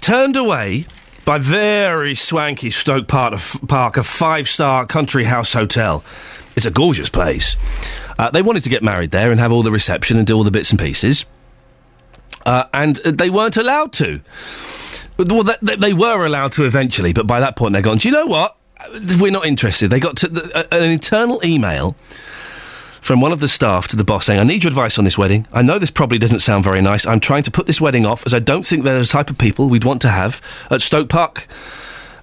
[0.00, 0.86] Turned away
[1.24, 6.04] by very swanky Stoke Park, Park a five star country house hotel.
[6.56, 7.56] It's a gorgeous place.
[8.18, 10.44] Uh, they wanted to get married there and have all the reception and do all
[10.44, 11.24] the bits and pieces.
[12.46, 14.20] Uh, and uh, they weren't allowed to.
[15.18, 17.98] Well, they, they were allowed to eventually, but by that point they're gone.
[17.98, 18.56] Do you know what?
[19.18, 19.90] We're not interested.
[19.90, 21.96] They got to, the, an internal email
[23.00, 25.16] from one of the staff to the boss saying, I need your advice on this
[25.16, 25.46] wedding.
[25.52, 27.06] I know this probably doesn't sound very nice.
[27.06, 29.38] I'm trying to put this wedding off as I don't think they're the type of
[29.38, 30.40] people we'd want to have
[30.70, 31.46] at Stoke Park.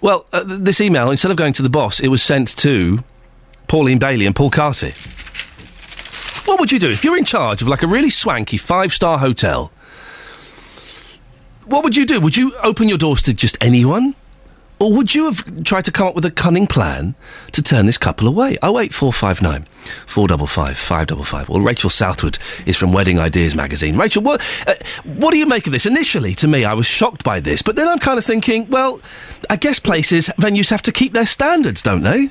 [0.01, 3.03] Well, uh, th- this email, instead of going to the boss, it was sent to
[3.67, 4.93] Pauline Bailey and Paul Carty.
[6.45, 9.17] What would you do if you're in charge of like a really swanky five star
[9.17, 9.71] hotel?
[11.65, 12.19] What would you do?
[12.19, 14.13] Would you open your doors to just anyone?
[14.79, 17.15] Or would you have tried to come up with a cunning plan
[17.53, 18.57] to turn this couple away?
[18.63, 19.65] 08459
[20.05, 21.49] 455 555.
[21.49, 23.95] Well, Rachel Southwood is from Wedding Ideas magazine.
[23.97, 25.85] Rachel, what, uh, what do you make of this?
[25.85, 28.99] Initially, to me, I was shocked by this, but then I'm kind of thinking, well,
[29.49, 32.29] I guess places, venues have to keep their standards, don't they?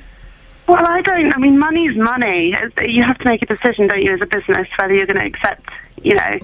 [0.67, 1.31] Well, I don't.
[1.33, 2.55] I mean, money's money.
[2.81, 5.25] You have to make a decision, don't you, as a business, whether you're going to
[5.25, 5.69] accept,
[6.01, 6.39] you know,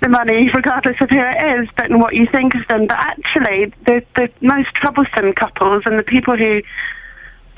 [0.00, 2.86] the money, regardless of who it is, but and what you think of them.
[2.86, 6.62] But actually, the the most troublesome couples and the people who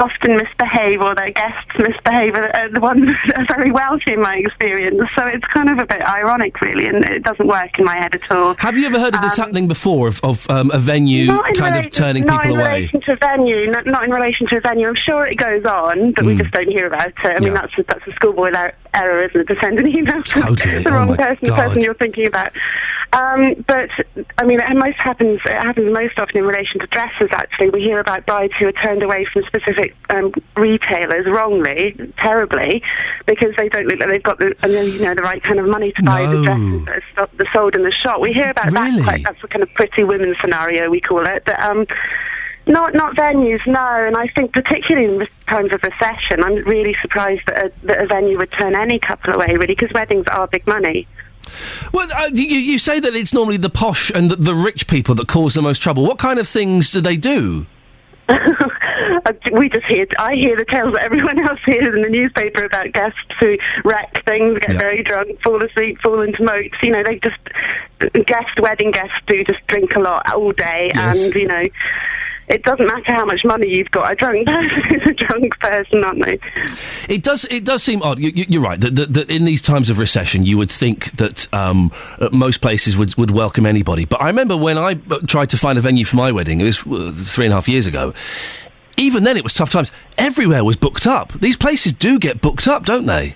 [0.01, 4.39] often misbehave or their guests misbehave are the ones that are very wealthy in my
[4.39, 4.99] experience.
[5.12, 8.15] So it's kind of a bit ironic, really, and it doesn't work in my head
[8.15, 8.55] at all.
[8.59, 11.79] Have you ever heard of this happening before, of, of um, a venue kind relation-
[11.79, 12.47] of turning people away?
[12.47, 14.89] not in relation to a venue, not, not in relation to a venue.
[14.89, 17.15] I'm sure it goes on, but we just don't hear about it.
[17.23, 18.53] I mean, that's a, that's a schoolboy
[18.95, 19.55] error, isn't it?
[19.55, 22.51] To send an email to the Oh wrong my person, the person you're thinking about.
[23.12, 23.91] Um, but
[24.39, 25.41] I mean, it most happens.
[25.45, 27.29] It happens most often in relation to dresses.
[27.33, 32.83] Actually, we hear about brides who are turned away from specific um, retailers wrongly, terribly,
[33.27, 35.91] because they don't look like they've got the you know the right kind of money
[35.93, 36.45] to buy the No.
[36.45, 38.21] dresses that are sto- that are sold in the shop.
[38.21, 39.25] We hear about that quite.
[39.25, 41.43] That's a kind of pretty women scenario we call it.
[41.45, 41.87] But um,
[42.71, 43.87] not not venues, no.
[44.07, 48.07] And I think particularly in times of recession, I'm really surprised that a, that a
[48.07, 51.07] venue would turn any couple away, really, because weddings are big money.
[51.93, 55.15] Well, uh, you, you say that it's normally the posh and the, the rich people
[55.17, 56.05] that cause the most trouble.
[56.05, 57.67] What kind of things do they do?
[59.27, 62.65] Uh, we just hear, I hear the tales that everyone else hears in the newspaper
[62.65, 66.77] about guests who wreck things, get very drunk, fall asleep, fall into moats.
[66.83, 67.39] You know, they just,
[68.27, 71.25] guest, wedding guests do just drink a lot all day Yes.
[71.25, 71.65] and, you know,
[72.51, 74.12] it doesn't matter how much money you've got.
[74.12, 76.39] A drunk person is a drunk person, aren't they?
[77.09, 77.44] It does.
[77.47, 78.18] It does seem odd.
[78.18, 78.81] You, you're right.
[78.81, 81.93] That, that, that in these times of recession, you would think that um,
[82.32, 84.05] most places would, would welcome anybody.
[84.05, 86.60] But I remember when I uh, tried to find a venue for my wedding.
[86.60, 88.12] It was uh, three and a half years ago.
[88.97, 89.93] Even then, it was tough times.
[90.18, 91.32] Everywhere was booked up.
[91.32, 93.35] These places do get booked up, don't they?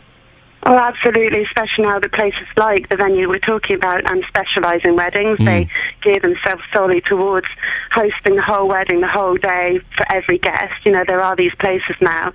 [0.66, 4.96] Oh, absolutely, especially now that places like the venue we're talking about and specialise in
[4.96, 5.38] weddings.
[5.38, 5.68] They
[6.02, 7.48] gear themselves solely towards
[7.92, 10.72] hosting the whole wedding, the whole day for every guest.
[10.84, 12.32] You know, there are these places now.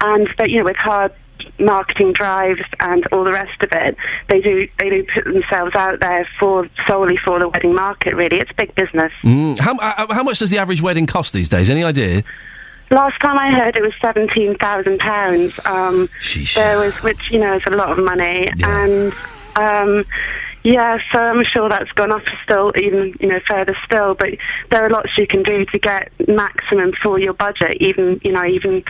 [0.00, 1.12] And, but, you know, with hard
[1.58, 3.96] marketing drives and all the rest of it,
[4.28, 8.38] they do, they do put themselves out there for solely for the wedding market, really.
[8.40, 9.12] It's big business.
[9.22, 9.58] Mm.
[9.58, 11.70] How, uh, how much does the average wedding cost these days?
[11.70, 12.24] Any idea?
[12.90, 15.58] Last time I heard, it was seventeen thousand pounds.
[15.64, 16.08] Um,
[16.56, 19.12] there was, which you know, is a lot of money, and
[19.54, 20.04] um,
[20.64, 24.14] yeah, so I'm sure that's gone up still, even you know, further still.
[24.16, 24.30] But
[24.70, 28.44] there are lots you can do to get maximum for your budget, even you know,
[28.44, 28.82] even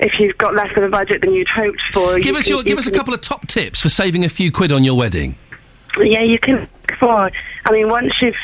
[0.00, 2.16] if you've got less of a budget than you'd hoped for.
[2.16, 4.30] Give you us can- your, give us a couple of top tips for saving a
[4.30, 5.36] few quid on your wedding.
[5.98, 6.66] Yeah, you can.
[6.98, 7.30] For
[7.66, 8.36] I mean, once you've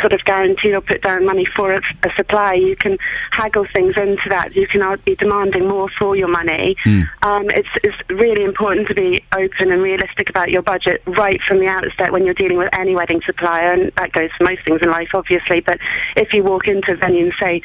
[0.00, 2.98] sort of guaranteed or put down money for a, a supply, you can
[3.30, 4.54] haggle things into that.
[4.54, 6.76] You can be demanding more for your money.
[7.22, 11.58] Um, it's, it's really important to be open and realistic about your budget right from
[11.58, 14.80] the outset when you're dealing with any wedding supplier, and that goes for most things
[14.82, 15.60] in life, obviously.
[15.60, 15.78] But
[16.16, 17.62] if you walk into a venue and say,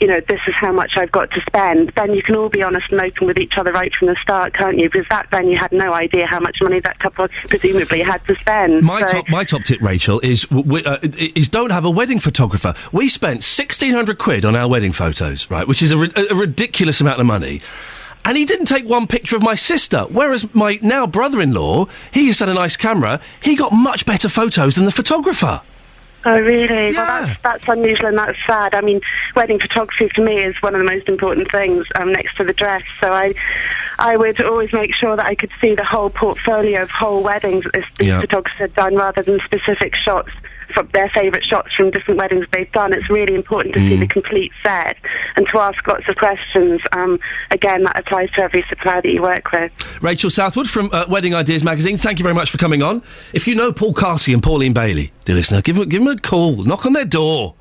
[0.00, 2.62] you know, this is how much I've got to spend, then you can all be
[2.62, 4.90] honest and open with each other right from the start, can't you?
[4.90, 8.34] Because back then you had no idea how much money that couple presumably had to
[8.36, 8.82] spend.
[8.82, 12.74] My So- top, my top tip, Rachel, is uh, is don't have a wedding photographer.
[12.92, 15.98] We spent sixteen hundred quid on our wedding photos, right, which is a,
[16.30, 17.60] a ridiculous amount of money.
[18.26, 20.06] And he didn't take one picture of my sister.
[20.08, 23.20] Whereas my now brother-in-law, he has had a nice camera.
[23.42, 25.60] He got much better photos than the photographer.
[26.26, 26.90] Oh, really?
[26.92, 27.06] Yeah.
[27.06, 28.74] Well, that's, that's unusual and that's sad.
[28.74, 29.00] I mean,
[29.36, 32.52] wedding photography for me is one of the most important things um, next to the
[32.52, 32.82] dress.
[32.98, 33.34] So I,
[33.98, 37.64] I would always make sure that I could see the whole portfolio of whole weddings
[37.64, 38.20] that the Yeah.
[38.20, 40.30] photographer had done rather than specific shots
[40.72, 42.92] from their favourite shots from different weddings they've done.
[42.92, 43.88] It's really important to mm.
[43.88, 44.96] see the complete set
[45.36, 46.80] and to ask lots of questions.
[46.92, 47.18] Um,
[47.50, 50.02] again, that applies to every supplier that you work with.
[50.02, 53.02] Rachel Southwood from uh, Wedding Ideas Magazine, thank you very much for coming on.
[53.32, 56.20] If you know Paul Carty and Pauline Bailey, dear listener, give them, give them a
[56.20, 57.54] call, knock on their door.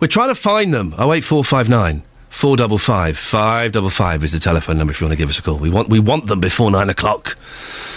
[0.00, 0.94] We're trying to find them.
[0.94, 2.02] 08459
[2.32, 5.28] Four double five five double five is the telephone number if you want to give
[5.28, 5.58] us a call.
[5.58, 7.36] We want we want them before nine o'clock.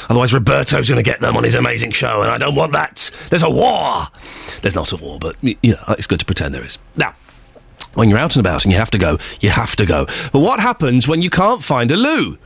[0.09, 3.09] Otherwise, Roberto's going to get them on his amazing show, and I don't want that.
[3.29, 4.03] There's a war.
[4.61, 6.77] There's not a war, but you know, it's good to pretend there is.
[6.97, 7.15] Now,
[7.93, 10.05] when you're out and about and you have to go, you have to go.
[10.33, 12.37] But what happens when you can't find a loo?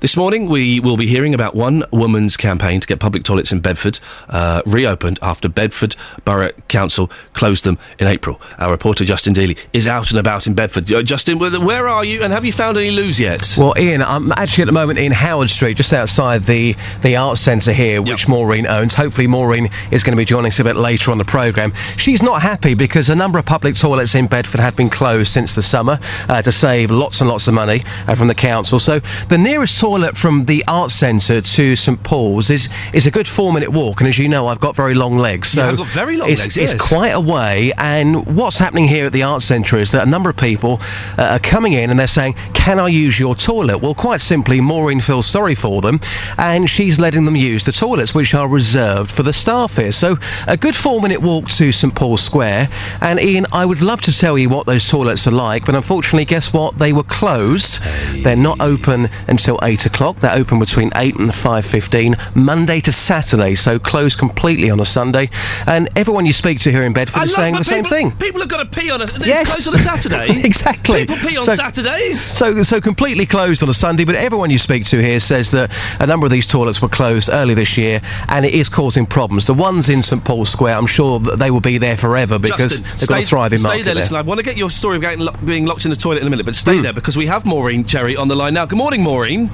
[0.00, 3.60] This morning, we will be hearing about one woman's campaign to get public toilets in
[3.60, 4.00] Bedford
[4.30, 5.94] uh, reopened after Bedford
[6.24, 8.40] Borough Council closed them in April.
[8.56, 10.90] Our reporter, Justin Dealey, is out and about in Bedford.
[10.90, 13.54] Uh, Justin, where, where are you and have you found any loos yet?
[13.58, 17.42] Well, Iain, I'm actually at the moment in Howard Street, just outside the, the Arts
[17.42, 18.94] Centre here, which Maureen owns.
[18.94, 21.74] Hopefully, Maureen is going to be joining us a bit later on the programme.
[21.98, 25.54] She's not happy because a number of public toilets in Bedford have been closed since
[25.54, 25.98] the summer
[26.30, 28.78] uh, to save lots and lots of money uh, from the council.
[28.78, 33.26] So, the nearest toilet from the Arts Centre to St Paul's is, is a good
[33.26, 34.00] four minute walk.
[34.00, 35.48] And as you know, I've got very long legs.
[35.48, 36.88] So Yeah, I've got very long it's, legs, It's yes.
[36.88, 37.72] quite a way.
[37.78, 40.80] And what's happening here at the Arts Centre is that a number of people
[41.18, 43.78] uh, are coming in and they're saying, Can I use your toilet?
[43.78, 45.98] Well, quite simply, Maureen feels sorry for them
[46.38, 49.92] and she's letting them use the toilets, which are reserved for the staff here.
[49.92, 52.68] So, a good four minute walk to St Paul's Square.
[53.00, 56.24] And Iain, I would love to tell you what those toilets are like, but unfortunately,
[56.24, 56.78] guess what?
[56.78, 57.82] They were closed.
[58.22, 60.16] They're not open until 8 o'clock.
[60.20, 65.30] They're open between 8 and 5.15, Monday to Saturday, so closed completely on a Sunday.
[65.66, 68.10] And everyone you speak to here in Bedford I is saying the same thing.
[68.12, 69.04] People have got to pee on a.
[69.04, 69.50] It's Yes.
[69.50, 70.40] closed on a Saturday.
[70.44, 71.06] exactly.
[71.06, 72.20] People pee on So- Saturdays.
[72.20, 75.72] So, so completely closed on a Sunday, but everyone you speak to here says that
[76.00, 79.46] a number of these toilets were closed early this year, and it is causing problems.
[79.46, 82.78] The ones in St Paul's Square, I'm sure that they will be there forever because
[82.80, 84.02] Justin, they've got a thriving stay market there, there.
[84.02, 84.16] listen.
[84.16, 86.26] I want to get your story of getting lo- being locked in the toilet in
[86.26, 86.82] a minute, but stay Hmm.
[86.82, 88.66] there because we have Maureen Cherry on the line now.
[88.66, 89.50] Good morning, Maureen.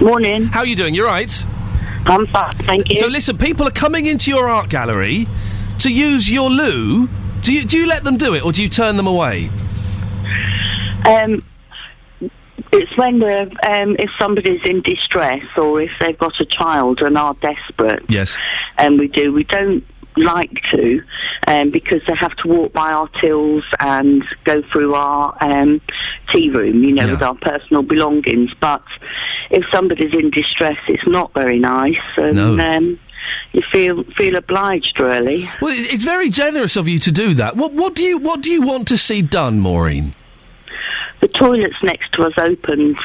[0.00, 0.44] Morning.
[0.44, 0.94] How are you doing?
[0.94, 1.44] You're right.
[2.06, 2.96] I'm fine, thank you.
[2.96, 5.26] So listen, people are coming into your art gallery
[5.80, 7.08] to use your loo.
[7.42, 9.50] Do you do you let them do it or do you turn them away?
[11.06, 11.42] Um,
[12.72, 17.18] it's when we're, um, if somebody's in distress or if they've got a child and
[17.18, 18.04] are desperate.
[18.08, 18.38] Yes.
[18.78, 19.32] And we do.
[19.32, 19.84] We don't
[20.16, 21.02] like to
[21.46, 25.80] um, because they have to walk by our tills and go through our um,
[26.32, 28.52] tea room, you know, with our personal belongings.
[28.54, 28.82] But
[29.50, 31.98] if somebody's in distress, it's not very nice.
[32.16, 32.58] And, No.
[32.76, 32.98] um,
[33.52, 35.48] you feel feel obliged, really.
[35.60, 37.56] Well, it's very generous of you to do that.
[37.56, 40.12] What what do you what do you want to see done, Maureen?
[41.20, 42.96] The toilets next to us opened.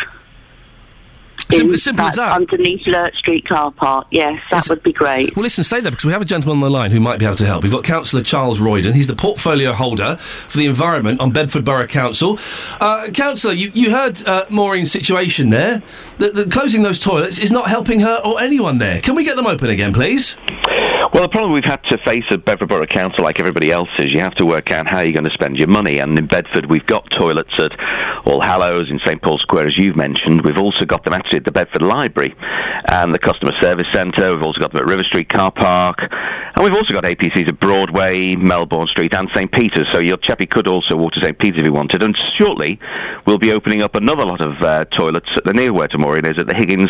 [1.51, 2.33] Simple- simple as that.
[2.33, 5.35] Underneath Lurke Street car park, yes, that would be great.
[5.35, 7.25] Well, listen, stay there because we have a gentleman on the line who might be
[7.25, 7.63] able to help.
[7.63, 8.93] We've got Councillor Charles Royden.
[8.93, 12.39] He's the portfolio holder for the environment on Bedford Borough Council.
[12.79, 15.81] Uh, Councillor, you, you heard uh, Maureen's situation there.
[16.17, 19.01] That that closing those toilets is not helping her or anyone there.
[19.01, 20.35] Can we get them open again, please?
[21.13, 24.11] Well, the problem we've had to face at Bedford Borough Council, like everybody else, is
[24.11, 25.99] you have to work out how you're going to spend your money.
[25.99, 27.71] And in Bedford, we've got toilets at
[28.25, 30.41] All Hallows, in St Paul's Square, as you've mentioned.
[30.41, 32.35] We've also got them at the Bedford Library
[32.91, 34.31] and the Customer Service Centre.
[34.31, 35.99] We've also got them at River Street Car Park.
[36.01, 39.87] And we've also got APCs at Broadway, Melbourne Street, and St Peter's.
[39.91, 42.01] So your chappie could also walk to St Peter's if he wanted.
[42.01, 42.79] And shortly,
[43.25, 46.37] we'll be opening up another lot of uh, toilets at the near where Maureen is
[46.37, 46.89] at the Higgins,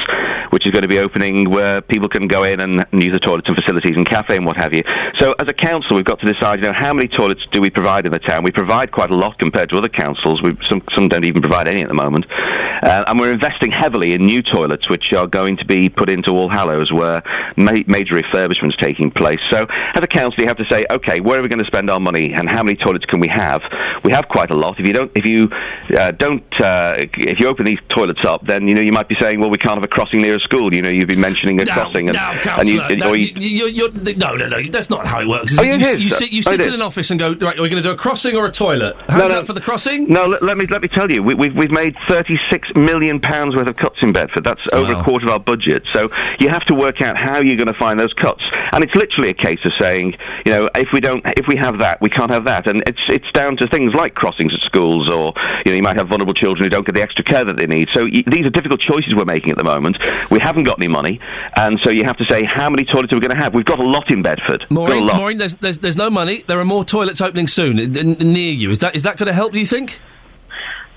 [0.52, 3.19] which is going to be opening where people can go in and, and use the
[3.19, 4.84] toilets and facilities and cafe and what have you.
[5.15, 7.69] So as a council, we've got to decide, you know, how many toilets do we
[7.69, 8.44] provide in the town?
[8.44, 10.41] We provide quite a lot compared to other councils.
[10.41, 12.26] We, some, some don't even provide any at the moment.
[12.30, 16.32] Uh, and we're investing heavily in new toilets, which are going to be put into
[16.32, 17.22] All Hallows, where
[17.56, 19.40] ma- major refurbishments taking place.
[19.49, 21.90] So as a council, you have to say, okay, where are we going to spend
[21.90, 23.62] our money, and how many toilets can we have?
[24.03, 24.80] We have quite a lot.
[24.80, 25.49] If you don't, if you
[25.98, 29.16] uh, don't, uh, if you open these toilets up, then you know you might be
[29.16, 30.74] saying, well, we can't have a crossing near a school.
[30.74, 33.56] You know, you've been mentioning a No, crossing, and, no, and you, no, you, you-
[33.56, 35.57] you, you're, no, no, no, that's not how it works.
[35.57, 37.57] Oh, you, yeah, you, sit, you Oh, sit it in an office and go, right,
[37.57, 38.95] we're going to do a crossing or a toilet.
[39.07, 40.07] Hands up for the crossing?
[40.12, 43.56] No, let, let me let me tell you, we, we've we've made 36 million pounds
[43.56, 45.85] worth of cuts in That's over a quarter of our budget.
[45.93, 48.43] So you have to work out how you're going to find those cuts,
[48.73, 50.15] and it's literally a case of saying,
[50.45, 53.02] you know, if we don't, if we have that, we can't have that, and it's
[53.07, 55.34] it's down to things like crossings at schools, or
[55.65, 57.68] you know, you might have vulnerable children who don't get the extra care that they
[57.68, 57.89] need.
[57.89, 59.97] So y- these are difficult choices we're making at the moment.
[60.31, 61.19] We haven't got any money,
[61.56, 63.53] and so you have to say, how many toilets are we going to have?
[63.53, 64.65] We've got a lot in Bedford.
[64.69, 65.18] We've got a Maureen.
[65.18, 66.41] Maureen there's, there's, there's no money.
[66.41, 68.69] There are more toilets opening soon near you.
[68.72, 69.99] Is that is that going to help, do you think?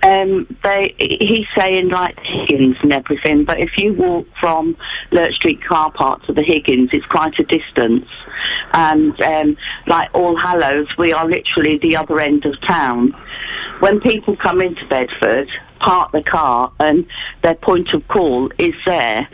[0.03, 4.77] Um, they he's saying like Higgins and everything, but if you walk from
[5.11, 8.07] Lurke Street car park to the Higgins, it's quite a distance.
[8.73, 9.57] And um,
[9.87, 13.11] like All Hallows, we are literally the other end of town.
[13.81, 15.51] When people come into Bedford,
[15.81, 17.07] park the car, and
[17.43, 19.29] their point of call is there.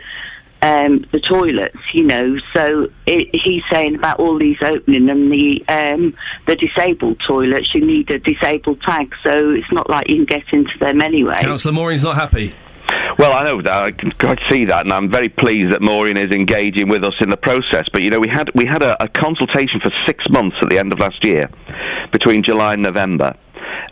[0.65, 2.39] Um, the toilets, you know.
[2.53, 6.15] So it, he's saying about all these opening and the um,
[6.47, 7.73] the disabled toilets.
[7.75, 11.37] You need a disabled tag, so it's not like you can get into them anyway.
[11.41, 12.53] Councillor Maureen's not happy.
[13.19, 13.83] Well, I know that.
[13.83, 17.15] I can quite see that, and I'm very pleased that Maureen is engaging with us
[17.19, 17.87] in the process.
[17.93, 20.79] But you know, we had we had a, a consultation for six months at the
[20.79, 21.49] end of last year,
[22.11, 23.35] between July and November,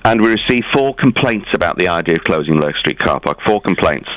[0.06, 3.42] and we received four complaints about the idea of closing Lurke Street car park.
[3.42, 4.10] Four complaints,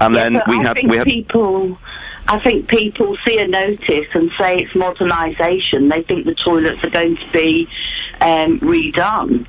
[0.00, 1.06] and then But we I had think we had.
[1.06, 1.78] people.
[2.28, 5.90] I think people see a notice and say it's modernisation.
[5.90, 7.68] They think the toilets are going to be
[8.20, 9.46] um, redone.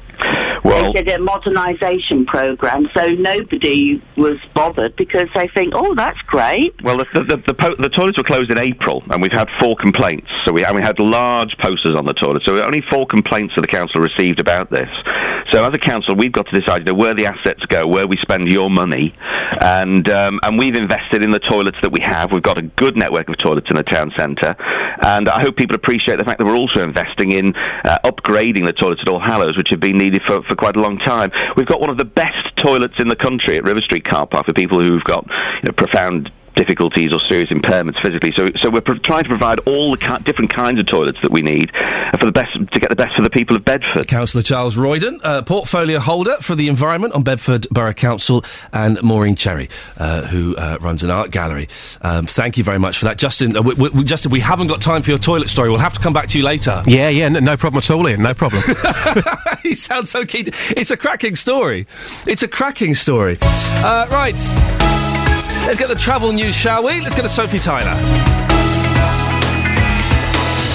[0.63, 6.21] Well, they did a modernisation program, so nobody was bothered because they think, "Oh, that's
[6.23, 9.49] great." Well, the, the, the, po- the toilets were closed in April, and we've had
[9.59, 10.29] four complaints.
[10.45, 12.43] So we, and we had large posters on the toilet.
[12.43, 14.89] So only four complaints that the council received about this.
[15.51, 18.07] So as a council, we've got to decide you know, where the assets go, where
[18.07, 19.13] we spend your money,
[19.61, 22.31] and um, and we've invested in the toilets that we have.
[22.31, 24.55] We've got a good network of toilets in the town centre,
[25.01, 28.73] and I hope people appreciate the fact that we're also investing in uh, upgrading the
[28.73, 31.31] toilets at All Hallows, which have been needed for, for quite a long time.
[31.55, 34.45] We've got one of the best toilets in the country at River Street Car Park
[34.45, 38.31] for people who've got you know, profound difficulties or serious impairments physically.
[38.33, 41.31] So, so we're pro- trying to provide all the ki- different kinds of toilets that
[41.31, 41.71] we need
[42.19, 44.07] for the best to get the best for the people of Bedford.
[44.07, 48.43] Councillor Charles Royden, uh, portfolio holder for the environment on Bedford Borough Council,
[48.73, 51.69] and Maureen Cherry, uh, who uh, runs an art gallery.
[52.01, 53.55] Um, thank you very much for that, Justin.
[53.55, 55.69] Uh, we, we, Justin, we haven't got time for your toilet story.
[55.69, 56.81] We'll have to come back to you later.
[56.87, 58.21] Yeah, yeah, no, no problem at all, Iain.
[58.23, 58.63] No problem.
[59.63, 60.45] he sounds so keen.
[60.45, 61.85] to- It's a cracking story.
[62.25, 63.37] It's a cracking story.
[63.41, 65.26] Uh, right.
[65.67, 67.01] Let's get the travel news, shall we?
[67.01, 67.91] Let's go to Sophie Tyler.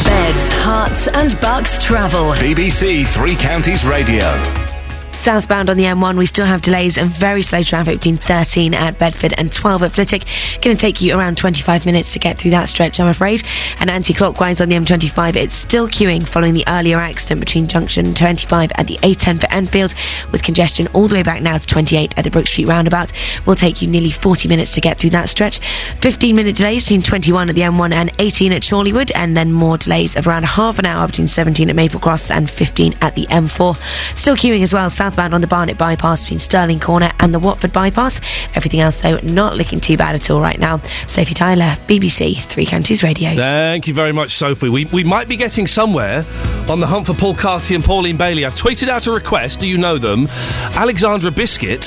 [0.05, 2.33] Beds, herts, and bucks travel.
[2.33, 4.72] BBC Three Counties Radio.
[5.15, 8.99] Southbound on the M1, we still have delays and very slow traffic between 13 at
[8.99, 10.25] Bedford and 12 at Flitwick.
[10.61, 13.43] Going to take you around 25 minutes to get through that stretch, I'm afraid.
[13.79, 18.73] And anti-clockwise on the M25, it's still queuing following the earlier accident between junction 25
[18.75, 19.95] at the A10 for Enfield,
[20.33, 23.13] with congestion all the way back now to 28 at the Brook Street roundabout.
[23.47, 25.61] Will take you nearly 40 minutes to get through that stretch.
[26.01, 29.77] 15 minute delays between 21 at the M1 and 18 at Chorleywood, and then more
[29.77, 33.27] delays of around half an hour between 17 at Maple Cross and 15 at the
[33.27, 33.77] M4.
[34.17, 37.73] Still queuing as well, southbound on the Barnet bypass between Stirling Corner and the Watford
[37.73, 38.21] bypass.
[38.55, 40.81] Everything else, though, not looking too bad at all right now.
[41.09, 43.35] Sophie Tyler, BBC Three Counties Radio.
[43.35, 44.69] Thank you very much, Sophie.
[44.69, 46.25] We, we might be getting somewhere
[46.69, 48.45] on the hunt for Paul Carty and Pauline Bailey.
[48.45, 49.59] I've tweeted out a request.
[49.59, 50.29] Do you know them?
[50.77, 51.85] Alexandra Biscuit,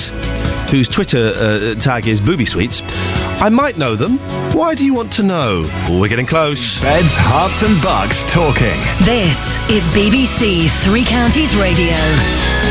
[0.68, 2.82] whose Twitter uh, tag is Booby Sweets.
[3.40, 4.18] I might know them.
[4.54, 5.62] Why do you want to know?
[5.88, 6.78] Well, we're getting close.
[6.82, 8.78] Beds, herts, and bucks talking.
[9.06, 9.38] This
[9.70, 12.65] is BBC Three Counties Radio.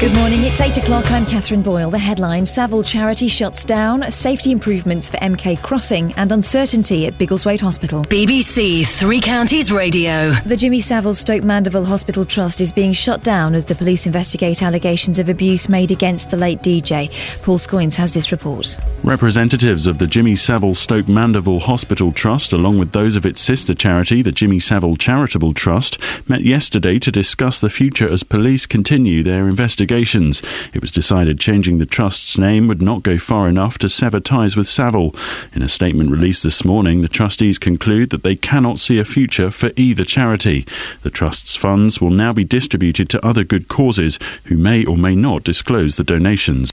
[0.00, 1.08] Good morning, it's 8 o'clock.
[1.12, 1.90] I'm Catherine Boyle.
[1.90, 7.60] The headline Savile Charity shuts down, safety improvements for MK Crossing, and uncertainty at Biggleswade
[7.60, 8.02] Hospital.
[8.04, 10.32] BBC Three Counties Radio.
[10.46, 14.60] The Jimmy Savile Stoke Mandeville Hospital Trust is being shut down as the police investigate
[14.60, 17.12] allegations of abuse made against the late DJ.
[17.42, 18.76] Paul Scoins has this report.
[19.04, 23.72] Representatives of the Jimmy Savile Stoke Mandeville Hospital Trust, along with those of its sister
[23.74, 25.96] charity, the Jimmy Savile Charitable Trust,
[26.28, 30.39] met yesterday to discuss the future as police continue their investigations.
[30.72, 34.56] It was decided changing the trust's name would not go far enough to sever ties
[34.56, 35.14] with Savile.
[35.54, 39.50] In a statement released this morning, the trustees conclude that they cannot see a future
[39.50, 40.66] for either charity.
[41.02, 45.14] The trust's funds will now be distributed to other good causes who may or may
[45.14, 46.72] not disclose the donations.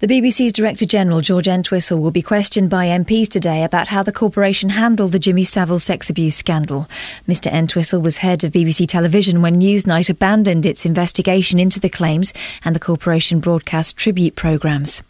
[0.00, 4.12] The BBC's Director General, George Entwistle, will be questioned by MPs today about how the
[4.12, 6.86] corporation handled the Jimmy Savile sex abuse scandal.
[7.26, 7.52] Mr.
[7.52, 12.32] Entwistle was head of BBC Television when Newsnight abandoned its investigation into the claims
[12.64, 15.02] and the corporation broadcast tribute programmes.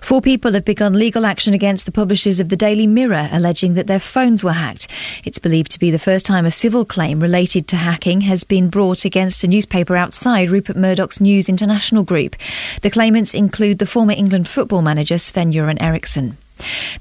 [0.00, 3.86] Four people have begun legal action against the publishers of the Daily Mirror, alleging that
[3.86, 4.88] their phones were hacked.
[5.24, 8.70] It's believed to be the first time a civil claim related to hacking has been
[8.70, 12.34] brought against a newspaper outside Rupert Murdoch's News International Group.
[12.80, 16.38] The claimants include the former England football manager Sven Göran Eriksson.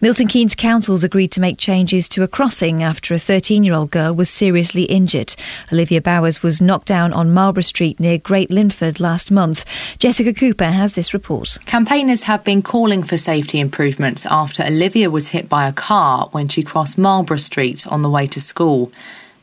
[0.02, 3.90] Milton Keynes councils agreed to make changes to a crossing after a 13 year old
[3.90, 5.34] girl was seriously injured.
[5.72, 9.64] Olivia Bowers was knocked down on Marlborough Street near Great Linford last month.
[9.98, 11.58] Jessica Cooper has this report.
[11.68, 16.50] Campaigners have been calling for safety improvements after Olivia was hit by a car when
[16.50, 18.92] she crossed Marlborough Street on the way to school.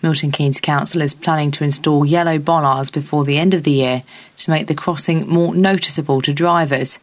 [0.02, 4.02] Milton Keynes Council is planning to install yellow bollards before the end of the year
[4.36, 6.98] to make the crossing more noticeable to drivers.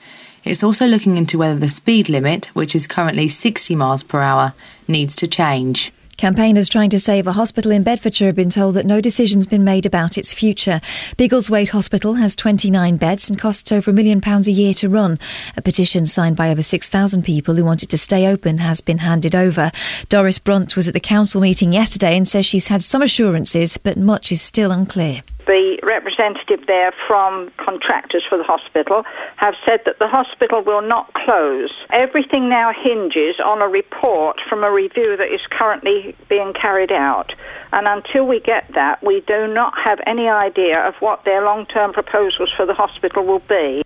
[0.46, 4.54] It's also looking into whether the speed limit, which is currently 60 miles per hour,
[4.88, 5.92] needs to change.
[6.18, 9.64] Campaigners trying to save a hospital in Bedfordshire have been told that no decision's been
[9.64, 10.80] made about its future.
[11.18, 15.18] Biggleswade Hospital has 29 beds and costs over a million pounds a year to run.
[15.58, 19.34] A petition signed by over 6,000 people who wanted to stay open has been handed
[19.34, 19.72] over.
[20.10, 23.98] Doris Brunt was at the council meeting yesterday and says she's had some assurances, but
[23.98, 29.04] much is still unclear the representative there from contractors for the hospital
[29.36, 31.72] have said that the hospital will not close.
[31.92, 37.34] Everything now hinges on a report from a review that is currently being carried out.
[37.72, 41.66] And until we get that, we do not have any idea of what their long
[41.66, 43.84] term proposals for the hospital will be.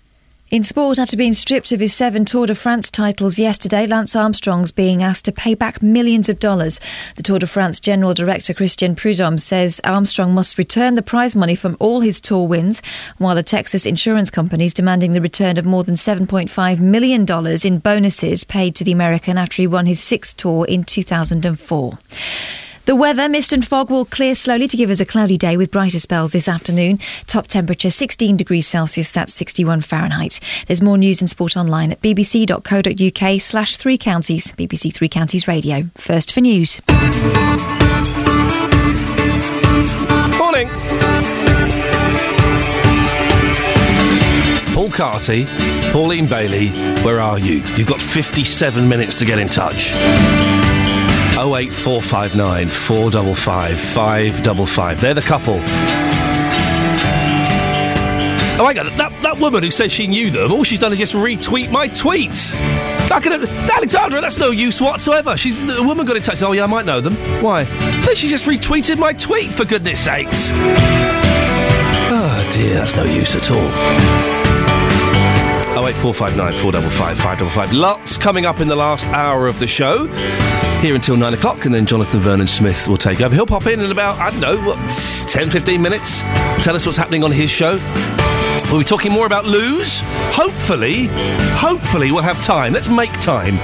[0.52, 4.72] In sport, after being stripped of his seven Tour de France titles yesterday, Lance Armstrong's
[4.72, 6.80] being asked to pay back millions of dollars.
[7.18, 11.54] The Tour de France General Director Christian Prudhomme says Armstrong must return the prize money
[11.54, 12.82] from all his Tour wins,
[13.20, 17.28] while a Texas insurance company is demanding the return of more than $7.5 million
[17.64, 22.00] in bonuses paid to the American after he won his sixth Tour in 2004.
[22.90, 25.70] The weather, mist and fog will clear slowly to give us a cloudy day with
[25.70, 26.98] brighter spells this afternoon.
[27.28, 30.40] Top temperature 16 degrees Celsius, that's 61 Fahrenheit.
[30.66, 35.88] There's more news and sport online at bbc.co.uk slash three counties, BBC Three Counties Radio.
[35.98, 36.82] First for news.
[40.40, 40.68] Morning.
[44.74, 45.46] Paul Carty,
[45.92, 46.70] Pauline Bailey,
[47.04, 47.62] where are you?
[47.76, 49.94] You've got 57 minutes to get in touch.
[51.40, 55.02] 08459 455 555.
[55.02, 55.60] They're the couple.
[58.60, 61.00] Oh my god, that, that woman who says she knew them, all she's done is
[61.00, 62.54] just retweet my tweets.
[63.22, 65.36] Could have, Alexandra, that's no use whatsoever.
[65.36, 66.42] She's a woman got in touch.
[66.42, 67.16] Oh yeah, I might know them.
[67.44, 67.64] Why?
[67.64, 70.52] Then she just retweeted my tweet for goodness sakes.
[72.12, 74.39] Oh dear, that's no use at all.
[75.78, 77.74] 08459 455 555.
[77.74, 80.08] Lots coming up in the last hour of the show.
[80.82, 83.36] Here until 9 o'clock, and then Jonathan Vernon Smith will take over.
[83.36, 84.78] He'll pop in in about, I don't know, what,
[85.28, 86.22] 10, 15 minutes.
[86.64, 87.78] Tell us what's happening on his show.
[88.72, 90.00] We'll be talking more about Lose.
[90.32, 91.08] Hopefully,
[91.58, 92.72] hopefully we'll have time.
[92.72, 93.58] Let's make time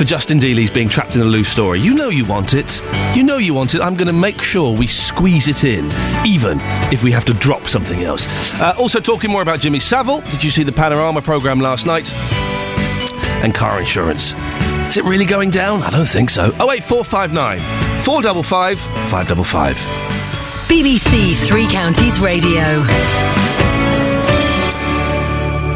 [0.00, 1.78] for Justin Dealey's being trapped in a loose story.
[1.78, 2.80] You know you want it.
[3.14, 3.82] You know you want it.
[3.82, 5.92] I'm going to make sure we squeeze it in,
[6.24, 6.58] even
[6.90, 8.26] if we have to drop something else.
[8.62, 10.22] Uh, also, talking more about Jimmy Savile.
[10.30, 12.14] Did you see the Panorama programme last night?
[13.44, 14.32] And car insurance.
[14.88, 15.82] Is it really going down?
[15.82, 16.46] I don't think so.
[16.46, 17.58] 08459
[18.00, 19.76] 455 555.
[20.66, 22.86] BBC Three Counties Radio.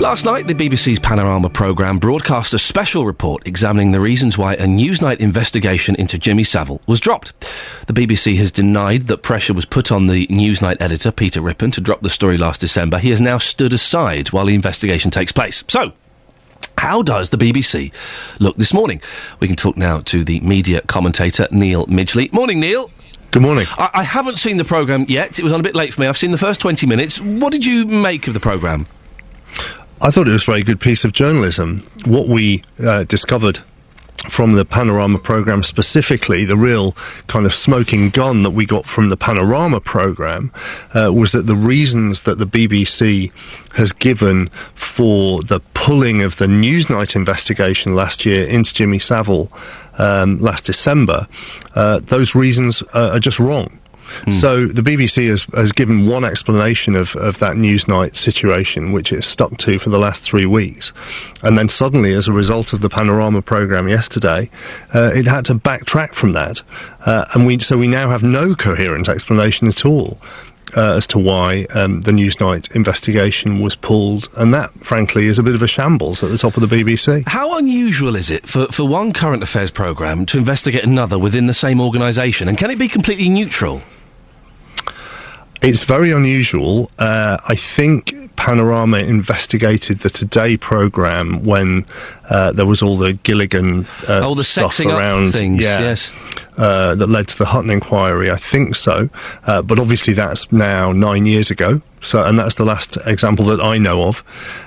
[0.00, 4.66] Last night, the BBC's Panorama programme broadcast a special report examining the reasons why a
[4.66, 7.32] Newsnight investigation into Jimmy Savile was dropped.
[7.86, 11.80] The BBC has denied that pressure was put on the Newsnight editor, Peter Rippon, to
[11.80, 12.98] drop the story last December.
[12.98, 15.64] He has now stood aside while the investigation takes place.
[15.68, 15.92] So,
[16.76, 17.92] how does the BBC
[18.40, 19.00] look this morning?
[19.40, 22.30] We can talk now to the media commentator, Neil Midgley.
[22.32, 22.90] Morning, Neil.
[23.30, 23.66] Good morning.
[23.78, 25.38] I, I haven't seen the programme yet.
[25.38, 26.08] It was on a bit late for me.
[26.08, 27.20] I've seen the first 20 minutes.
[27.20, 28.86] What did you make of the programme?
[30.05, 31.82] I thought it was a very good piece of journalism.
[32.05, 33.60] What we uh, discovered
[34.28, 36.93] from the Panorama program specifically, the real
[37.26, 40.52] kind of smoking gun that we got from the Panorama program
[40.93, 43.32] uh, was that the reasons that the BBC
[43.76, 49.51] has given for the pulling of the Newsnight investigation last year into Jimmy Savile
[49.97, 51.26] um, last December,
[51.74, 53.78] uh, those reasons are just wrong.
[54.23, 54.35] Mm.
[54.35, 59.27] So the BBC has, has given one explanation of, of that Newsnight situation, which it's
[59.27, 60.93] stuck to for the last three weeks.
[61.43, 64.51] And then suddenly, as a result of the Panorama programme yesterday,
[64.95, 66.62] uh, it had to backtrack from that.
[67.05, 70.19] Uh, and we, so we now have no coherent explanation at all
[70.77, 75.43] uh, as to why um, the Newsnight investigation was pulled, and that, frankly, is a
[75.43, 77.27] bit of a shambles at the top of the BBC.
[77.27, 81.55] How unusual is it for, for one current affairs programme to investigate another within the
[81.55, 82.49] same organisation?
[82.49, 83.82] And can it be completely neutral?
[85.66, 86.91] It's very unusual.
[86.99, 91.86] Uh, I think Panorama investigated the Today programme when
[92.28, 96.12] uh, there was all the Gilligan uh, Oh, the stuff around, things, yeah, yes.
[96.59, 98.31] uh, that led to the Hutton inquiry.
[98.31, 99.09] I think so,
[99.47, 101.81] uh, but obviously that's now nine years ago.
[102.03, 104.23] So, and that's the last example that I know of.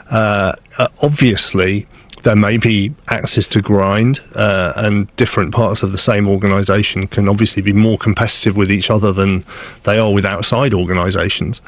[0.10, 1.86] Uh, uh, obviously,
[2.28, 7.30] there may be axes to grind, uh, and different parts of the same organisation can
[7.30, 9.46] obviously be more competitive with each other than
[9.84, 11.62] they are with outside organisations.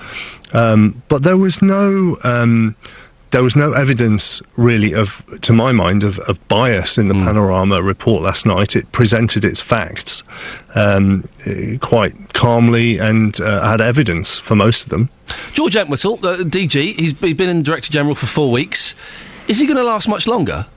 [0.51, 2.17] Um, but there was no.
[2.25, 2.75] Um,
[3.31, 7.83] there was no evidence, really, of, to my mind, of, of bias in the Panorama
[7.83, 8.75] report last night.
[8.75, 10.23] It presented its facts
[10.73, 15.09] um, eh, quite calmly and uh, had evidence for most of them.
[15.53, 18.95] George Entwistle, uh, DG, he's, he's been in Director General for four weeks.
[19.49, 20.67] Is he going to last much longer?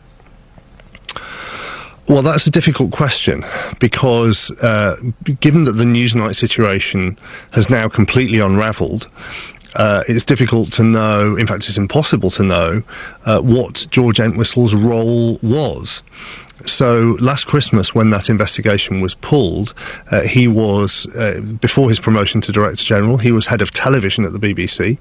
[2.08, 3.44] Well, that's a difficult question
[3.78, 4.96] because uh,
[5.40, 7.18] given that the Newsnight situation
[7.52, 9.08] has now completely unravelled,
[9.76, 12.82] uh, it's difficult to know, in fact, it's impossible to know
[13.26, 16.02] uh, what George Entwistle's role was.
[16.66, 19.74] So last Christmas, when that investigation was pulled,
[20.10, 24.24] uh, he was, uh, before his promotion to Director General, he was head of television
[24.24, 24.98] at the BBC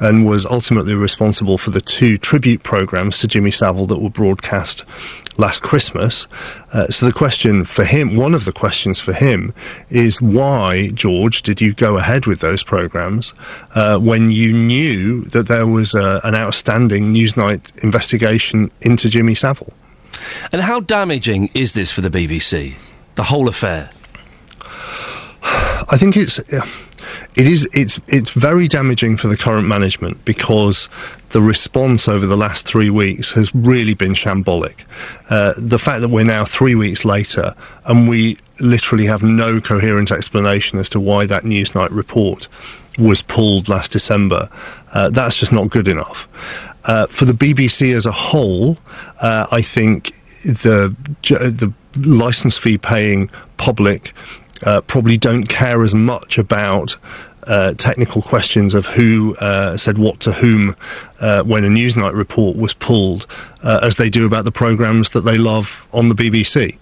[0.00, 4.84] and was ultimately responsible for the two tribute programmes to Jimmy Savile that were broadcast
[5.36, 6.26] last Christmas.
[6.72, 9.54] Uh, so the question for him, one of the questions for him,
[9.88, 13.34] is why, George, did you go ahead with those programmes
[13.74, 19.72] uh, when you knew that there was uh, an outstanding Newsnight investigation into Jimmy Savile?
[20.52, 22.74] And how damaging is this for the BBC?
[23.14, 23.90] The whole affair?
[25.42, 26.38] I think it's
[27.34, 30.88] it is it's it's very damaging for the current management because
[31.30, 34.84] the response over the last three weeks has really been shambolic.
[35.28, 37.54] Uh, the fact that we're now three weeks later
[37.86, 42.48] and we literally have no coherent explanation as to why that Newsnight report
[42.98, 44.48] was pulled last December,
[44.92, 46.28] uh, that's just not good enough.
[46.84, 48.78] Uh, for the BBC as a whole,
[49.20, 50.12] uh, I think
[50.44, 54.14] the the license fee paying public
[54.64, 56.96] uh, probably don't care as much about
[57.44, 60.76] uh, technical questions of who uh, said what to whom
[61.20, 63.26] uh, when a Newsnight report was pulled,
[63.62, 66.76] as they do about the programmes that they love on the BBC.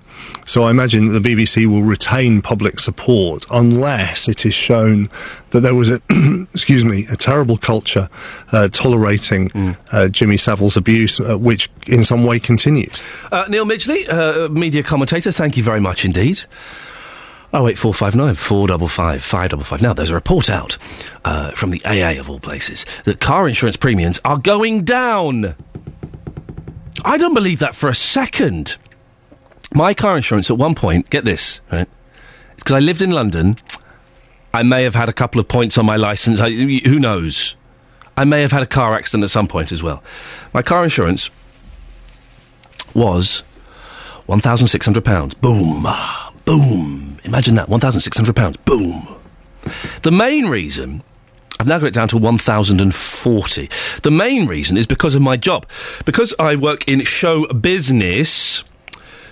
[0.47, 5.11] So I imagine that the BBC will retain public support unless it is shown
[5.51, 6.01] that there was a,
[6.55, 8.09] excuse me, a terrible culture
[8.53, 12.99] uh, tolerating uh, Jimmy Savile's abuse, uh, which in some way continued.
[13.31, 16.43] Uh, Neil Midgley, uh, media commentator, thank you very much indeed.
[17.53, 19.81] Oh eight four five nine four double five five double five.
[19.81, 20.77] Now there's a report out
[21.25, 25.55] uh, from the AA of all places that car insurance premiums are going down.
[27.05, 28.77] I don't believe that for a second.
[29.73, 31.89] My car insurance at one point, get this, right?
[32.57, 33.59] Because I lived in London,
[34.53, 36.41] I may have had a couple of points on my license.
[36.41, 37.55] I, who knows?
[38.17, 40.03] I may have had a car accident at some point as well.
[40.53, 41.31] My car insurance
[42.95, 43.41] was
[44.27, 45.35] one thousand six hundred pounds.
[45.35, 45.87] Boom,
[46.45, 47.21] boom.
[47.25, 48.57] Imagine that, one thousand six hundred pounds.
[48.59, 49.07] Boom.
[50.03, 51.03] The main reason.
[51.61, 53.69] I've now got it down to 1,040.
[54.05, 55.67] The main reason is because of my job.
[56.05, 58.63] Because I work in show business,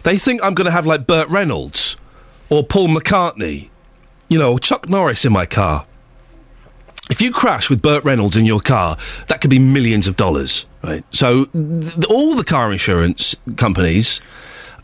[0.06, 1.96] they think I'm going to have like Burt Reynolds
[2.48, 3.70] or Paul McCartney,
[4.28, 5.84] you know, Chuck Norris in my car.
[7.10, 10.64] If you crash with Burt Reynolds in your car, that could be millions of dollars,
[10.84, 11.04] right?
[11.10, 14.20] So th- all the car insurance companies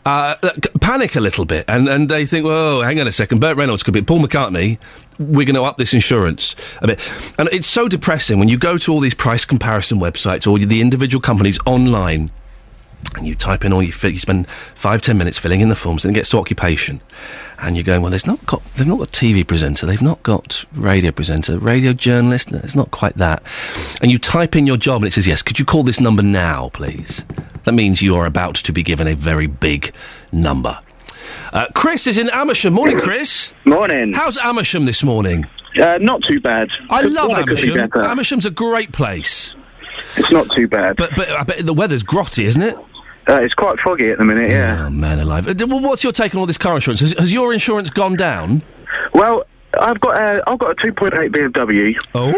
[0.05, 0.35] uh,
[0.81, 3.81] panic a little bit, and, and they think, "Whoa, hang on a second, Burt Reynolds
[3.81, 4.77] could be Paul McCartney.
[5.19, 6.99] We're going to up this insurance a bit."
[7.39, 10.81] And it's so depressing when you go to all these price comparison websites or the
[10.81, 12.29] individual companies online.
[13.15, 15.75] And you type in all you, fi- you spend five ten minutes filling in the
[15.75, 16.99] forms, and it gets to occupation,
[17.61, 20.65] and you're going, well, there's not got they've not got TV presenter, they've not got
[20.73, 23.43] radio presenter, radio journalist, no, it's not quite that.
[24.01, 26.23] And you type in your job, and it says, yes, could you call this number
[26.23, 27.23] now, please?
[27.65, 29.93] That means you are about to be given a very big
[30.31, 30.79] number.
[31.51, 32.73] Uh, Chris is in Amersham.
[32.73, 33.53] Morning, Chris.
[33.63, 34.13] Morning.
[34.13, 35.45] How's Amersham this morning?
[35.79, 36.69] Uh, not too bad.
[36.89, 38.01] I love thought it could be Amersham.
[38.01, 39.53] Amersham's a great place.
[40.17, 40.97] It's not too bad.
[40.97, 42.75] But but I bet the weather's grotty, isn't it?
[43.27, 44.85] Uh, it's quite foggy at the minute, yeah.
[44.85, 45.47] Oh, man alive.
[45.47, 46.99] Uh, d- well, what's your take on all this car insurance?
[46.99, 48.61] Has, has your insurance gone down?
[49.13, 49.45] Well,
[49.79, 51.95] I've got a, I've got a 2.8 BMW.
[52.13, 52.33] Oh.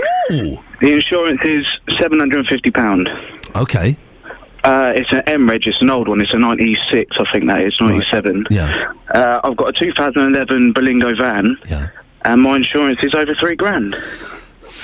[0.79, 3.55] The insurance is £750.
[3.55, 3.97] Okay.
[4.63, 7.61] Uh, it's an M reg, it's an old one, it's a 96, I think that
[7.61, 8.47] is, 97.
[8.49, 8.93] Yeah.
[9.13, 11.57] Uh, I've got a 2011 Berlingo van.
[11.69, 11.89] Yeah.
[12.23, 13.95] And my insurance is over three grand.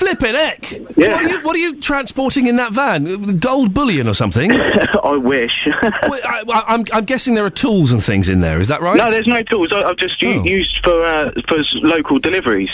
[0.02, 0.72] Flippin' heck!
[0.96, 1.12] Yeah.
[1.14, 3.36] What are, you, what are you transporting in that van?
[3.38, 4.50] Gold bullion or something?
[5.04, 5.68] I wish.
[5.68, 8.60] I, I, I'm, I'm guessing there are tools and things in there.
[8.60, 8.96] Is that right?
[8.96, 9.68] No, there's no tools.
[9.72, 10.42] I, I've just Oh.
[10.44, 12.70] used for uh, for local deliveries.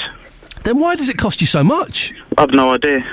[0.64, 2.14] Then why does it cost you so much?
[2.38, 3.04] I've no idea.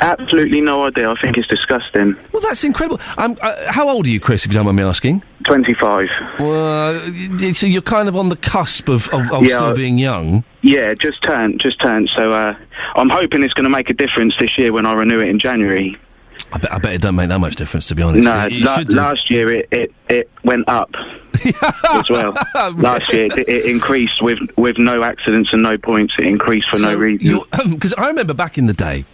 [0.00, 1.10] Absolutely no idea.
[1.10, 2.16] I think it's disgusting.
[2.32, 3.00] Well, that's incredible.
[3.16, 4.44] Um, uh, how old are you, Chris?
[4.44, 5.22] If you don't mind me asking.
[5.44, 6.08] Twenty-five.
[6.38, 6.92] Well,
[7.40, 10.44] y- so you're kind of on the cusp of, of, of Yeah, still being young.
[10.62, 12.10] Yeah, just turned, just turned.
[12.10, 12.54] So uh,
[12.94, 15.38] I'm hoping it's going to make a difference this year when I renew it in
[15.38, 15.96] January.
[16.52, 18.24] I bet, I bet it don't make that much difference, to be honest.
[18.24, 20.94] No, la- should last year it, it, it went up
[21.92, 22.32] as well.
[22.76, 26.14] Last year it, it increased with with no accidents and no points.
[26.18, 27.40] It increased for no reason.
[27.70, 29.04] Because I remember back in the day,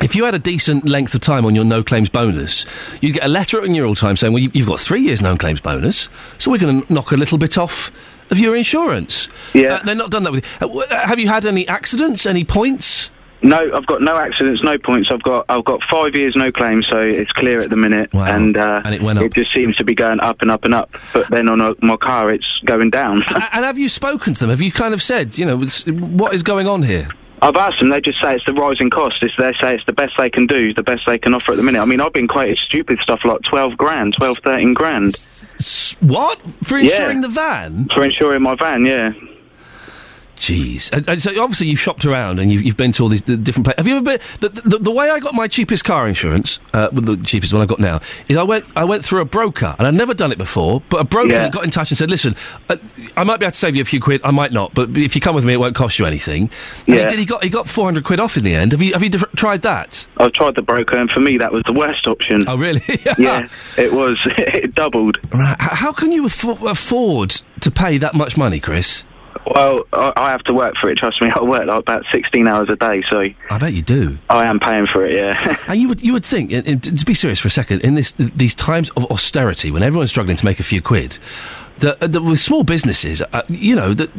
[0.00, 2.64] if you had a decent length of time on your no claims bonus,
[3.00, 5.36] you'd get a letter at renewal time saying, well, you- you've got three years no
[5.36, 6.08] claims bonus,
[6.38, 7.90] so we're going to knock a little bit off
[8.30, 9.28] of your insurance.
[9.52, 9.74] Yeah.
[9.74, 10.66] Uh, they're not done that with you.
[10.68, 13.10] Uh, uh, have you had any accidents, any points?
[13.44, 15.10] No, I've got no accidents, no points.
[15.10, 18.08] I've got I've got five years no claims, so it's clear at the minute.
[18.14, 19.24] And uh, And it went up.
[19.24, 20.92] It just seems to be going up and up and up.
[21.12, 23.24] But then on a, my car, it's going down.
[23.52, 24.50] And have you spoken to them?
[24.50, 27.08] Have you kind of said, you know, what is going on here?
[27.42, 27.88] I've asked them.
[27.90, 29.22] They just say it's the rising cost.
[29.22, 31.56] It's, they say it's the best they can do, the best they can offer at
[31.56, 31.80] the minute.
[31.80, 35.16] I mean, I've been quoted stupid stuff like twelve grand, 12, 13 grand.
[36.00, 36.92] What for Yeah.
[36.92, 37.88] insuring the van?
[37.92, 39.12] For insuring my van, yeah.
[40.42, 40.92] Jeez.
[40.92, 43.64] And, and so obviously you've shopped around and you've, you've been to all these different
[43.64, 43.76] places.
[43.76, 44.20] Have you ever been?
[44.40, 47.68] The, the, the way I got my cheapest car insurance, uh, the cheapest one I've
[47.68, 50.38] got now, is I went I went through a broker and I'd never done it
[50.38, 51.48] before, but a broker Yeah.
[51.48, 52.34] got in touch and said, "Listen,
[52.68, 52.76] uh,
[53.16, 55.14] I might be able to save you a few quid, I might not, but if
[55.14, 56.50] you come with me, it won't cost you anything."
[56.88, 57.02] And Yeah.
[57.02, 57.18] he did.
[57.20, 58.72] He got he got four hundred quid off in the end.
[58.72, 60.08] Have you have you tried that?
[60.16, 62.42] I've tried the broker, and for me, that was the worst option.
[62.48, 62.82] Oh, really?
[63.16, 63.46] yeah,
[63.78, 64.18] it was.
[64.26, 65.18] it doubled.
[65.32, 65.54] Right.
[65.60, 69.04] How can you affo- afford to pay that much money, Chris?
[69.46, 70.98] Well, I, I have to work for it.
[70.98, 73.20] Trust me, I work like about sixteen hours a day, so
[73.50, 74.18] I bet you do.
[74.30, 75.12] I am paying for it.
[75.16, 75.56] Yeah.
[75.68, 77.94] And you would you would think, and- and to be serious for a second, in
[77.94, 81.18] this these times of austerity, when everyone's struggling to make a few quid,
[81.78, 84.10] that, that with small businesses, uh, you know, that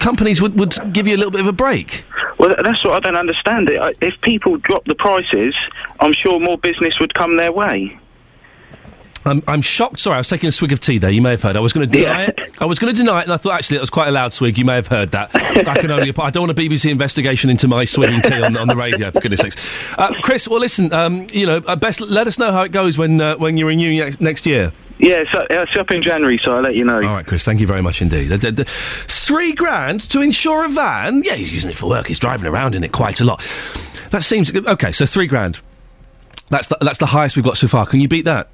[0.00, 2.04] companies would, would give you a little bit of a break.
[2.38, 3.68] Well, that's what I don't understand.
[3.70, 5.54] It—if people drop the prices,
[6.00, 7.98] I'm sure more business would come their way.
[9.26, 10.00] I'm, I'm shocked.
[10.00, 11.10] Sorry, I was taking a swig of tea there.
[11.10, 11.56] You may have heard.
[11.56, 12.38] I was going to deny it.
[12.60, 14.32] I was going to deny it, and I thought actually that was quite a loud
[14.32, 14.56] swig.
[14.56, 15.30] You may have heard that.
[15.34, 16.10] I can only.
[16.16, 19.10] I don't want a BBC investigation into my swigging tea on, on the radio.
[19.10, 20.46] For goodness sakes, uh, Chris.
[20.48, 20.92] Well, listen.
[20.92, 23.68] Um, you know, uh, best let us know how it goes when uh, when you're
[23.68, 24.72] renewing next, next year.
[24.98, 26.96] Yeah, so, uh, it's up in January, so I'll let you know.
[26.96, 27.44] All right, Chris.
[27.44, 28.32] Thank you very much indeed.
[28.32, 31.22] Uh, d- d- three grand to insure a van?
[31.22, 32.06] Yeah, he's using it for work.
[32.06, 33.42] He's driving around in it quite a lot.
[34.10, 34.92] That seems okay.
[34.92, 35.60] So three grand.
[36.48, 37.84] That's the, that's the highest we've got so far.
[37.86, 38.48] Can you beat that?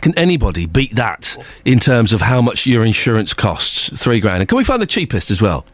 [0.00, 3.90] Can anybody beat that in terms of how much your insurance costs?
[4.00, 4.40] Three grand.
[4.40, 5.64] And can we find the cheapest as well?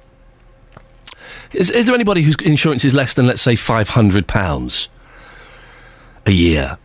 [1.53, 4.89] Is, is there anybody whose insurance is less than, let's say, five hundred pounds
[6.27, 6.79] a year?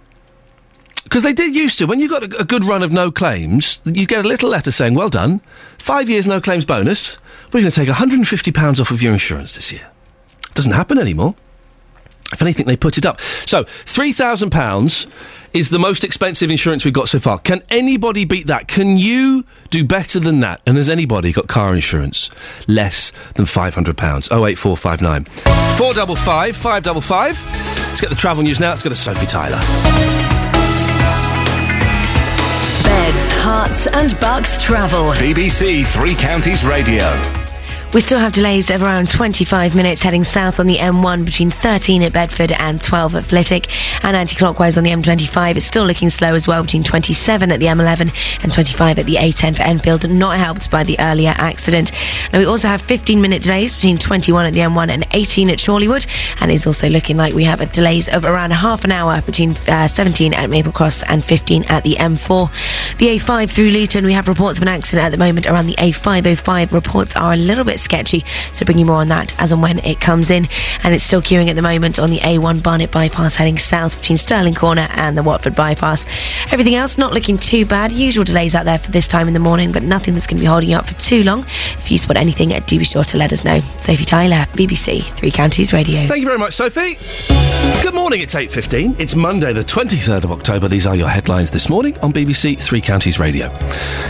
[1.04, 1.86] Because they did used to.
[1.86, 4.72] When you got a, a good run of no claims, you get a little letter
[4.72, 5.42] saying, "Well done,
[5.80, 7.18] five years no claims bonus.
[7.48, 9.90] We're going to take 150 pounds off of your insurance this year."
[10.54, 11.36] Doesn't happen anymore.
[12.32, 13.20] If anything, they put it up.
[13.22, 15.08] So three thousand pounds
[15.52, 17.40] is the most expensive insurance we've got so far.
[17.40, 18.68] Can anybody beat that?
[18.68, 20.62] Can you do better than that?
[20.68, 22.30] And has anybody got car insurance
[22.68, 24.28] less than five hundred pounds?
[24.32, 25.26] Oh eight four five nine
[25.78, 27.42] four double five five double five.
[27.88, 28.70] Let's get the travel news now.
[28.70, 29.60] Let's go to Sophie Tyler.
[32.84, 35.14] Beds, Herts and Bucks travel.
[35.14, 37.49] BBC Three Counties Radio.
[37.92, 42.04] We still have delays of around 25 minutes heading south on the M1 between 13
[42.04, 43.68] at Bedford and 12 at Flitwick.
[44.06, 47.66] And anti-clockwise on the M25 it's still looking slow as well between 27 at the
[47.66, 48.14] M11
[48.44, 51.92] and 25 at the A10 for Enfield, not helped by the earlier accident.
[52.32, 55.58] Now we also have 15 minute delays between 21 at the M1 and 18 at
[55.58, 56.06] Chorleywood.
[56.42, 59.88] And it's also looking like we have delays of around half an hour between uh,
[59.88, 62.98] 17 at Maple Cross and 15 at the M4.
[63.00, 65.76] The A5 through Luton, we have reports of an accident at the moment around the
[65.78, 66.72] A505.
[66.72, 69.80] Reports are a little bit sketchy, so bring you more on that as and when
[69.80, 70.48] it comes in.
[70.84, 74.18] And it's still queuing at the moment on the A1 Barnet bypass heading south between
[74.18, 76.06] Stirling Corner and the Watford bypass.
[76.52, 77.92] Everything else not looking too bad.
[77.92, 80.42] Usual delays out there for this time in the morning, but nothing that's going to
[80.42, 81.42] be holding you up for too long.
[81.42, 83.62] If you spot anything, do be sure to let us know.
[83.78, 86.06] Sophie Tyler, BBC Three Counties Radio.
[86.06, 87.00] Thank you very much, Sophie.
[87.82, 89.00] Good morning, it's 8.15.
[89.00, 90.68] It's Monday, the 23rd of October.
[90.68, 93.50] These are your headlines this morning on BBC Three Counties Radio.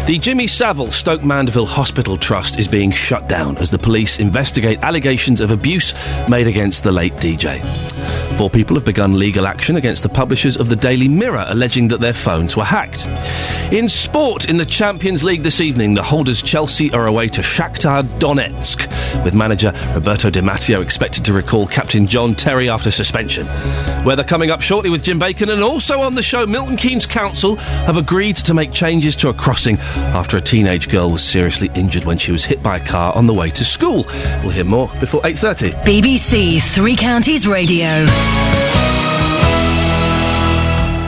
[0.05, 4.79] The Jimmy Savile Stoke Mandeville Hospital Trust is being shut down as the police investigate
[4.81, 5.93] allegations of abuse
[6.29, 7.63] made against the late DJ.
[8.37, 11.99] Four people have begun legal action against the publishers of the Daily Mirror, alleging that
[11.99, 13.05] their phones were hacked.
[13.73, 18.03] In sport, in the Champions League this evening, the holders Chelsea are away to Shakhtar
[18.19, 23.45] Donetsk, with manager Roberto Di Matteo expected to recall captain John Terry after suspension.
[24.05, 27.57] Weather coming up shortly with Jim Bacon, and also on the show, Milton Keynes Council
[27.57, 29.77] have agreed to make changes to a crossing
[30.15, 33.27] after a teenage girl was seriously injured when she was hit by a car on
[33.27, 34.05] the way to school.
[34.43, 35.83] We'll hear more before 8.30.
[35.83, 38.05] BBC Three Counties Radio.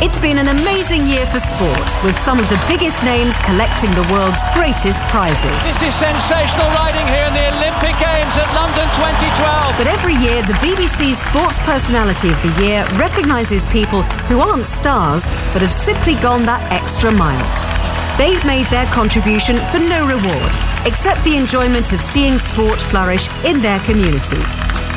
[0.01, 4.01] It's been an amazing year for sport, with some of the biggest names collecting the
[4.11, 5.61] world's greatest prizes.
[5.63, 9.77] This is sensational riding here in the Olympic Games at London 2012.
[9.77, 15.29] But every year, the BBC's Sports Personality of the Year recognises people who aren't stars,
[15.53, 17.45] but have simply gone that extra mile.
[18.17, 20.53] They've made their contribution for no reward,
[20.85, 24.37] except the enjoyment of seeing sport flourish in their community.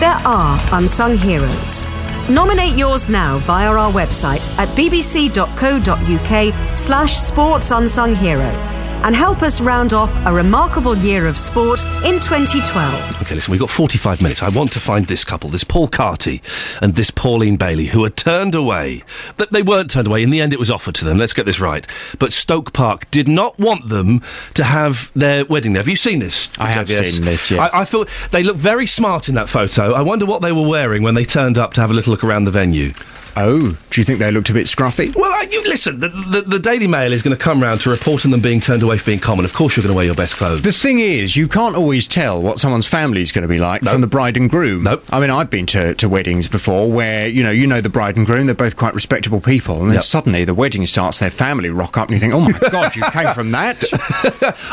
[0.00, 1.84] There are unsung heroes.
[2.28, 8.73] Nominate yours now via our website at bbc.co.uk slash sports unsung hero
[9.04, 13.22] and help us round off a remarkable year of sport in 2012.
[13.22, 14.42] Okay, listen, we've got 45 minutes.
[14.42, 16.42] I want to find this couple, this Paul Carty
[16.82, 19.04] and this Pauline Bailey, who are turned away.
[19.36, 20.22] But they weren't turned away.
[20.22, 21.18] In the end, it was offered to them.
[21.18, 21.86] Let's get this right.
[22.18, 24.22] But Stoke Park did not want them
[24.54, 25.82] to have their wedding there.
[25.82, 26.48] Have you seen this?
[26.58, 27.14] I have Yes.
[27.14, 27.70] seen this, yes.
[27.74, 29.92] I, I thought they looked very smart in that photo.
[29.92, 32.24] I wonder what they were wearing when they turned up to have a little look
[32.24, 32.92] around the venue.
[33.36, 35.14] Oh, do you think they looked a bit scruffy?
[35.14, 36.00] Well, I, you listen.
[36.00, 38.60] The, the, the Daily Mail is going to come round to report on them being
[38.60, 39.44] turned away for being common.
[39.44, 40.62] Of course, you're going to wear your best clothes.
[40.62, 43.82] The thing is, you can't always tell what someone's family is going to be like
[43.82, 44.84] from the bride and groom.
[44.84, 45.00] No.
[45.10, 48.16] I mean, I've been to, to weddings before where, you know, you know the bride
[48.16, 50.02] and groom, they're both quite respectable people, and then Yep.
[50.04, 53.02] suddenly the wedding starts, their family rock up, and you think, oh my God, you
[53.10, 53.82] came from that?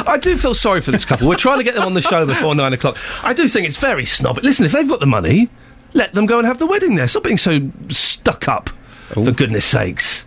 [0.08, 1.28] I do feel sorry for this couple.
[1.28, 2.98] We're trying to get them on the show before nine o'clock.
[3.24, 4.38] I do think it's very snob.
[4.44, 5.50] Listen, if they've got the money,
[5.94, 7.08] let them go and have the wedding there.
[7.08, 7.60] Stop being so
[7.90, 8.70] stuck up.
[9.14, 10.24] For goodness sakes.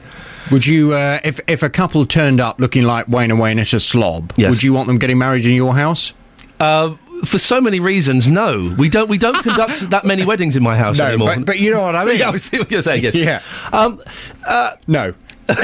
[0.50, 4.32] Would you, uh, if, if a couple turned up looking like Wayne and Waynetta Slob,
[4.36, 6.12] would you want them getting married in your house?
[6.60, 8.74] Uh, for so many reasons, no.
[8.78, 9.08] We don't.
[9.08, 11.34] We don't conduct that many weddings in my house No, anymore.
[11.36, 12.18] but- but you know what I mean.
[12.18, 13.02] yeah, I see what you're saying.
[13.04, 13.14] Yes.
[13.14, 13.40] Yeah.
[13.72, 13.98] Um,
[14.46, 15.14] uh, no.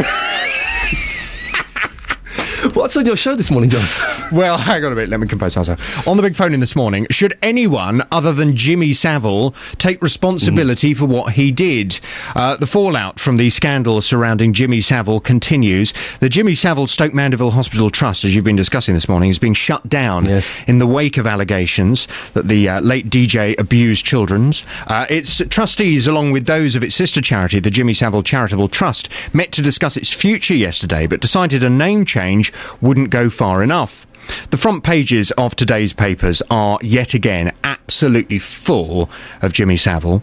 [2.74, 4.06] What's on your show this morning, Jonathan?
[4.30, 5.10] Well, hang on a minute.
[5.10, 6.06] Let me compose myself.
[6.06, 10.94] On the big phone in this morning, should anyone other than Jimmy Savile take responsibility
[10.94, 11.98] for what he did?
[12.36, 15.92] Uh, the fallout from the scandal surrounding Jimmy Savile continues.
[16.20, 19.54] The Jimmy Savile Stoke Mandeville Hospital Trust, as you've been discussing this morning, is being
[19.54, 20.28] shut down
[20.68, 24.52] in the wake of allegations that the uh, late DJ abused children.
[24.86, 29.08] Uh, its trustees, along with those of its sister charity, the Jimmy Savile Charitable Trust,
[29.32, 32.49] met to discuss its future yesterday, but decided a name change
[32.80, 34.06] wouldn't go far enough.
[34.50, 39.10] The front pages of today's papers are yet again absolutely full
[39.42, 40.22] of Jimmy Savile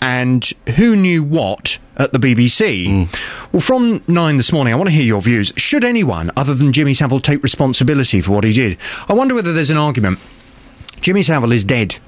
[0.00, 0.44] and
[0.76, 2.86] who knew what at the BBC.
[2.86, 3.52] Mm.
[3.52, 5.52] Well, from nine this morning, I want to hear your views.
[5.56, 8.78] Should anyone other than Jimmy Savile take responsibility for what he did?
[9.08, 10.18] I wonder whether there's an argument.
[11.00, 11.98] Jimmy Savile is dead.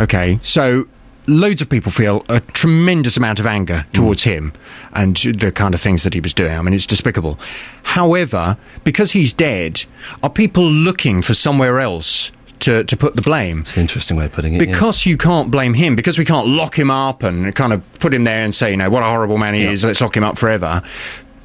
[0.00, 0.88] Okay, so
[1.26, 3.92] loads of people feel a tremendous amount of anger mm.
[3.92, 4.52] towards him
[4.92, 6.52] and the kind of things that he was doing.
[6.52, 7.38] I mean, it's despicable.
[7.82, 9.84] However, because he's dead,
[10.22, 12.30] are people looking for somewhere else?
[12.60, 13.60] To, to put the blame.
[13.60, 14.58] It's an interesting way of putting it.
[14.58, 18.14] Because you can't blame him, because we can't lock him up and kind of put
[18.14, 20.24] him there and say, you know, what a horrible man he is, let's lock him
[20.24, 20.82] up forever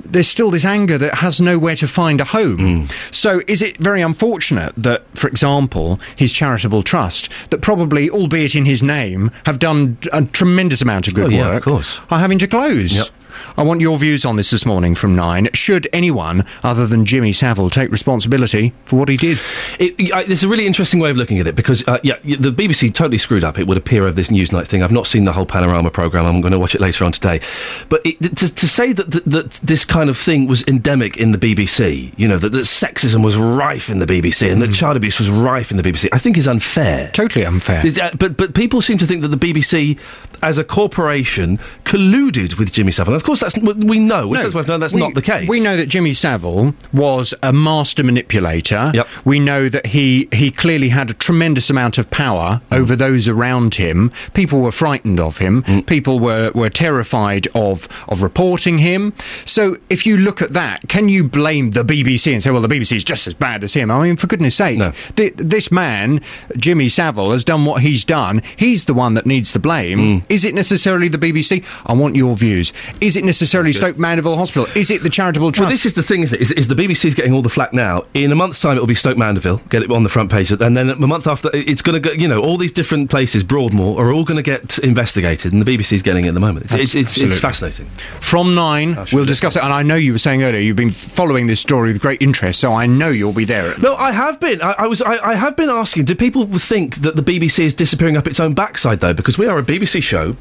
[0.05, 2.57] there's still this anger that has nowhere to find a home.
[2.87, 3.13] Mm.
[3.13, 8.65] So, is it very unfortunate that, for example, his charitable trust, that probably, albeit in
[8.65, 11.99] his name, have done a tremendous amount of good Oh, yeah, of work, course.
[12.09, 12.95] are having to close?
[12.95, 13.07] Yep.
[13.57, 15.47] I want your views on this this morning from nine.
[15.53, 19.39] Should anyone other than Jimmy Savile take responsibility for what he did?
[19.79, 22.51] It, I, there's a really interesting way of looking at it because, uh, yeah, the
[22.51, 23.57] BBC totally screwed up.
[23.57, 24.83] It would appear of this Newsnight thing.
[24.83, 26.25] I've not seen the whole Panorama program.
[26.25, 27.41] I'm going to watch it later on today.
[27.89, 31.31] But it, to, to say that, that that this kind of thing was endemic in
[31.31, 34.97] the BBC, you know, that, that sexism was rife in the BBC and that child
[34.97, 37.09] abuse was rife in the BBC, I think is unfair.
[37.13, 37.83] Totally unfair.
[38.01, 39.99] Uh, but but people seem to think that the BBC,
[40.41, 43.15] as a corporation, colluded with Jimmy Savile.
[43.15, 44.29] Of course, that's we know.
[44.31, 45.47] No, no, that's we- not the case.
[45.47, 48.87] We know that Jimmy Savile was a master manipulator.
[48.93, 49.07] Yep.
[49.25, 52.77] We know that he, he clearly had a tremendous amount of power Mm.
[52.77, 54.11] over those around him.
[54.33, 55.63] People were frightened of him.
[55.63, 55.85] Mm.
[55.85, 59.13] People were, were terrified of, of reporting him.
[59.45, 62.67] So if you look at that, can you blame the BBC and say, well, the
[62.67, 63.91] BBC is just as bad as him?
[63.91, 64.79] I mean, for goodness sake,
[65.15, 66.21] th- this man,
[66.57, 68.41] Jimmy Savile, has done what he's done.
[68.57, 69.99] He's the one that needs the blame.
[69.99, 70.23] Mm.
[70.29, 71.63] Is it necessarily the BBC?
[71.85, 72.71] I want your views.
[73.01, 74.67] Is it necessarily Stoke Mandeville Hospital?
[74.75, 75.61] Is it the charitable trust?
[75.61, 76.41] Well, this is the thing, isn't it?
[76.41, 78.05] Is, is the BBC's getting all the flack now.
[78.13, 80.51] In a month's time, it will be Stoke Mandeville, get it on the front page,
[80.51, 82.13] and then a month after, it's going to go.
[82.13, 85.77] You know, all these different places, Broadmoor, are all going to get investigated, and the
[85.77, 86.65] BBC's getting it at the moment.
[86.65, 87.85] It's, it's, it's, it's fascinating.
[88.19, 89.63] From nine, we'll discuss it.
[89.63, 92.59] And I know you were saying earlier you've been following this story with great interest,
[92.59, 93.77] so I know you'll be there.
[93.79, 94.61] No, I have been.
[94.61, 95.01] I, I was.
[95.01, 96.05] I, I have been asking.
[96.05, 99.13] Do people think that the BBC is disappearing up its own backside, though?
[99.13, 100.35] Because we are a BBC show.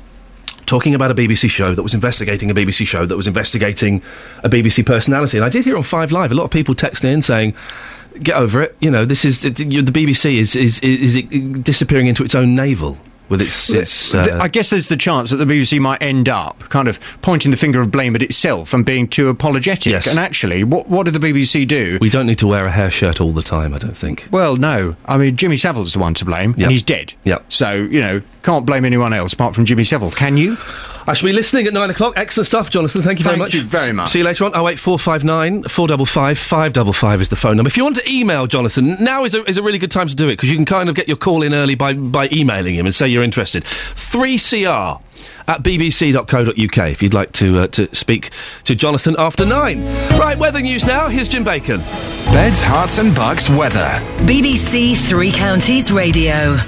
[0.68, 4.02] Talking about a BBC show that was investigating a BBC show that was investigating
[4.44, 7.10] a BBC personality, and I did hear on Five Live a lot of people texting
[7.10, 7.54] in saying,
[8.22, 12.22] "Get over it." You know, this is the BBC is is is, is disappearing into
[12.22, 12.98] its own navel
[13.28, 13.70] with its.
[13.70, 16.98] its uh, I guess there's the chance that the BBC might end up kind of
[17.22, 19.90] pointing the finger of blame at itself and being too apologetic.
[19.92, 20.06] Yes.
[20.06, 21.98] And actually, what what did the BBC do?
[22.00, 23.74] we don't need to wear a hair shirt all the time.
[23.74, 24.28] I don't think.
[24.30, 24.96] Well, no.
[25.06, 26.60] I mean, Jimmy Savile's the one to blame, Yep.
[26.60, 27.14] and he's dead.
[27.24, 27.52] Yep.
[27.52, 30.10] So you know, can't blame anyone else apart from Jimmy Savile.
[30.10, 30.56] Can you?
[31.08, 32.12] I shall be listening at nine o'clock.
[32.18, 33.00] Excellent stuff, Jonathan.
[33.00, 33.54] Thank you very Thank much.
[33.54, 34.10] you very much.
[34.10, 34.52] See you later on.
[34.54, 37.68] Oh wait, four five nine four double five five double five is the phone number.
[37.68, 40.14] If you want to email Jonathan, now is a, is a really good time to
[40.14, 42.74] do it because you can kind of get your call in early by by emailing
[42.74, 43.64] him and say you're interested.
[43.64, 45.02] Three CR.
[45.48, 48.30] At bbc.co.uk if you'd like to uh, to speak
[48.64, 49.82] to Jonathan after nine.
[50.18, 51.08] Right, weather news now.
[51.08, 51.78] Here's Jim Bacon.
[52.32, 53.98] Beds, Herts and Bucks weather.
[54.26, 56.58] BBC Three Counties Radio.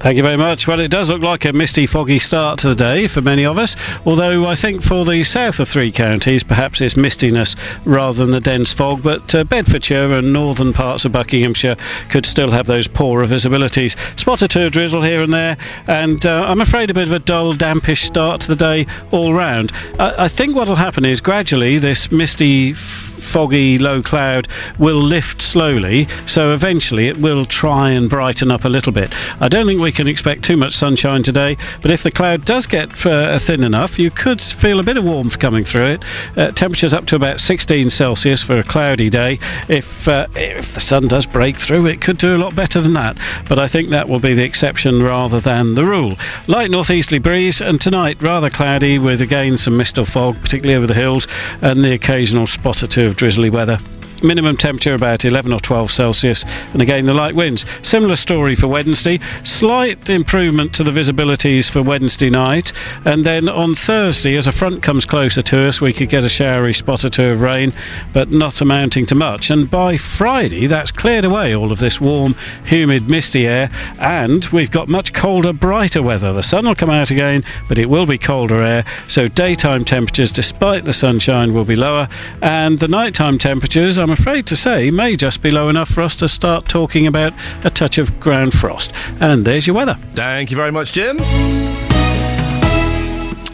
[0.00, 0.66] Thank you very much.
[0.66, 3.58] Well, it does look like a misty, foggy start to the day for many of
[3.58, 7.54] us, although I think for the south of three counties, perhaps it's mistiness
[7.84, 11.76] rather than the dense fog, but uh, Bedfordshire and northern parts of Buckinghamshire
[12.08, 13.94] could still have those poorer visibilities.
[14.18, 17.18] Spot or two drizzle here and there, and uh, I'm afraid a bit of a
[17.18, 19.70] dull, dampish start to the day all round.
[19.98, 22.72] I, I think what will happen is gradually this misty,
[23.20, 28.68] foggy low cloud will lift slowly, so eventually it will try and brighten up a
[28.68, 29.12] little bit.
[29.40, 32.66] I don't think we can expect too much sunshine today, but if the cloud does
[32.66, 36.04] get uh, thin enough, you could feel a bit of warmth coming through it.
[36.36, 39.38] Uh, temperatures up to about 16 Celsius for a cloudy day.
[39.68, 42.94] If uh, if the sun does break through, it could do a lot better than
[42.94, 43.16] that,
[43.48, 46.16] but I think that will be the exception rather than the rule.
[46.46, 50.86] Light northeasterly breeze, and tonight rather cloudy with again some mist or fog, particularly over
[50.86, 51.26] the hills,
[51.60, 53.78] and the occasional spot or two of drizzly weather.
[54.22, 57.64] Minimum temperature about 11 or 12 Celsius, and again the light winds.
[57.82, 59.18] Similar story for Wednesday.
[59.44, 62.72] Slight improvement to the visibilities for Wednesday night,
[63.04, 66.28] and then on Thursday, as a front comes closer to us, we could get a
[66.28, 67.72] showery spot or two of rain,
[68.12, 69.50] but not amounting to much.
[69.50, 72.34] And by Friday, that's cleared away all of this warm,
[72.66, 76.32] humid, misty air, and we've got much colder, brighter weather.
[76.32, 80.30] The sun will come out again, but it will be colder air, so daytime temperatures,
[80.30, 82.08] despite the sunshine, will be lower,
[82.42, 86.16] and the nighttime temperatures, I'm afraid to say, may just be low enough for us
[86.16, 87.32] to start talking about
[87.64, 88.92] a touch of ground frost.
[89.20, 89.94] And there's your weather.
[90.12, 91.18] Thank you very much, Jim.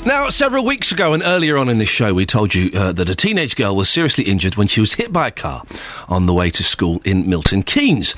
[0.06, 3.08] Now, several weeks ago and earlier on in this show, we told you uh, that
[3.08, 5.64] a teenage girl was seriously injured when she was hit by a car
[6.08, 8.14] on the way to school in Milton Keynes.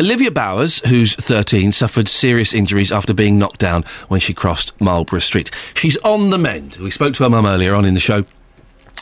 [0.00, 5.20] Olivia Bowers, who's 13, suffered serious injuries after being knocked down when she crossed Marlborough
[5.20, 5.52] Street.
[5.74, 6.74] She's on the mend.
[6.78, 8.24] We spoke to her mum earlier on in the show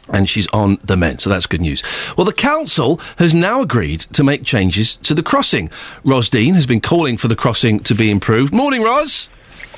[0.08, 1.82] and she's on the mend, so that's good news.
[2.16, 5.70] Well, the council has now agreed to make changes to the crossing.
[6.04, 8.52] Ros Dean has been calling for the crossing to be improved.
[8.54, 9.28] Morning, Ros.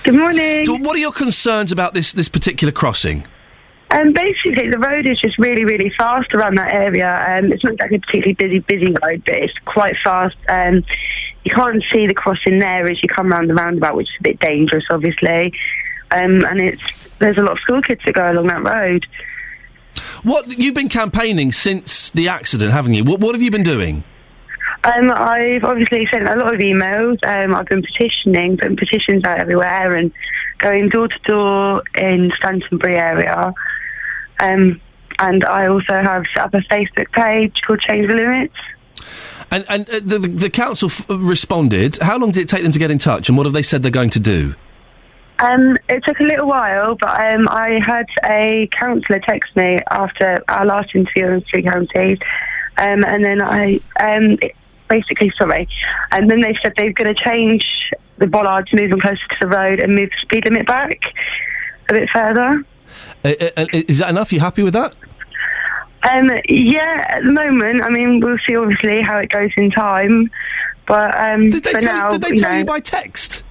[0.04, 0.64] Good morning.
[0.64, 3.26] So, what are your concerns about this this particular crossing?
[3.90, 7.08] Um, basically, the road is just really, really fast around that area.
[7.26, 10.36] Um, it's not like a particularly busy, busy road, but it's quite fast.
[10.48, 10.84] Um,
[11.44, 14.22] you can't see the crossing there as you come round the roundabout, which is a
[14.22, 15.54] bit dangerous, obviously.
[16.10, 19.06] Um, and it's there's a lot of school kids that go along that road.
[20.22, 23.04] What you've been campaigning since the accident, haven't you?
[23.04, 24.04] What, what have you been doing?
[24.84, 27.18] Um, I've obviously sent a lot of emails.
[27.24, 30.12] Um, I've been petitioning, putting petitions out everywhere, and
[30.58, 33.52] going door to door in Stantonbury area.
[34.40, 34.80] Um,
[35.18, 38.54] and I also have set up a Facebook page called Change the Limits.
[39.50, 41.98] And and uh, the the council f- responded.
[42.00, 43.82] How long did it take them to get in touch, and what have they said
[43.82, 44.54] they're going to do?
[45.40, 50.42] Um, it took a little while, but um, I had a counsellor text me after
[50.48, 52.18] our last interview in Three Counties,
[52.76, 54.38] um, and then I um,
[54.88, 55.68] basically sorry,
[56.10, 59.36] and then they said they're going to change the bollard to move them closer to
[59.40, 61.00] the road and move the speed limit back
[61.88, 62.64] a bit further.
[63.24, 64.32] Uh, uh, is that enough?
[64.32, 64.94] Are You happy with that?
[66.10, 70.30] Um, yeah, at the moment, I mean, we'll see obviously how it goes in time,
[70.86, 73.44] but um, Did they tell, now, did they you know, you by text?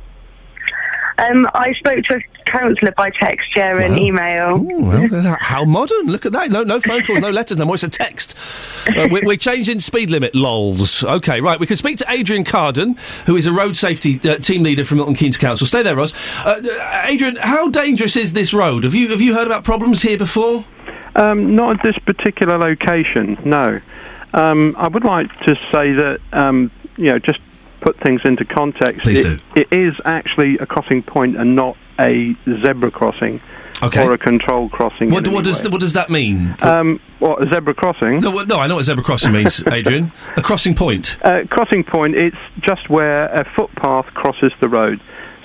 [1.20, 4.58] Um, I spoke to a counsellor by text, yeah, and email.
[4.58, 6.08] Well, uh, how modern!
[6.08, 6.50] Look at that.
[6.50, 7.76] No, no phone calls, no letters, no more.
[7.76, 8.38] It's a text.
[8.88, 10.36] Uh, we're, we're changing speed limit.
[10.36, 11.04] Lols.
[11.04, 11.60] Okay, right.
[11.60, 14.98] We can speak to Adrian Carden, who is a road safety uh, team leader from
[14.98, 15.66] Milton Keynes Council.
[15.66, 16.14] Stay there, Ros.
[16.46, 18.84] Uh, uh, Adrian, how dangerous is this road?
[18.84, 20.66] Have you have you heard about problems here before?
[21.16, 23.82] Um, not at this particular location, no.
[24.34, 27.40] Um, I would like to say that, um, you know, just
[27.82, 29.02] put things into context.
[29.04, 29.40] Please it, do.
[29.62, 33.42] it is actually a crossing point and not a zebra crossing
[33.84, 34.04] Okay.
[34.04, 35.12] or a control crossing.
[35.12, 36.56] What, what does what does that mean?
[36.62, 38.22] Um, what, a zebra crossing?
[38.22, 40.12] No, no, I know what zebra crossing means, Adrian.
[40.36, 41.16] A crossing point.
[41.24, 45.00] Uh, crossing point, it's just where a footpath crosses the road.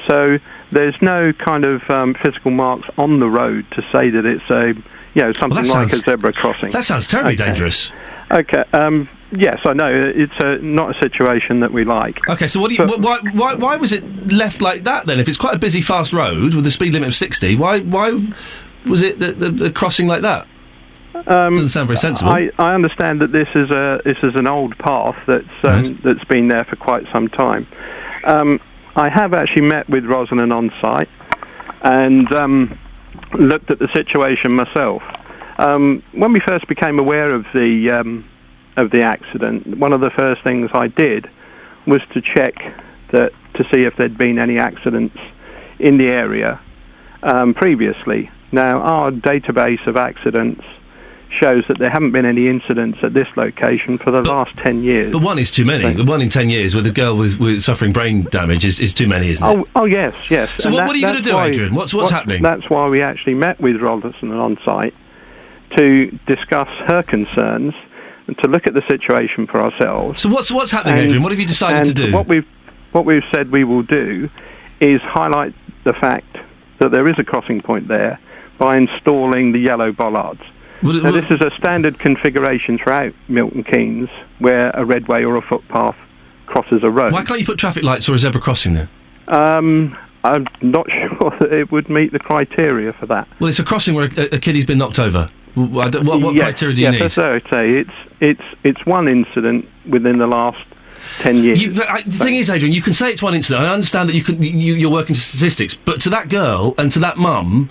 [0.06, 0.38] So
[0.70, 4.68] there's no kind of um, physical marks on the road to say that it's a,
[5.14, 6.70] you know, something that like sounds- a zebra crossing.
[6.70, 7.44] That sounds terribly Okay.
[7.44, 7.90] dangerous.
[8.30, 8.64] Okay.
[8.72, 9.90] Um, yes, I know.
[9.92, 12.28] It's a, not a situation that we like.
[12.28, 15.18] Okay, so what do you, wh- why, why, why was it left like that then?
[15.20, 18.12] If it's quite a busy, fast road with a speed limit of 60, why, why
[18.86, 20.46] was it the, the, the crossing like that?
[21.26, 22.30] Um, Doesn't sound very sensible.
[22.32, 26.24] I, I understand that this is a this is an old path that's um, that's
[26.24, 27.66] been there for quite some time.
[28.24, 28.60] Um,
[28.96, 31.08] I have actually met with Rosalind on site
[31.82, 32.78] and um,
[33.34, 35.02] looked at the situation myself.
[35.58, 38.24] Um, when we first became aware of the um,
[38.76, 41.28] of the accident, one of the first things I did
[41.86, 42.54] was to check
[43.08, 45.18] that to see if there'd been any accidents
[45.78, 46.58] in the area
[47.22, 48.30] um, previously.
[48.50, 50.64] Now, our database of accidents
[51.30, 55.12] shows that there haven't been any incidents at this location for the last 10 years.
[55.12, 55.94] But one is too many.
[55.94, 58.92] The one in 10 years with a girl with, with suffering brain damage is, is
[58.92, 59.48] too many, isn't it?
[59.58, 60.50] Oh, oh yes, yes.
[60.62, 61.74] So what- that- what are you gonna do, why- Adrian?
[61.74, 62.42] What's- what's what- happening?
[62.42, 64.94] That's why we actually met with Robertson on site
[65.70, 67.74] to discuss her concerns
[68.38, 70.20] to look at the situation for ourselves.
[70.20, 71.22] So what's what's happening, And- Adrian?
[71.22, 72.12] What have you decided to do?
[72.12, 72.46] What we've
[72.92, 74.28] what we've said we will do
[74.80, 76.36] is highlight the fact
[76.78, 78.18] that there is a crossing point there
[78.58, 80.40] by installing the yellow bollards.
[80.82, 84.08] It- now, this is a standard configuration throughout Milton Keynes,
[84.40, 85.96] where a redway or a footpath
[86.46, 87.12] crosses a road.
[87.12, 88.88] Why can't you put traffic lights or a zebra crossing there?
[89.28, 93.28] Um, I'm not sure that it would meet the criteria for that.
[93.40, 95.28] Well, it's a crossing where a, a kiddie's been knocked over.
[95.56, 97.02] W- I don't- What, what Yes, criteria do you yes, need?
[97.02, 97.90] As I say, it's
[98.20, 100.62] it's it's one incident within the last
[101.18, 101.62] ten years.
[101.62, 103.64] You, but I, the thing is, Adrian, you can say it's one incident.
[103.66, 106.90] I understand that you can you, you're working to statistics, but to that girl and
[106.92, 107.68] to that mum,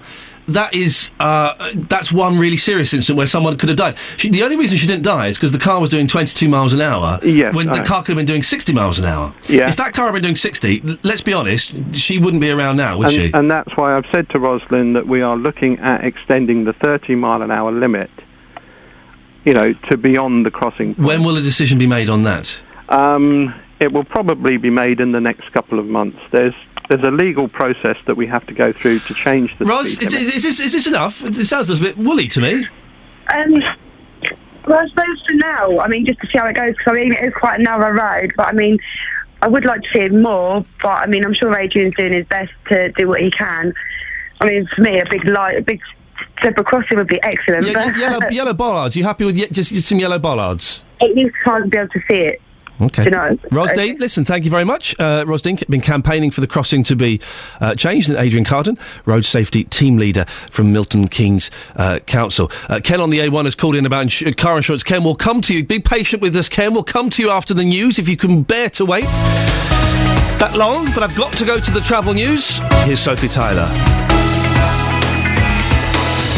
[0.53, 3.95] that is uh, that's one really serious incident where someone could have died.
[4.17, 6.73] She, the only reason she didn't die is because the car was doing 22 miles
[6.73, 7.19] an hour.
[7.23, 9.33] Yes, when the car could have been doing 60 miles an hour.
[9.47, 9.69] Yeah.
[9.69, 12.97] If that car had been doing 60, let's be honest, she wouldn't be around now,
[12.97, 13.31] would and, she?
[13.33, 17.15] and that's why I've said to Roslyn that we are looking at extending the 30
[17.15, 18.09] mile an hour limit,
[19.45, 20.93] you know, to beyond the crossing.
[20.95, 22.59] when will a decision be made on that?
[22.89, 26.19] Um, it will probably be made in the next couple of months.
[26.30, 26.53] There's
[26.91, 30.13] there's a legal process that we have to go through to change the Roz, is,
[30.13, 31.23] is, is this, is this enough?
[31.23, 32.67] It sounds a little bit woolly to me.
[33.33, 33.61] Um,
[34.67, 36.93] well, I suppose for now, I mean, just to see how it goes, because I
[37.01, 38.77] mean, it is quite a narrow road, but I mean,
[39.41, 42.25] I would like to see it more, but I mean, I'm sure Adrian's doing his
[42.25, 43.73] best to do what he can.
[44.41, 45.79] I mean, for me, a big light, a big
[46.43, 47.67] zebra crossing would be excellent.
[47.67, 48.97] Ye- but yellow, yellow bollards.
[48.97, 50.83] You happy with ye- just, just some yellow bollards?
[50.99, 52.41] At least can't be able to see it.
[52.82, 53.06] Okay.
[53.06, 55.00] You know, Ros Dean, listen, thank you very much.
[55.00, 57.22] Uh, Ros Dean, been campaigning for the crossing to be
[57.60, 58.10] uh, changed.
[58.10, 62.51] And Adrian Carden, road safety team leader from Milton Keynes uh, Council.
[62.69, 64.84] Uh, Ken on the A1 has called in about ins- uh, car insurance.
[64.84, 65.64] Ken, we'll come to you.
[65.64, 66.74] Be patient with us, Ken.
[66.74, 69.06] We'll come to you after the news if you can bear to wait
[70.40, 70.85] that long.
[70.93, 72.58] But I've got to go to the travel news.
[72.84, 73.68] Here's Sophie Tyler.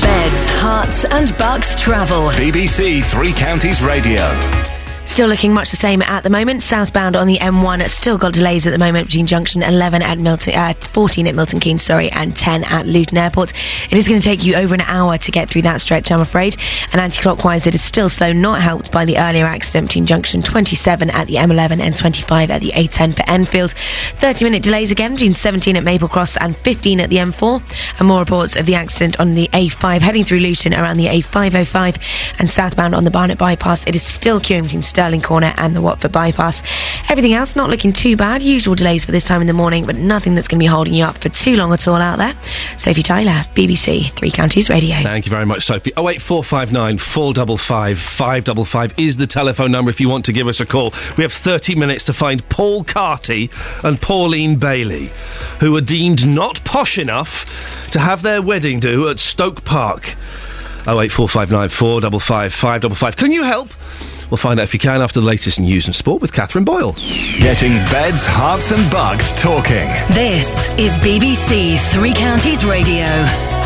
[0.02, 2.30] Beds, Herts and Bucks travel.
[2.32, 4.63] BBC Three Counties Radio.
[5.06, 6.64] Still looking much the same at the moment.
[6.64, 10.56] Southbound on the M1, still got delays at the moment between junction 11 at Milton,
[10.56, 13.52] uh, 14 at Milton Keynes, sorry, and 10 at Luton Airport.
[13.92, 16.22] It is going to take you over an hour to get through that stretch, I'm
[16.22, 16.56] afraid.
[16.94, 21.10] And anti-clockwise, it is still slow, not helped by the earlier accident between junction 27
[21.10, 23.72] at the M11 and 25 at the A10 for Enfield.
[23.72, 27.62] 30-minute delays again between 17 at Maple Cross and 15 at the M4.
[28.00, 32.40] And more reports of the accident on the A5 heading through Luton around the A505
[32.40, 33.86] and southbound on the Barnet bypass.
[33.86, 36.62] It is still queuing between Stirling Corner and the Watford bypass.
[37.10, 38.44] Everything else not looking too bad.
[38.44, 40.94] Usual delays for this time in the morning, but nothing that's going to be holding
[40.94, 42.36] you up for too long at all out there.
[42.78, 44.96] Sophie Tyler, BBC Three Counties Radio.
[44.98, 45.94] Thank you very much, Sophie.
[45.98, 49.90] Oh eight four five nine four double five five double five is the telephone number
[49.90, 50.94] if you want to give us a call.
[51.18, 53.50] We have thirty minutes to find Paul Carty
[53.84, 55.10] and Pauline Bailey,
[55.60, 60.16] who are deemed not posh enough to have their wedding do at Stoke Park.
[60.86, 63.18] Oh eight four five nine four double five five double five.
[63.18, 63.70] Can you help?
[64.34, 66.94] We'll find out if you can after the latest news and sport with Catherine Boyle.
[67.40, 69.88] Getting beds, herts, and bucks talking.
[70.12, 70.48] This
[70.80, 73.63] is BBC Three Counties Radio.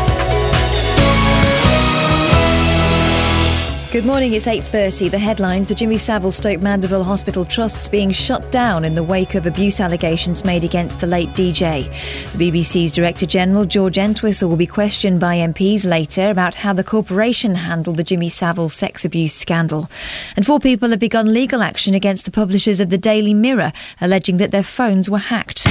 [3.90, 5.12] Good morning, it's 8.30.
[5.12, 9.34] The headlines, the Jimmy Savile Stoke Mandeville Hospital Trust's being shut down in the wake
[9.34, 11.90] of abuse allegations made against the late DJ.
[12.36, 16.84] The BBC's Director General, George Entwistle, will be questioned by MPs later about how the
[16.84, 19.88] corporation handled the Jimmy Savile sex abuse scandal.
[20.36, 24.36] And four people have begun legal action against the publishers of the Daily Mirror, alleging
[24.36, 25.66] that their phones were hacked.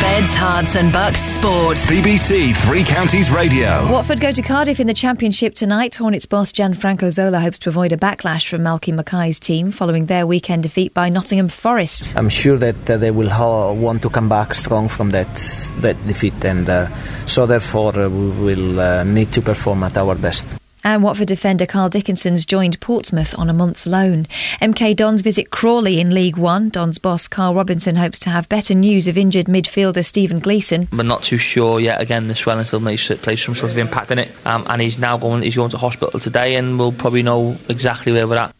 [0.00, 1.76] Beds, Herts and Bucks Sport.
[1.78, 3.90] BBC Three Counties Radio.
[3.90, 5.94] Watford go to Cardiff in the Championship tonight.
[5.96, 10.26] Hornets boss Gianfranco Zola hopes to avoid a backlash from Malky Mackay's team following their
[10.26, 12.14] weekend defeat by Nottingham Forest.
[12.16, 15.26] I'm sure that uh, they will ha- want to come back strong from that
[15.80, 16.88] that defeat, and uh,
[17.26, 20.46] so therefore uh, we will uh, need to perform at our best.
[20.86, 24.28] And Watford defender Carl Dickinson's joined Portsmouth on a month's loan.
[24.62, 26.68] MK Dons visit Crawley in League One.
[26.68, 30.86] Dons boss Karl Robinson hopes to have better news of injured midfielder Stephen Gleeson.
[30.92, 32.00] We're not too sure yet.
[32.00, 34.30] Again, the swelling still may play some sort of impact in it.
[34.44, 35.42] Um, and he's now going.
[35.42, 38.55] He's going to hospital today, and we'll probably know exactly where we're at.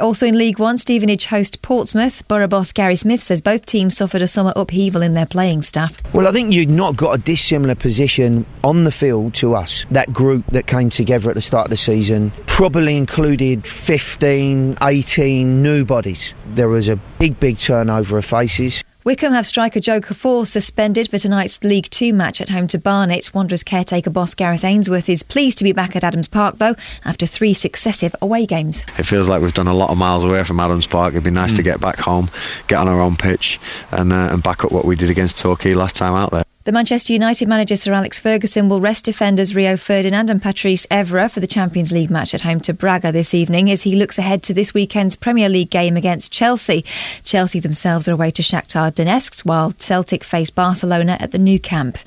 [0.00, 2.26] Also in League One, Stevenage host Portsmouth.
[2.28, 5.96] Borough boss Gary Smith says both teams suffered a summer upheaval in their playing staff.
[6.14, 9.84] Well, I think you've not got a dissimilar position on the field to us.
[9.90, 15.62] That group that came together at the start of the season probably included 15, 18
[15.62, 16.34] new bodies.
[16.54, 18.82] There was a big, big turnover of faces.
[19.02, 23.32] Wycombe have striker Jo Kuffour suspended for tonight's League Two match at home to Barnet.
[23.32, 26.74] Wanderers caretaker boss Gareth Ainsworth is pleased to be back at Adams Park, though,
[27.06, 28.84] after three successive away games.
[28.98, 31.14] It feels like we've done a lot of miles away from Adams Park.
[31.14, 31.56] It'd be nice mm.
[31.56, 32.30] to get back home,
[32.68, 33.58] get on our own pitch,
[33.90, 36.44] and, uh, and back up what we did against Torquay last time out there.
[36.70, 41.28] The Manchester United manager Sir Alex Ferguson will rest defenders Rio Ferdinand and Patrice Evra
[41.28, 44.44] for the Champions League match at home to Braga this evening as he looks ahead
[44.44, 46.84] to this weekend's Premier League game against Chelsea.
[47.24, 51.98] Chelsea themselves are away to Shakhtar Donetsk while Celtic face Barcelona at the new Camp.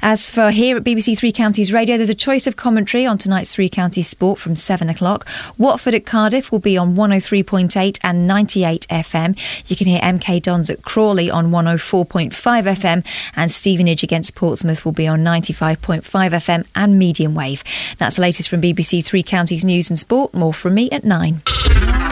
[0.00, 3.52] As for here at BBC Three Counties Radio, there's a choice of commentary on tonight's
[3.52, 5.26] Three Counties Sport from 7 o'clock.
[5.58, 9.36] Watford at Cardiff will be on 103.8 and 98 FM.
[9.66, 14.92] You can hear MK Dons at Crawley on 104.5 FM and Stevenage against Portsmouth will
[14.92, 17.64] be on 95.5 FM and medium wave.
[17.98, 20.32] That's the latest from BBC Three Counties News and Sport.
[20.34, 21.42] More from me at 9.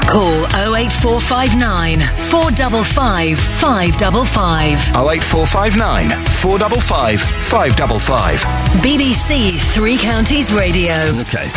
[0.08, 4.78] Call 08459 455 555.
[4.96, 8.40] 08459 455 555.
[8.82, 10.94] BBC Three Counties Radio.
[11.22, 11.48] Okay.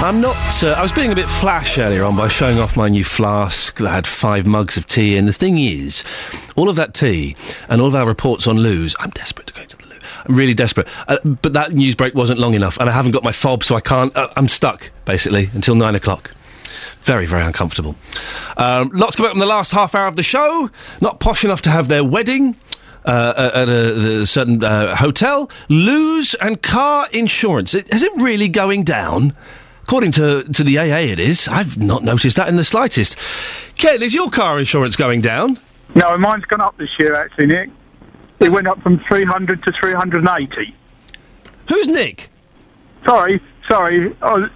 [0.00, 0.36] I'm not.
[0.62, 3.78] Uh, I was being a bit flash earlier on by showing off my new flask
[3.78, 5.16] that had five mugs of tea.
[5.16, 6.04] And the thing is,
[6.54, 7.34] all of that tea
[7.68, 9.96] and all of our reports on loos, I'm desperate to go to the loo.
[10.26, 10.86] I'm really desperate.
[11.08, 13.74] Uh, but that news break wasn't long enough, and I haven't got my fob, so
[13.74, 14.16] I can't.
[14.16, 16.30] Uh, I'm stuck, basically, until nine o'clock.
[17.00, 17.96] Very, very uncomfortable.
[18.56, 20.70] Um, lots coming up in the last half hour of the show.
[21.00, 22.54] Not posh enough to have their wedding.
[23.04, 27.72] Uh, at a, a certain uh, hotel, loos and car insurance.
[27.72, 29.34] Is it really going down?
[29.88, 31.48] According to, to the AA, it is.
[31.48, 33.16] I've not noticed that in the slightest.
[33.78, 35.58] Ken, is your car insurance going down?
[35.94, 37.70] No, mine's gone up this year, actually, Nick.
[38.38, 40.74] It went up from 300 to 380.
[41.68, 42.28] Who's Nick?
[43.06, 44.14] Sorry, sorry.
[44.20, 44.50] Oh,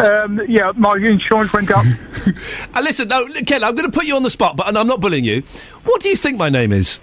[0.00, 1.86] um, yeah, my insurance went up.
[2.74, 4.86] uh, listen, no, Ken, I'm going to put you on the spot, but and I'm
[4.86, 5.44] not bullying you.
[5.84, 6.98] What do you think my name is?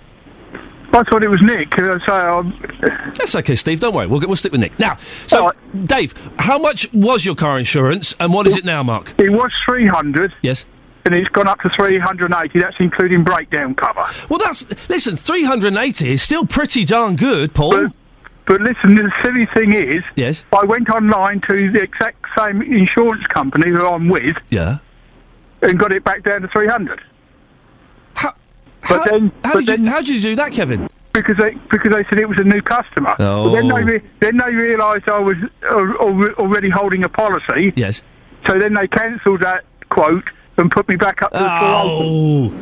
[0.95, 1.77] I thought it was Nick.
[1.77, 3.81] Uh, so, um, That's okay, Steve.
[3.81, 4.07] Don't worry.
[4.07, 4.79] We'll, we'll stick with Nick.
[4.79, 5.51] Now, so,
[5.83, 9.13] Dave, how much was your car insurance and what is it now, Mark?
[9.17, 10.33] it was 300.
[10.41, 10.65] Yes.
[11.03, 12.59] And it's gone up to 380.
[12.59, 14.05] That's including breakdown cover.
[14.29, 14.65] Well, that's.
[14.89, 17.71] Listen, 380 is still pretty darn good, Paul.
[17.71, 17.91] But,
[18.47, 23.27] but listen, the silly thing is, yes, I went online to the exact same insurance
[23.27, 24.79] company who I'm with, yeah,
[25.61, 27.01] and got it back down to 300.
[28.87, 30.89] But then, how, but did then you, how did you do that, Kevin?
[31.15, 33.15] because they because they said it was a new customer.
[33.19, 33.49] Oh.
[33.49, 33.85] But then they oh.
[33.85, 37.73] re- then they realised I was al- al- already holding a policy.
[37.75, 38.03] Yes.
[38.47, 42.53] So then they cancelled that quote and put me back up to the Oh.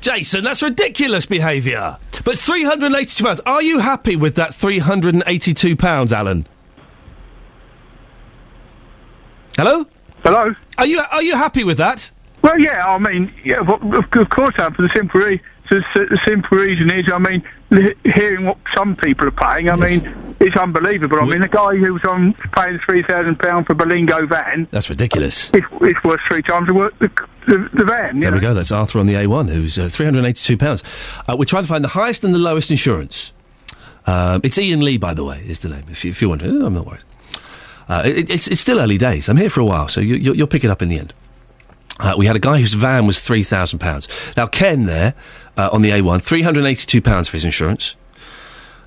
[0.00, 1.98] Jason, that's ridiculous behaviour.
[2.24, 3.40] But £382.
[3.46, 6.46] Are you happy with that £382, Alan?
[9.56, 9.86] Hello?
[10.22, 10.54] Hello?
[10.78, 12.10] Are you, are you happy with that?
[12.42, 14.70] Well, yeah, I mean, yeah, of, of course I.
[14.70, 17.42] For the simple, re- the, the simple reason is, I mean,
[18.04, 21.18] hearing what some people are paying, I mean, it's unbelievable.
[21.20, 24.68] I mean, the guy who was on paying three thousand pound for a Berlingo van,
[24.70, 25.50] That's ridiculous.
[25.52, 27.08] it's, it's worth three times the, the,
[27.48, 28.20] the, the van.
[28.20, 28.36] There know?
[28.36, 28.54] we go.
[28.54, 31.28] That's Arthur on the A1, who's uh, £382.
[31.28, 33.32] Uh, we're trying to find the highest and the lowest insurance.
[34.06, 36.42] Um, it's Iain Lee, by the way, is the name, if you, if you want
[36.42, 36.64] to.
[36.64, 37.00] I'm not worried.
[37.88, 39.28] Uh, it, it's, it's still early days.
[39.28, 41.12] I'm here for a while, so you, you, you'll pick it up in the end.
[41.98, 44.36] Uh, we had a guy whose van was £3,000.
[44.36, 45.14] Now, Ken there,
[45.56, 47.96] uh, on the A1, £382 for his insurance.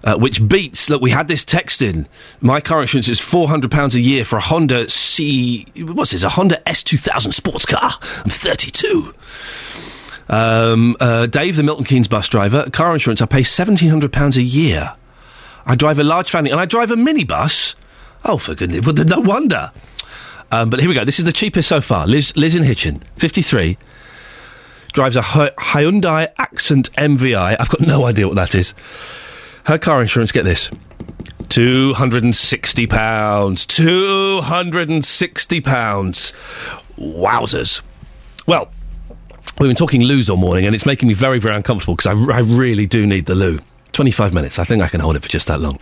[0.02, 0.90] Uh, which beats.
[0.90, 2.08] Look, we had this text in.
[2.40, 5.66] My car insurance is four hundred pounds a year for a Honda C.
[5.76, 6.24] What's this?
[6.24, 7.92] A Honda S two thousand sports car.
[8.24, 9.14] I'm thirty two.
[10.30, 13.22] Um, uh, Dave, the Milton Keynes bus driver, car insurance.
[13.22, 14.96] I pay seventeen hundred pounds a year.
[15.66, 17.76] I drive a large family, and I drive a minibus.
[18.24, 18.86] Oh, for goodness!
[18.86, 19.74] Well, no wonder.
[20.52, 21.06] Um, but here we go.
[21.06, 22.08] This is the cheapest so far.
[22.08, 23.78] Liz, Liz in Hitchin, fifty-three,
[24.94, 27.56] drives a Hyundai Accent MVI.
[27.60, 28.74] I've got no idea what that is.
[29.66, 30.32] Her car insurance.
[30.32, 30.70] Get this.
[31.50, 33.66] Two hundred and sixty pounds.
[33.66, 36.32] Two hundred and sixty pounds.
[36.98, 37.82] Wowzers.
[38.48, 38.70] Well,
[39.60, 42.36] we've been talking loos all morning, and it's making me very, very uncomfortable because I,
[42.36, 43.60] I really do need the loo.
[43.94, 44.60] 25 minutes.
[44.60, 45.80] I think I can hold it for just that long.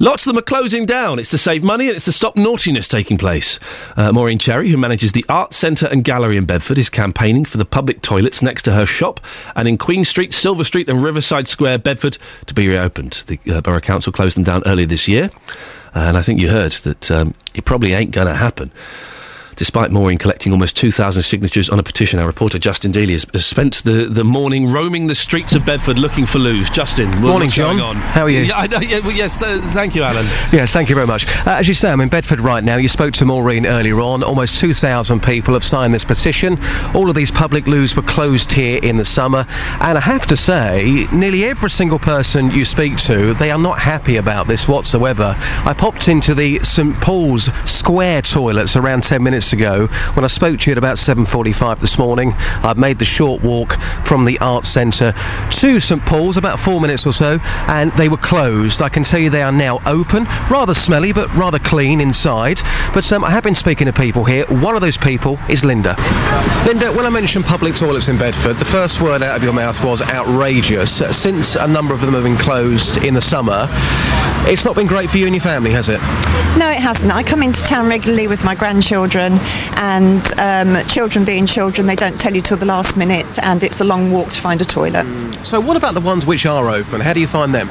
[0.00, 1.18] Lots of them are closing down.
[1.18, 3.58] It's to save money and it's to stop naughtiness taking place.
[3.96, 7.58] Uh, Maureen Cherry, who manages the Art Centre and Gallery in Bedford, is campaigning for
[7.58, 9.20] the public toilets next to her shop
[9.54, 13.22] and in Queen Street, Silver Street, and Riverside Square, Bedford, to be reopened.
[13.26, 15.30] The uh, Borough Council closed them down earlier this year,
[15.94, 18.72] and I think you heard that um, it probably ain't going to happen.
[19.56, 23.46] Despite Maureen collecting almost 2,000 signatures on a petition, our reporter Justin Dealey has, has
[23.46, 26.68] spent the, the morning roaming the streets of Bedford looking for loos.
[26.68, 27.78] Justin, what- Morning, John.
[27.78, 27.96] going on?
[27.96, 28.40] How are you?
[28.42, 30.26] Yeah, I know, yeah, well, yes, uh, thank you, Alan.
[30.52, 31.26] Yes, thank you very much.
[31.46, 32.76] Uh, as you say, I'm in Bedford right now.
[32.76, 34.22] You spoke to Maureen earlier on.
[34.22, 36.58] Almost 2,000 people have signed this petition.
[36.94, 39.46] All of these public loos were closed here in the summer.
[39.80, 43.78] And I have to say, nearly every single person you speak to, they are not
[43.78, 45.34] happy about this whatsoever.
[45.64, 50.60] I popped into the St Paul's Square toilets around 10 minutes ago when I spoke
[50.60, 52.32] to you at about 7.45 this morning.
[52.62, 55.12] I've made the short walk from the Arts Centre
[55.50, 58.82] to St Paul's, about four minutes or so, and they were closed.
[58.82, 62.60] I can tell you they are now open, rather smelly but rather clean inside.
[62.94, 64.44] But um, I have been speaking to people here.
[64.46, 65.96] One of those people is Linda.
[66.66, 69.82] Linda, when I mentioned public toilets in Bedford, the first word out of your mouth
[69.84, 71.02] was outrageous.
[71.16, 73.68] Since a number of them have been closed in the summer,
[74.48, 76.00] it's not been great for you and your family, has it?
[76.56, 77.12] No, it hasn't.
[77.12, 79.35] I come into town regularly with my grandchildren,
[79.76, 83.80] and um, children being children, they don't tell you till the last minute, and it's
[83.80, 85.06] a long walk to find a toilet.
[85.44, 87.00] So, what about the ones which are open?
[87.00, 87.68] How do you find them?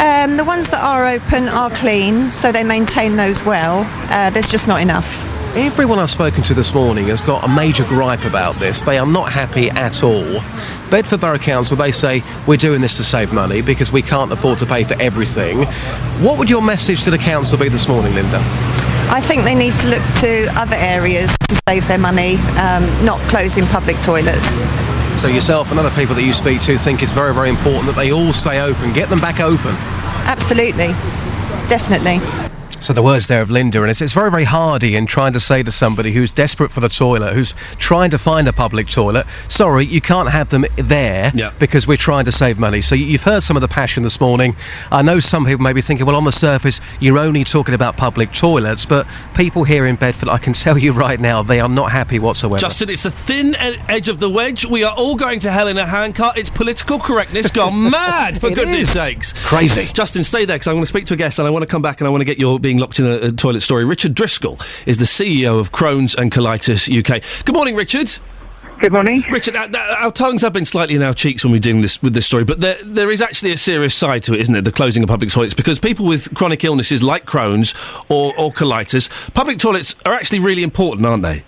[0.00, 3.84] Um, the ones that are open are clean, so they maintain those well.
[4.10, 5.33] Uh, there's just not enough.
[5.56, 8.82] Everyone I've spoken to this morning has got a major gripe about this.
[8.82, 10.42] They are not happy at all.
[10.90, 14.58] Bedford Borough Council, they say, we're doing this to save money because we can't afford
[14.58, 15.58] to pay for everything.
[16.24, 18.38] What would your message to the council be this morning, Linda?
[19.10, 23.20] I think they need to look to other areas to save their money, um, not
[23.28, 24.64] closing public toilets.
[25.20, 27.94] So, yourself and other people that you speak to think it's very, very important that
[27.94, 28.92] they all stay open.
[28.92, 29.76] Get them back open.
[30.26, 30.88] Absolutely.
[31.68, 32.43] Definitely.
[32.80, 35.40] So the words there of Linda, and it's, it's very, very hardy in trying to
[35.40, 39.26] say to somebody who's desperate for the toilet, who's trying to find a public toilet,
[39.48, 42.82] sorry, you can't have them there because we're trying to save money.
[42.82, 44.54] So you- you've heard some of the passion this morning.
[44.92, 47.96] I know some people may be thinking, well, on the surface, you're only talking about
[47.96, 51.68] public toilets, but people here in Bedford, I can tell you right now, they are
[51.70, 52.58] not happy whatsoever.
[52.58, 53.56] Justin, it's a thin
[53.88, 54.66] edge of the wedge.
[54.66, 56.36] We are all going to hell in a handcart.
[56.36, 58.90] It's political correctness gone mad, for It goodness is.
[58.90, 59.32] sakes.
[59.32, 59.86] Crazy.
[59.94, 61.66] Justin, stay there because I want to speak to a guest and I want to
[61.66, 63.84] come back and I want to get your being locked in a, a toilet story.
[63.84, 67.22] Richard Driscoll is the CEO of Crohn's and Colitis UK.
[67.44, 68.10] Good morning, Richard.
[68.80, 69.54] Good morning, Richard.
[69.54, 72.24] Our, our tongues have been slightly in our cheeks when we're doing this with this
[72.24, 74.62] story, but there there is actually a serious side to it, isn't it?
[74.62, 77.74] The closing of public toilets because people with chronic illnesses like Crohn's
[78.08, 81.44] or, or colitis, public toilets are actually really important, aren't they?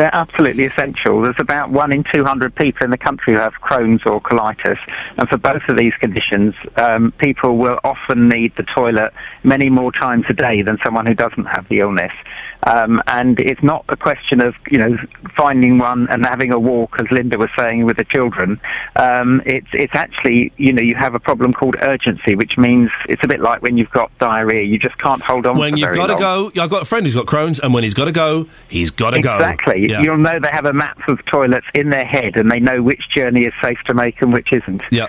[0.00, 1.20] They're absolutely essential.
[1.20, 4.78] There's about one in 200 people in the country who have Crohn's or colitis,
[5.18, 9.12] and for both of these conditions, um, people will often need the toilet
[9.42, 12.14] many more times a day than someone who doesn't have the illness.
[12.62, 14.98] Um, and it's not a question of you know
[15.34, 18.60] finding one and having a walk, as Linda was saying with the children.
[18.96, 23.24] Um, it's it's actually you know you have a problem called urgency, which means it's
[23.24, 24.62] a bit like when you've got diarrhea.
[24.62, 25.56] You just can't hold on.
[25.56, 27.94] When you've got to go, I've got a friend who's got Crohn's, and when he's
[27.94, 29.36] got to go, he's got to go.
[29.36, 29.89] Exactly.
[29.90, 30.02] Yeah.
[30.02, 33.08] You'll know they have a map of toilets in their head, and they know which
[33.10, 34.82] journey is safe to make and which isn't.
[34.90, 35.08] Yeah.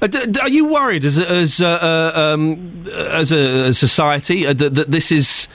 [0.00, 4.52] Uh, d- d- are you worried as a, as uh, um, as a, society uh,
[4.52, 5.48] that, that this is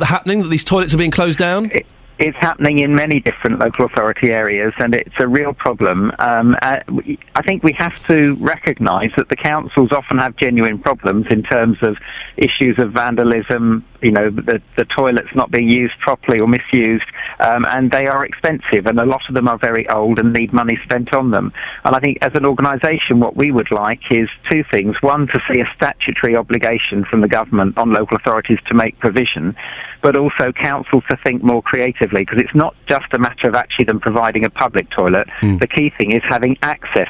[0.00, 0.42] happening?
[0.42, 1.70] That these toilets are being closed down?
[2.18, 6.10] It's happening in many different local authority areas, and it's a real problem.
[6.18, 10.80] Um, uh, we, I think we have to recognise that the councils often have genuine
[10.80, 11.96] problems in terms of
[12.36, 17.06] issues of vandalism, you know, the, the toilets not being used properly or misused,
[17.40, 20.52] um, and they are expensive, and a lot of them are very old and need
[20.52, 21.52] money spent on them.
[21.84, 25.00] And I think as an organisation, what we would like is two things.
[25.02, 29.56] One, to see a statutory obligation from the government on local authorities to make provision,
[30.02, 33.86] but also councils to think more creatively, because it's not just a matter of actually
[33.86, 35.28] them providing a public toilet.
[35.58, 37.08] The key thing is having access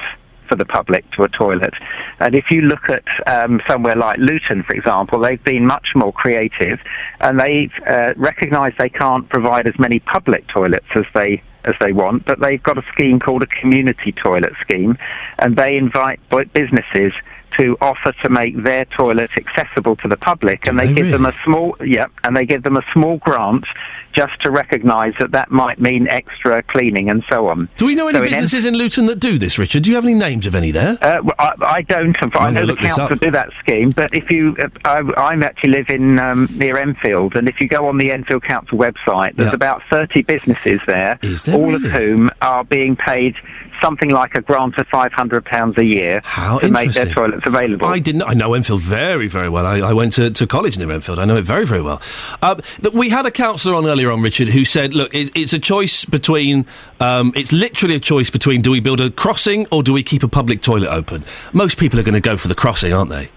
[0.48, 1.74] for the public to a toilet.
[2.20, 6.12] And if you look at um, somewhere like Luton, for example, they've been much more
[6.12, 6.80] creative,
[7.20, 11.92] and they've uh, recognised they can't provide as many public toilets as they as they
[11.92, 14.96] want, but they've got a scheme called a community toilet scheme,
[15.38, 17.12] and they invite bu- businesses
[17.56, 21.32] to offer to make their toilets accessible to the public, and they give them a
[21.44, 23.64] small, yeah, and they give them a small grant
[24.12, 27.68] just to recognise that that might mean extra cleaning and so on.
[27.76, 29.82] Do we know any So in en- businesses in Luton that do this, Richard?
[29.82, 30.98] Do you have any names of any there?
[31.00, 32.16] Uh, well, I, I don't.
[32.36, 35.90] I know the council do that scheme, but if you, uh, I, I actually live
[35.90, 39.54] in um, near Enfield, and if you go on the Enfield Council website, there's Yeah.
[39.54, 43.36] about 30 businesses there, there all of whom are being paid
[43.82, 47.86] something like a grant of £500 a year How to make their toilets available.
[47.86, 48.22] I didn't.
[48.22, 49.66] I know Enfield very, very well.
[49.66, 51.18] I, I went to, to college near Enfield.
[51.18, 52.00] I know it very, very well.
[52.42, 55.52] Uh, th- we had a councillor on earlier on, Richard, who said, "Look, it's, it's
[55.52, 56.66] a choice between.
[57.00, 60.22] Um, it's literally a choice between do we build a crossing or do we keep
[60.22, 61.24] a public toilet open?
[61.52, 63.30] Most people are going to go for the crossing, aren't they?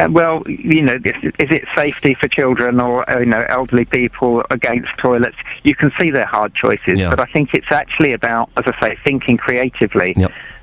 [0.00, 3.84] Uh, well, you know, is, is it safety for children or uh, you know elderly
[3.84, 5.36] people against toilets?
[5.62, 7.10] You can see they're hard choices, Yeah.
[7.10, 10.14] but I think it's actually about, as I say, thinking creatively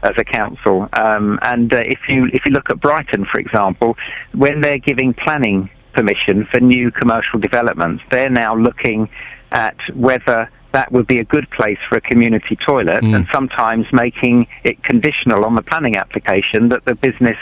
[0.04, 0.90] as a council.
[0.94, 3.98] Um, and uh, if you if you look at Brighton, for example,
[4.34, 9.10] when they're giving planning permission for new commercial developments, they're now looking
[9.52, 14.48] at whether that would be a good place for a community toilet, and sometimes making
[14.64, 17.38] it conditional on the planning application that the business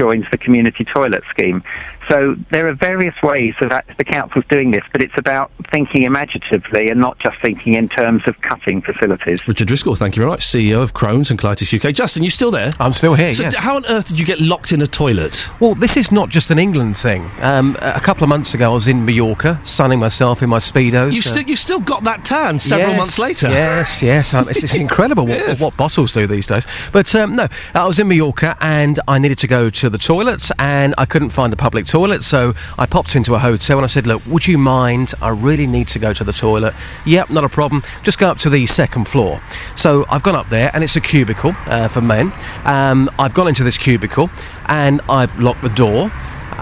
[0.00, 1.62] joins the community toilet scheme.
[2.10, 6.88] So there are various ways that the council's doing this, but it's about thinking imaginatively
[6.90, 9.46] and not just thinking in terms of cutting facilities.
[9.46, 11.94] Richard Driscoll, thank you very much, CEO of Crohn's and Colitis UK.
[11.94, 12.72] Justin, you still there?
[12.80, 13.54] I'm still here, So yes.
[13.54, 15.48] d- how on earth did you get locked in a toilet?
[15.60, 17.30] Well, this is not just an England thing.
[17.42, 20.56] Um, a a couple of months ago, I was in Mallorca, sunning myself in my
[20.58, 21.12] speedos.
[21.12, 23.48] You've uh, still, you've still got that tan several Yes, months later.
[23.50, 24.32] Yes, yes.
[24.32, 26.66] Um, it's, it's incredible what, what bottles do these days.
[26.92, 30.50] But um, no, I was in Mallorca and I needed to go to the toilet
[30.58, 31.99] and I couldn't find a public toilet.
[32.08, 35.12] So I popped into a hotel and I said, Look, would you mind?
[35.20, 36.74] I really need to go to the toilet.
[37.04, 37.82] Yep, not a problem.
[38.02, 39.40] Just go up to the second floor.
[39.76, 42.32] So I've gone up there and it's a cubicle uh, for men.
[42.64, 44.30] Um, I've gone into this cubicle
[44.66, 46.10] and I've locked the door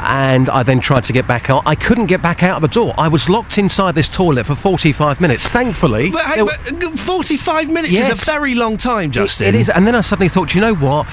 [0.01, 1.63] and I then tried to get back out.
[1.67, 2.95] I couldn't get back out of the door.
[2.99, 5.49] I was locked inside this toilet for 45 minutes.
[5.49, 9.49] Thankfully, But, hey, but uh, 45 minutes is a very long time, Justin.
[9.49, 9.69] it is.
[9.71, 11.07] And then I suddenly thought, you know what?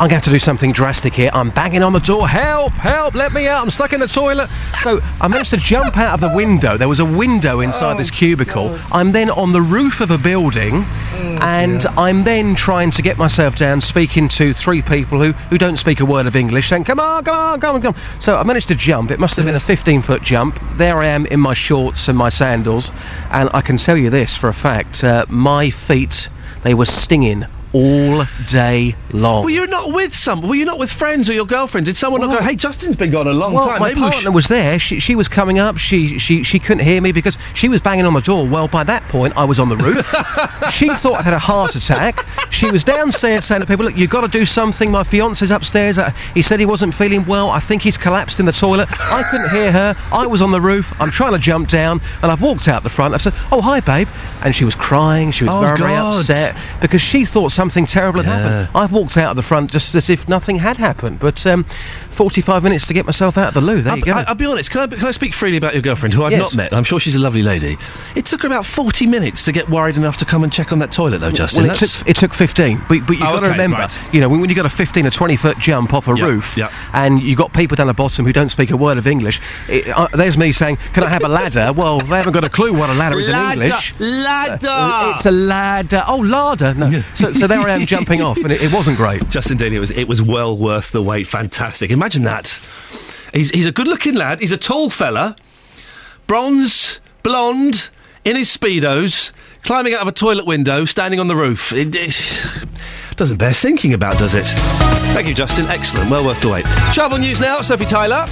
[0.00, 1.28] I'm going to have to do something drastic here.
[1.34, 2.28] I'm banging on the door.
[2.28, 2.72] Help!
[2.74, 3.16] Help!
[3.16, 3.64] Let me out!
[3.64, 4.48] I'm stuck in the toilet.
[4.78, 6.76] So I managed to jump out of the window.
[6.76, 8.78] There was a window inside Oh, this cubicle.
[8.92, 13.18] I'm then on the roof of a building, Oh, and I'm then trying to get
[13.18, 16.84] myself down, speaking to three people who, who don't speak a word of English, saying,
[16.84, 19.10] "Come on, come on, come on, come on." So I managed to jump.
[19.10, 20.60] It must have been a 15 foot jump.
[20.76, 22.92] There I am in my shorts and my sandals,
[23.32, 26.28] and I can tell you this for a fact: uh, my feet
[26.62, 29.44] they were stinging all day long.
[29.44, 30.42] Were you not with some?
[30.42, 31.86] Were you not with friends or your girlfriend?
[31.86, 32.44] Did someone not go?
[32.44, 33.80] Hey, Justin's been gone a long well, time.
[33.80, 34.78] my Maybe partner was there.
[34.78, 35.76] She, she was coming up.
[35.76, 38.46] She, she she couldn't hear me because she was banging on the door.
[38.46, 40.06] Well, by that point, I was on the roof.
[40.72, 42.26] she thought I had a heart attack.
[42.50, 45.98] She was downstairs saying to people, "Look, you've got to do something." My fiance's upstairs.
[45.98, 47.50] Uh, he said he wasn't feeling well.
[47.50, 48.88] I think he's collapsed in the toilet.
[49.00, 49.94] I couldn't hear her.
[50.12, 50.98] I was on the roof.
[51.00, 53.14] I'm trying to jump down, and I've walked out the front.
[53.14, 54.08] I said, "Oh, hi, babe,"
[54.42, 55.30] and she was crying.
[55.30, 58.68] She was Oh, very, very upset because she thought something terrible had happened.
[58.72, 61.18] I've walked out of the front just as if nothing had happened.
[61.18, 63.82] But um, 45 minutes to get myself out of the loo.
[63.82, 64.12] There I'll, you go.
[64.12, 64.70] I, will be honest.
[64.70, 66.40] Can I, can I speak freely about your girlfriend, who I've Yes.
[66.40, 66.72] not met?
[66.72, 67.76] I'm sure she's a lovely lady.
[68.14, 70.78] It took her about 40 minutes to get worried enough to come and check on
[70.78, 71.64] that toilet, though, Justin.
[71.64, 74.00] well, it took, it took 15, but, but you've Oh, got to remember, right.
[74.14, 76.24] you know, when, when you've got a 15 or 20 foot jump off a Yeah,
[76.26, 76.70] roof, yeah.
[76.92, 79.88] and you've got people down the bottom who don't speak a word of English, it,
[79.96, 82.72] uh, there's me saying, "Can I have a ladder?" well, they haven't got a clue
[82.72, 83.94] what a ladder is Ladder, in English.
[83.98, 84.68] ladder.
[84.70, 86.04] Uh, it's a ladder.
[86.06, 86.74] Oh, larder.
[86.74, 86.90] No.
[87.00, 89.28] so, so there I am jumping off, and it, it wasn't great.
[89.30, 91.26] Justin Daly, it was it was well worth the wait.
[91.26, 91.90] Fantastic.
[91.90, 92.60] Imagine that.
[93.32, 94.40] He's he's a good looking lad.
[94.40, 95.36] He's a tall fella,
[96.26, 97.88] bronze, blonde,
[98.24, 101.72] in his speedos, climbing out of a toilet window, standing on the roof.
[101.72, 104.46] It, it doesn't bear thinking about, does it?
[105.12, 105.66] Thank you, Justin.
[105.66, 106.10] Excellent.
[106.10, 106.64] Well worth the wait.
[106.92, 107.60] Travel news now.
[107.62, 108.26] Sophie Tyler.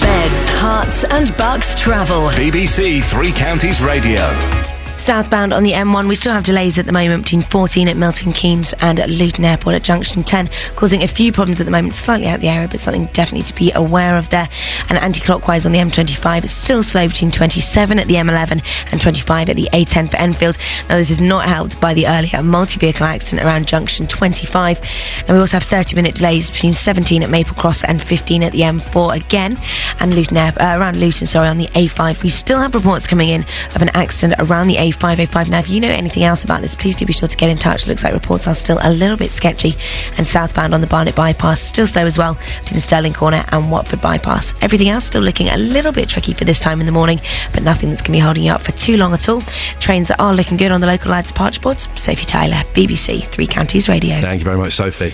[0.00, 2.28] Beds, herts, and bucks travel.
[2.30, 4.59] BBC Three Counties Radio.
[5.00, 8.34] Southbound on the M1, we still have delays at the moment between 14 at Milton
[8.34, 11.94] Keynes and at Luton Airport at junction 10, causing a few problems at the moment,
[11.94, 14.46] slightly out the area, but something definitely to be aware of there.
[14.90, 18.62] And anti-clockwise on the M25, it's still slow between 27 at the M11
[18.92, 20.58] and 25 at the A10 for Enfield.
[20.90, 24.80] Now, this is not helped by the earlier multi-vehicle accident around junction 25.
[25.26, 28.60] And we also have 30-minute delays between 17 at Maple Cross and 15 at the
[28.60, 29.58] M4 again,
[29.98, 32.22] and Luton Air, uh, around Luton, sorry, on the A5.
[32.22, 35.50] We still have reports coming in of an accident around the A5 505.
[35.50, 37.58] Now, if you know anything else about this, please do be sure to get in
[37.58, 37.86] touch.
[37.86, 39.74] Looks like reports are still a little bit sketchy.
[40.16, 43.70] And southbound on the Barnet bypass, still slow as well between the Stirling corner and
[43.70, 44.54] Watford bypass.
[44.60, 47.20] Everything else still looking a little bit tricky for this time in the morning,
[47.52, 49.42] but nothing that's going to be holding you up for too long at all.
[49.80, 51.88] Trains are looking good on the local line departure boards.
[51.94, 54.20] Sophie Tyler, BBC Three Counties Radio.
[54.20, 55.12] Thank you very much, Sophie.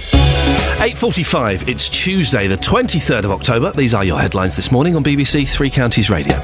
[0.76, 3.72] 8.45, it's Tuesday, the 23rd of October.
[3.72, 6.38] These are your headlines this morning on BBC Three Counties Radio.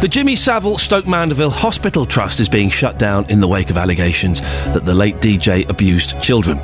[0.00, 3.78] The Jimmy Savile Stoke Mandeville Hospital Trust is being shut down in the wake of
[3.78, 4.40] allegations
[4.72, 6.58] that the late DJ abused children.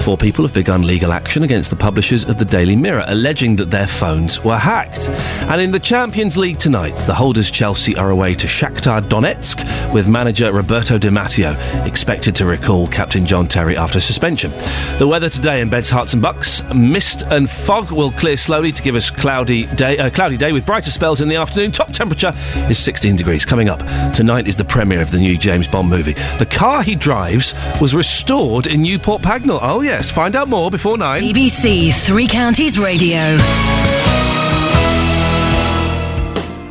[0.00, 3.70] Four people have begun legal action against the publishers of the Daily Mirror, alleging that
[3.70, 5.08] their phones were hacked.
[5.48, 10.08] And in the Champions League tonight, the holders Chelsea are away to Shakhtar Donetsk, with
[10.08, 11.52] manager Roberto Di Matteo
[11.84, 14.50] expected to recall captain John Terry after suspension.
[14.98, 16.31] The weather today in Beds, Herts and Bucks:
[16.74, 20.66] mist and fog will clear slowly to give us cloudy day, uh, cloudy day with
[20.66, 21.72] brighter spells in the afternoon.
[21.72, 22.32] Top temperature
[22.68, 23.44] is 16 degrees.
[23.44, 23.80] Coming up
[24.14, 26.14] tonight is the premiere of the new James Bond movie.
[26.38, 29.60] The car he drives was restored in Newport Pagnell.
[29.62, 31.20] Oh yes, find out more before nine.
[31.20, 33.38] BBC Three Counties Radio.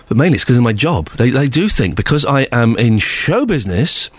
[0.09, 1.11] But mainly it's because of my job.
[1.11, 4.11] They, they do think because I am in show business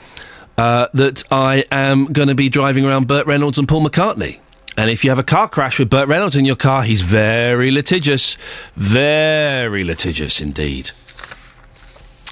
[0.58, 4.40] uh, that I am going to be driving around Burt Reynolds and Paul McCartney.
[4.78, 7.72] And if you have a car crash with Burt Reynolds in your car, he's very
[7.72, 8.38] litigious.
[8.76, 10.92] Very litigious indeed.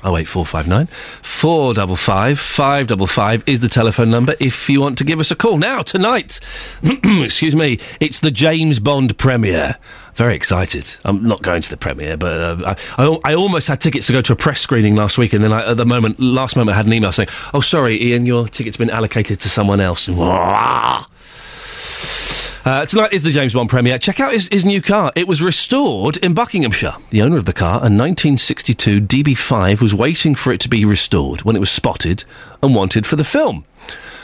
[0.03, 0.87] 08459
[1.23, 5.57] 455 555 is the telephone number if you want to give us a call.
[5.57, 6.39] Now, tonight,
[6.83, 9.77] excuse me, it's the James Bond premiere.
[10.13, 10.95] Very excited.
[11.05, 14.13] I'm not going to the premiere, but uh, I, I, I, almost had tickets to
[14.13, 16.73] go to a press screening last week, and then I, at the moment, last moment,
[16.73, 20.07] I had an email saying, "Oh, sorry, Iain, your ticket's been allocated to someone else."
[22.67, 23.97] Uh, tonight is the James Bond premiere.
[23.97, 25.13] Check out his, his new car.
[25.15, 26.95] It was restored in Buckinghamshire.
[27.11, 31.43] The owner of the car, a 1962 DB5, was waiting for it to be restored
[31.43, 32.25] when it was spotted
[32.61, 33.63] and wanted for the film.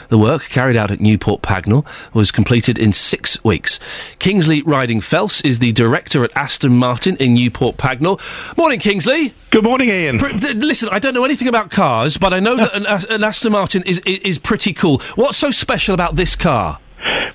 [0.10, 3.80] The work, carried out at Newport Pagnell, was completed in six weeks.
[4.20, 8.20] Kingsley Riding Fels is the director at Aston Martin in Newport Pagnell.
[8.58, 9.34] Morning, Kingsley.
[9.52, 10.20] Good morning, Iain.
[10.20, 13.24] Pr- th- listen, I don't know anything about cars, but I know that an, an
[13.24, 15.02] Aston Martin is, is, is pretty cool.
[15.16, 16.82] What's so special about this car?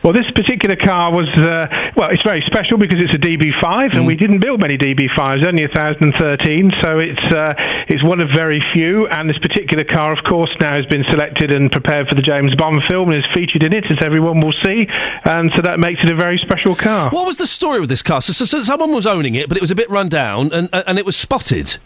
[0.02, 4.06] Well, this particular car was, uh, well, it's very special because it's a DB5, and
[4.06, 7.54] we didn't build many DB5s, only 1,013, so it's, uh,
[7.88, 11.50] it's one of very few, and this particular car, of course, now has been selected
[11.50, 14.52] and prepared for the James Bond film and is featured in it, as everyone will
[14.52, 14.86] see,
[15.24, 17.10] and so that makes it a very special car.
[17.10, 18.22] What was the story with this car?
[18.22, 20.68] So, so, so someone was owning it, but it was a bit run down, and,
[20.72, 21.76] and it was spotted.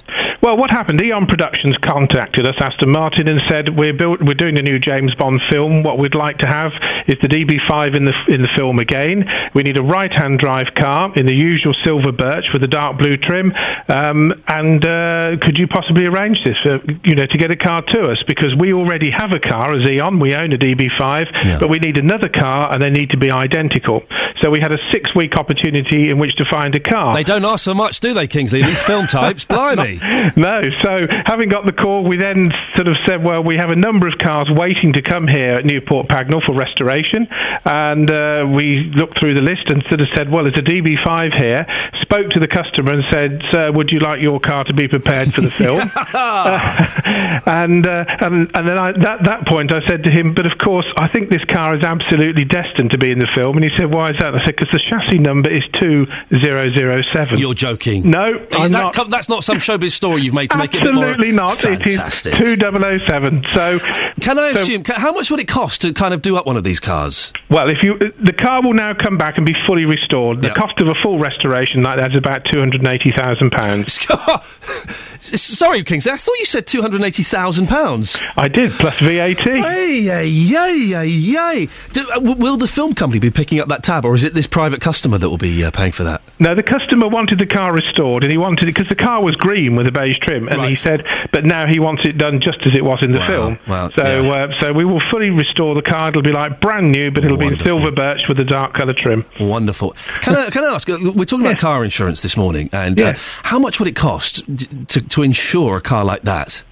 [0.42, 1.00] Well, what happened?
[1.00, 5.14] Eon Productions contacted us, Aston Martin, and said we're built, we're doing a new James
[5.14, 5.84] Bond film.
[5.84, 6.72] What we'd like to have
[7.06, 9.28] is the DB5 in the in the film again.
[9.54, 13.16] We need a right-hand drive car in the usual silver birch with a dark blue
[13.16, 13.52] trim.
[13.88, 17.82] Um, and uh, could you possibly arrange this, uh, you know, to get a car
[17.82, 18.22] to us?
[18.22, 20.18] Because we already have a car as Eon.
[20.18, 24.02] We own a DB5, but we need another car, and they need to be identical.
[24.42, 27.14] So we had a six-week opportunity in which to find a car.
[27.14, 28.62] They don't ask so much, do they, Kingsley?
[28.62, 30.00] These film types, blimey.
[30.36, 30.62] No.
[30.82, 34.08] So having got the call, we then sort of said, well, we have a number
[34.08, 37.28] of cars waiting to come here at Newport Pagnell for restoration.
[37.64, 41.34] And uh, we looked through the list and sort of said, well, there's a DB5
[41.34, 41.66] here.
[42.00, 45.32] Spoke to the customer and said, sir, would you like your car to be prepared
[45.32, 45.88] for the film?
[45.94, 50.46] Uh, and, uh, and and then I, at that point I said to him, but
[50.46, 53.56] of course I think this car is absolutely destined to be in the film.
[53.56, 54.31] And he said, why is that?
[54.34, 57.38] I said, because the chassis number is 2007.
[57.38, 58.10] You're joking.
[58.10, 58.94] No, That not.
[58.94, 61.56] com- that's not some showbiz story you've made to make it Absolutely not.
[61.56, 62.34] fantastic.
[62.34, 63.44] It is 2007.
[63.52, 63.78] So,
[64.20, 64.82] Can I so- assume?
[64.86, 67.32] How much would it cost to kind of do up one of these cars?
[67.50, 70.42] Well, if you the car will now come back and be fully restored.
[70.42, 73.50] The cost of a full restoration like that is about two hundred and eighty thousand
[73.50, 73.98] pounds.
[75.20, 76.12] Sorry, Kingsley.
[76.12, 78.20] I thought you said two hundred and eighty thousand pounds.
[78.36, 79.44] I did plus VAT.
[79.46, 81.68] Yay, yay, yay, yay.
[81.96, 84.80] Uh, will the film company be picking up that tab, or is it this private
[84.80, 86.22] customer that will be uh, paying for that?
[86.38, 89.36] No, the customer wanted the car restored, and he wanted it because the car was
[89.36, 92.66] green with a beige trim, and he said, but now he wants it done just
[92.66, 93.58] as it was in the Wow, film.
[93.68, 96.08] wow, so, uh, so we will fully restore the car.
[96.10, 98.92] It'll be like brand new, but it'll be in silver birch with a dark colour
[98.94, 99.24] trim.
[99.40, 99.92] Wonderful.
[100.22, 100.88] Can I, can I ask?
[100.88, 104.42] uh, We're talking about car insurance this morning, and uh, how much would it cost
[104.88, 106.64] to, to insure a car like that?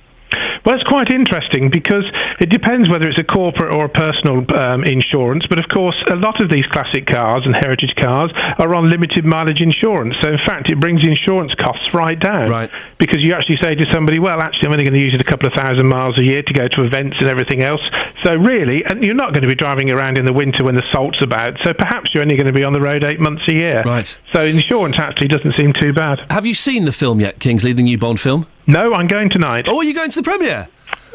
[0.64, 2.04] Well, it's quite interesting because
[2.38, 5.46] it depends whether it's a corporate or a personal um, insurance.
[5.46, 9.24] But of course, a lot of these classic cars and heritage cars are on limited
[9.24, 10.16] mileage insurance.
[10.20, 12.50] So in fact, it brings insurance costs right down.
[12.50, 12.70] Right.
[12.98, 15.24] Because you actually say to somebody, well, actually, I'm only going to use it a
[15.24, 17.82] couple of thousand miles a year to go to events and everything else.
[18.22, 20.84] So really, and you're not going to be driving around in the winter when the
[20.92, 21.58] salt's about.
[21.62, 23.82] So perhaps you're only going to be on the road eight months a year.
[23.84, 24.18] Right.
[24.32, 26.24] So insurance actually doesn't seem too bad.
[26.30, 28.46] Have you seen the film yet, Kingsley, the new Bond film?
[28.66, 29.68] No, I'm going tonight.
[29.68, 30.68] Oh, are you going to the premiere?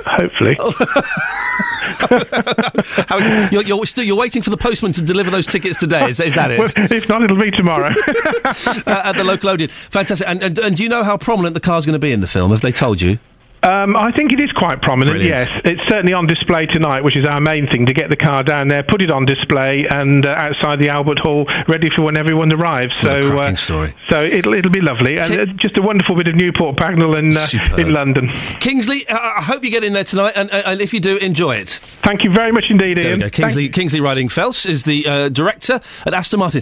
[0.06, 0.58] Hopefully.
[3.08, 3.18] How,
[3.52, 6.10] you're, you're, still, you're waiting for the postman to deliver those tickets today.
[6.10, 6.60] Is, is that it?
[6.60, 7.88] Well, if not, it'll be tomorrow.
[7.88, 9.70] uh, at the local Odeon.
[9.70, 10.28] Fantastic.
[10.28, 12.28] And, and, and do you know how prominent the car's going to be in the
[12.28, 12.52] film?
[12.52, 13.20] Have they told you?
[13.64, 15.50] Um, I think it is quite prominent, Brilliant.
[15.50, 15.62] yes.
[15.66, 18.68] It's certainly on display tonight, which is our main thing, to get the car down
[18.68, 22.54] there, put it on display, and uh, outside the Albert Hall, ready for when everyone
[22.54, 22.94] arrives.
[22.96, 23.96] What so, uh, story.
[24.08, 25.18] so it'll, it'll be lovely.
[25.18, 28.30] And uh, just a wonderful bit of Newport Pagnell in, uh, in London.
[28.60, 31.18] Kingsley, uh, I hope you get in there tonight, and, uh, and if you do,
[31.18, 31.70] enjoy it.
[31.70, 33.30] Thank you very much indeed, Iain.
[33.32, 36.62] Kingsley, Kingsley Riding Phelps is the uh, director at Aston Martin.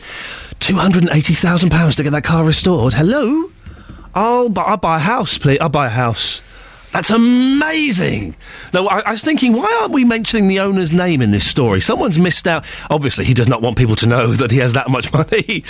[0.59, 2.93] £280,000 to get that car restored.
[2.93, 3.51] Hello?
[4.15, 5.59] I'll, I'll buy a house, please.
[5.59, 6.41] I'll buy a house.
[6.93, 8.35] That's amazing.
[8.71, 11.81] No, I, I was thinking, why aren't we mentioning the owner's name in this story?
[11.81, 12.65] Someone's missed out.
[12.91, 15.63] Obviously, he does not want people to know that he has that much money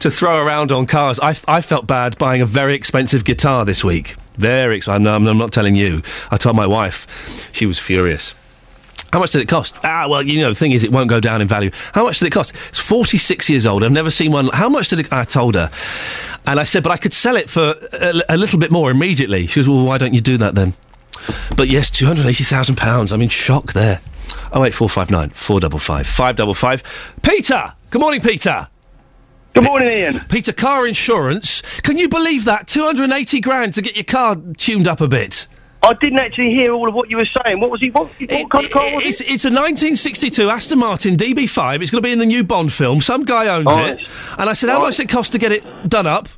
[0.00, 1.20] to throw around on cars.
[1.20, 4.16] I, I felt bad buying a very expensive guitar this week.
[4.38, 5.06] Very expensive.
[5.06, 6.02] I'm, I'm not telling you.
[6.30, 7.50] I told my wife.
[7.52, 8.34] She was furious.
[9.12, 9.74] How much did it cost?
[9.84, 11.70] Ah, well, you know, the thing is, it won't go down in value.
[11.92, 12.54] How much did it cost?
[12.68, 13.84] It's 46 years old.
[13.84, 14.48] I've never seen one.
[14.48, 15.12] How much did it?
[15.12, 15.70] I told her.
[16.46, 19.46] And I said, but I could sell it for a, a little bit more immediately.
[19.46, 20.74] She goes, well, why don't you do that then?
[21.56, 23.12] But yes, £280,000.
[23.12, 24.00] I'm in shock there.
[24.52, 27.14] Oh, 08459 455 555.
[27.22, 27.74] Peter!
[27.90, 28.68] Good morning, Peter.
[29.54, 30.20] Good morning, Iain.
[30.30, 31.60] Peter, car insurance.
[31.82, 32.66] Can you believe that?
[32.66, 35.46] 280 grand to get your car tuned up a bit.
[35.84, 37.58] I didn't actually hear all of what you were saying.
[37.58, 37.90] What was he?
[37.90, 41.82] What, what kind of car was It's, it's a 1962 Aston Martin DB5.
[41.82, 43.00] It's going to be in the new Bond film.
[43.00, 43.98] Some guy owns Right.
[43.98, 44.08] it.
[44.38, 46.28] And I said, how much does it cost to get it done up?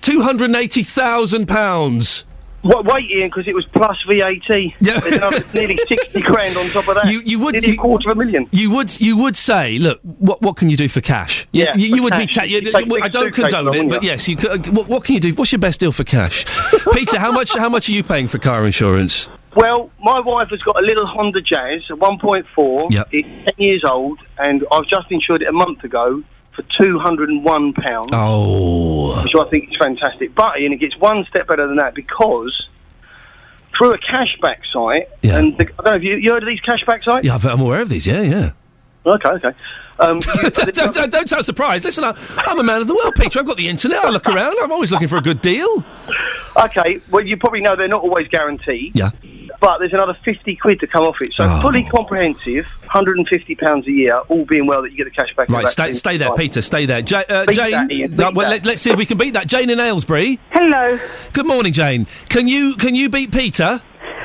[0.00, 2.24] £280,000.
[2.62, 4.48] What, wait, Iain, because it was plus VAT.
[4.48, 5.00] Yeah.
[5.06, 7.06] Another nearly 60 grand on top of that.
[7.10, 8.48] You, you would Nearly a quarter of a million.
[8.50, 11.46] You would you would say, look, what what can you do for cash?
[11.52, 12.26] You- Yeah, you, you would be.
[12.26, 14.36] Ta- you- You you- I don't condone it, but yes, you.
[14.36, 15.32] Could, uh, what, what can you do?
[15.34, 16.44] What's your best deal for cash,
[16.92, 17.18] Peter?
[17.18, 19.28] How much how much are you paying for car insurance?
[19.54, 22.90] Well, my wife has got a little Honda Jazz, a 1.4.
[22.90, 23.08] Yep.
[23.12, 26.22] It's 10 years old, and I've just insured it a month ago
[26.58, 30.34] for £201, Oh, which I think is fantastic.
[30.34, 32.68] But, Iain, it gets one step better than that because
[33.76, 36.60] through a cashback site, and the, I don't know if you, you heard of these
[36.60, 37.24] cashback sites?
[37.24, 38.06] yeah, I'm aware of these.
[38.06, 38.50] Yeah, yeah.
[39.06, 39.52] Okay, okay.
[40.00, 41.84] Um, don't, don't, don't, don't sound surprised.
[41.84, 42.14] Listen, I,
[42.46, 43.38] I'm a man of the world, Peter.
[43.38, 44.04] I've got the internet.
[44.04, 44.56] I look around.
[44.60, 45.84] I'm always looking for a good deal.
[46.56, 48.96] Okay, well, you probably know they're not always guaranteed.
[48.96, 49.10] Yeah.
[49.60, 51.32] But there's another 50 quid to come off it.
[51.34, 51.60] So Oh.
[51.60, 55.48] fully comprehensive, £150 a year, all being well that you get the cash back.
[55.48, 56.38] Right, stay, stay there, times.
[56.40, 56.62] Peter.
[56.62, 57.70] Stay there, ja- uh, Beat Jane.
[57.72, 58.64] that, Iain, uh, well, that.
[58.64, 59.46] let, us see if we can beat that.
[59.48, 60.38] Jane in Aylesbury.
[60.50, 60.98] Hello.
[61.32, 62.06] Good morning, Jane.
[62.28, 63.80] Can you can you beat Peter?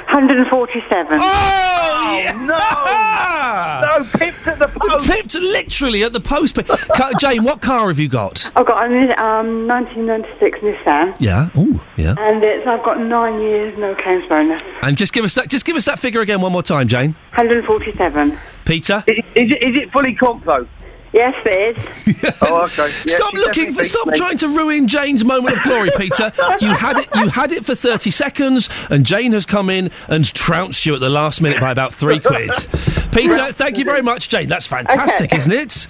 [0.08, 1.20] 147.
[1.22, 3.98] Oh, no!
[3.98, 5.10] no, pipped at the post.
[5.10, 6.56] Pipped literally at the post.
[6.56, 8.52] Ca- Jane, what car have you got?
[8.56, 11.16] I've got a um, 1996 Nissan.
[11.20, 11.50] Yeah.
[11.56, 12.16] Oh, yeah.
[12.18, 14.62] And it's, I've got nine years, no claims bonus.
[14.82, 15.50] And just give us that.
[15.50, 17.14] Just give us that figure again one more time, Jane.
[17.36, 18.38] 147.
[18.66, 19.04] Peter.
[19.08, 20.68] Is, is, it, is it fully comp, though?
[21.14, 22.34] Yes, it is.
[22.42, 22.90] oh, okay.
[23.06, 23.84] Yeah, stop she looking for.
[23.84, 24.18] Stop me.
[24.18, 26.32] trying to ruin Jane's moment of glory, Peter.
[26.60, 27.08] You had it.
[27.14, 31.02] You had it for thirty seconds, and Jane has come in and trounced you at
[31.02, 32.50] the last minute by about three quid.
[33.12, 34.48] Peter, thank you very much, Jane.
[34.48, 35.38] That's fantastic, Okay.
[35.38, 35.84] isn't it?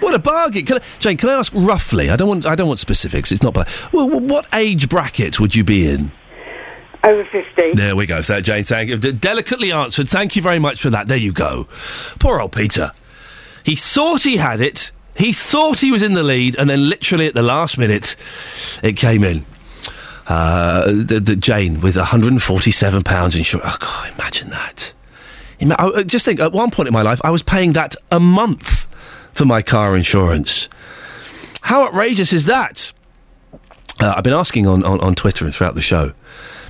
[0.00, 1.18] What a bargain, can I, Jane.
[1.18, 2.08] Can I ask roughly?
[2.08, 2.46] I don't want.
[2.46, 3.30] I don't want specifics.
[3.32, 3.54] It's not.
[3.92, 6.10] Well, what age bracket would you be in?
[7.04, 7.72] Over 50.
[7.72, 8.20] There we go.
[8.22, 8.96] So, Jane, thank you.
[8.96, 10.08] Delicately answered.
[10.08, 11.08] Thank you very much for that.
[11.08, 11.66] There you go.
[12.18, 12.92] Poor old Peter.
[13.64, 14.90] He thought he had it.
[15.16, 18.16] He thought he was in the lead, and then literally at the last minute,
[18.82, 19.44] it came in.
[20.26, 23.68] Uh, the, the Jane with 147 pounds insurance.
[23.68, 24.92] Oh God, imagine that.
[25.60, 28.20] I- I just think at one point in my life I was paying that a
[28.20, 28.86] month
[29.32, 30.68] for my car insurance.
[31.62, 32.92] How outrageous is that?
[34.00, 36.12] Uh, I've been asking on, on, on Twitter and throughout the show.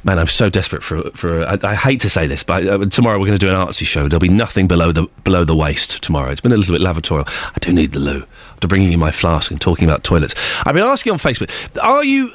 [0.02, 1.44] Man, I'm so desperate for for.
[1.44, 3.86] I, I hate to say this, but uh, tomorrow we're going to do an artsy
[3.86, 4.08] show.
[4.08, 6.30] There'll be nothing below the below the waist tomorrow.
[6.30, 7.28] It's been a little bit lavatorial.
[7.54, 8.24] I do need the loo.
[8.54, 10.34] After bringing you my flask and talking about toilets,
[10.66, 11.50] I've been asking on Facebook:
[11.82, 12.32] Are you?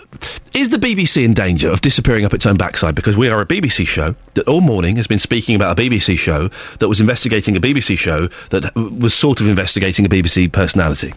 [0.53, 2.93] Is the BBC in danger of disappearing up its own backside?
[2.93, 6.19] Because we are a BBC show that all morning has been speaking about a BBC
[6.19, 11.13] show that was investigating a BBC show that was sort of investigating a BBC personality.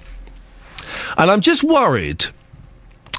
[1.18, 2.26] And I'm just worried.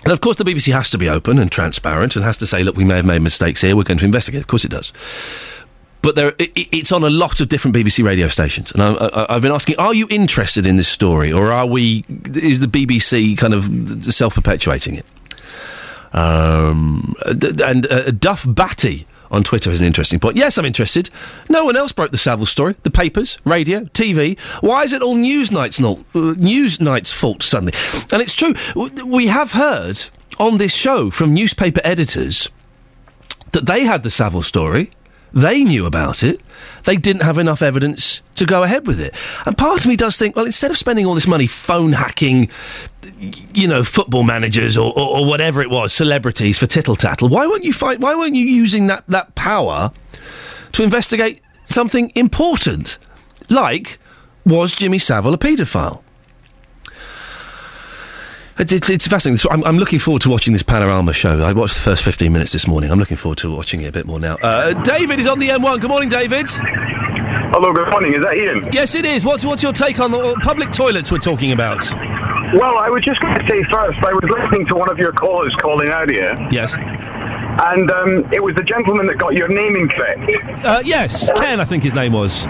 [0.05, 2.63] And of course, the BBC has to be open and transparent and has to say,
[2.63, 4.41] look, we may have made mistakes here, we're going to investigate.
[4.41, 4.93] Of course, it does.
[6.01, 8.71] But there, i i- it's on a lot of different BBC radio stations.
[8.71, 11.33] And I, I've been asking, are you interested in this story?
[11.33, 13.65] Or are we, is the BBC kind of
[14.13, 15.05] self perpetuating it?
[16.13, 20.37] Um, and uh, Duff Batty on Twitter has an interesting point.
[20.37, 21.09] Yes, I'm interested.
[21.49, 22.75] No one else broke the Savile story.
[22.83, 24.39] The papers, radio, TV.
[24.61, 27.73] Why is it all Newsnight's, not, uh, Newsnight's fault suddenly?
[28.11, 28.53] And it's true.
[29.05, 30.05] We have heard
[30.39, 32.49] on this show from newspaper editors
[33.51, 34.89] that they had the Savile story.
[35.33, 36.41] They knew about it.
[36.89, 39.13] They didn't have enough evidence to go ahead with it.
[39.45, 42.49] And part of me does think, well, instead of spending all this money phone hacking,
[43.53, 47.45] you know, football managers or, or, or whatever it was, celebrities for tittle tattle, why
[47.45, 47.99] weren't you fight?
[47.99, 49.91] Why weren't you using that that power
[50.71, 52.97] to investigate something important,
[53.49, 53.99] like
[54.43, 56.01] was Jimmy Savile a paedophile?
[58.59, 59.37] It's, it's, it's fascinating.
[59.37, 61.41] So I'm, I'm looking forward to watching this Panorama show.
[61.41, 62.91] I watched the first 15 minutes this morning.
[62.91, 64.35] I'm looking forward to watching it a bit more now.
[64.35, 65.79] Uh, David is on the M1.
[65.79, 66.49] Good morning, David.
[66.49, 68.13] Hello, good morning.
[68.13, 68.67] Is that Iain?
[68.73, 69.23] Yes, it is.
[69.23, 71.89] What's, what's your take on the uh, public toilets we're talking about?
[72.53, 75.13] Well, I was just going to say first, I was listening to one of your
[75.13, 76.35] callers calling out here.
[76.51, 76.75] Yes.
[76.75, 80.65] And um, it was the gentleman that got your name incorrect.
[80.65, 82.45] Uh, yes, Ken, I think his name was.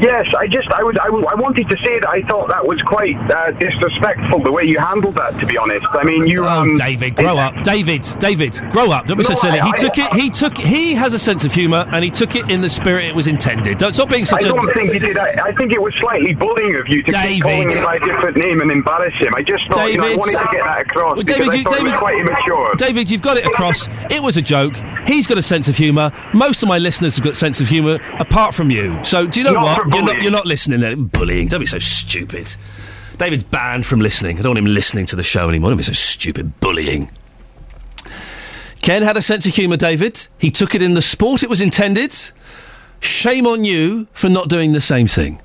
[0.00, 2.66] Yes, I just, I was, I, was- I wanted to say that I thought that
[2.66, 5.38] was quite uh, disrespectful the way you handled that.
[5.40, 6.46] To be honest, I mean, you.
[6.46, 7.62] Um, Oh, David, grow up.
[7.64, 9.06] David, David, grow up.
[9.06, 9.58] Don't be so silly.
[9.60, 10.12] I- He I- took it.
[10.14, 10.56] He took.
[10.56, 13.26] He has a sense of humour, and he took it in the spirit it was
[13.26, 13.78] intended.
[13.78, 14.48] Don't stop being such a.
[14.48, 15.16] don't think you did.
[15.18, 18.00] I, I think it was slightly bullying of you to keep calling him by a
[18.00, 19.34] different name and embarrass him.
[19.34, 20.18] I just thought, you know, I David.
[20.20, 22.74] wanted to get that across Well, David, I you- David- was quite immature.
[22.76, 23.88] David, you've got it across.
[24.10, 24.74] It was a joke.
[25.06, 26.12] He's got a sense of humour.
[26.32, 28.98] Most of my listeners have got a sense of humour, apart from you.
[29.02, 29.81] So do you know Not what?
[29.82, 30.22] For You're not, bullying.
[30.22, 31.06] you're not listening.
[31.06, 31.48] Bullying.
[31.48, 32.54] Don't be so stupid.
[33.18, 34.38] David's banned from listening.
[34.38, 35.70] I don't want him listening to the show anymore.
[35.70, 36.58] Don't be so stupid.
[36.60, 37.10] Bullying.
[38.80, 40.26] Ken had a sense of humour, David.
[40.38, 42.18] He took it in the sport it was intended.
[43.00, 45.40] Shame on you for not doing the same thing.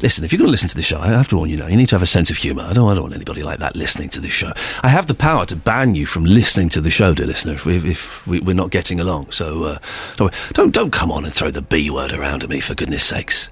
[0.00, 1.68] Listen, if you're going to listen to this show, I have to warn you now,
[1.68, 2.64] you need to have a sense of humour.
[2.64, 4.52] I don't, I don't want anybody like that listening to this show.
[4.82, 7.64] I have the power to ban you from listening to the show, dear listener, if,
[7.64, 9.30] we, if we, we're not getting along.
[9.30, 9.78] So uh,
[10.16, 13.04] don't, don't, don't come on and throw the B word around at me, for goodness
[13.04, 13.48] sakes.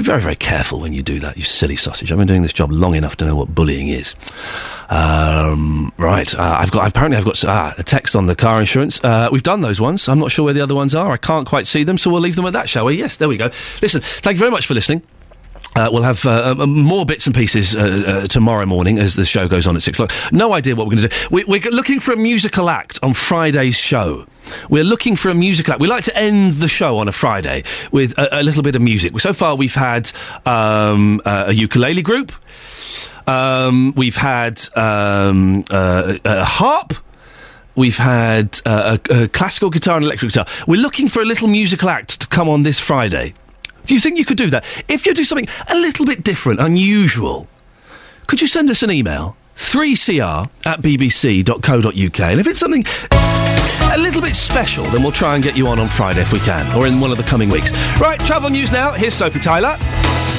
[0.00, 2.10] Be very, very careful when you do that, you silly sausage.
[2.10, 4.14] I've been doing this job long enough to know what bullying is.
[4.88, 9.04] Um, right, uh, I've got apparently I've got uh, a text on the car insurance.
[9.04, 10.08] Uh, we've done those ones.
[10.08, 11.12] I'm not sure where the other ones are.
[11.12, 12.94] I can't quite see them, so we'll leave them at that, shall we?
[12.94, 13.50] Yes, there we go.
[13.82, 15.02] Listen, thank you very much for listening.
[15.76, 19.26] Uh, we'll have uh, um, more bits and pieces uh, uh, tomorrow morning as the
[19.26, 20.32] show goes on at six o'clock.
[20.32, 21.26] No idea what we're going to do.
[21.30, 24.26] We, we're looking for a musical act on Friday's show.
[24.68, 25.80] We're looking for a musical act.
[25.80, 28.82] We like to end the show on a Friday with a, a little bit of
[28.82, 29.18] music.
[29.20, 30.10] So far, we've had
[30.46, 32.32] um, a ukulele group.
[33.26, 36.94] Um, we've had um, a harp.
[37.76, 40.46] We've had uh, a, a classical guitar and electric guitar.
[40.66, 43.34] We're looking for a little musical act to come on this Friday.
[43.86, 44.64] Do you think you could do that?
[44.88, 47.48] If you do something a little bit different, unusual,
[48.26, 49.36] could you send us an email?
[49.56, 52.20] 3cr at bbc.co.uk.
[52.20, 52.84] And if it's something
[53.94, 56.40] a little bit special, then we'll try and get you on on Friday if we
[56.40, 57.72] can, or in one of the coming weeks.
[58.00, 58.92] Right, travel news now.
[58.92, 59.76] Here's Sophie Tyler.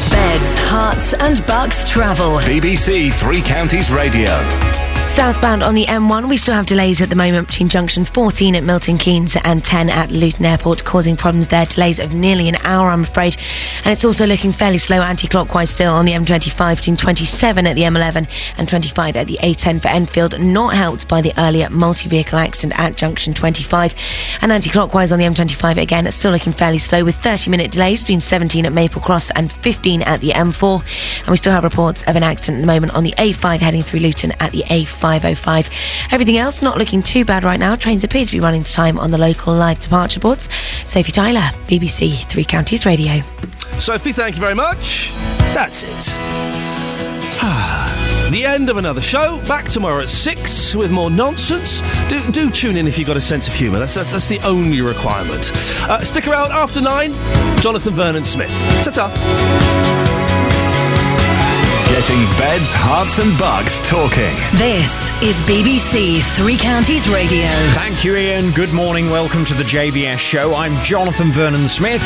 [0.09, 2.37] Beds, herts, and bucks travel.
[2.39, 4.90] BBC Three Counties Radio.
[5.11, 8.63] Southbound on the M1, we still have delays at the moment between junction 14 at
[8.63, 11.65] Milton Keynes and 10 at Luton Airport, causing problems there.
[11.65, 13.35] Delays of nearly an hour, I'm afraid.
[13.83, 17.81] And it's also looking fairly slow anti-clockwise still on the M25 between 27 at the
[17.81, 22.79] M11 and 25 at the A10 for Enfield, not helped by the earlier multi-vehicle accident
[22.79, 23.93] at junction 25.
[24.41, 28.21] And anti-clockwise on the M25 again, it's still looking fairly slow with 30-minute delays between
[28.21, 31.19] 17 at Maple Cross and 15 at the M4.
[31.19, 33.83] And we still have reports of an accident at the moment on the A5 heading
[33.83, 34.63] through Luton at the
[35.01, 36.11] A505.
[36.11, 37.75] Everything else not looking too bad right now.
[37.75, 40.49] Trains appear to be running to time on the local live departure boards.
[40.85, 43.23] Sophie Tyler, BBC Three Counties Radio.
[43.79, 45.11] Sophie, thank you very much.
[45.53, 46.41] That's it.
[48.31, 49.45] The end of another show.
[49.45, 51.81] Back tomorrow at six with more nonsense.
[52.07, 53.79] Do, do tune in if you've got a sense of humour.
[53.79, 55.51] That's, that's, that's the only requirement.
[55.83, 57.11] Uh, stick around after nine.
[57.57, 58.49] Jonathan Vernon Smith.
[58.85, 60.20] Ta ta.
[62.01, 64.33] Getting beds, herts, and bucks talking.
[64.57, 64.89] This
[65.21, 67.47] is BBC Three Counties Radio.
[67.73, 68.49] Thank you, Iain.
[68.53, 69.11] Good morning.
[69.11, 70.55] Welcome to the JBS show.
[70.55, 72.01] I'm Jonathan Vernon Smith.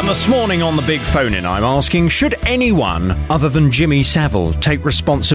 [0.00, 4.02] And this morning on the big phone in, I'm asking should anyone other than Jimmy
[4.02, 5.28] Savile take responsibility?